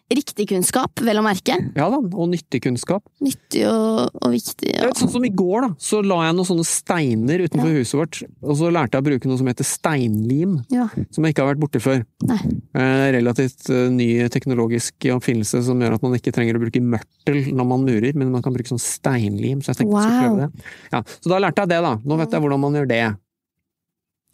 Riktig 0.07 0.45
kunnskap, 0.47 1.01
vel 1.03 1.19
å 1.19 1.23
merke. 1.25 1.55
Ja 1.75 1.89
da, 1.91 1.97
og 1.99 2.29
nyttig 2.31 2.61
kunnskap. 2.63 3.03
Nyttig 3.19 3.65
og, 3.67 4.13
og 4.23 4.31
viktig. 4.31 4.69
Jeg 4.71 4.87
vet, 4.87 5.01
sånn 5.01 5.11
som 5.11 5.25
I 5.27 5.31
går 5.35 5.65
da, 5.65 5.69
så 5.83 5.99
la 5.99 6.21
jeg 6.29 6.37
noen 6.37 6.47
sånne 6.47 6.63
steiner 6.69 7.43
utenfor 7.43 7.73
huset 7.75 7.97
vårt, 7.99 8.19
og 8.39 8.55
så 8.55 8.69
lærte 8.71 8.95
jeg 8.95 9.03
å 9.03 9.07
bruke 9.09 9.27
noe 9.27 9.41
som 9.41 9.49
heter 9.51 9.67
steinlim, 9.67 10.55
Ja. 10.71 10.87
som 11.11 11.27
jeg 11.27 11.35
ikke 11.35 11.43
har 11.43 11.51
vært 11.51 11.63
borti 11.65 11.83
før. 11.83 12.05
Nei. 12.31 12.39
Eh, 12.79 13.03
Relativt 13.17 13.67
eh, 13.73 13.89
ny 13.91 14.09
teknologisk 14.31 15.09
oppfinnelse 15.17 15.59
som 15.67 15.83
gjør 15.83 15.97
at 15.99 16.07
man 16.07 16.15
ikke 16.15 16.31
trenger 16.35 16.55
å 16.55 16.63
bruke 16.63 16.79
mørtel 16.95 17.43
når 17.51 17.67
man 17.75 17.83
murer, 17.83 18.15
men 18.15 18.31
man 18.31 18.45
kan 18.45 18.55
bruke 18.55 18.71
sånn 18.71 18.79
steinlim, 18.79 19.59
så 19.59 19.73
jeg 19.75 19.81
tenkte 19.83 19.99
jeg 19.99 20.07
skulle 20.07 20.23
prøve 20.23 20.47
det. 20.47 20.67
Ja, 20.95 21.03
så 21.19 21.35
da 21.35 21.43
lærte 21.43 21.67
jeg 21.67 21.75
det 21.75 21.83
da. 21.83 21.95
Nå 22.07 22.23
vet 22.23 22.31
jeg 22.31 22.45
hvordan 22.47 22.63
man 22.63 22.79
gjør 22.79 22.87
det. 22.95 23.03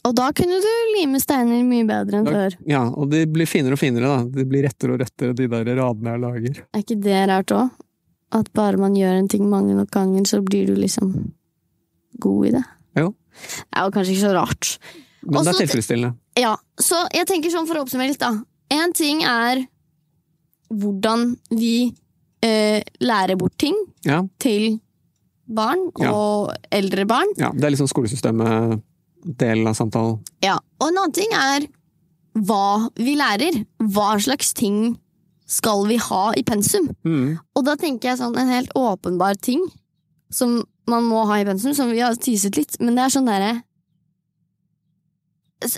Og 0.04 0.12
da 0.18 0.26
kunne 0.36 0.58
du 0.60 0.70
lime 0.98 1.20
steiner 1.24 1.62
mye 1.64 1.86
bedre 1.88 2.20
enn 2.20 2.28
før. 2.28 2.56
Ja, 2.68 2.82
og 2.92 3.08
de 3.14 3.22
blir 3.32 3.48
finere 3.48 3.78
og 3.78 3.80
finere, 3.80 4.10
da. 4.10 4.26
De 4.36 4.44
blir 4.50 4.66
rettere 4.68 4.98
og 4.98 5.00
rettere, 5.00 5.36
de 5.38 5.48
der 5.48 5.70
radene 5.80 6.12
jeg 6.18 6.20
lager. 6.26 6.60
Er 6.76 6.84
ikke 6.84 6.98
det 7.06 7.22
rart 7.32 7.54
òg? 7.56 7.70
At 8.36 8.50
bare 8.58 8.78
man 8.82 8.96
gjør 8.98 9.16
en 9.22 9.30
ting 9.32 9.46
mange 9.48 9.76
nok 9.78 9.92
ganger, 9.94 10.26
så 10.28 10.42
blir 10.44 10.68
du 10.68 10.76
liksom 10.76 11.14
god 12.20 12.48
i 12.50 12.52
det. 12.58 12.64
Jo. 13.00 13.14
Det 13.14 13.80
er 13.80 13.86
jo 13.88 13.94
kanskje 13.96 14.14
ikke 14.18 14.26
så 14.26 14.34
rart. 14.36 14.74
Men 15.24 15.40
Også, 15.40 15.46
det 15.46 15.54
er 15.56 15.62
tilfredsstillende. 15.68 16.16
Ja, 16.42 16.56
så 16.82 17.00
jeg 17.16 17.28
tenker 17.30 17.54
sånn 17.54 17.68
for 17.70 17.80
å 17.80 17.86
oppsummere 17.86 18.12
litt, 18.12 18.20
da. 18.20 18.34
En 18.74 18.92
ting 18.98 19.24
er 19.24 19.64
hvordan 20.74 21.38
vi 21.54 21.94
eh, 22.44 22.82
lærer 23.00 23.38
bort 23.40 23.56
ting 23.62 23.76
Ja, 24.04 24.24
til 24.42 24.80
barn 25.48 25.92
Ja. 26.02 26.12
og 26.12 26.52
eldre 26.74 27.06
barn. 27.08 27.30
ja, 27.38 27.52
det 27.54 27.64
er 27.64 27.76
liksom 27.76 27.88
skolesystemet-delen 29.24 29.68
av 29.68 29.74
samtalen. 29.74 30.20
Ja. 30.42 30.60
Og 30.80 30.90
en 30.90 30.98
annen 30.98 31.14
ting 31.14 31.32
er 31.34 31.68
hva 32.34 32.90
vi 32.96 33.16
lærer. 33.16 33.66
Hva 33.80 34.20
slags 34.20 34.54
ting 34.54 34.98
skal 35.46 35.86
vi 35.88 35.98
ha 35.98 36.34
i 36.36 36.44
pensum? 36.44 36.90
Mm. 37.04 37.38
Og 37.56 37.66
da 37.66 37.76
tenker 37.76 38.10
jeg 38.10 38.20
sånn 38.20 38.38
en 38.38 38.50
helt 38.50 38.72
åpenbar 38.76 39.36
ting 39.36 39.62
som 40.32 40.64
man 40.88 41.04
må 41.04 41.26
ha 41.30 41.40
i 41.40 41.46
pensum, 41.46 41.74
som 41.74 41.92
vi 41.92 42.02
har 42.02 42.16
tyset 42.16 42.58
litt, 42.58 42.80
men 42.82 42.96
det 42.96 43.04
er 43.06 43.14
sånn 43.14 43.30
derre 43.30 43.62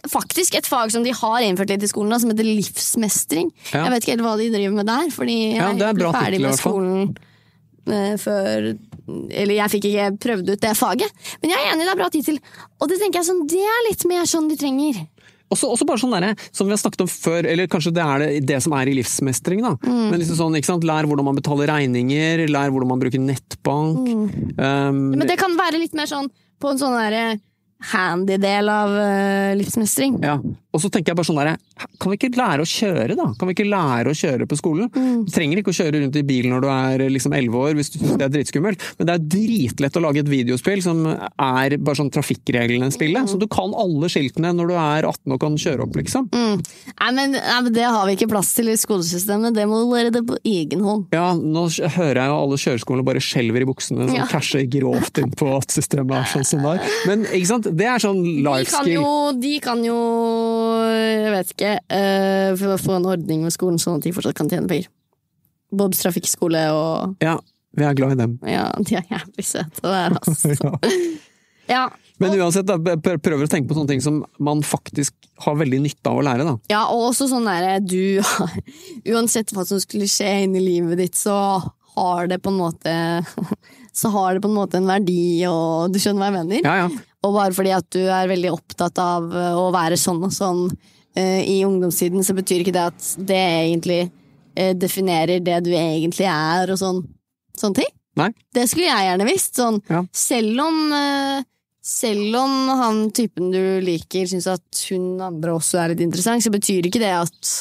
Faktisk 0.09 0.55
et 0.57 0.65
fag 0.65 0.89
som 0.89 1.03
de 1.05 1.11
har 1.13 1.43
innført 1.45 1.69
litt 1.69 1.83
i 1.85 1.87
skolen, 1.87 2.15
som 2.17 2.31
heter 2.31 2.47
livsmestring. 2.47 3.51
Ja. 3.69 3.83
Jeg 3.83 3.91
vet 3.91 4.01
ikke 4.01 4.13
helt 4.15 4.23
hva 4.25 4.31
de 4.39 4.47
driver 4.49 4.73
med 4.79 4.87
der, 4.89 5.11
fordi 5.13 5.35
jeg 5.51 5.59
Ja, 5.59 5.67
er 5.69 5.93
ble 5.93 6.09
ferdig 6.15 6.39
med 6.41 6.57
skolen 6.57 7.11
eh, 7.85 8.15
før 8.17 8.71
Eller 9.07 9.59
jeg 9.59 9.73
fikk 9.75 9.89
ikke 9.91 10.07
prøvd 10.25 10.53
ut 10.53 10.63
det 10.63 10.71
faget. 10.77 11.25
Men 11.41 11.53
jeg 11.53 11.61
er 11.61 11.73
enig, 11.73 11.85
det 11.85 11.93
er 11.93 11.99
bra 11.99 12.11
tittel. 12.13 12.39
Og 12.81 12.89
det 12.89 12.99
tenker 13.01 13.21
jeg 13.21 13.29
sånn, 13.29 13.43
det 13.49 13.61
er 13.61 13.83
litt 13.89 14.05
mer 14.09 14.25
sånn 14.29 14.49
de 14.49 14.57
trenger. 14.59 15.03
Også, 15.53 15.69
også 15.69 15.85
bare 15.85 16.01
sånn 16.01 16.13
derre, 16.15 16.31
som 16.49 16.65
vi 16.65 16.73
har 16.73 16.81
snakket 16.81 17.03
om 17.05 17.09
før, 17.11 17.45
eller 17.45 17.69
kanskje 17.69 17.93
det 17.93 18.01
er 18.01 18.23
det, 18.23 18.29
det 18.49 18.57
som 18.65 18.73
er 18.73 18.89
i 18.89 18.95
livsmestring, 18.97 19.61
da. 19.61 19.75
Mm. 19.85 20.07
Men 20.09 20.17
liksom 20.17 20.39
sånn, 20.39 20.57
ikke 20.57 20.71
sant? 20.71 20.87
Lær 20.89 21.05
hvordan 21.05 21.27
man 21.27 21.37
betaler 21.37 21.69
regninger, 21.69 22.47
lær 22.49 22.73
hvordan 22.73 22.89
man 22.95 23.03
bruker 23.03 23.21
nettbank. 23.21 24.09
Mm. 24.09 24.55
Um, 24.57 25.03
Men 25.13 25.27
det 25.29 25.37
kan 25.41 25.53
være 25.59 25.83
litt 25.83 25.93
mer 25.97 26.09
sånn 26.09 26.31
på 26.61 26.71
en 26.71 26.81
sånn 26.81 26.97
derre 26.97 27.37
handy 27.91 28.39
del 28.41 28.71
av 28.71 28.93
eh, 28.97 29.53
livsmestring. 29.59 30.17
ja. 30.23 30.39
Og 30.75 30.81
så 30.83 30.89
tenker 30.91 31.13
jeg 31.13 31.19
bare 31.19 31.29
sånn 31.29 31.39
der, 31.39 31.55
kan 32.01 32.11
vi 32.11 32.17
ikke 32.19 32.31
lære 32.35 32.65
å 32.65 32.67
kjøre, 32.67 33.15
da? 33.15 33.27
Kan 33.39 33.47
vi 33.49 33.55
ikke 33.55 33.67
lære 33.71 34.11
å 34.11 34.17
kjøre 34.19 34.47
på 34.51 34.57
skolen? 34.59 34.89
Mm. 34.91 35.21
Du 35.25 35.31
trenger 35.31 35.61
ikke 35.61 35.71
å 35.71 35.77
kjøre 35.77 36.01
rundt 36.03 36.19
i 36.19 36.23
bil 36.27 36.49
når 36.51 36.65
du 36.65 36.69
er 36.73 37.03
liksom 37.15 37.35
11 37.37 37.55
år, 37.61 37.75
hvis 37.79 37.93
du 37.93 37.97
syns 38.01 38.17
det 38.19 38.27
er 38.27 38.33
dritskummelt, 38.35 38.83
men 38.99 39.07
det 39.09 39.15
er 39.15 39.25
dritlett 39.35 39.95
å 39.99 40.03
lage 40.03 40.21
et 40.23 40.31
videospill 40.31 40.83
som 40.83 41.01
er 41.07 41.77
bare 41.79 41.99
sånn 41.99 42.11
trafikkreglene-spillet, 42.13 43.31
så 43.31 43.39
du 43.39 43.47
kan 43.51 43.73
alle 43.77 44.09
skiltene 44.11 44.51
når 44.55 44.71
du 44.71 44.75
er 44.75 45.07
18 45.07 45.35
og 45.35 45.41
kan 45.45 45.57
kjøre 45.59 45.85
opp, 45.87 45.95
liksom. 45.99 46.27
Mm. 46.35 46.59
Nei, 46.99 47.11
men, 47.15 47.37
nei, 47.37 47.59
men 47.67 47.75
det 47.75 47.87
har 47.87 48.05
vi 48.09 48.17
ikke 48.17 48.29
plass 48.31 48.51
til 48.57 48.71
i 48.71 48.77
skolesystemet. 48.79 49.55
Det 49.55 49.65
må 49.69 49.81
du 49.83 49.93
lære 49.93 50.11
det 50.15 50.23
på 50.27 50.37
egen 50.43 50.83
hånd. 50.85 51.07
Ja, 51.15 51.29
nå 51.37 51.65
hører 51.95 52.21
jeg 52.21 52.31
jo 52.31 52.37
alle 52.41 52.59
kjøreskolene 52.65 53.07
bare 53.07 53.23
skjelver 53.23 53.63
i 53.65 53.69
buksene, 53.69 54.07
som 54.09 54.15
Ja. 54.15 54.27
casher 54.31 54.63
grovt 54.71 55.19
inn 55.21 55.31
på 55.31 55.49
at 55.57 55.71
systemet 55.75 56.15
er 56.19 56.29
sånn 56.31 56.45
som 56.47 56.63
det 56.65 56.75
er. 56.77 56.93
Men 57.09 57.25
ikke 57.29 57.49
sant, 57.49 57.69
det 57.71 57.85
er 57.89 57.99
sånn 58.03 58.21
De 58.25 58.65
kan 58.69 58.87
jo, 58.89 59.07
de 59.39 59.53
kan 59.63 59.83
jo 59.83 59.99
jeg 60.95 61.33
vet 61.33 61.51
ikke, 61.55 61.73
for 62.59 62.75
å 62.75 62.79
få 62.81 62.95
en 62.99 63.09
ordning 63.15 63.43
med 63.45 63.53
skolen 63.55 63.79
sånn 63.81 63.99
at 63.99 64.07
de 64.07 64.13
fortsatt 64.15 64.37
kan 64.37 64.49
tjene 64.51 64.69
penger. 64.71 64.87
Bobs 65.75 66.01
trafikkskole 66.03 66.61
og 66.71 67.21
Ja, 67.25 67.37
vi 67.75 67.83
er 67.83 67.95
glad 67.97 68.15
i 68.15 68.19
dem. 68.21 68.37
Ja, 68.47 68.69
de 68.79 68.95
er 68.99 69.07
jævlig 69.11 69.45
søte 69.47 69.83
der, 69.83 70.17
altså. 70.21 70.55
Ja. 70.65 70.79
Ja. 71.65 71.85
Men 72.21 72.35
uansett, 72.37 72.67
da, 72.69 72.77
prøver 72.77 73.43
å 73.43 73.49
tenke 73.49 73.71
på 73.71 73.75
sånne 73.75 73.89
ting 73.95 74.01
som 74.03 74.19
man 74.39 74.61
faktisk 74.63 75.15
har 75.43 75.57
veldig 75.59 75.79
nytte 75.83 76.11
av 76.11 76.19
å 76.19 76.23
lære, 76.23 76.45
da. 76.47 76.53
ja, 76.71 76.83
og 76.93 77.07
også 77.09 77.25
sånn 77.31 77.47
derre 77.49 77.79
du 77.83 78.21
har 78.23 78.53
Uansett 79.15 79.51
hva 79.51 79.65
som 79.67 79.81
skulle 79.81 80.07
skje 80.07 80.29
inn 80.45 80.53
i 80.55 80.61
livet 80.63 81.01
ditt, 81.01 81.17
så 81.17 81.33
har 81.95 82.29
det 82.31 82.37
på 82.45 82.53
en 82.53 82.61
måte 82.61 82.93
Så 83.95 84.11
har 84.11 84.35
det 84.35 84.43
på 84.43 84.49
en 84.51 84.57
måte 84.57 84.77
en 84.77 84.87
verdi, 84.89 85.41
og 85.49 85.91
du 85.93 85.99
skjønner 86.03 86.21
hva 86.21 86.29
jeg 86.29 86.37
mener? 86.37 86.63
Ja, 86.67 86.73
ja. 86.83 86.87
Og 87.25 87.33
bare 87.33 87.55
fordi 87.57 87.71
at 87.73 87.87
du 87.95 88.03
er 88.05 88.29
veldig 88.29 88.51
opptatt 88.53 88.99
av 89.01 89.31
eh, 89.33 89.57
å 89.57 89.71
være 89.73 89.97
sånn 89.97 90.21
og 90.27 90.33
sånn 90.35 90.61
eh, 91.17 91.41
i 91.49 91.57
ungdomstiden, 91.65 92.21
så 92.25 92.35
betyr 92.37 92.61
ikke 92.63 92.75
det 92.75 92.85
at 92.91 93.09
det 93.31 93.41
egentlig 93.41 93.99
eh, 94.05 94.73
definerer 94.77 95.41
det 95.43 95.59
du 95.65 95.71
egentlig 95.73 96.27
er, 96.29 96.69
og 96.75 96.79
sånn, 96.81 97.01
sånne 97.57 97.81
ting. 97.81 97.91
Nei. 98.21 98.29
Det 98.55 98.67
skulle 98.71 98.87
jeg 98.91 99.09
gjerne 99.09 99.27
visst. 99.27 99.57
Sånn, 99.59 99.81
Ja. 99.91 100.03
selv, 100.15 100.59
om, 100.63 100.77
selv 101.83 102.37
om 102.39 102.53
han 102.79 103.01
typen 103.15 103.49
du 103.51 103.63
liker, 103.83 104.27
syns 104.31 104.47
at 104.53 104.83
hun 104.91 105.15
andre 105.19 105.57
også 105.57 105.81
er 105.81 105.91
litt 105.91 106.03
interessant, 106.05 106.45
så 106.45 106.53
betyr 106.53 106.87
ikke 106.87 107.01
det 107.03 107.11
at 107.11 107.55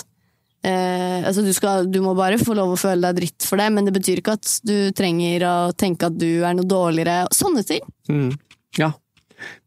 eh, 0.64 1.26
altså 1.26 1.42
du, 1.42 1.50
skal, 1.56 1.88
du 1.90 1.98
må 2.04 2.14
bare 2.18 2.38
få 2.38 2.54
lov 2.54 2.74
å 2.74 2.78
føle 2.80 3.02
deg 3.08 3.18
dritt 3.22 3.48
for 3.48 3.58
det, 3.60 3.66
men 3.74 3.88
det 3.88 3.96
betyr 3.96 4.22
ikke 4.22 4.36
at 4.38 4.52
du 4.66 4.76
trenger 4.96 5.46
å 5.48 5.56
tenke 5.74 6.06
at 6.10 6.18
du 6.20 6.28
er 6.46 6.54
noe 6.54 6.68
dårligere. 6.70 7.24
Sånne 7.34 7.64
ting. 7.66 7.82
Mm. 8.10 8.30
Ja. 8.78 8.92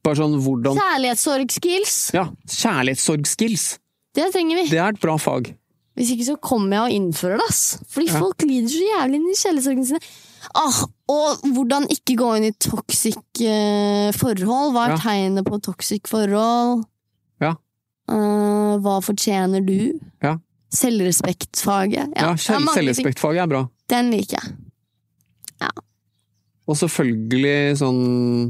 Bare 0.04 0.16
sånn 0.20 0.38
hvordan 0.42 0.78
Kjærlighetssorg-skills. 0.80 1.96
Ja, 2.16 2.28
kjærlighetssorgskills. 2.48 3.66
Det 4.18 4.32
trenger 4.34 4.56
vi. 4.64 4.70
Det 4.72 4.80
er 4.82 4.94
et 4.96 5.02
bra 5.04 5.18
fag. 5.22 5.52
Hvis 5.98 6.12
ikke 6.14 6.26
så 6.28 6.36
kommer 6.42 6.78
jeg 6.78 6.82
og 6.86 6.96
innfører 7.00 7.38
det, 7.42 7.46
ass. 7.50 7.78
Fordi 7.90 8.08
Ja. 8.12 8.20
folk 8.20 8.42
lider 8.46 8.70
så 8.70 8.82
jævlig 8.86 9.16
inn 9.18 9.30
i 9.32 9.38
kjærlighetssorgene 9.42 9.86
sine. 9.86 10.00
Ah, 10.56 10.84
og 11.10 11.42
hvordan 11.56 11.88
ikke 11.90 12.16
gå 12.18 12.28
inn 12.38 12.46
i 12.46 12.52
toxic 12.54 13.18
uh, 13.42 14.12
forhold. 14.14 14.74
Hva 14.74 14.86
er 14.86 14.94
Ja. 14.94 14.98
tegnet 15.02 15.46
på 15.46 15.60
toxic 15.62 16.06
forhold? 16.08 16.86
Ja. 17.42 17.56
Uh, 18.08 18.78
hva 18.78 19.02
fortjener 19.02 19.66
du? 19.66 20.00
Ja. 20.22 20.38
Selvrespektfaget. 20.72 22.14
Ja, 22.16 22.30
ja 22.30 22.36
selv. 22.36 22.70
Selvrespektfaget 22.76 23.42
er 23.42 23.48
bra. 23.48 23.68
Den 23.90 24.12
liker 24.12 24.38
jeg. 24.42 24.54
Og 26.68 26.76
selvfølgelig 26.76 27.78
sånn 27.80 28.00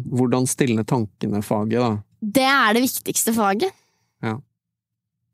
hvordan 0.10 0.48
stilne 0.50 0.84
tankene-faget, 0.90 1.78
da. 1.84 1.92
Det 2.22 2.46
er 2.50 2.74
det 2.74 2.82
viktigste 2.88 3.34
faget. 3.38 3.74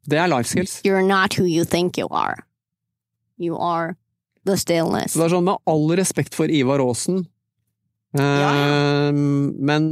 Det 0.04 0.18
er 0.20 0.28
life 0.28 0.50
skills. 0.50 0.82
You're 0.84 1.06
not 1.08 1.38
who 1.40 1.46
you 1.48 1.64
think 1.64 1.96
you 1.98 2.10
are. 2.12 2.44
You 3.40 3.56
are 3.56 3.96
the 4.44 4.58
stillness. 4.60 5.14
Så 5.14 5.22
det 5.22 5.30
er 5.30 5.36
sånn 5.38 5.46
med 5.48 5.62
all 5.72 5.86
respekt 5.96 6.36
for 6.36 6.52
Ivar 6.52 6.84
Aasen 6.84 7.22
eh, 8.18 8.20
Ja, 8.20 8.50
Men 9.16 9.88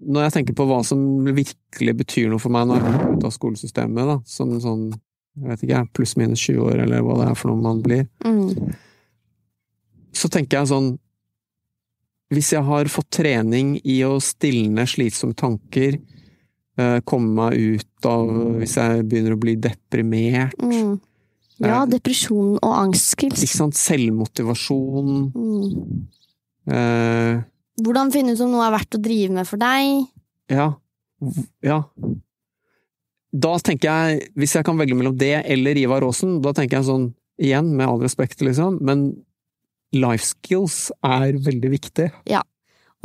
når 0.00 0.22
jeg 0.24 0.32
tenker 0.38 0.56
på 0.56 0.64
hva 0.70 0.78
som 0.86 1.02
virkelig 1.28 1.94
betyr 2.00 2.30
noe 2.32 2.40
for 2.40 2.54
meg 2.56 2.70
når 2.70 2.80
jeg 2.80 2.86
kommer 2.88 3.18
ut 3.20 3.26
av 3.28 3.34
skolesystemet, 3.36 4.08
da, 4.14 4.16
som 4.24 4.54
sånn 4.64 4.86
jeg 5.38 5.50
vet 5.52 5.66
ikke, 5.68 5.82
pluss-minus 5.94 6.40
20 6.48 6.64
år, 6.64 6.80
eller 6.86 7.04
hva 7.04 7.18
det 7.20 7.28
er 7.28 7.36
for 7.38 7.52
noe 7.52 7.62
man 7.62 7.82
blir, 7.84 8.08
Mm. 8.24 8.72
så 10.16 10.26
tenker 10.32 10.58
jeg 10.58 10.72
sånn 10.72 10.88
Hvis 12.30 12.52
jeg 12.52 12.62
har 12.62 12.84
fått 12.92 13.08
trening 13.10 13.76
i 13.88 14.00
å 14.04 14.18
stilne 14.20 14.84
slitsomme 14.86 15.34
tanker, 15.38 15.96
eh, 16.78 16.98
komme 17.08 17.32
meg 17.34 17.58
ut 17.78 18.06
av 18.06 18.28
Hvis 18.60 18.74
jeg 18.76 19.06
begynner 19.08 19.32
å 19.36 19.40
bli 19.40 19.56
deprimert, 19.56 20.54
Mm. 20.60 21.00
Ja, 21.60 21.82
Eh, 21.82 21.86
depresjon 21.86 22.58
og 22.62 22.72
angstskills. 22.76 23.42
ikke 23.42 23.56
sant, 23.56 23.74
selvmotivasjon 23.74 25.32
Mm. 25.34 26.06
eh, 26.68 27.42
Hvordan 27.82 28.12
finne 28.12 28.32
ut 28.34 28.40
om 28.40 28.50
noe 28.52 28.66
er 28.66 28.76
verdt 28.78 28.94
å 28.98 29.02
drive 29.02 29.30
med 29.32 29.46
for 29.46 29.56
deg? 29.56 30.06
Ja. 30.50 30.74
Ja. 31.62 31.82
Da 33.34 33.56
tenker 33.58 33.88
jeg, 33.90 34.30
hvis 34.36 34.54
jeg 34.54 34.64
kan 34.64 34.76
velge 34.78 34.94
mellom 34.96 35.16
det 35.18 35.44
eller 35.46 35.74
Ivar 35.76 36.02
Aasen, 36.02 36.40
da 36.42 36.52
tenker 36.52 36.78
jeg 36.78 36.86
sånn, 36.88 37.14
igjen, 37.40 37.74
med 37.76 37.86
all 37.86 38.00
respekt, 38.00 38.40
liksom, 38.40 38.80
men 38.80 39.22
life 39.96 40.24
skills 40.24 40.90
er 41.04 41.32
veldig 41.38 41.70
viktig. 41.72 42.10
Ja. 42.28 42.42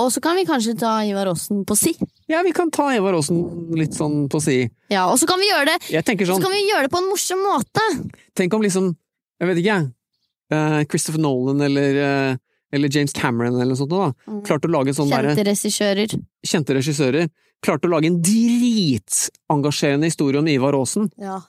Og 0.01 0.09
så 0.11 0.19
kan 0.25 0.35
vi 0.35 0.43
kanskje 0.45 0.73
ta 0.79 1.03
Ivar 1.05 1.29
Aasen 1.29 1.61
på 1.69 1.75
si. 1.77 1.93
Ja, 2.27 2.41
vi 2.43 2.51
kan 2.51 2.71
ta 2.73 2.87
Ivar 2.95 3.13
Aasen 3.13 3.43
litt 3.77 3.93
sånn 3.93 4.27
på 4.27 4.41
si. 4.41 4.63
Ja, 4.89 5.03
og 5.11 5.19
så 5.21 5.27
kan 5.29 5.37
vi 5.39 5.51
gjøre 5.51 5.75
det 5.77 6.01
tenker 6.07 6.25
Så 6.25 6.33
sånn, 6.33 6.41
kan 6.47 6.51
vi 6.51 6.63
gjøre 6.65 6.87
det 6.87 6.91
på 6.91 6.97
en 7.03 7.09
morsom 7.11 7.43
måte! 7.45 7.83
tenk 8.35 8.53
om 8.57 8.61
liksom, 8.65 8.95
jeg 9.39 9.47
vet 9.51 9.61
ikke 9.61 9.77
eh, 10.51 10.79
Christopher 10.89 11.21
Nolan 11.21 11.61
eller, 11.61 11.99
eh, 12.01 12.35
eller 12.73 12.89
James 12.89 13.13
Cameron 13.13 13.53
eller 13.53 13.75
noe 13.75 13.77
sånt 13.77 13.93
da, 13.93 14.11
Mm. 14.27 14.41
klarte 14.47 14.65
å 14.65 14.73
lage 14.73 14.89
en 14.89 14.97
sånn 14.97 15.13
Kjente 15.13 15.45
regissører. 15.45 16.17
kjente 16.45 16.73
regissører, 16.73 17.29
klarte 17.61 17.85
å 17.85 17.93
lage 17.93 18.09
en 18.09 18.17
dritengasjerende 18.21 20.09
historie 20.09 20.39
om 20.41 20.47
Ivar 20.47 20.73
Aasen. 20.73 21.11
Ja. 21.21 21.39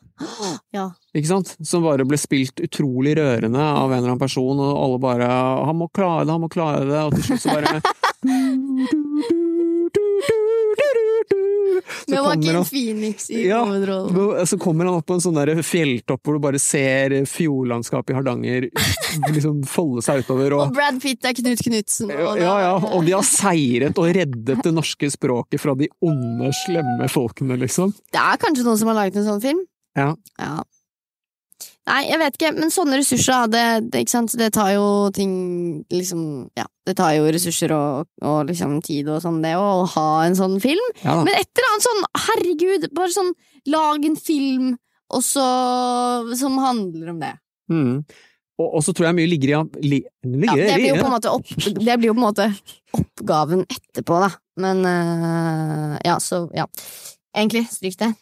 Ja. 0.74 0.90
Ikke 1.14 1.28
sant? 1.30 1.56
Som 1.66 1.82
bare 1.86 2.06
ble 2.06 2.18
spilt 2.20 2.60
utrolig 2.62 3.16
rørende 3.18 3.58
av 3.60 3.90
en 3.90 3.98
eller 3.98 4.12
annen 4.14 4.22
person, 4.22 4.58
og 4.62 4.78
alle 4.84 4.98
bare 5.02 5.26
'Han 5.66 5.76
må 5.76 5.88
klare 5.92 6.24
det, 6.24 6.32
han 6.32 6.40
må 6.40 6.48
klare 6.48 6.84
det', 6.86 7.06
og 7.06 7.14
til 7.14 7.22
slutt 7.22 7.42
så 7.42 7.50
bare 7.54 7.82
Så 12.06 12.16
kommer 12.16 12.34
Joaquin 12.34 12.54
han 12.54 12.64
Phoenix 12.64 13.30
i 13.30 13.46
Ja, 13.48 13.64
hovedrollen. 13.64 14.46
Så 14.46 14.58
kommer 14.58 14.84
han 14.84 14.94
opp 14.98 15.06
på 15.08 15.16
en 15.16 15.22
sånn 15.24 15.36
der 15.38 15.52
fjelltopp 15.64 16.22
hvor 16.24 16.36
du 16.36 16.42
bare 16.44 16.60
ser 16.62 17.14
fjordlandskapet 17.28 18.12
i 18.12 18.16
Hardanger 18.18 18.68
liksom 19.34 19.62
folde 19.68 20.04
seg 20.04 20.24
utover. 20.24 20.56
Og 20.56 20.66
Og, 20.68 20.74
Brad 20.76 21.00
Pitt 21.02 21.24
er 21.24 21.36
Knut 21.36 21.62
Knutsen. 21.64 22.10
og 22.12 22.40
ja, 22.40 22.54
ja, 22.66 22.72
og 22.76 23.04
de 23.06 23.16
har 23.16 23.26
seiret 23.26 23.98
og 24.00 24.10
reddet 24.16 24.62
det 24.64 24.74
norske 24.74 25.10
språket 25.12 25.60
fra 25.62 25.76
de 25.78 25.88
onde, 26.04 26.52
slemme 26.64 27.08
folkene, 27.12 27.58
liksom. 27.60 27.94
Det 28.12 28.20
er 28.20 28.40
kanskje 28.42 28.66
noen 28.66 28.80
som 28.80 28.92
har 28.92 29.00
laget 29.02 29.20
en 29.20 29.28
sånn 29.32 29.44
film? 29.44 29.62
Ja. 29.98 30.14
Ja. 30.40 30.54
Nei, 31.84 32.00
jeg 32.08 32.16
vet 32.20 32.36
ikke, 32.38 32.50
men 32.56 32.72
sånne 32.72 32.96
ressurser, 32.96 33.48
det, 33.52 33.64
det, 33.92 34.04
det 34.40 34.48
tar 34.56 34.70
jo 34.72 34.86
ting 35.12 35.34
liksom 35.92 36.22
Ja, 36.56 36.64
det 36.88 36.94
tar 36.96 37.12
jo 37.18 37.26
ressurser 37.28 37.74
og, 37.76 38.08
og 38.24 38.48
liksom 38.48 38.78
tid 38.84 39.10
og 39.12 39.20
sånn, 39.24 39.42
det 39.44 39.52
å 39.60 39.84
ha 39.92 40.08
en 40.24 40.36
sånn 40.38 40.56
film. 40.64 40.84
Ja. 41.02 41.18
Men 41.20 41.34
et 41.36 41.50
eller 41.52 41.70
annet 41.70 41.86
sånn, 41.88 42.06
herregud, 42.28 42.88
bare 42.96 43.12
sånn 43.12 43.34
lag 43.68 44.08
en 44.08 44.16
film 44.16 44.72
og 45.14 45.22
så, 45.22 45.44
som 46.40 46.56
handler 46.62 47.12
om 47.12 47.20
det. 47.20 47.34
Mm. 47.70 48.00
Og, 48.54 48.68
og 48.68 48.82
så 48.86 48.94
tror 48.94 49.10
jeg 49.10 49.18
mye 49.18 49.30
ligger 49.30 49.52
i 49.82 49.90
li, 49.90 50.00
Ja, 50.46 50.54
det 50.56 50.78
blir 50.78 50.88
jo 50.94 50.98
på 51.02 51.08
en 51.08 51.16
måte, 51.18 51.36
opp, 51.36 51.54
det 51.68 51.98
blir 51.98 52.10
jo 52.10 52.16
på 52.16 52.22
en 52.22 52.28
måte 52.28 52.48
oppgaven 52.96 53.64
etterpå, 53.66 54.20
da. 54.24 54.30
Men 54.64 54.84
uh, 54.86 55.96
ja, 56.04 56.16
så 56.22 56.46
ja. 56.54 56.68
Egentlig, 57.34 57.66
stryk 57.74 57.98
det. 57.98 58.12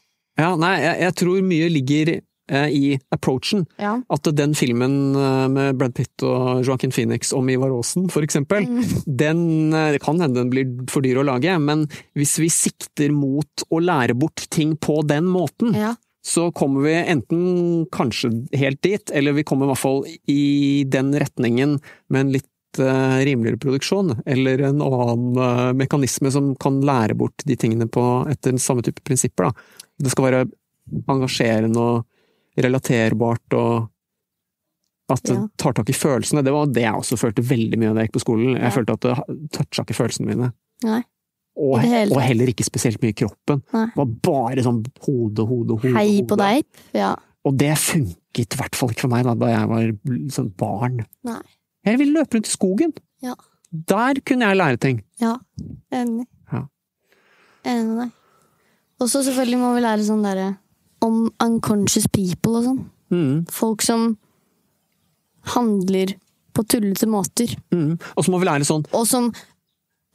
Ja, 0.41 0.55
nei, 0.57 0.77
jeg, 0.81 1.01
jeg 1.05 1.15
tror 1.21 1.43
mye 1.45 1.67
ligger 1.73 2.11
eh, 2.17 2.69
i 2.73 2.85
approachen. 3.13 3.67
Ja. 3.81 3.99
At 4.13 4.29
den 4.37 4.55
filmen 4.57 4.95
eh, 5.17 5.49
med 5.53 5.77
Brad 5.81 5.95
Pitt 5.99 6.25
og 6.27 6.63
Joaquin 6.67 6.93
Phoenix 6.95 7.33
om 7.37 7.51
Ivar 7.53 7.73
Aasen, 7.75 8.09
for 8.13 8.25
eksempel, 8.25 8.65
Mm. 8.69 8.85
den 9.07 9.43
eh, 9.75 9.91
Det 9.97 10.01
kan 10.05 10.21
hende 10.21 10.41
den 10.41 10.53
blir 10.53 10.71
for 10.91 11.05
dyr 11.05 11.21
å 11.21 11.27
lage, 11.27 11.53
men 11.61 11.85
hvis 12.19 12.39
vi 12.41 12.49
sikter 12.53 13.13
mot 13.13 13.67
å 13.71 13.81
lære 13.83 14.17
bort 14.19 14.47
ting 14.53 14.77
på 14.77 15.01
den 15.07 15.29
måten, 15.29 15.75
ja. 15.77 15.95
så 16.25 16.49
kommer 16.55 16.87
vi 16.87 16.95
enten 17.01 17.85
kanskje 17.93 18.33
helt 18.57 18.81
dit, 18.87 19.11
eller 19.13 19.37
vi 19.37 19.45
kommer 19.45 19.67
i 19.69 19.73
hvert 19.75 19.83
fall 19.83 20.03
i 20.31 20.85
den 20.89 21.13
retningen 21.19 21.77
med 22.09 22.21
en 22.25 22.33
litt 22.39 22.81
eh, 22.81 23.21
rimeligere 23.29 23.61
produksjon, 23.61 24.15
eller 24.25 24.65
en 24.71 24.81
annen 24.81 25.37
eh, 25.45 25.73
mekanisme 25.85 26.33
som 26.33 26.55
kan 26.57 26.81
lære 26.81 27.19
bort 27.21 27.45
de 27.45 27.57
tingene 27.61 27.89
på 27.93 28.07
etter 28.33 28.57
samme 28.63 28.85
type 28.87 29.03
prinsipper. 29.05 29.51
Da. 29.51 29.81
Det 30.03 30.11
skal 30.12 30.24
være 30.29 30.43
engasjerende 31.09 31.79
og 31.79 32.05
relaterbart 32.59 33.55
og 33.59 33.89
at 35.12 35.23
det 35.29 35.35
Ja. 35.37 35.47
tar 35.59 35.73
tak 35.77 35.89
i 35.91 35.93
følelsene. 35.97 36.43
Det 36.45 36.53
var 36.55 36.66
det 36.66 36.83
jeg 36.83 36.95
også 36.95 37.19
følte 37.20 37.43
veldig 37.45 37.79
mye 37.79 37.93
da 37.95 38.01
jeg 38.01 38.09
gikk 38.09 38.16
på 38.19 38.24
skolen. 38.24 38.55
Jeg 38.57 38.62
Ja. 38.62 38.70
følte 38.70 38.93
at 38.97 39.01
det 39.01 39.51
toucha 39.53 39.83
ikke 39.85 39.95
følelsene 39.99 40.27
mine. 40.31 40.53
Og, 41.55 41.77
og 41.85 42.20
heller 42.23 42.47
ikke 42.49 42.65
spesielt 42.65 43.01
mye 43.03 43.11
i 43.12 43.19
kroppen. 43.19 43.62
Nei. 43.74 43.87
Det 43.87 43.97
var 43.97 44.07
bare 44.24 44.62
sånn 44.65 44.87
hode, 45.05 45.45
hode, 45.47 45.77
hode. 45.83 45.93
Hei 45.99 46.23
på 46.24 46.37
deg. 46.41 46.65
Ja. 46.95 47.15
Og 47.45 47.59
det 47.59 47.74
funket 47.77 48.55
i 48.55 48.57
hvert 48.57 48.74
fall 48.79 48.89
ikke 48.95 49.01
for 49.05 49.09
meg 49.12 49.24
da, 49.24 49.35
da 49.35 49.47
jeg 49.53 49.69
var 49.69 49.93
sånn 50.33 50.53
barn. 50.57 51.05
Nei. 51.24 51.41
Jeg 51.85 51.99
ville 51.99 52.15
løpe 52.16 52.39
rundt 52.39 52.49
i 52.49 52.55
skogen. 52.57 52.93
Ja. 53.20 53.35
Der 53.73 54.15
kunne 54.24 54.49
jeg 54.49 54.57
lære 54.57 54.79
ting. 54.81 55.03
Ja, 55.20 55.37
enig. 55.93 56.27
Ja. 56.53 56.66
Enig 57.65 57.87
med 57.89 57.99
deg. 58.07 58.12
Og 59.01 59.09
så 59.09 59.23
selvfølgelig 59.24 59.59
må 59.59 59.74
vi 59.74 59.81
lære 59.85 60.05
sånn 60.06 60.23
derre 60.23 60.56
om 61.02 61.31
unconscious 61.43 62.06
people 62.12 62.59
og 62.60 62.64
sånn. 62.64 62.82
Mm, 63.12 63.48
Folk 63.51 63.82
som 63.82 64.16
handler 65.55 66.14
på 66.55 66.62
tullete 66.69 67.06
måter. 67.09 67.51
mm. 67.73 67.97
Og 68.16 68.24
så 68.24 68.31
må 68.32 68.39
vi 68.40 68.47
lære 68.47 68.64
sånn 68.69 68.85
Og 68.93 69.06
som 69.09 69.31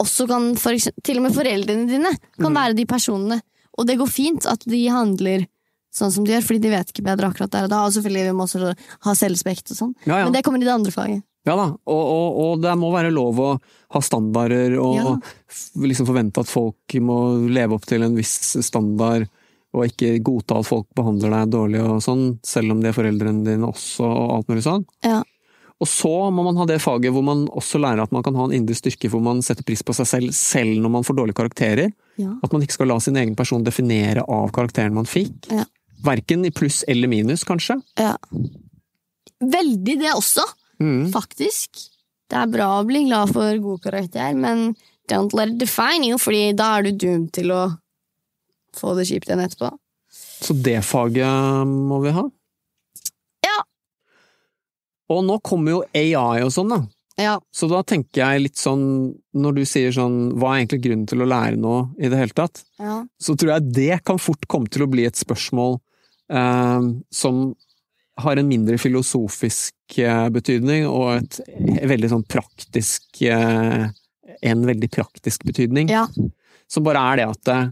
også 0.01 0.27
kan 0.29 0.55
for 0.55 0.71
eksempel, 0.77 1.01
Til 1.03 1.17
og 1.17 1.23
med 1.27 1.33
foreldrene 1.35 1.87
dine 1.89 2.11
kan 2.39 2.51
Mm. 2.53 2.55
være 2.59 2.75
de 2.75 2.85
personene. 2.85 3.41
Og 3.77 3.85
det 3.87 3.97
går 3.97 4.07
fint 4.09 4.45
at 4.45 4.59
de 4.65 4.87
handler 4.87 5.47
sånn 5.93 6.11
som 6.11 6.23
de 6.23 6.31
gjør, 6.33 6.43
fordi 6.45 6.61
de 6.61 6.69
vet 6.69 6.87
ikke 6.93 7.03
bedre 7.03 7.27
akkurat 7.31 7.49
der 7.49 7.63
og 7.63 7.69
da. 7.69 7.85
Og 7.85 7.91
selvfølgelig 7.93 8.25
vi 8.25 8.31
må 8.37 8.43
også 8.45 8.75
ha 9.01 9.11
selvrespekt 9.13 9.71
og 9.71 9.77
sånn. 9.77 9.95
Ja, 10.05 10.19
ja. 10.19 10.23
Men 10.25 10.33
det 10.33 10.43
kommer 10.43 10.57
i 10.61 10.65
det 10.65 10.73
andre 10.73 10.91
faget. 10.91 11.23
Ja 11.48 11.56
da, 11.56 11.65
og, 11.88 12.03
og, 12.11 12.38
og 12.44 12.61
det 12.65 12.74
må 12.80 12.90
være 12.91 13.11
lov 13.15 13.40
å 13.40 13.49
ha 13.95 14.02
standarder 14.03 14.76
og 14.84 14.98
Ja. 14.99 15.14
liksom 15.88 16.07
forvente 16.10 16.44
at 16.44 16.49
folk 16.52 16.98
må 16.99 17.18
leve 17.48 17.78
opp 17.78 17.86
til 17.88 18.03
en 18.03 18.18
viss 18.18 18.57
standard, 18.68 19.30
og 19.78 19.86
ikke 19.88 20.18
godta 20.26 20.57
at 20.60 20.68
folk 20.68 20.88
behandler 20.98 21.32
deg 21.36 21.49
dårlig 21.53 21.82
og 21.86 22.02
sånn, 22.03 22.26
selv 22.44 22.72
om 22.76 22.82
de 22.84 22.90
er 22.91 22.95
foreldrene 22.98 23.44
dine 23.45 23.68
også, 23.68 24.03
og 24.07 24.36
alt 24.38 24.48
mulig 24.52 24.64
sånn. 24.65 24.86
Ja. 25.06 25.22
Og 25.78 25.86
så 25.91 26.10
må 26.34 26.41
man 26.48 26.57
ha 26.57 26.65
det 26.65 26.80
faget 26.82 27.14
hvor 27.14 27.22
man 27.22 27.44
også 27.53 27.78
lærer 27.78 28.02
at 28.07 28.11
man 28.15 28.24
kan 28.26 28.34
ha 28.40 28.48
en 28.48 28.53
indre 28.57 28.74
styrke 28.74 29.11
hvor 29.14 29.22
man 29.22 29.44
setter 29.45 29.61
pris 29.68 29.84
på 29.86 29.94
seg 29.94 30.07
selv, 30.10 30.32
selv 30.34 30.80
når 30.82 30.90
man 30.95 31.06
får 31.06 31.19
dårlige 31.19 31.38
karakterer. 31.38 31.91
Ja. 32.18 32.32
At 32.41 32.52
man 32.56 32.64
ikke 32.65 32.74
skal 32.80 32.90
la 32.90 32.98
sin 33.03 33.19
egen 33.22 33.36
person 33.38 33.61
definere 33.68 34.24
av 34.26 34.49
karakteren 34.56 34.95
man 34.98 35.06
fikk. 35.06 35.52
Ja. 35.53 35.68
Verken 36.07 36.48
i 36.49 36.52
pluss 36.52 36.82
eller 36.90 37.07
minus, 37.11 37.44
kanskje. 37.45 37.78
ja. 38.02 38.15
Veldig 39.38 39.99
det 40.02 40.11
også. 40.18 40.41
Mm. 40.83 41.07
Faktisk. 41.13 41.81
Det 42.27 42.37
er 42.41 42.51
bra 42.51 42.69
å 42.77 42.85
bli 42.87 43.05
glad 43.07 43.31
for 43.33 43.59
god 43.63 43.83
karakter, 43.85 44.35
men 44.35 44.73
don't 45.09 45.35
let 45.37 45.53
it 45.53 45.61
define 45.61 46.03
you, 46.05 46.19
fordi 46.19 46.51
da 46.57 46.77
er 46.77 46.87
du 46.87 46.91
doomed 47.05 47.31
til 47.35 47.53
å 47.55 47.61
få 48.77 48.93
det 48.97 49.07
kjipt 49.09 49.29
igjen 49.29 49.45
etterpå. 49.45 49.71
Så 50.11 50.53
det 50.53 50.81
faget 50.85 51.67
må 51.67 52.01
vi 52.03 52.13
ha. 52.15 52.25
Ja. 53.47 53.57
Og 55.13 55.23
nå 55.25 55.39
kommer 55.45 55.77
jo 55.77 55.81
AI 55.95 56.43
og 56.45 56.53
sånn, 56.53 56.73
da. 56.75 56.83
Ja. 57.17 57.37
Så 57.49 57.65
da 57.71 57.79
tenker 57.87 58.21
jeg 58.21 58.43
litt 58.43 58.59
sånn, 58.61 59.15
når 59.33 59.55
du 59.57 59.63
sier 59.65 59.93
sånn, 59.95 60.35
hva 60.37 60.53
er 60.53 60.61
egentlig 60.61 60.83
grunnen 60.83 61.07
til 61.09 61.23
å 61.23 61.29
lære 61.29 61.57
noe 61.57 61.87
i 61.97 62.11
det 62.11 62.19
hele 62.19 62.37
tatt? 62.37 62.61
ja. 62.77 62.99
Så 63.17 63.33
tror 63.33 63.55
jeg 63.55 63.71
det 63.73 64.03
kan 64.05 64.21
fort 64.21 64.45
komme 64.51 64.69
til 64.69 64.85
å 64.85 64.91
bli 64.91 65.07
et 65.07 65.17
spørsmål 65.17 65.79
eh, 66.29 66.91
som 67.09 67.41
har 68.18 68.38
en 68.41 68.48
mindre 68.49 68.77
filosofisk 68.81 69.98
eh, 70.02 70.27
betydning, 70.34 70.88
og 70.89 71.18
et 71.22 71.39
veldig 71.88 72.10
sånn 72.15 72.26
praktisk 72.27 73.22
eh, 73.22 73.88
En 74.44 74.65
veldig 74.68 74.89
praktisk 74.91 75.44
betydning. 75.48 75.89
ja. 75.89 76.07
Som 76.69 76.84
bare 76.84 76.99
er 77.14 77.15
det 77.22 77.27
at 77.31 77.48
eh, 77.53 77.69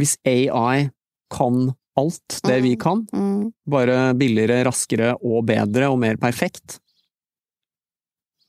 hvis 0.00 0.16
AI 0.26 0.88
kan 1.30 1.74
alt 1.98 2.38
det 2.46 2.60
vi 2.62 2.76
Mm. 2.76 2.80
kan, 2.80 3.06
Mm. 3.12 3.52
bare 3.66 4.14
billigere, 4.14 4.64
raskere 4.64 5.16
og 5.22 5.44
bedre 5.46 5.90
og 5.90 5.98
mer 5.98 6.16
perfekt, 6.16 6.78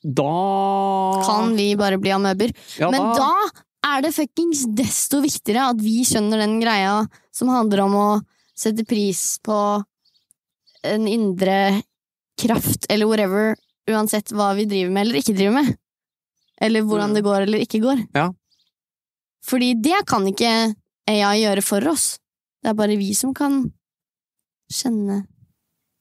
da 0.03 1.23
Kan 1.25 1.55
vi 1.57 1.75
bare 1.75 1.97
bli 1.99 2.11
amøber? 2.15 2.53
ja, 2.79 2.89
Men 2.91 3.01
da 3.17 3.31
er 3.83 4.01
det 4.05 4.13
fuckings 4.15 4.65
desto 4.75 5.19
viktigere 5.21 5.69
at 5.73 5.81
vi 5.81 6.03
skjønner 6.07 6.39
den 6.39 6.59
greia 6.61 7.01
som 7.35 7.49
handler 7.51 7.81
om 7.85 7.95
å 7.99 8.21
sette 8.55 8.85
pris 8.87 9.39
på 9.43 9.83
en 10.87 11.07
indre 11.07 11.81
kraft, 12.41 12.85
eller 12.89 13.09
whatever, 13.09 13.55
uansett 13.89 14.31
hva 14.31 14.53
vi 14.57 14.67
driver 14.69 14.93
med 14.93 15.07
eller 15.07 15.21
ikke 15.21 15.35
driver 15.35 15.57
med. 15.59 15.73
Eller 16.61 16.83
hvordan 16.87 17.15
det 17.15 17.23
går 17.25 17.47
eller 17.47 17.63
ikke 17.63 17.81
går. 17.83 18.05
Ja. 18.15 18.29
Fordi 19.47 19.73
det 19.79 20.03
kan 20.07 20.27
ikke 20.27 20.53
AI 21.09 21.41
gjøre 21.41 21.63
for 21.65 21.91
oss. 21.91 22.13
Det 22.59 22.71
er 22.71 22.79
bare 22.79 22.99
vi 22.99 23.13
som 23.15 23.33
kan 23.35 23.61
kjenne 24.69 25.23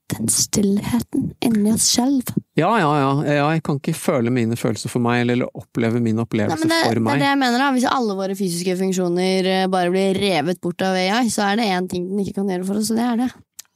den 0.09 0.29
stillheten 0.33 1.33
inni 1.45 1.73
oss 1.73 1.85
selv. 1.93 2.31
Ja, 2.57 2.71
ja, 2.81 2.93
ja. 3.01 3.33
Jeg 3.53 3.63
kan 3.67 3.79
ikke 3.79 3.95
føle 3.97 4.33
mine 4.33 4.57
følelser 4.57 4.91
for 4.91 5.05
meg, 5.05 5.27
eller 5.27 5.51
oppleve 5.53 6.01
min 6.03 6.21
opplevelse 6.23 6.65
Nei, 6.65 6.71
det, 6.73 6.79
for 6.87 7.01
det 7.01 7.13
er 7.13 7.21
det 7.23 7.29
jeg 7.29 7.41
mener 7.43 7.63
da. 7.63 7.69
Hvis 7.77 7.89
alle 7.91 8.17
våre 8.19 8.37
fysiske 8.39 8.77
funksjoner 8.81 9.51
eh, 9.53 9.67
bare 9.71 9.93
blir 9.93 10.17
revet 10.19 10.61
bort 10.65 10.83
av 10.87 10.97
AI, 10.97 11.29
så 11.33 11.51
er 11.51 11.61
det 11.61 11.69
én 11.69 11.91
ting 11.93 12.09
den 12.09 12.25
ikke 12.25 12.41
kan 12.41 12.51
gjøre 12.55 12.67
for 12.71 12.81
oss, 12.81 12.93
og 12.95 13.01
det 13.01 13.05
er 13.05 13.21
det. 13.27 13.29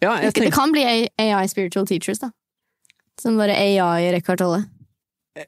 Ja, 0.02 0.16
jeg 0.22 0.34
Det, 0.34 0.50
kan 0.54 0.72
bli 0.74 0.82
AI 1.18 1.46
spiritual 1.48 1.86
teachers, 1.86 2.18
da. 2.22 2.32
Som 3.20 3.36
bare 3.38 3.54
AI 3.54 4.08
Eckhart 4.16 4.42
Tolle. 4.42 4.64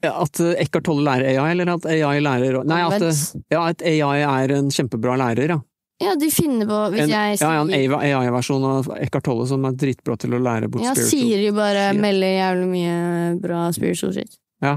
at 0.01 0.39
eh, 0.39 0.55
Eckhart 0.63 0.85
Tolle 0.87 1.03
lærer 1.05 1.35
AI, 1.35 1.51
eller 1.51 1.73
at 1.75 1.85
AI 1.85 2.19
lærer 2.23 2.63
Nei, 2.65 2.81
at, 2.87 3.01
eh, 3.01 3.41
ja, 3.51 3.65
at 3.69 3.81
AI 3.85 4.21
er 4.23 4.53
en 4.55 4.69
kjempebra 4.73 5.17
lærer, 5.19 5.57
ja. 5.57 5.59
Ja, 6.03 6.11
de 6.19 6.27
finner 6.27 6.67
på 6.67 6.77
Hvis 6.91 7.05
En, 7.05 7.11
jeg 7.13 7.37
ja, 7.39 7.51
ja, 7.55 7.61
en 7.63 7.93
AI-versjon 7.95 8.63
av 8.67 8.89
Eckhart 8.99 9.23
Tolle 9.29 9.45
som 9.47 9.63
er 9.67 9.77
dritbra 9.79 10.17
til 10.19 10.35
å 10.35 10.41
lære 10.43 10.67
bort 10.67 10.83
Ja, 10.83 10.91
spiritual. 10.91 11.29
Siri 11.29 11.51
bare 11.55 11.85
shit. 11.93 12.01
melder 12.03 12.33
jævlig 12.35 12.67
mye 12.73 12.97
bra 13.45 13.61
spiritual 13.75 14.11
shit. 14.17 14.35
Ja, 14.63 14.73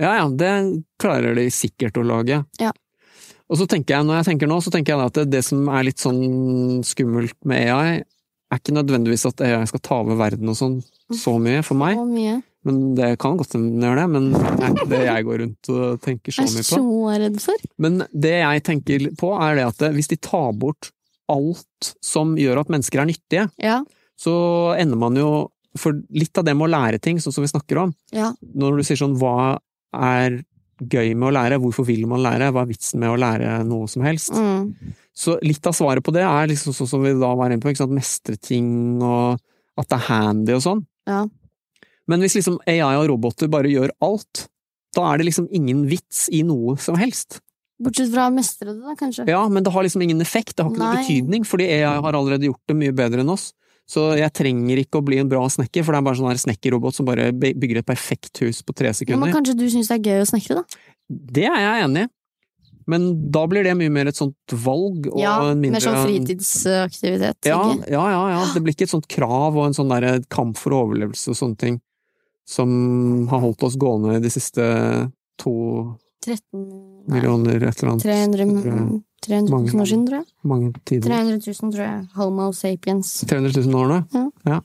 ja, 0.00 0.24
det 0.28 0.52
klarer 1.00 1.36
de 1.36 1.44
sikkert 1.52 1.96
å 2.00 2.04
lage. 2.08 2.42
Ja. 2.60 2.72
Og 3.52 3.60
så 3.60 3.66
tenker 3.70 3.96
jeg, 3.98 4.06
når 4.08 4.22
jeg 4.22 4.28
tenker 4.30 4.48
nå, 4.50 4.56
så 4.64 4.72
tenker 4.74 4.94
jeg 4.96 5.06
at 5.10 5.18
det, 5.20 5.26
det 5.36 5.42
som 5.44 5.68
er 5.68 5.84
litt 5.86 6.00
sånn 6.02 6.80
skummelt 6.84 7.36
med 7.48 7.68
AI, 7.72 7.92
er 8.52 8.60
ikke 8.60 8.74
nødvendigvis 8.76 9.26
at 9.26 9.40
AI 9.42 9.64
skal 9.66 9.80
ta 9.82 9.96
over 10.02 10.16
verden 10.20 10.48
og 10.52 10.56
sånn 10.58 10.76
så 11.14 11.36
mye 11.42 11.62
for 11.66 11.74
meg, 11.80 11.96
Så 11.98 12.04
mye. 12.06 12.36
men 12.66 12.94
det 12.94 13.18
kan 13.22 13.36
godt 13.38 13.52
hende 13.56 13.82
gjør 13.86 13.96
det, 14.00 14.06
men 14.10 14.28
det 14.32 14.42
er 14.62 14.70
ikke 14.74 14.88
det 14.92 15.00
jeg 15.06 15.24
går 15.26 15.40
rundt 15.42 15.70
og 15.74 16.00
tenker 16.02 16.32
så 16.36 16.42
Jeg 16.42 16.48
er 16.48 16.54
mye 16.54 16.66
på. 16.66 16.76
så 16.76 17.18
redd 17.24 17.40
for. 17.42 17.54
Men 17.78 17.98
det 18.14 18.34
jeg 18.38 18.62
tenker 18.68 19.08
på, 19.18 19.32
er 19.42 19.54
det 19.58 19.66
at 19.66 19.84
hvis 19.94 20.08
de 20.08 20.16
tar 20.16 20.52
bort 20.54 20.90
alt 21.28 21.94
som 22.00 22.36
gjør 22.38 22.60
at 22.62 22.68
mennesker 22.70 23.00
er 23.02 23.06
nyttige, 23.10 23.50
Ja. 23.58 23.82
så 24.18 24.78
ender 24.78 24.96
man 24.96 25.14
jo 25.16 25.50
For 25.76 25.92
litt 26.10 26.38
av 26.38 26.44
det 26.46 26.54
med 26.56 26.70
å 26.70 26.72
lære 26.72 26.98
ting, 27.02 27.18
sånn 27.18 27.34
som 27.34 27.42
vi 27.44 27.48
snakker 27.52 27.76
om, 27.82 27.90
Ja. 28.10 28.32
når 28.56 28.78
du 28.78 28.82
sier 28.82 28.96
sånn 28.96 29.18
hva 29.20 29.58
er 29.92 30.42
gøy 30.82 31.14
med 31.16 31.30
å 31.30 31.34
lære, 31.36 31.58
hvorfor 31.62 31.86
vil 31.88 32.04
man 32.10 32.22
lære, 32.24 32.50
hva 32.52 32.64
er 32.64 32.70
vitsen 32.70 33.00
med 33.00 33.14
å 33.14 33.18
lære 33.20 33.58
noe 33.68 33.88
som 33.88 34.04
helst, 34.06 34.32
Mm. 34.36 34.74
Så 35.16 35.38
litt 35.40 35.64
av 35.64 35.72
svaret 35.72 36.04
på 36.04 36.12
det 36.12 36.20
er 36.20 36.50
liksom 36.50 36.74
sånn 36.76 36.88
som 36.90 37.00
vi 37.00 37.14
da 37.16 37.30
var 37.34 37.48
inne 37.48 37.62
på, 37.62 37.70
ikke 37.72 37.80
sant, 37.80 37.94
mestre 37.96 38.36
ting 38.36 39.00
og 39.00 39.40
at 39.80 39.88
det 39.88 39.96
er 39.96 40.08
handy 40.10 40.52
og 40.52 40.60
sånn. 40.60 40.82
Ja. 41.08 41.22
Men 42.06 42.20
hvis 42.20 42.36
liksom 42.36 42.58
AI 42.68 42.98
og 43.00 43.08
roboter 43.08 43.48
bare 43.48 43.70
gjør 43.72 43.94
alt, 44.04 44.44
da 44.92 45.06
er 45.08 45.18
det 45.18 45.30
liksom 45.30 45.48
ingen 45.56 45.86
vits 45.88 46.26
i 46.28 46.42
noe 46.46 46.76
som 46.76 46.98
helst. 47.00 47.40
Bortsett 47.82 48.12
fra 48.12 48.28
å 48.30 48.34
mestre 48.34 48.72
det, 48.72 48.80
da, 48.80 48.94
kanskje. 48.96 49.26
Ja, 49.28 49.42
men 49.52 49.64
det 49.64 49.72
har 49.72 49.84
liksom 49.84 50.04
ingen 50.04 50.20
effekt, 50.24 50.54
det 50.56 50.64
har 50.64 50.72
ikke 50.72 50.84
Nei. 50.84 51.00
betydning, 51.00 51.48
fordi 51.48 51.68
AI 51.76 51.96
har 52.00 52.16
allerede 52.16 52.48
gjort 52.48 52.62
det 52.68 52.76
mye 52.76 52.94
bedre 52.96 53.24
enn 53.24 53.32
oss. 53.32 53.50
Så 53.86 54.08
jeg 54.18 54.32
trenger 54.34 54.82
ikke 54.82 54.98
å 54.98 55.06
bli 55.06 55.20
en 55.22 55.28
bra 55.30 55.44
snekker, 55.46 55.84
for 55.86 55.94
det 55.94 56.00
er 56.00 56.06
bare 56.08 56.18
sånn 56.18 56.42
snekkerrobot 56.42 56.96
som 56.96 57.06
bare 57.06 57.30
bygger 57.30 57.80
et 57.80 57.86
perfekt 57.86 58.42
hus 58.42 58.58
på 58.66 58.74
tre 58.74 58.90
Ja, 58.90 59.18
men 59.20 59.34
kanskje 59.34 59.54
du 59.58 59.68
syns 59.70 59.92
det 59.92 60.00
er 60.00 60.08
gøy 60.10 60.24
å 60.24 60.28
snekre, 60.32 60.58
da? 60.58 60.84
Det 61.06 61.46
er 61.46 61.60
jeg 61.62 61.84
enig 61.84 62.06
i. 62.08 62.10
Men 62.86 63.06
da 63.34 63.42
blir 63.50 63.66
det 63.66 63.74
mye 63.78 63.90
mer 63.90 64.10
et 64.10 64.18
sånt 64.18 64.54
valg, 64.62 65.08
og 65.10 65.18
Ja, 65.18 65.38
en 65.50 65.58
mindre 65.62 65.80
mer 65.80 65.86
sånn 65.86 66.04
fritidsaktivitet. 66.06 67.48
Ja, 67.50 67.58
ja, 67.90 68.04
ja, 68.12 68.20
ja. 68.30 68.42
Det 68.54 68.62
blir 68.62 68.76
ikke 68.76 68.86
et 68.86 68.94
sånt 68.94 69.08
krav 69.10 69.58
og 69.58 69.64
en 69.66 69.74
sånn 69.74 69.90
derre 69.90 70.20
kamp 70.30 70.58
for 70.58 70.74
overlevelse 70.78 71.34
og 71.34 71.38
sånne 71.38 71.58
ting 71.62 71.80
som 72.46 73.26
har 73.30 73.42
holdt 73.42 73.64
oss 73.66 73.78
gående 73.78 74.20
de 74.22 74.30
siste 74.30 74.62
to 75.42 75.54
13 76.26 76.60
nei, 76.60 77.16
millioner 77.16 77.56
et 77.62 77.80
eller 77.80 77.92
annet 77.94 78.04
300, 78.04 78.46
300 79.26 79.52
Mange, 79.54 79.72
000 79.72 79.82
år 79.82 79.88
siden, 79.90 80.06
tror 80.08 80.18
jeg. 80.20 80.26
mange 80.52 80.70
tider. 80.86 81.08
300 81.10 81.38
000, 81.46 81.74
tror 81.74 81.84
jeg. 81.86 82.00
Homo 82.18 82.48
sapiens. 82.56 83.12
300 83.30 83.62
000 83.66 83.78
år 83.80 83.92
nå? 83.92 84.24
Ja. 84.50 84.58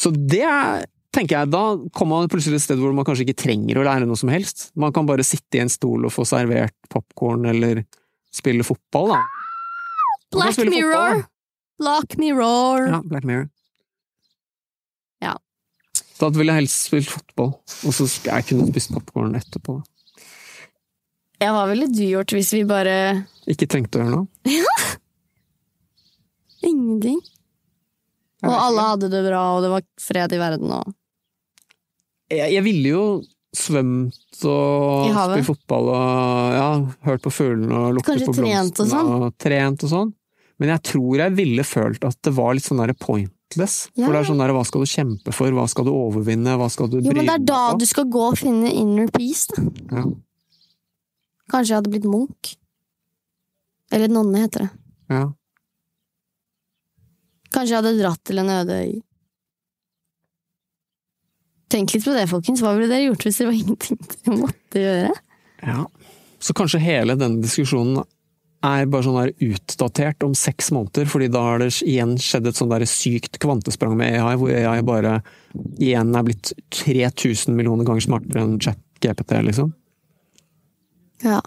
Så 0.00 0.12
det 0.16 0.42
er, 0.48 0.84
tenker 1.12 1.38
jeg, 1.40 1.50
da 1.52 1.62
kommer 1.96 2.22
man 2.22 2.30
plutselig 2.32 2.60
et 2.60 2.64
sted 2.66 2.80
hvor 2.80 2.94
man 2.96 3.04
kanskje 3.08 3.26
ikke 3.28 3.40
trenger 3.42 3.80
å 3.80 3.86
lære 3.86 4.06
noe 4.08 4.16
som 4.20 4.30
helst. 4.32 4.68
Man 4.80 4.94
kan 4.96 5.08
bare 5.08 5.26
sitte 5.26 5.58
i 5.58 5.64
en 5.64 5.72
stol 5.72 6.06
og 6.08 6.14
få 6.14 6.24
servert 6.28 6.76
popkorn 6.92 7.46
eller 7.52 7.82
spille 8.32 8.64
fotball, 8.66 9.12
da. 9.16 9.20
Black 10.30 10.54
fotball, 10.56 10.70
Mirror! 10.72 11.20
da. 11.20 11.28
Black 11.80 12.16
Mirror! 12.20 12.86
Ja, 12.92 13.00
Black 13.10 13.24
Mirror. 13.28 13.48
Ja. 15.24 15.34
Da 16.20 16.28
ville 16.36 16.52
jeg 16.52 16.62
helst 16.64 16.86
spilt 16.90 17.08
fotball, 17.10 17.54
og 17.58 17.94
så 17.96 18.06
jeg 18.28 18.46
kunne 18.50 18.68
spist 18.70 18.92
popkorn 18.94 19.34
etterpå. 19.38 19.78
Ja, 21.40 21.52
hva 21.56 21.64
ville 21.70 21.86
du 21.88 22.02
gjort 22.04 22.34
hvis 22.36 22.50
vi 22.52 22.64
bare 22.68 22.94
Ikke 23.48 23.68
trengte 23.70 23.98
å 23.98 24.04
gjøre 24.04 24.16
noe. 24.18 24.26
Ja! 24.60 24.76
Ingenting. 26.66 27.20
Og 28.44 28.52
alle 28.52 28.84
hadde 28.84 29.08
det 29.12 29.20
bra, 29.24 29.40
og 29.56 29.64
det 29.64 29.70
var 29.72 29.84
fred 30.00 30.32
i 30.36 30.40
verden 30.40 30.72
og 30.76 30.92
Jeg, 32.32 32.52
jeg 32.54 32.64
ville 32.64 32.92
jo 32.92 33.04
svømt 33.56 34.44
og 34.46 35.08
spilt 35.10 35.48
fotball 35.48 35.88
og 35.90 36.52
ja, 36.54 36.68
hørt 37.08 37.24
på 37.24 37.32
fuglene 37.34 37.80
og 37.88 37.96
luktet 37.96 38.22
på 38.28 38.34
trent 38.36 38.78
og 38.84 38.90
sånn? 38.92 39.08
og 39.16 39.32
trent 39.42 39.82
og 39.88 39.90
sånn. 39.90 40.12
Men 40.62 40.74
jeg 40.76 40.84
tror 40.92 41.22
jeg 41.24 41.34
ville 41.40 41.64
følt 41.66 42.04
at 42.06 42.18
det 42.22 42.32
var 42.36 42.54
litt 42.54 42.68
sånn 42.68 42.82
der 42.84 42.92
pointless. 42.94 43.88
Ja. 43.96 44.04
For 44.04 44.14
det 44.14 44.20
er 44.20 44.28
sånn 44.30 44.42
der, 44.44 44.52
hva 44.54 44.62
skal 44.68 44.84
du 44.84 44.90
kjempe 44.92 45.34
for, 45.34 45.50
hva 45.56 45.66
skal 45.72 45.88
du 45.88 45.92
overvinne, 45.96 46.54
hva 46.60 46.68
skal 46.70 46.92
du 46.92 47.00
bry 47.00 47.08
deg 47.08 47.10
Jo, 47.10 47.16
men 47.18 47.30
det 47.32 47.36
er 47.40 47.46
da 47.50 47.62
på? 47.72 47.80
du 47.82 47.86
skal 47.90 48.06
gå 48.12 48.26
og 48.28 48.38
finne 48.38 48.70
inner 48.70 49.10
peace, 49.16 49.48
da. 49.50 49.66
Ja. 49.96 50.04
Kanskje 51.50 51.72
jeg 51.74 51.80
hadde 51.80 51.92
blitt 51.92 52.08
munk. 52.08 52.54
Eller 53.90 54.10
nonne, 54.12 54.44
heter 54.44 54.66
det. 54.66 54.70
Ja. 55.10 55.24
Kanskje 57.50 57.74
jeg 57.74 57.80
hadde 57.80 57.96
dratt 57.98 58.22
til 58.26 58.42
en 58.42 58.52
øde 58.54 58.76
øy. 58.84 58.92
Tenk 61.70 61.94
litt 61.94 62.06
på 62.06 62.14
det, 62.14 62.28
folkens. 62.30 62.62
Hva 62.62 62.76
ville 62.76 62.90
dere 62.90 63.08
gjort 63.08 63.26
hvis 63.26 63.40
det 63.40 63.48
var 63.48 63.58
ingenting 63.62 64.00
dere 64.06 64.38
måtte 64.38 64.86
gjøre? 64.86 65.18
ja. 65.66 65.84
Så 66.40 66.54
kanskje 66.56 66.78
hele 66.80 67.18
denne 67.20 67.42
diskusjonen 67.44 67.98
er 68.64 68.86
bare 68.88 69.04
sånn 69.04 69.18
der 69.18 69.32
utdatert 69.44 70.24
om 70.24 70.32
seks 70.36 70.70
måneder, 70.72 71.04
fordi 71.08 71.26
da 71.32 71.42
har 71.44 71.60
det 71.60 71.68
igjen 71.84 72.14
skjedd 72.20 72.48
et 72.48 72.56
sånn 72.56 72.72
der 72.72 72.84
sykt 72.88 73.36
kvantesprang 73.40 73.92
med 73.96 74.16
AI, 74.20 74.38
hvor 74.40 74.52
AI 74.56 74.80
bare 74.84 75.18
igjen 75.76 76.14
er 76.16 76.24
blitt 76.24 76.54
3000 76.76 77.56
millioner 77.56 77.84
ganger 77.88 78.04
smartere 78.04 78.44
enn 78.46 78.56
chat-GPT, 78.60 79.36
liksom. 79.50 79.74
Ja. 81.24 81.40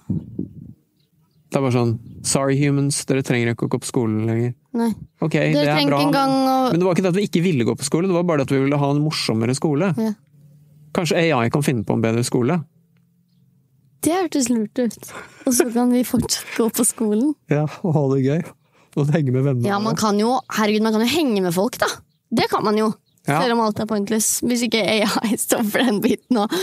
Det 1.53 1.59
er 1.59 1.63
bare 1.63 1.75
sånn 1.75 1.93
Sorry, 2.25 2.55
humans, 2.55 3.01
dere 3.05 3.21
trenger 3.25 3.51
ikke 3.51 3.67
å 3.67 3.71
gå 3.73 3.79
på 3.83 3.89
skolen 3.89 4.21
lenger. 4.29 4.53
Nei. 4.79 4.93
Ok, 5.19 5.35
det 5.35 5.65
er 5.67 5.81
bra, 5.89 5.99
å 6.07 6.69
men 6.71 6.79
det 6.79 6.85
var 6.87 6.95
ikke 6.95 7.03
det 7.03 7.11
at 7.11 7.17
vi 7.19 7.25
ikke 7.27 7.41
ville 7.43 7.65
gå 7.67 7.75
på 7.75 7.85
skole, 7.85 8.07
det 8.07 8.15
var 8.15 8.23
bare 8.25 8.41
det 8.41 8.47
at 8.47 8.53
vi 8.55 8.61
ville 8.63 8.79
ha 8.79 8.91
en 8.93 9.01
morsommere 9.03 9.53
skole. 9.57 9.91
Ja. 9.99 10.13
Kanskje 10.95 11.19
AI 11.19 11.51
kan 11.51 11.65
finne 11.65 11.83
på 11.83 11.97
en 11.97 12.05
bedre 12.05 12.23
skole? 12.23 12.61
Det 14.03 14.15
hørtes 14.15 14.49
lurt 14.51 14.79
ut. 14.79 15.11
Og 15.47 15.55
så 15.55 15.67
kan 15.71 15.91
vi 15.91 16.03
fortsatt 16.07 16.55
gå 16.57 16.67
på 16.79 16.85
skolen. 16.87 17.35
Ja, 17.51 17.65
og 17.83 17.95
ha 17.95 18.03
det 18.13 18.23
gøy. 18.23 18.41
Og 18.99 19.13
henge 19.13 19.33
med 19.33 19.45
venner. 19.47 19.67
Ja, 19.67 19.79
man 19.81 19.97
kan 19.97 20.19
jo 20.21 20.35
Herregud, 20.53 20.83
man 20.85 20.95
kan 20.95 21.03
jo 21.05 21.11
henge 21.11 21.41
med 21.41 21.55
folk, 21.55 21.79
da. 21.81 21.89
Det 22.33 22.49
kan 22.51 22.63
man 22.65 22.77
jo. 22.77 22.91
Ja. 23.27 23.39
Selv 23.39 23.55
om 23.55 23.63
alt 23.63 23.79
er 23.79 23.87
pointless. 23.89 24.35
Hvis 24.43 24.65
ikke 24.67 24.83
AI 24.83 25.37
står 25.39 25.63
for 25.71 25.83
den 25.83 26.01
biten 26.03 26.41
òg. 26.43 26.55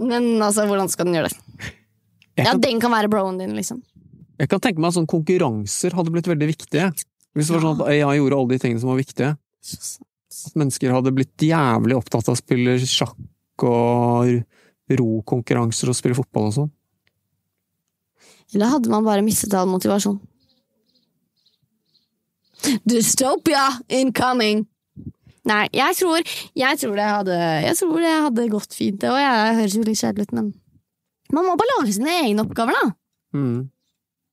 Men 0.00 0.36
altså, 0.42 0.64
hvordan 0.68 0.88
skal 0.92 1.08
den 1.08 1.18
gjøre 1.18 1.32
det? 1.32 1.47
Jeg 2.38 2.46
Ja, 2.46 2.52
kan, 2.54 2.60
den 2.62 2.78
kan 2.80 2.92
være 2.94 3.10
broen 3.10 3.38
din, 3.40 3.56
liksom. 3.58 3.80
jeg 4.38 4.48
kan 4.48 4.60
tenke 4.62 4.78
meg 4.78 4.92
at 4.92 4.98
sånn 5.00 5.08
konkurranser 5.10 5.96
hadde 5.98 6.12
blitt 6.14 6.28
veldig 6.30 6.46
viktige. 6.52 6.92
Hvis 7.34 7.48
det 7.50 7.56
var 7.56 7.64
sånn 7.66 7.80
at 7.82 7.88
AI 7.90 8.16
gjorde 8.20 8.38
alle 8.38 8.54
de 8.54 8.58
tingene 8.62 8.80
som 8.82 8.92
var 8.92 9.00
viktige. 9.00 9.32
At 9.34 10.54
mennesker 10.58 10.94
hadde 10.94 11.12
blitt 11.16 11.42
jævlig 11.42 11.96
opptatt 11.98 12.28
av 12.30 12.36
å 12.36 12.38
spille 12.38 12.76
sjakk 12.86 13.66
og 13.66 14.30
rokonkurranser 14.88 15.90
og 15.90 15.96
spille 15.98 16.16
fotball 16.16 16.48
og 16.48 16.54
sånn. 16.60 16.70
Eller 18.54 18.70
hadde 18.72 18.88
man 18.92 19.04
bare 19.04 19.24
mistet 19.26 19.52
all 19.58 19.66
motivasjon? 19.68 20.20
Dystopia 22.88 23.66
incoming! 23.88 24.64
Nei, 25.48 25.64
jeg 25.72 25.94
tror, 25.96 26.24
jeg 26.58 26.78
tror 26.80 26.96
det 26.98 27.04
hadde 27.08 27.36
Jeg 27.64 27.76
tror 27.78 28.00
det 28.04 28.14
hadde 28.26 28.48
gått 28.52 28.74
fint, 28.76 28.98
det 29.00 29.08
òg. 29.08 29.16
Jeg 29.22 29.54
høres 29.58 29.76
jo 29.78 29.84
litt 29.86 30.00
kjedelig 30.00 30.26
ut, 30.28 30.34
men 30.36 30.48
Man 31.34 31.44
må 31.46 31.56
bare 31.60 31.74
lage 31.78 31.94
sine 31.96 32.14
egne 32.24 32.44
oppgaver, 32.46 32.76
da. 32.78 32.90
Mm. 33.36 33.58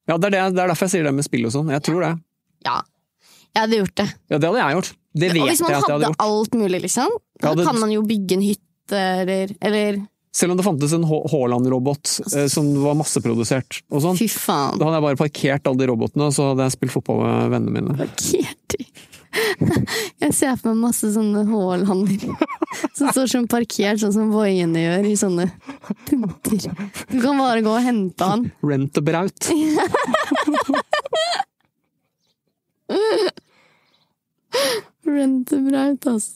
Ja, 0.08 0.18
det 0.22 0.28
er, 0.30 0.34
det, 0.36 0.42
det 0.56 0.64
er 0.64 0.70
derfor 0.72 0.86
jeg 0.88 0.94
sier 0.98 1.08
det 1.08 1.16
med 1.18 1.26
spill 1.28 1.48
og 1.50 1.54
sånn. 1.56 1.72
Jeg 1.74 1.84
tror 1.86 2.04
det. 2.06 2.12
Ja. 2.68 2.80
Jeg 3.56 3.64
hadde 3.64 3.80
gjort 3.82 3.96
det. 4.02 4.08
Ja, 4.30 4.38
det 4.38 4.50
hadde 4.50 4.60
jeg 4.62 4.76
gjort. 4.78 4.90
Det 5.16 5.30
vet 5.32 5.40
Og 5.40 5.48
jeg 5.48 5.48
hvis 5.56 5.62
gjort. 5.62 5.70
man 5.70 5.76
hvis 5.76 5.86
hadde, 5.88 6.10
hadde 6.10 6.26
alt 6.28 6.58
mulig, 6.60 6.82
liksom, 6.84 7.16
da 7.40 7.54
hadde... 7.54 7.66
kan 7.70 7.80
man 7.80 7.94
jo 7.96 8.02
bygge 8.04 8.36
en 8.36 8.44
hytte, 8.44 9.00
eller, 9.24 9.54
eller 9.64 10.00
Selv 10.36 10.52
om 10.54 10.60
det 10.60 10.66
fantes 10.68 10.94
en 10.98 11.06
Haaland-robot 11.08 12.12
eh, 12.36 12.48
som 12.52 12.68
var 12.84 12.98
masseprodusert 13.00 13.80
og 13.90 14.04
sånn. 14.04 14.20
Da 14.20 14.84
hadde 14.84 14.98
jeg 15.00 15.06
bare 15.08 15.20
parkert 15.24 15.70
alle 15.72 15.80
de 15.82 15.88
robotene, 15.90 16.28
og 16.28 16.36
så 16.36 16.50
hadde 16.52 16.68
jeg 16.68 16.76
spilt 16.76 16.94
fotball 16.98 17.24
med 17.24 17.54
vennene 17.56 17.78
mine. 17.80 17.96
Parkert 18.04 18.76
i 18.80 18.90
Jeg 20.24 20.32
ser 20.36 20.56
for 20.60 20.72
meg 20.72 20.88
masse 20.90 21.08
sånne 21.16 21.44
Haallander 21.50 22.22
som 22.96 23.10
står 23.12 23.28
sånn 23.32 23.48
parkert, 23.52 24.00
sånn 24.02 24.14
som 24.16 24.32
voiene 24.34 24.80
gjør, 24.82 25.04
i 25.10 25.16
sånne 25.20 25.46
punter 26.08 26.60
Du 27.12 27.18
kan 27.22 27.38
bare 27.40 27.62
gå 27.66 27.72
og 27.72 27.84
hente 27.86 28.24
han. 28.30 28.42
Rent 28.70 28.98
og 29.00 29.04
braut. 29.08 29.42
Rentebraut, 35.06 36.08
ass. 36.10 36.28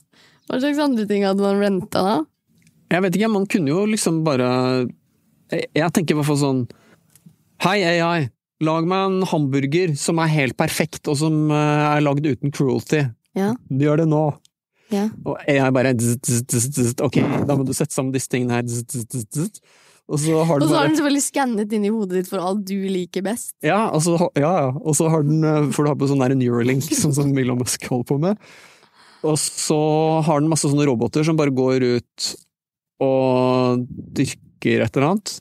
Hva 0.49 0.59
slags 0.59 0.79
andre 0.81 1.05
ting 1.09 1.25
hadde 1.25 1.43
man 1.43 1.59
renta, 1.61 2.01
da? 2.03 2.15
Jeg 2.89 3.03
vet 3.05 3.15
ikke, 3.19 3.31
man 3.31 3.45
kunne 3.49 3.69
jo 3.69 3.85
liksom 3.89 4.23
bare 4.25 4.49
jeg 5.49 5.93
tenker 5.93 6.13
i 6.13 6.17
hvert 6.19 6.29
fall 6.29 6.41
sånn 6.41 6.61
Hei, 7.59 7.79
AI. 7.83 8.29
Lag 8.65 8.87
meg 8.91 9.05
en 9.07 9.27
hamburger 9.31 9.93
som 9.99 10.19
er 10.19 10.31
helt 10.33 10.57
perfekt, 10.59 11.05
og 11.07 11.15
som 11.21 11.47
eh, 11.53 11.83
er 11.95 12.03
lagd 12.03 12.27
uten 12.27 12.51
cruelty. 12.55 13.05
Ja. 13.37 13.53
Gjør 13.71 14.01
det 14.03 14.07
nå. 14.11 14.23
ja. 14.91 15.05
Og 15.23 15.37
jeg 15.47 15.75
bare. 15.75 15.93
Ok, 17.05 17.21
da 17.47 17.55
må 17.55 17.67
du 17.67 17.71
sette 17.77 17.95
sammen 17.95 18.11
disse 18.15 18.31
tingene 18.31 18.59
her. 18.59 18.67
Og 20.09 20.17
så 20.17 20.41
har 20.41 20.59
du 20.59 20.65
den 20.65 20.97
selvfølgelig 20.97 21.23
skannet 21.27 21.73
inn 21.77 21.85
i 21.85 21.91
hodet 21.93 22.23
ditt 22.23 22.31
for 22.31 22.41
alt 22.41 22.63
du 22.65 22.75
liker 22.89 23.23
best. 23.27 23.53
Ja, 23.63 23.85
og 23.93 24.01
så, 24.03 24.17
ja, 24.33 24.51
ja. 24.65 24.71
Og 24.81 24.97
så 24.97 25.07
har 25.13 25.23
den, 25.23 25.43
eh, 25.45 25.69
får 25.75 25.85
du 25.85 25.91
ha 25.91 25.97
på 25.99 26.09
sånn 26.09 26.25
Neuralink, 26.39 26.89
sånn 27.03 27.15
som 27.15 27.31
Elon 27.37 27.61
Musk 27.61 27.85
holder 27.91 28.09
på 28.09 28.19
med. 28.25 28.49
Og 29.27 29.35
så 29.39 29.79
har 30.25 30.41
den 30.41 30.49
masse 30.51 30.67
sånne 30.67 30.87
roboter 30.87 31.25
som 31.27 31.37
bare 31.39 31.53
går 31.53 31.85
ut 31.99 32.29
og 33.03 33.85
dyrker 34.17 34.83
et 34.83 34.97
eller 34.97 35.13
annet. 35.13 35.37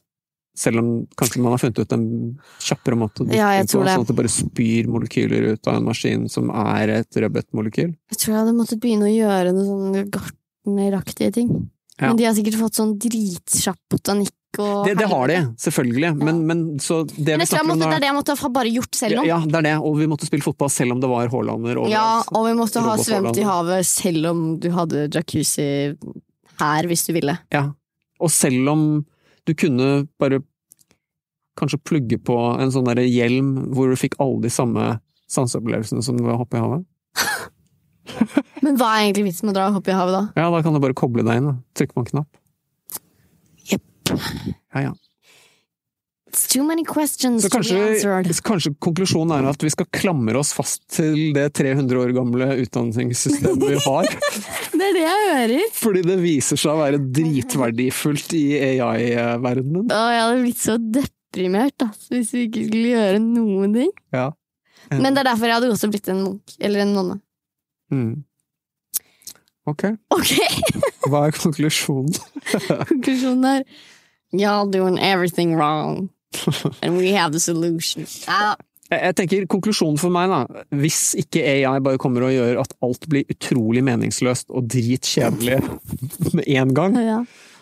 Selv 0.58 0.82
om 0.82 0.88
kanskje 1.18 1.42
man 1.44 1.54
har 1.54 1.60
funnet 1.62 1.78
ut 1.78 1.92
en 1.94 2.06
kjappere 2.64 2.98
måte 2.98 3.22
å 3.22 3.28
dytte 3.28 3.38
Ja, 3.38 3.50
på, 3.62 3.70
sånn 3.76 3.90
at 3.92 4.08
det 4.10 4.16
bare 4.18 4.32
spyr 4.32 4.88
molekyler 4.90 5.52
ut 5.52 5.70
av 5.70 5.78
en 5.78 5.86
maskin 5.86 6.26
som 6.32 6.50
er 6.50 6.96
et 6.96 7.20
rødbetmolekyl. 7.22 7.92
Jeg 8.10 8.18
tror 8.18 8.32
jeg 8.32 8.40
hadde 8.40 8.56
måttet 8.56 8.82
begynne 8.82 9.06
å 9.06 9.12
gjøre 9.12 9.54
noen 9.54 9.68
sånne 9.68 10.02
gartneraktige 10.16 11.36
ting. 11.38 11.52
Ja. 11.98 12.08
Men 12.08 12.18
de 12.18 12.26
har 12.28 12.34
sikkert 12.36 12.58
fått 12.60 12.78
sånn 12.78 12.92
dritkjapp 13.02 13.80
botanikk 13.90 14.34
Det, 14.58 14.94
det 14.98 15.06
har 15.10 15.30
de, 15.30 15.38
selvfølgelig. 15.60 16.12
Men, 16.24 16.38
men 16.46 16.62
så 16.82 17.02
det 17.04 17.36
Men 17.36 17.42
vi 17.42 17.46
jeg 17.46 17.58
jeg 17.58 17.66
måtte, 17.68 17.84
det 17.84 17.96
er 17.98 18.02
det 18.02 18.08
jeg 18.08 18.16
måtte 18.16 18.36
ha 18.40 18.50
bare 18.54 18.70
gjort 18.72 18.98
selv 18.98 19.20
om. 19.22 19.26
Ja, 19.28 19.38
det 19.44 19.58
er 19.60 19.66
det. 19.66 19.74
Og 19.84 19.98
vi 19.98 20.06
måtte 20.10 20.26
spille 20.26 20.46
fotball 20.46 20.70
selv 20.72 20.96
om 20.96 21.02
det 21.02 21.10
var 21.10 21.30
Haalander. 21.30 21.82
Ja, 21.92 22.06
og 22.32 22.48
vi 22.48 22.54
måtte 22.58 22.82
ha 22.82 22.96
svømt 23.02 23.38
i 23.38 23.46
havet 23.46 23.86
selv 23.86 24.30
om 24.30 24.42
du 24.62 24.70
hadde 24.74 25.06
jacuzzi 25.14 25.68
her, 26.58 26.88
hvis 26.90 27.06
du 27.06 27.12
ville. 27.14 27.36
Ja. 27.54 27.68
Og 28.18 28.32
selv 28.34 28.72
om 28.72 28.84
du 29.48 29.54
kunne 29.56 30.06
bare 30.20 30.42
kanskje 31.58 31.80
plugge 31.88 32.18
på 32.22 32.36
en 32.60 32.72
sånn 32.72 32.86
derre 32.86 33.06
hjelm 33.08 33.54
hvor 33.74 33.90
du 33.90 33.98
fikk 33.98 34.18
alle 34.22 34.44
de 34.44 34.52
samme 34.52 34.98
sanseopplevelsene 35.32 36.04
som 36.04 36.18
ved 36.20 36.34
å 36.34 36.38
hoppe 36.42 36.58
i 36.58 36.62
havet. 36.62 36.84
Men 38.64 38.78
hva 38.78 38.92
er 38.94 39.08
egentlig 39.08 39.28
vitsen 39.30 39.48
med 39.48 39.54
å 39.54 39.58
dra 39.58 39.66
og 39.70 39.80
hoppe 39.80 39.92
i 39.92 39.96
havet, 39.96 40.14
da? 40.14 40.22
Ja, 40.38 40.48
da 40.52 40.62
kan 40.64 40.76
du 40.76 40.80
bare 40.82 40.96
koble 40.96 41.24
deg 41.26 41.40
inn, 41.40 41.50
da. 41.50 41.56
Trykke 41.76 41.96
på 41.96 42.04
en 42.04 42.10
knapp. 42.12 42.40
Jepp. 43.68 44.14
Ja, 44.14 44.88
ja. 44.88 44.94
Så 46.32 46.60
to 46.60 46.64
be 46.68 46.76
kanskje, 46.84 48.40
kanskje 48.44 48.72
konklusjonen 48.84 49.32
er 49.38 49.48
at 49.50 49.62
vi 49.64 49.70
skal 49.72 49.88
klamre 49.94 50.40
oss 50.40 50.52
fast 50.56 50.82
til 50.92 51.32
det 51.36 51.46
300 51.56 52.00
år 52.02 52.12
gamle 52.16 52.48
utdanningssystemet 52.64 53.64
vi 53.64 53.78
har. 53.84 54.08
Det 54.78 54.86
er 54.86 54.94
det 54.94 55.02
jeg 55.02 55.22
hører. 55.26 55.70
Fordi 55.74 56.02
det 56.06 56.16
viser 56.22 56.58
seg 56.60 56.70
å 56.70 56.78
være 56.78 57.00
dritverdifullt 57.16 58.34
i 58.38 58.44
AI-verdenen. 58.78 59.88
Å, 59.90 60.02
jeg 60.14 60.20
hadde 60.22 60.44
blitt 60.44 60.60
så 60.62 60.76
deprimert 60.78 61.82
altså, 61.82 62.12
hvis 62.14 62.30
vi 62.36 62.44
ikke 62.46 62.62
skulle 62.68 62.92
gjøre 62.92 63.24
noen 63.24 63.74
ting. 63.74 63.90
Ja. 64.14 64.28
Men 64.92 65.10
det 65.16 65.24
er 65.24 65.30
derfor 65.32 65.50
jeg 65.50 65.58
hadde 65.58 65.72
også 65.74 65.90
blitt 65.90 66.08
en 66.12 66.22
munk. 66.22 66.54
Eller 66.62 66.84
en 66.84 66.94
nonne. 66.94 67.18
Mm. 67.90 68.12
Ok, 69.68 69.84
Ok, 70.14 70.30
hva 71.10 71.26
er 71.26 71.34
konklusjonen? 71.36 72.14
konklusjonen 72.92 73.48
er 73.50 73.66
Y'all 74.32 74.68
doing 74.70 74.98
everything 74.98 75.56
wrong. 75.56 76.10
And 76.82 76.98
we 76.98 77.12
have 77.12 77.32
the 77.32 77.40
solution. 77.40 78.06
Ah. 78.28 78.56
Jeg, 78.88 79.16
tenker 79.18 79.44
Konklusjonen 79.52 79.98
for 80.00 80.12
meg, 80.12 80.30
da, 80.32 80.62
hvis 80.80 81.12
ikke 81.20 81.42
AI 81.44 81.76
bare 81.84 82.00
kommer 82.00 82.24
og 82.24 82.32
gjør 82.32 82.62
at 82.62 82.72
alt 82.84 83.04
blir 83.10 83.28
utrolig 83.28 83.82
meningsløst 83.84 84.48
og 84.48 84.70
dritkjedelig 84.72 85.58
med 86.38 86.48
en 86.48 86.72
gang, 86.76 86.96
ja. 86.96 87.18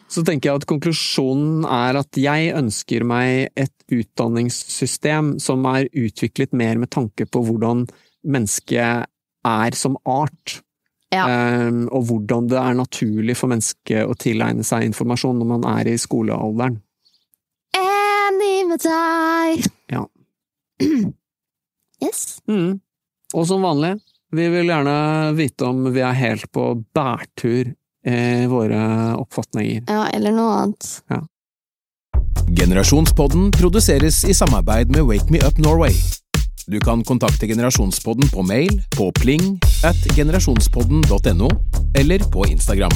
så 0.06 0.22
tenker 0.26 0.52
jeg 0.52 0.60
at 0.60 0.68
konklusjonen 0.70 1.66
er 1.66 1.98
at 1.98 2.20
jeg 2.20 2.52
ønsker 2.54 3.06
meg 3.10 3.48
et 3.58 3.74
utdanningssystem 3.90 5.34
som 5.42 5.66
er 5.72 5.90
utviklet 5.90 6.54
mer 6.54 6.78
med 6.78 6.94
tanke 6.94 7.26
på 7.26 7.42
hvordan 7.48 7.88
mennesket 8.26 9.10
er 9.46 9.78
som 9.78 9.98
art. 10.06 10.60
Ja. 11.14 11.26
Ehm, 11.26 11.86
og 11.94 12.06
hvordan 12.08 12.48
det 12.50 12.58
er 12.58 12.78
naturlig 12.78 13.36
for 13.38 13.50
mennesket 13.50 14.06
å 14.06 14.14
tilegne 14.18 14.66
seg 14.66 14.86
informasjon 14.88 15.38
når 15.38 15.52
man 15.56 15.66
er 15.76 15.90
i 15.90 15.98
skolealderen. 16.00 16.80
Enig 18.26 18.66
med 18.66 18.82
deg. 18.82 19.66
Ja. 19.92 20.02
Yes. 22.02 22.38
Mm. 22.48 22.78
Og 23.34 23.46
som 23.48 23.62
vanlig, 23.64 23.96
vi 24.34 24.48
vil 24.50 24.70
gjerne 24.70 24.96
vite 25.36 25.68
om 25.68 25.86
vi 25.94 26.02
er 26.04 26.16
helt 26.16 26.48
på 26.52 26.72
bærtur 26.94 27.70
i 28.06 28.46
våre 28.50 28.80
oppfatninger. 29.18 29.86
Ja, 29.88 30.06
eller 30.14 30.34
noe 30.34 30.58
annet. 30.60 30.90
Ja. 31.10 31.22
Generasjonspodden 32.56 33.50
produseres 33.54 34.22
i 34.24 34.34
samarbeid 34.34 34.92
med 34.94 35.06
Wake 35.08 35.30
Me 35.34 35.42
Up 35.46 35.58
Norway. 35.62 35.94
Du 36.66 36.80
kan 36.82 37.04
kontakte 37.06 37.46
Generasjonspodden 37.46 38.30
på 38.32 38.42
mail 38.46 38.80
på 38.96 39.12
pling 39.20 39.56
at 39.86 39.98
generasjonspodden.no 40.16 41.50
eller 41.98 42.30
på 42.32 42.46
Instagram. 42.50 42.94